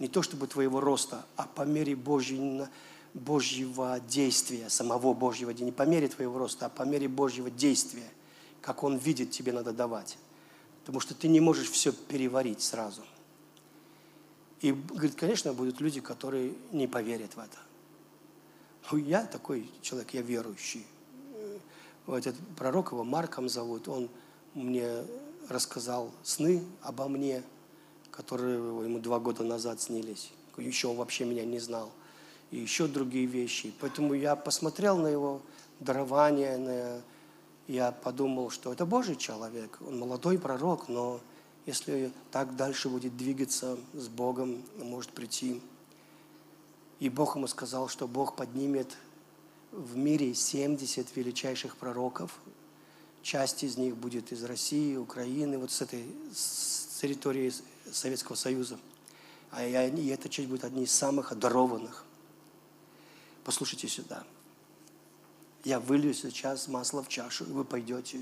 не 0.00 0.08
то 0.08 0.22
чтобы 0.22 0.48
твоего 0.48 0.80
роста, 0.80 1.24
а 1.36 1.46
по 1.46 1.62
мере 1.62 1.94
Божьего, 1.94 2.68
Божьего 3.14 4.00
действия, 4.00 4.68
самого 4.70 5.14
Божьего, 5.14 5.50
не 5.50 5.72
по 5.72 5.82
мере 5.82 6.08
твоего 6.08 6.38
роста, 6.38 6.66
а 6.66 6.68
по 6.68 6.82
мере 6.82 7.08
Божьего 7.08 7.50
действия, 7.50 8.08
как 8.60 8.82
Он 8.82 8.96
видит, 8.96 9.30
тебе 9.30 9.52
надо 9.52 9.72
давать. 9.72 10.18
Потому 10.80 11.00
что 11.00 11.14
ты 11.14 11.28
не 11.28 11.40
можешь 11.40 11.70
все 11.70 11.92
переварить 11.92 12.62
сразу. 12.62 13.02
И, 14.60 14.72
говорит, 14.72 15.14
конечно, 15.14 15.52
будут 15.52 15.80
люди, 15.80 16.00
которые 16.00 16.54
не 16.72 16.86
поверят 16.86 17.34
в 17.34 17.38
это. 17.38 17.56
Ну, 18.90 18.98
я 18.98 19.24
такой 19.24 19.70
человек, 19.82 20.12
я 20.14 20.22
верующий. 20.22 20.86
Вот 22.06 22.26
этот 22.26 22.40
пророк, 22.56 22.92
его 22.92 23.04
Марком 23.04 23.48
зовут, 23.48 23.88
он 23.88 24.08
мне 24.54 25.04
рассказал 25.48 26.12
сны 26.22 26.62
обо 26.82 27.08
мне– 27.08 27.42
которые 28.10 28.56
ему 28.56 28.98
два 28.98 29.18
года 29.18 29.42
назад 29.42 29.80
снились. 29.80 30.30
Еще 30.56 30.88
он 30.88 30.96
вообще 30.96 31.24
меня 31.24 31.44
не 31.44 31.58
знал. 31.58 31.90
И 32.50 32.58
еще 32.58 32.86
другие 32.86 33.26
вещи. 33.26 33.72
Поэтому 33.80 34.14
я 34.14 34.36
посмотрел 34.36 34.96
на 34.96 35.06
его 35.06 35.40
дарование, 35.78 36.58
на... 36.58 37.02
я 37.68 37.92
подумал, 37.92 38.50
что 38.50 38.72
это 38.72 38.84
Божий 38.86 39.16
человек. 39.16 39.78
Он 39.86 39.98
молодой 39.98 40.38
пророк, 40.38 40.88
но 40.88 41.20
если 41.66 42.12
так 42.30 42.56
дальше 42.56 42.88
будет 42.88 43.16
двигаться 43.16 43.78
с 43.92 44.08
Богом, 44.08 44.62
может 44.78 45.10
прийти. 45.10 45.62
И 46.98 47.08
Бог 47.08 47.36
ему 47.36 47.46
сказал, 47.46 47.88
что 47.88 48.08
Бог 48.08 48.36
поднимет 48.36 48.96
в 49.72 49.96
мире 49.96 50.34
70 50.34 51.16
величайших 51.16 51.76
пророков. 51.76 52.40
Часть 53.22 53.62
из 53.62 53.76
них 53.76 53.96
будет 53.96 54.32
из 54.32 54.42
России, 54.44 54.96
Украины, 54.96 55.58
вот 55.58 55.70
с 55.70 55.82
этой 55.82 56.04
с 56.34 56.98
территории 57.00 57.52
Советского 57.90 58.36
Союза. 58.36 58.78
А 59.50 59.64
и, 59.64 60.06
эта 60.08 60.28
часть 60.28 60.48
будет 60.48 60.64
одни 60.64 60.84
из 60.84 60.92
самых 60.92 61.32
одарованных. 61.32 62.04
Послушайте 63.44 63.88
сюда. 63.88 64.24
Я 65.64 65.80
вылью 65.80 66.14
сейчас 66.14 66.68
масло 66.68 67.02
в 67.02 67.08
чашу, 67.08 67.44
и 67.44 67.52
вы 67.52 67.64
пойдете, 67.64 68.20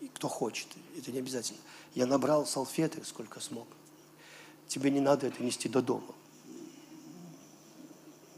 и 0.00 0.08
кто 0.08 0.28
хочет, 0.28 0.68
это 0.96 1.12
не 1.12 1.20
обязательно. 1.20 1.60
Я 1.94 2.06
набрал 2.06 2.46
салфеты, 2.46 3.04
сколько 3.04 3.40
смог. 3.40 3.66
Тебе 4.68 4.90
не 4.90 5.00
надо 5.00 5.26
это 5.26 5.42
нести 5.42 5.68
до 5.68 5.80
дома. 5.80 6.14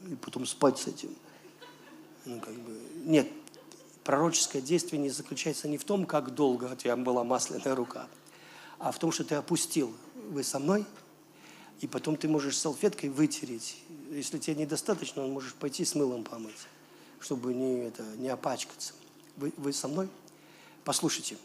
И 0.08 0.14
потом 0.16 0.46
спать 0.46 0.78
с 0.78 0.86
этим. 0.86 1.14
Ну, 2.24 2.40
как 2.40 2.54
бы, 2.54 2.80
нет, 3.04 3.28
пророческое 4.04 4.62
действие 4.62 5.00
не 5.00 5.10
заключается 5.10 5.68
не 5.68 5.78
в 5.78 5.84
том, 5.84 6.06
как 6.06 6.34
долго 6.34 6.72
у 6.72 6.76
тебя 6.76 6.96
была 6.96 7.24
масляная 7.24 7.74
рука, 7.74 8.08
а 8.78 8.92
в 8.92 8.98
том, 8.98 9.10
что 9.10 9.24
ты 9.24 9.34
опустил 9.34 9.94
вы 10.28 10.44
со 10.44 10.58
мной, 10.58 10.84
и 11.80 11.86
потом 11.86 12.16
ты 12.16 12.28
можешь 12.28 12.56
салфеткой 12.56 13.10
вытереть. 13.10 13.76
Если 14.10 14.38
тебе 14.38 14.56
недостаточно, 14.56 15.24
он 15.24 15.32
можешь 15.32 15.54
пойти 15.54 15.84
с 15.84 15.94
мылом 15.94 16.24
помыть, 16.24 16.54
чтобы 17.20 17.54
не, 17.54 17.86
это, 17.86 18.02
не 18.16 18.28
опачкаться. 18.28 18.94
Вы, 19.36 19.52
вы 19.56 19.72
со 19.72 19.88
мной? 19.88 20.08
Послушайте, 20.84 21.36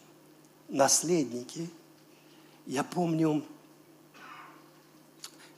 наследники, 0.68 1.70
я 2.66 2.84
помню, 2.84 3.44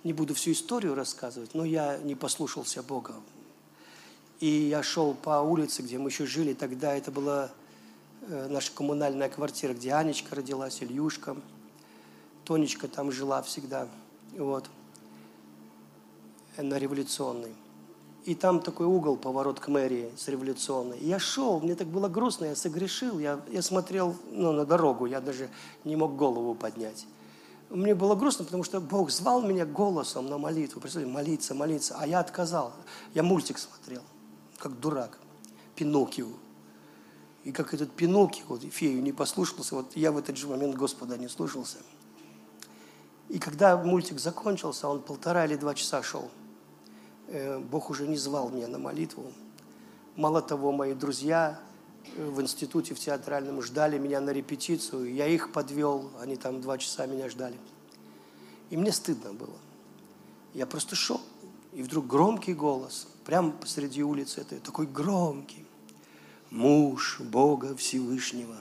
не 0.03 0.13
буду 0.13 0.33
всю 0.33 0.51
историю 0.51 0.95
рассказывать, 0.95 1.53
но 1.53 1.65
я 1.65 1.97
не 1.97 2.15
послушался 2.15 2.81
Бога. 2.81 3.15
И 4.39 4.47
я 4.47 4.81
шел 4.81 5.13
по 5.13 5.41
улице, 5.41 5.83
где 5.83 5.97
мы 5.97 6.09
еще 6.09 6.25
жили, 6.25 6.53
тогда 6.53 6.95
это 6.95 7.11
была 7.11 7.51
э, 8.21 8.47
наша 8.49 8.71
коммунальная 8.71 9.29
квартира, 9.29 9.73
где 9.73 9.93
Анечка 9.93 10.35
родилась, 10.35 10.81
Ильюшка– 10.81 11.37
Тонечка 12.45 12.87
там 12.87 13.11
жила 13.11 13.41
всегда, 13.43 13.87
вот, 14.37 14.69
на 16.57 16.77
революционной. 16.77 17.53
И 18.23 18.35
там 18.35 18.59
такой 18.59 18.85
угол, 18.85 19.17
поворот 19.17 19.59
к 19.59 19.67
мэрии 19.67 20.11
с 20.15 20.27
революционной. 20.27 20.99
я 20.99 21.17
шел, 21.17 21.59
мне 21.59 21.75
так 21.75 21.87
было 21.87 22.07
грустно, 22.07 22.45
я 22.45 22.55
согрешил, 22.55 23.17
я, 23.17 23.39
я 23.49 23.63
смотрел 23.63 24.15
ну, 24.31 24.51
на 24.51 24.63
дорогу, 24.63 25.07
я 25.07 25.21
даже 25.21 25.49
не 25.85 25.95
мог 25.95 26.15
голову 26.15 26.53
поднять. 26.53 27.07
Мне 27.71 27.95
было 27.95 28.15
грустно, 28.15 28.45
потому 28.45 28.63
что 28.63 28.79
Бог 28.79 29.09
звал 29.09 29.41
меня 29.41 29.65
голосом 29.65 30.27
на 30.27 30.37
молитву. 30.37 30.81
Представляете, 30.81 31.15
молиться, 31.15 31.55
молиться, 31.55 31.95
а 31.97 32.05
я 32.05 32.19
отказал. 32.19 32.73
Я 33.15 33.23
мультик 33.23 33.57
смотрел, 33.57 34.01
как 34.57 34.79
дурак, 34.79 35.17
Пиноккио. 35.75 36.27
И 37.43 37.51
как 37.51 37.73
этот 37.73 37.89
Пиноккио, 37.91 38.43
вот, 38.49 38.61
фею 38.61 39.01
не 39.01 39.13
послушался, 39.13 39.75
вот 39.75 39.95
я 39.95 40.11
в 40.11 40.17
этот 40.17 40.37
же 40.37 40.47
момент 40.47 40.75
Господа 40.75 41.17
не 41.17 41.27
слушался– 41.27 41.77
и 43.31 43.39
когда 43.39 43.77
мультик 43.77 44.19
закончился, 44.19 44.89
он 44.89 45.01
полтора 45.01 45.45
или 45.45 45.55
два 45.55 45.73
часа 45.73 46.03
шел. 46.03 46.29
э, 47.27 47.59
Бог 47.59 47.89
уже 47.89 48.05
не 48.05 48.17
звал 48.17 48.49
меня 48.49 48.67
на 48.67 48.77
молитву. 48.77 49.31
Мало 50.17 50.41
того, 50.41 50.73
мои 50.73 50.93
друзья 50.93 51.57
э, 52.17 52.29
в 52.29 52.41
институте, 52.41 52.93
в 52.93 52.99
театральном 52.99 53.61
ждали 53.61 53.97
меня 53.97 54.19
на 54.19 54.31
репетицию. 54.31 55.13
Я 55.13 55.27
их 55.27 55.53
подвел, 55.53 56.11
они 56.19 56.35
там 56.35 56.59
два 56.59 56.77
часа 56.77 57.05
меня 57.05 57.29
ждали. 57.29 57.57
И 58.69 58.75
мне 58.75 58.91
стыдно 58.91 59.31
было. 59.31 59.57
Я 60.53 60.65
просто 60.65 60.97
шел, 60.97 61.21
и 61.71 61.83
вдруг 61.83 62.07
громкий 62.07 62.53
голос, 62.53 63.07
прямо 63.23 63.51
посреди 63.51 64.03
улицы, 64.03 64.41
это 64.41 64.59
такой 64.59 64.87
громкий. 64.87 65.65
Муж 66.49 67.21
Бога 67.21 67.77
Всевышнего, 67.77 68.57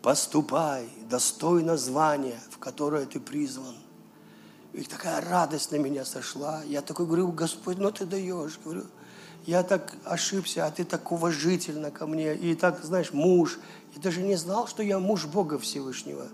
поступай 0.00 0.88
достойно 1.10 1.76
звания, 1.76 2.40
в 2.50 2.56
которое 2.56 3.04
ты 3.04 3.20
призван. 3.20 3.76
И 4.72 4.84
такая 4.84 5.20
радость 5.20 5.72
на 5.72 5.76
меня 5.76 6.04
сошла. 6.04 6.62
Я 6.64 6.80
такой 6.82 7.06
говорю, 7.06 7.32
Господь, 7.32 7.78
ну 7.78 7.90
ты 7.90 8.06
даешь. 8.06 8.58
Говорю, 8.64 8.84
я 9.46 9.62
так 9.62 9.94
ошибся, 10.04 10.66
а 10.66 10.70
ты 10.70 10.84
так 10.84 11.10
уважительно 11.10 11.90
ко 11.90 12.06
мне. 12.06 12.34
И 12.34 12.54
так, 12.54 12.84
знаешь, 12.84 13.12
муж. 13.12 13.58
Я 13.94 14.02
даже 14.02 14.22
не 14.22 14.36
знал, 14.36 14.68
что 14.68 14.82
я 14.82 14.98
муж 14.98 15.26
Бога 15.26 15.58
Всевышнего. 15.58 16.28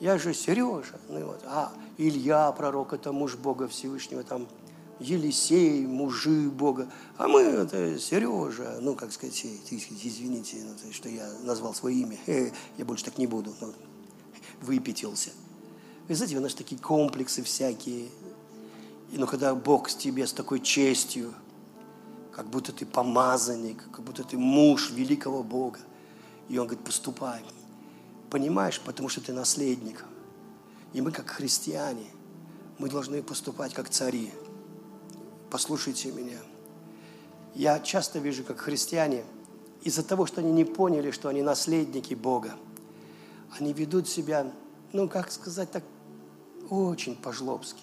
Я 0.00 0.18
же 0.18 0.34
Сережа. 0.34 0.98
Ну, 1.08 1.26
вот. 1.26 1.42
А 1.46 1.72
Илья, 1.96 2.50
пророк, 2.52 2.92
это 2.92 3.12
муж 3.12 3.36
Бога 3.36 3.68
Всевышнего. 3.68 4.24
Там 4.24 4.48
Елисей, 4.98 5.86
мужи 5.86 6.50
Бога. 6.50 6.88
А 7.18 7.28
мы, 7.28 7.42
это 7.42 7.98
Сережа. 8.00 8.78
Ну, 8.80 8.96
как 8.96 9.12
сказать, 9.12 9.44
э, 9.44 9.48
извините, 9.70 10.56
ну, 10.64 10.74
то, 10.74 10.92
что 10.92 11.08
я 11.08 11.30
назвал 11.44 11.72
свое 11.72 11.96
имя. 11.96 12.18
Я 12.78 12.84
больше 12.84 13.04
так 13.04 13.16
не 13.18 13.26
буду. 13.26 13.54
Выпятился. 14.60 15.30
Вы 16.08 16.14
знаете, 16.14 16.38
нас 16.38 16.54
такие 16.54 16.80
комплексы 16.80 17.42
всякие. 17.42 18.06
И 19.12 19.18
ну, 19.18 19.26
когда 19.26 19.54
Бог 19.54 19.88
с 19.88 19.96
тебе 19.96 20.26
с 20.26 20.32
такой 20.32 20.60
честью, 20.60 21.34
как 22.30 22.46
будто 22.46 22.72
ты 22.72 22.86
помазанник, 22.86 23.82
как 23.90 24.02
будто 24.02 24.22
ты 24.22 24.38
муж 24.38 24.90
великого 24.90 25.42
Бога. 25.42 25.80
И 26.48 26.58
Он 26.58 26.66
говорит, 26.66 26.84
поступай. 26.84 27.42
Понимаешь, 28.30 28.80
потому 28.80 29.08
что 29.08 29.20
ты 29.20 29.32
наследник. 29.32 30.04
И 30.92 31.00
мы, 31.00 31.10
как 31.10 31.28
христиане, 31.28 32.06
мы 32.78 32.88
должны 32.88 33.22
поступать 33.22 33.74
как 33.74 33.88
цари. 33.88 34.32
Послушайте 35.50 36.12
меня. 36.12 36.38
Я 37.54 37.80
часто 37.80 38.18
вижу, 38.18 38.44
как 38.44 38.60
христиане, 38.60 39.24
из-за 39.82 40.02
того, 40.02 40.26
что 40.26 40.40
они 40.40 40.52
не 40.52 40.64
поняли, 40.64 41.10
что 41.10 41.28
они 41.28 41.42
наследники 41.42 42.14
Бога, 42.14 42.54
они 43.58 43.72
ведут 43.72 44.08
себя, 44.08 44.52
ну, 44.92 45.08
как 45.08 45.32
сказать 45.32 45.70
так, 45.70 45.82
очень 46.70 47.16
по-жлобски. 47.16 47.82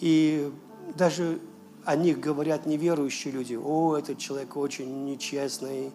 И 0.00 0.52
даже 0.94 1.40
о 1.84 1.96
них 1.96 2.20
говорят 2.20 2.66
неверующие 2.66 3.32
люди, 3.32 3.54
о, 3.54 3.96
этот 3.96 4.18
человек 4.18 4.56
очень 4.56 5.04
нечестный, 5.04 5.92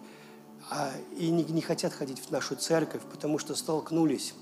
а, 0.70 0.90
и 1.16 1.30
не, 1.30 1.44
не 1.44 1.60
хотят 1.60 1.92
ходить 1.92 2.20
в 2.20 2.30
нашу 2.30 2.54
церковь, 2.56 3.02
потому 3.10 3.38
что 3.38 3.54
столкнулись 3.54 4.34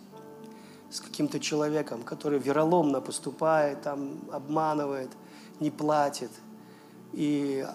с 0.90 1.00
каким-то 1.00 1.38
человеком, 1.40 2.02
который 2.02 2.38
вероломно 2.38 3.00
поступает, 3.00 3.82
там, 3.82 4.20
обманывает, 4.32 5.10
не 5.60 5.70
платит, 5.70 6.30
и 7.12 7.66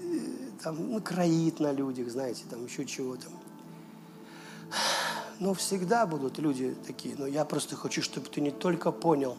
э, 0.00 0.18
там, 0.62 0.92
ну, 0.92 1.00
кроит 1.00 1.60
на 1.60 1.72
людях, 1.72 2.10
знаете, 2.10 2.44
там 2.50 2.64
еще 2.64 2.84
чего-то. 2.84 3.26
Ну, 5.40 5.52
всегда 5.54 6.06
будут 6.06 6.38
люди 6.38 6.76
такие, 6.86 7.16
но 7.18 7.26
я 7.26 7.44
просто 7.44 7.74
хочу, 7.74 8.02
чтобы 8.02 8.28
ты 8.28 8.40
не 8.40 8.52
только 8.52 8.92
понял, 8.92 9.36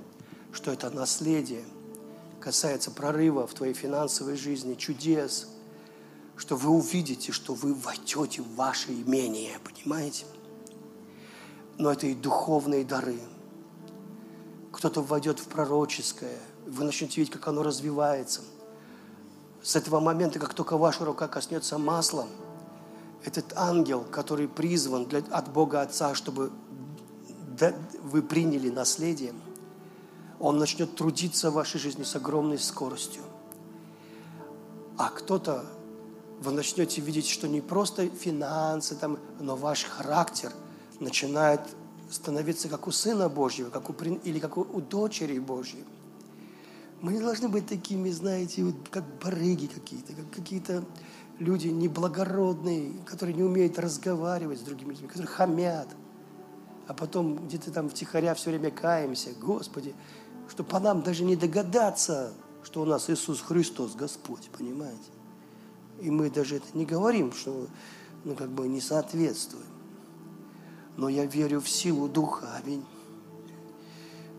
что 0.52 0.72
это 0.72 0.90
наследие, 0.90 1.64
касается 2.42 2.92
прорыва 2.92 3.48
в 3.48 3.54
твоей 3.54 3.74
финансовой 3.74 4.36
жизни, 4.36 4.76
чудес, 4.76 5.48
что 6.36 6.58
вы 6.58 6.72
увидите, 6.72 7.32
что 7.32 7.54
вы 7.54 7.74
войдете 7.74 8.42
в 8.42 8.56
ваше 8.56 8.92
имение, 8.92 9.58
понимаете? 9.64 10.26
Но 11.78 11.92
это 11.92 12.08
и 12.08 12.14
духовные 12.14 12.84
дары. 12.84 13.20
Кто-то 14.74 15.02
войдет 15.02 15.40
в 15.40 15.48
пророческое, 15.48 16.38
вы 16.68 16.84
начнете 16.84 17.22
видеть, 17.22 17.34
как 17.34 17.48
оно 17.48 17.64
развивается. 17.64 18.42
С 19.64 19.78
этого 19.78 20.02
момента, 20.02 20.40
как 20.40 20.54
только 20.54 20.78
ваша 20.78 21.06
рука 21.06 21.30
коснется 21.30 21.78
маслом– 21.78 22.28
этот 23.26 23.54
ангел, 23.56 24.04
который 24.04 24.48
призван 24.48 25.06
для, 25.06 25.20
от 25.32 25.52
Бога 25.52 25.82
Отца, 25.82 26.14
чтобы 26.16 26.52
вы 28.04 28.22
приняли 28.22 28.70
наследие, 28.70 29.34
он 30.40 30.58
начнет 30.58 30.96
трудиться 30.96 31.50
в 31.50 31.54
вашей 31.54 31.80
жизни 31.80 32.04
с 32.04 32.16
огромной 32.16 32.60
скоростью. 32.60 33.24
А 34.98 35.10
кто-то, 35.10 35.66
вы 36.42 36.52
начнете 36.52 37.02
видеть, 37.02 37.28
что 37.28 37.48
не 37.48 37.62
просто 37.62 38.08
финансы, 38.10 38.96
там, 38.96 39.18
но 39.40 39.56
ваш 39.56 39.84
характер 39.86 40.52
начинает 41.00 41.62
становиться 42.10 42.70
как 42.70 42.88
у 42.88 42.92
Сына 42.92 43.30
Божьего, 43.30 43.70
как 43.70 43.90
у, 43.90 43.94
или 44.24 44.40
как 44.40 44.58
у, 44.58 44.62
у 44.62 44.82
дочери 44.82 45.40
Божьей. 45.40 45.84
Мы 47.02 47.14
не 47.14 47.20
должны 47.20 47.50
быть 47.50 47.68
такими, 47.68 48.10
знаете, 48.10 48.64
вот 48.64 48.76
как 48.90 49.04
барыги 49.24 49.68
какие-то, 49.68 50.14
как 50.14 50.32
какие-то 50.32 50.84
люди 51.40 51.68
неблагородные, 51.68 52.94
которые 53.06 53.36
не 53.36 53.44
умеют 53.44 53.78
разговаривать 53.78 54.60
с 54.60 54.64
другими 54.64 54.92
людьми, 54.92 55.08
которые 55.08 55.28
хамят, 55.28 55.88
а 56.88 56.94
потом 56.94 57.48
где-то 57.48 57.72
там 57.72 57.90
втихаря 57.90 58.34
все 58.36 58.52
время 58.52 58.72
каемся. 58.72 59.32
Господи, 59.40 59.94
что 60.50 60.64
по 60.64 60.80
нам 60.80 61.02
даже 61.02 61.24
не 61.24 61.36
догадаться, 61.36 62.34
что 62.64 62.82
у 62.82 62.86
нас 62.86 63.10
Иисус 63.10 63.42
Христос 63.42 63.96
Господь, 63.96 64.50
понимаете? 64.58 65.12
И 66.02 66.10
мы 66.10 66.30
даже 66.30 66.58
это 66.58 66.66
не 66.74 66.86
говорим, 66.86 67.32
что 67.32 67.68
ну, 68.24 68.36
как 68.36 68.50
бы 68.50 68.68
не 68.68 68.82
соответствуем. 68.82 69.66
Но 70.98 71.10
я 71.10 71.26
верю 71.26 71.60
в 71.60 71.70
силу 71.70 72.08
Духа, 72.08 72.48
аминь. 72.64 72.84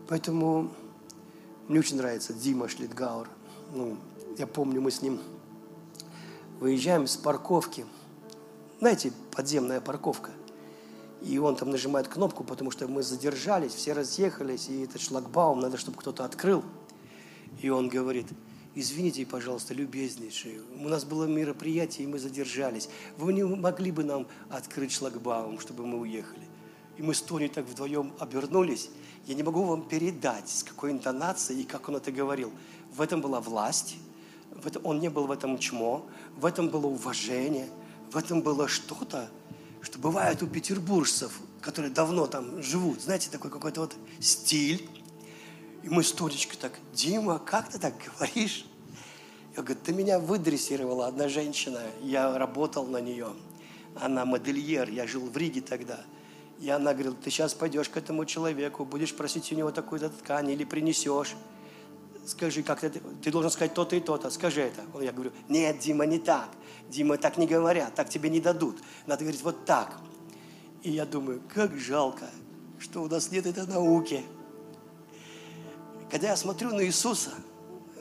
Поэтому 0.07 0.71
мне 1.67 1.79
очень 1.79 1.97
нравится 1.97 2.33
Дима 2.33 2.67
Шлитгауэр. 2.67 3.29
Ну, 3.73 3.97
я 4.37 4.47
помню, 4.47 4.81
мы 4.81 4.91
с 4.91 5.01
ним 5.01 5.19
выезжаем 6.59 7.07
с 7.07 7.17
парковки. 7.17 7.85
Знаете, 8.79 9.11
подземная 9.31 9.81
парковка. 9.81 10.31
И 11.21 11.37
он 11.39 11.55
там 11.55 11.71
нажимает 11.71 12.07
кнопку, 12.07 12.43
потому 12.43 12.69
что 12.69 12.87
мы 12.87 13.01
задержались, 13.01 13.73
все 13.73 13.93
разъехались, 13.93 14.69
и 14.69 14.83
этот 14.83 15.01
шлагбаум 15.01 15.59
надо, 15.59 15.77
чтобы 15.77 15.97
кто-то 15.97 16.23
открыл. 16.23 16.63
И 17.61 17.69
он 17.69 17.89
говорит, 17.89 18.27
извините, 18.75 19.25
пожалуйста, 19.25 19.73
любезнейшие, 19.73 20.61
у 20.79 20.87
нас 20.87 21.05
было 21.05 21.25
мероприятие, 21.25 22.07
и 22.07 22.11
мы 22.11 22.19
задержались. 22.19 22.89
Вы 23.17 23.33
не 23.33 23.43
могли 23.43 23.91
бы 23.91 24.03
нам 24.03 24.27
открыть 24.49 24.91
шлагбаум, 24.91 25.59
чтобы 25.59 25.87
мы 25.87 25.99
уехали? 25.99 26.47
И 26.97 27.01
мы 27.01 27.15
с 27.15 27.21
Тони 27.21 27.47
так 27.47 27.65
вдвоем 27.65 28.13
обернулись. 28.19 28.89
Я 29.25 29.33
не 29.33 29.43
могу 29.43 29.63
вам 29.63 29.87
передать, 29.87 30.49
с 30.49 30.63
какой 30.63 30.91
интонацией 30.91 31.61
и 31.61 31.65
как 31.65 31.89
он 31.89 31.95
это 31.95 32.11
говорил. 32.11 32.51
В 32.91 33.01
этом 33.01 33.21
была 33.21 33.41
власть, 33.41 33.97
он 34.83 34.99
не 34.99 35.09
был 35.09 35.27
в 35.27 35.31
этом 35.31 35.57
чмо, 35.57 36.05
в 36.37 36.45
этом 36.45 36.69
было 36.69 36.87
уважение, 36.87 37.67
в 38.11 38.17
этом 38.17 38.41
было 38.41 38.67
что-то, 38.67 39.29
что 39.81 39.99
бывает 39.99 40.41
у 40.43 40.47
петербуржцев, 40.47 41.39
которые 41.61 41.91
давно 41.91 42.27
там 42.27 42.61
живут, 42.61 43.01
знаете, 43.01 43.29
такой 43.29 43.51
какой-то 43.51 43.81
вот 43.81 43.95
стиль. 44.19 44.87
И 45.83 45.89
мы 45.89 46.03
с 46.03 46.11
Толечкой 46.11 46.57
так, 46.57 46.73
Дима, 46.93 47.39
как 47.39 47.69
ты 47.69 47.79
так 47.79 47.93
говоришь? 48.05 48.65
Я 49.55 49.63
говорю, 49.63 49.79
ты 49.83 49.93
меня 49.93 50.19
выдрессировала 50.19 51.07
одна 51.07 51.27
женщина, 51.27 51.81
я 52.03 52.37
работал 52.37 52.85
на 52.85 53.01
нее. 53.01 53.29
Она 53.95 54.25
модельер, 54.25 54.89
я 54.89 55.07
жил 55.07 55.25
в 55.25 55.35
Риге 55.35 55.61
тогда. 55.61 56.01
И 56.59 56.69
она 56.69 56.93
говорит, 56.93 57.21
ты 57.21 57.31
сейчас 57.31 57.53
пойдешь 57.53 57.89
к 57.89 57.97
этому 57.97 58.25
человеку, 58.25 58.85
будешь 58.85 59.15
просить 59.15 59.51
у 59.51 59.55
него 59.55 59.71
такую-то 59.71 60.09
ткань 60.09 60.49
или 60.51 60.63
принесешь 60.63 61.35
скажи, 62.27 62.61
как 62.61 62.81
ты, 62.81 62.89
ты 62.89 63.31
должен 63.31 63.49
сказать 63.49 63.73
то-то 63.73 63.95
и 63.95 63.99
то-то, 63.99 64.29
скажи 64.29 64.61
это. 64.61 64.81
Я 65.01 65.11
говорю, 65.11 65.31
нет, 65.47 65.79
Дима, 65.79 66.05
не 66.05 66.19
так. 66.19 66.49
Дима, 66.89 67.17
так 67.17 67.37
не 67.37 67.47
говорят, 67.47 67.95
так 67.95 68.09
тебе 68.09 68.29
не 68.29 68.39
дадут. 68.39 68.77
Надо 69.05 69.23
говорить 69.23 69.41
вот 69.43 69.65
так. 69.65 69.97
И 70.83 70.91
я 70.91 71.05
думаю, 71.05 71.41
как 71.53 71.75
жалко, 71.77 72.25
что 72.79 73.03
у 73.03 73.07
нас 73.07 73.31
нет 73.31 73.45
этой 73.45 73.65
науки. 73.65 74.23
Когда 76.11 76.29
я 76.29 76.37
смотрю 76.37 76.73
на 76.73 76.85
Иисуса, 76.85 77.31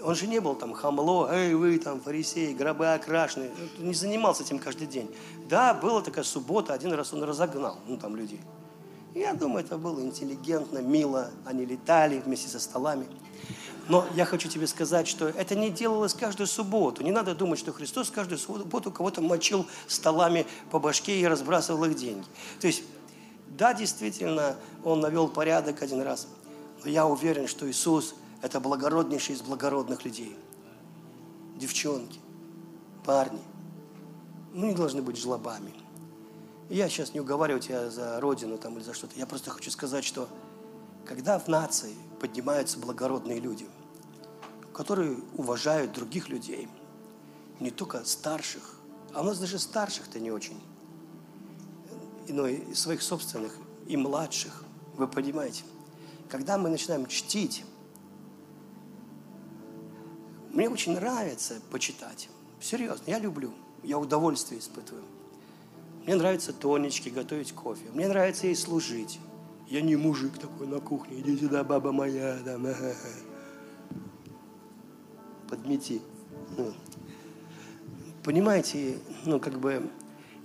он 0.02 0.14
же 0.14 0.26
не 0.26 0.40
был 0.40 0.54
там 0.54 0.72
хамло, 0.74 1.28
эй, 1.32 1.54
вы 1.54 1.78
там 1.78 2.00
фарисеи, 2.00 2.52
гробы 2.52 2.92
окрашены. 2.92 3.50
Он 3.78 3.88
не 3.88 3.94
занимался 3.94 4.42
этим 4.42 4.58
каждый 4.58 4.86
день. 4.86 5.10
Да, 5.48 5.74
была 5.74 6.02
такая 6.02 6.24
суббота, 6.24 6.74
один 6.74 6.92
раз 6.92 7.12
он 7.12 7.22
разогнал, 7.22 7.78
ну 7.86 7.96
там 7.96 8.14
людей. 8.14 8.40
Я 9.14 9.32
думаю, 9.32 9.64
это 9.64 9.78
было 9.78 10.00
интеллигентно, 10.00 10.78
мило. 10.78 11.30
Они 11.46 11.64
летали 11.64 12.20
вместе 12.20 12.48
со 12.48 12.60
столами. 12.60 13.06
Но 13.88 14.06
я 14.14 14.24
хочу 14.24 14.48
тебе 14.48 14.66
сказать, 14.66 15.06
что 15.06 15.28
это 15.28 15.54
не 15.54 15.70
делалось 15.70 16.12
каждую 16.12 16.46
субботу. 16.46 17.02
Не 17.02 17.12
надо 17.12 17.34
думать, 17.34 17.58
что 17.58 17.72
Христос 17.72 18.10
каждую 18.10 18.38
субботу 18.38 18.90
кого-то 18.90 19.20
мочил 19.20 19.66
столами 19.86 20.46
по 20.70 20.78
башке 20.80 21.20
и 21.20 21.26
разбрасывал 21.26 21.84
их 21.84 21.94
деньги. 21.94 22.26
То 22.60 22.66
есть, 22.66 22.82
да, 23.48 23.74
действительно, 23.74 24.56
Он 24.84 25.00
навел 25.00 25.28
порядок 25.28 25.82
один 25.82 26.02
раз. 26.02 26.26
Но 26.82 26.90
я 26.90 27.06
уверен, 27.06 27.46
что 27.46 27.70
Иисус– 27.70 28.14
это 28.42 28.60
благороднейший 28.60 29.36
из 29.36 29.42
благородных 29.42 30.04
людей. 30.04 30.36
девчонки, 31.56 32.20
парни, 33.04 33.40
ну, 34.52 34.66
не 34.66 34.74
должны 34.74 35.00
быть 35.00 35.16
жлобами. 35.16 35.72
Я 36.68 36.88
сейчас 36.88 37.14
не 37.14 37.20
уговариваю 37.20 37.60
тебя 37.60 37.88
за 37.88 38.20
родину 38.20 38.58
там 38.58 38.76
или 38.76 38.82
за 38.82 38.94
что-то. 38.94 39.16
Я 39.16 39.26
просто 39.26 39.50
хочу 39.50 39.70
сказать, 39.70 40.04
что 40.04 40.28
когда 41.06 41.38
в 41.38 41.46
нации 41.46 41.94
поднимаются 42.20 42.78
благородные 42.78 43.38
люди, 43.38 43.66
которые 44.76 45.16
уважают 45.38 45.92
других 45.92 46.28
людей, 46.28 46.68
не 47.60 47.70
только 47.70 48.04
старших, 48.04 48.78
а 49.14 49.22
у 49.22 49.24
нас 49.24 49.38
даже 49.38 49.58
старших-то 49.58 50.20
не 50.20 50.30
очень, 50.30 50.60
но 52.28 52.46
и 52.46 52.74
своих 52.74 53.00
собственных, 53.00 53.56
и 53.86 53.96
младших, 53.96 54.64
вы 54.98 55.08
понимаете. 55.08 55.64
Когда 56.28 56.58
мы 56.58 56.68
начинаем 56.68 57.06
чтить, 57.06 57.64
мне 60.50 60.68
очень 60.68 60.92
нравится 60.92 61.54
почитать. 61.70 62.28
Серьезно, 62.60 63.04
я 63.06 63.18
люблю, 63.18 63.54
я 63.82 63.98
удовольствие 63.98 64.60
испытываю. 64.60 65.04
Мне 66.04 66.16
нравится 66.16 66.52
тонечки, 66.52 67.08
готовить 67.08 67.52
кофе. 67.52 67.86
Мне 67.94 68.08
нравится 68.08 68.46
ей 68.46 68.56
служить. 68.56 69.20
Я 69.68 69.80
не 69.80 69.96
мужик 69.96 70.38
такой 70.38 70.66
на 70.66 70.80
кухне. 70.80 71.20
Иди 71.20 71.38
сюда, 71.38 71.64
баба 71.64 71.92
моя. 71.92 72.36
Там, 72.44 72.66
Подмети. 75.48 76.02
Ну. 76.56 76.72
Понимаете, 78.22 78.98
ну 79.24 79.38
как 79.40 79.60
бы 79.60 79.90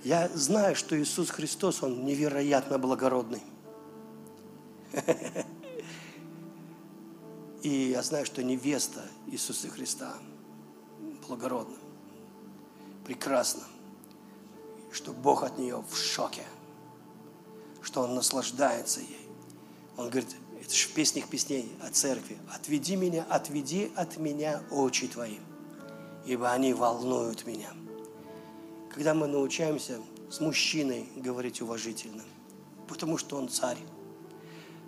я 0.04 0.30
знаю, 0.30 0.76
что 0.76 1.00
Иисус 1.00 1.30
Христос, 1.30 1.84
Он 1.84 2.06
невероятно 2.06 2.80
благородный. 2.80 3.44
И 7.62 7.70
я 7.70 8.02
знаю, 8.02 8.26
что 8.26 8.44
невеста 8.44 9.06
Иисуса 9.28 9.70
Христа 9.70 10.14
благородна, 11.28 11.78
прекрасна, 13.06 13.64
что 14.92 15.14
Бог 15.14 15.44
от 15.44 15.60
нее 15.60 15.84
в 15.88 15.96
шоке, 15.96 16.44
что 17.84 18.02
Он 18.02 18.16
наслаждается 18.16 19.02
ей. 19.02 19.30
Он 19.98 20.10
говорит, 20.10 20.36
это 20.72 20.80
же 20.80 20.88
в 20.88 20.92
песнях 20.92 21.28
песней 21.28 21.70
о 21.82 21.90
церкви. 21.90 22.38
«Отведи 22.56 22.96
меня, 22.96 23.26
отведи 23.30 23.92
от 23.98 24.16
меня 24.16 24.64
очи 24.72 25.06
твои, 25.06 25.36
ибо 26.26 26.50
они 26.50 26.74
волнуют 26.74 27.46
меня». 27.46 27.68
Когда 28.90 29.14
мы 29.14 29.28
научаемся 29.28 30.00
с 30.30 30.40
мужчиной 30.40 31.10
говорить 31.18 31.60
уважительно, 31.60 32.24
потому 32.88 33.18
что 33.18 33.36
он 33.36 33.50
царь, 33.50 33.80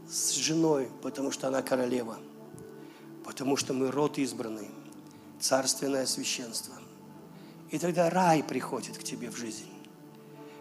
с 0.10 0.32
женой, 0.32 0.88
потому 1.02 1.32
что 1.32 1.50
она 1.50 1.62
королева, 1.62 2.18
потому 3.26 3.58
что 3.58 3.74
мы 3.74 3.92
род 3.92 4.18
избранный, 4.18 4.70
царственное 5.42 6.06
священство. 6.06 6.76
И 7.72 7.78
тогда 7.78 8.10
рай 8.10 8.42
приходит 8.42 8.98
к 8.98 9.04
тебе 9.04 9.30
в 9.30 9.36
жизнь. 9.36 9.68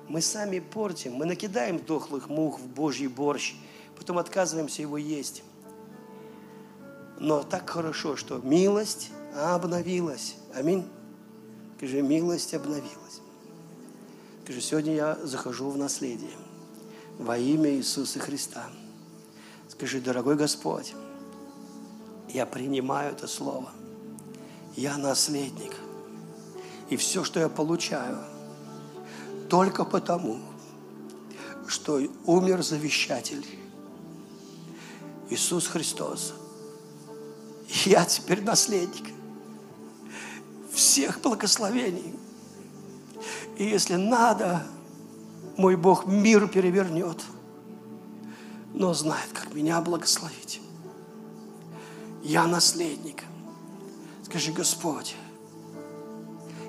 Мы 0.08 0.20
сами 0.20 0.58
портим, 0.58 1.14
мы 1.14 1.26
накидаем 1.26 1.78
дохлых 1.78 2.28
мух 2.28 2.58
в 2.58 2.66
Божий 2.66 3.06
борщ, 3.06 3.54
потом 4.02 4.18
отказываемся 4.18 4.82
его 4.82 4.98
есть. 4.98 5.44
Но 7.20 7.44
так 7.44 7.70
хорошо, 7.70 8.16
что 8.16 8.38
милость 8.38 9.10
обновилась. 9.36 10.34
Аминь. 10.54 10.84
Скажи, 11.76 12.02
милость 12.02 12.52
обновилась. 12.52 13.20
Скажи, 14.42 14.60
сегодня 14.60 14.94
я 14.94 15.18
захожу 15.22 15.70
в 15.70 15.78
наследие 15.78 16.32
во 17.16 17.38
имя 17.38 17.70
Иисуса 17.70 18.18
Христа. 18.18 18.68
Скажи, 19.68 20.00
дорогой 20.00 20.34
Господь, 20.34 20.94
я 22.28 22.44
принимаю 22.44 23.12
это 23.12 23.28
слово. 23.28 23.70
Я 24.74 24.96
наследник. 24.96 25.74
И 26.90 26.96
все, 26.96 27.22
что 27.22 27.38
я 27.38 27.48
получаю, 27.48 28.18
только 29.48 29.84
потому, 29.84 30.40
что 31.68 32.00
умер 32.26 32.62
завещатель 32.62 33.46
Иисус 35.32 35.66
Христос. 35.66 36.34
Я 37.86 38.04
теперь 38.04 38.42
наследник 38.42 39.14
всех 40.72 41.22
благословений. 41.22 42.14
И 43.56 43.64
если 43.64 43.94
надо, 43.94 44.62
мой 45.56 45.76
Бог 45.76 46.06
мир 46.06 46.48
перевернет, 46.48 47.22
но 48.74 48.92
знает, 48.92 49.28
как 49.32 49.54
меня 49.54 49.80
благословить. 49.80 50.60
Я 52.22 52.46
наследник. 52.46 53.24
Скажи, 54.24 54.52
Господь, 54.52 55.16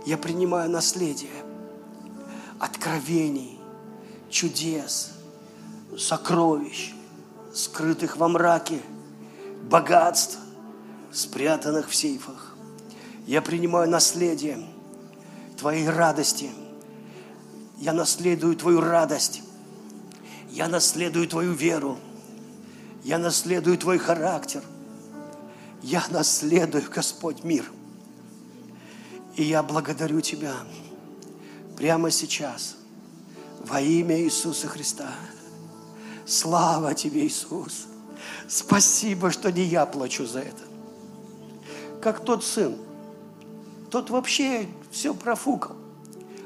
я 0.05 0.17
принимаю 0.17 0.69
наследие 0.69 1.43
откровений, 2.59 3.59
чудес, 4.29 5.11
сокровищ, 5.97 6.92
скрытых 7.53 8.17
во 8.17 8.27
мраке, 8.27 8.81
богатств, 9.69 10.39
спрятанных 11.11 11.89
в 11.89 11.95
сейфах. 11.95 12.55
Я 13.27 13.41
принимаю 13.41 13.89
наследие 13.89 14.65
Твоей 15.57 15.87
радости. 15.87 16.49
Я 17.77 17.93
наследую 17.93 18.55
Твою 18.55 18.81
радость. 18.81 19.43
Я 20.49 20.67
наследую 20.67 21.27
Твою 21.27 21.53
веру. 21.53 21.97
Я 23.03 23.17
наследую 23.17 23.77
Твой 23.77 23.97
характер. 23.97 24.63
Я 25.81 26.03
наследую, 26.09 26.83
Господь, 26.89 27.43
мир. 27.43 27.65
И 29.35 29.43
я 29.43 29.63
благодарю 29.63 30.21
Тебя 30.21 30.55
прямо 31.77 32.11
сейчас 32.11 32.75
во 33.65 33.79
имя 33.81 34.19
Иисуса 34.21 34.67
Христа. 34.67 35.09
Слава 36.25 36.93
Тебе, 36.93 37.25
Иисус! 37.27 37.87
Спасибо, 38.47 39.31
что 39.31 39.51
не 39.51 39.63
я 39.63 39.85
плачу 39.85 40.25
за 40.25 40.39
это. 40.39 40.63
Как 42.01 42.23
тот 42.23 42.43
сын. 42.43 42.75
Тот 43.89 44.09
вообще 44.09 44.67
все 44.91 45.13
профукал. 45.13 45.75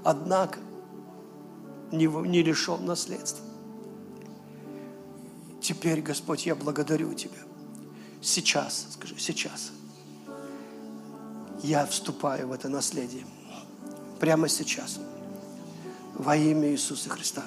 Однако 0.04 0.60
не, 1.92 2.06
не 2.06 2.44
лишен 2.44 2.86
наследства. 2.86 3.44
Теперь, 5.62 6.02
Господь, 6.02 6.46
я 6.46 6.56
благодарю 6.56 7.14
Тебя. 7.14 7.40
Сейчас, 8.22 8.88
скажи, 8.92 9.16
сейчас. 9.18 9.72
Я 11.64 11.86
вступаю 11.86 12.48
в 12.48 12.52
это 12.52 12.70
наследие. 12.70 13.26
Прямо 14.20 14.48
сейчас. 14.48 15.00
Во 16.14 16.36
имя 16.36 16.72
Иисуса 16.72 17.10
Христа. 17.10 17.44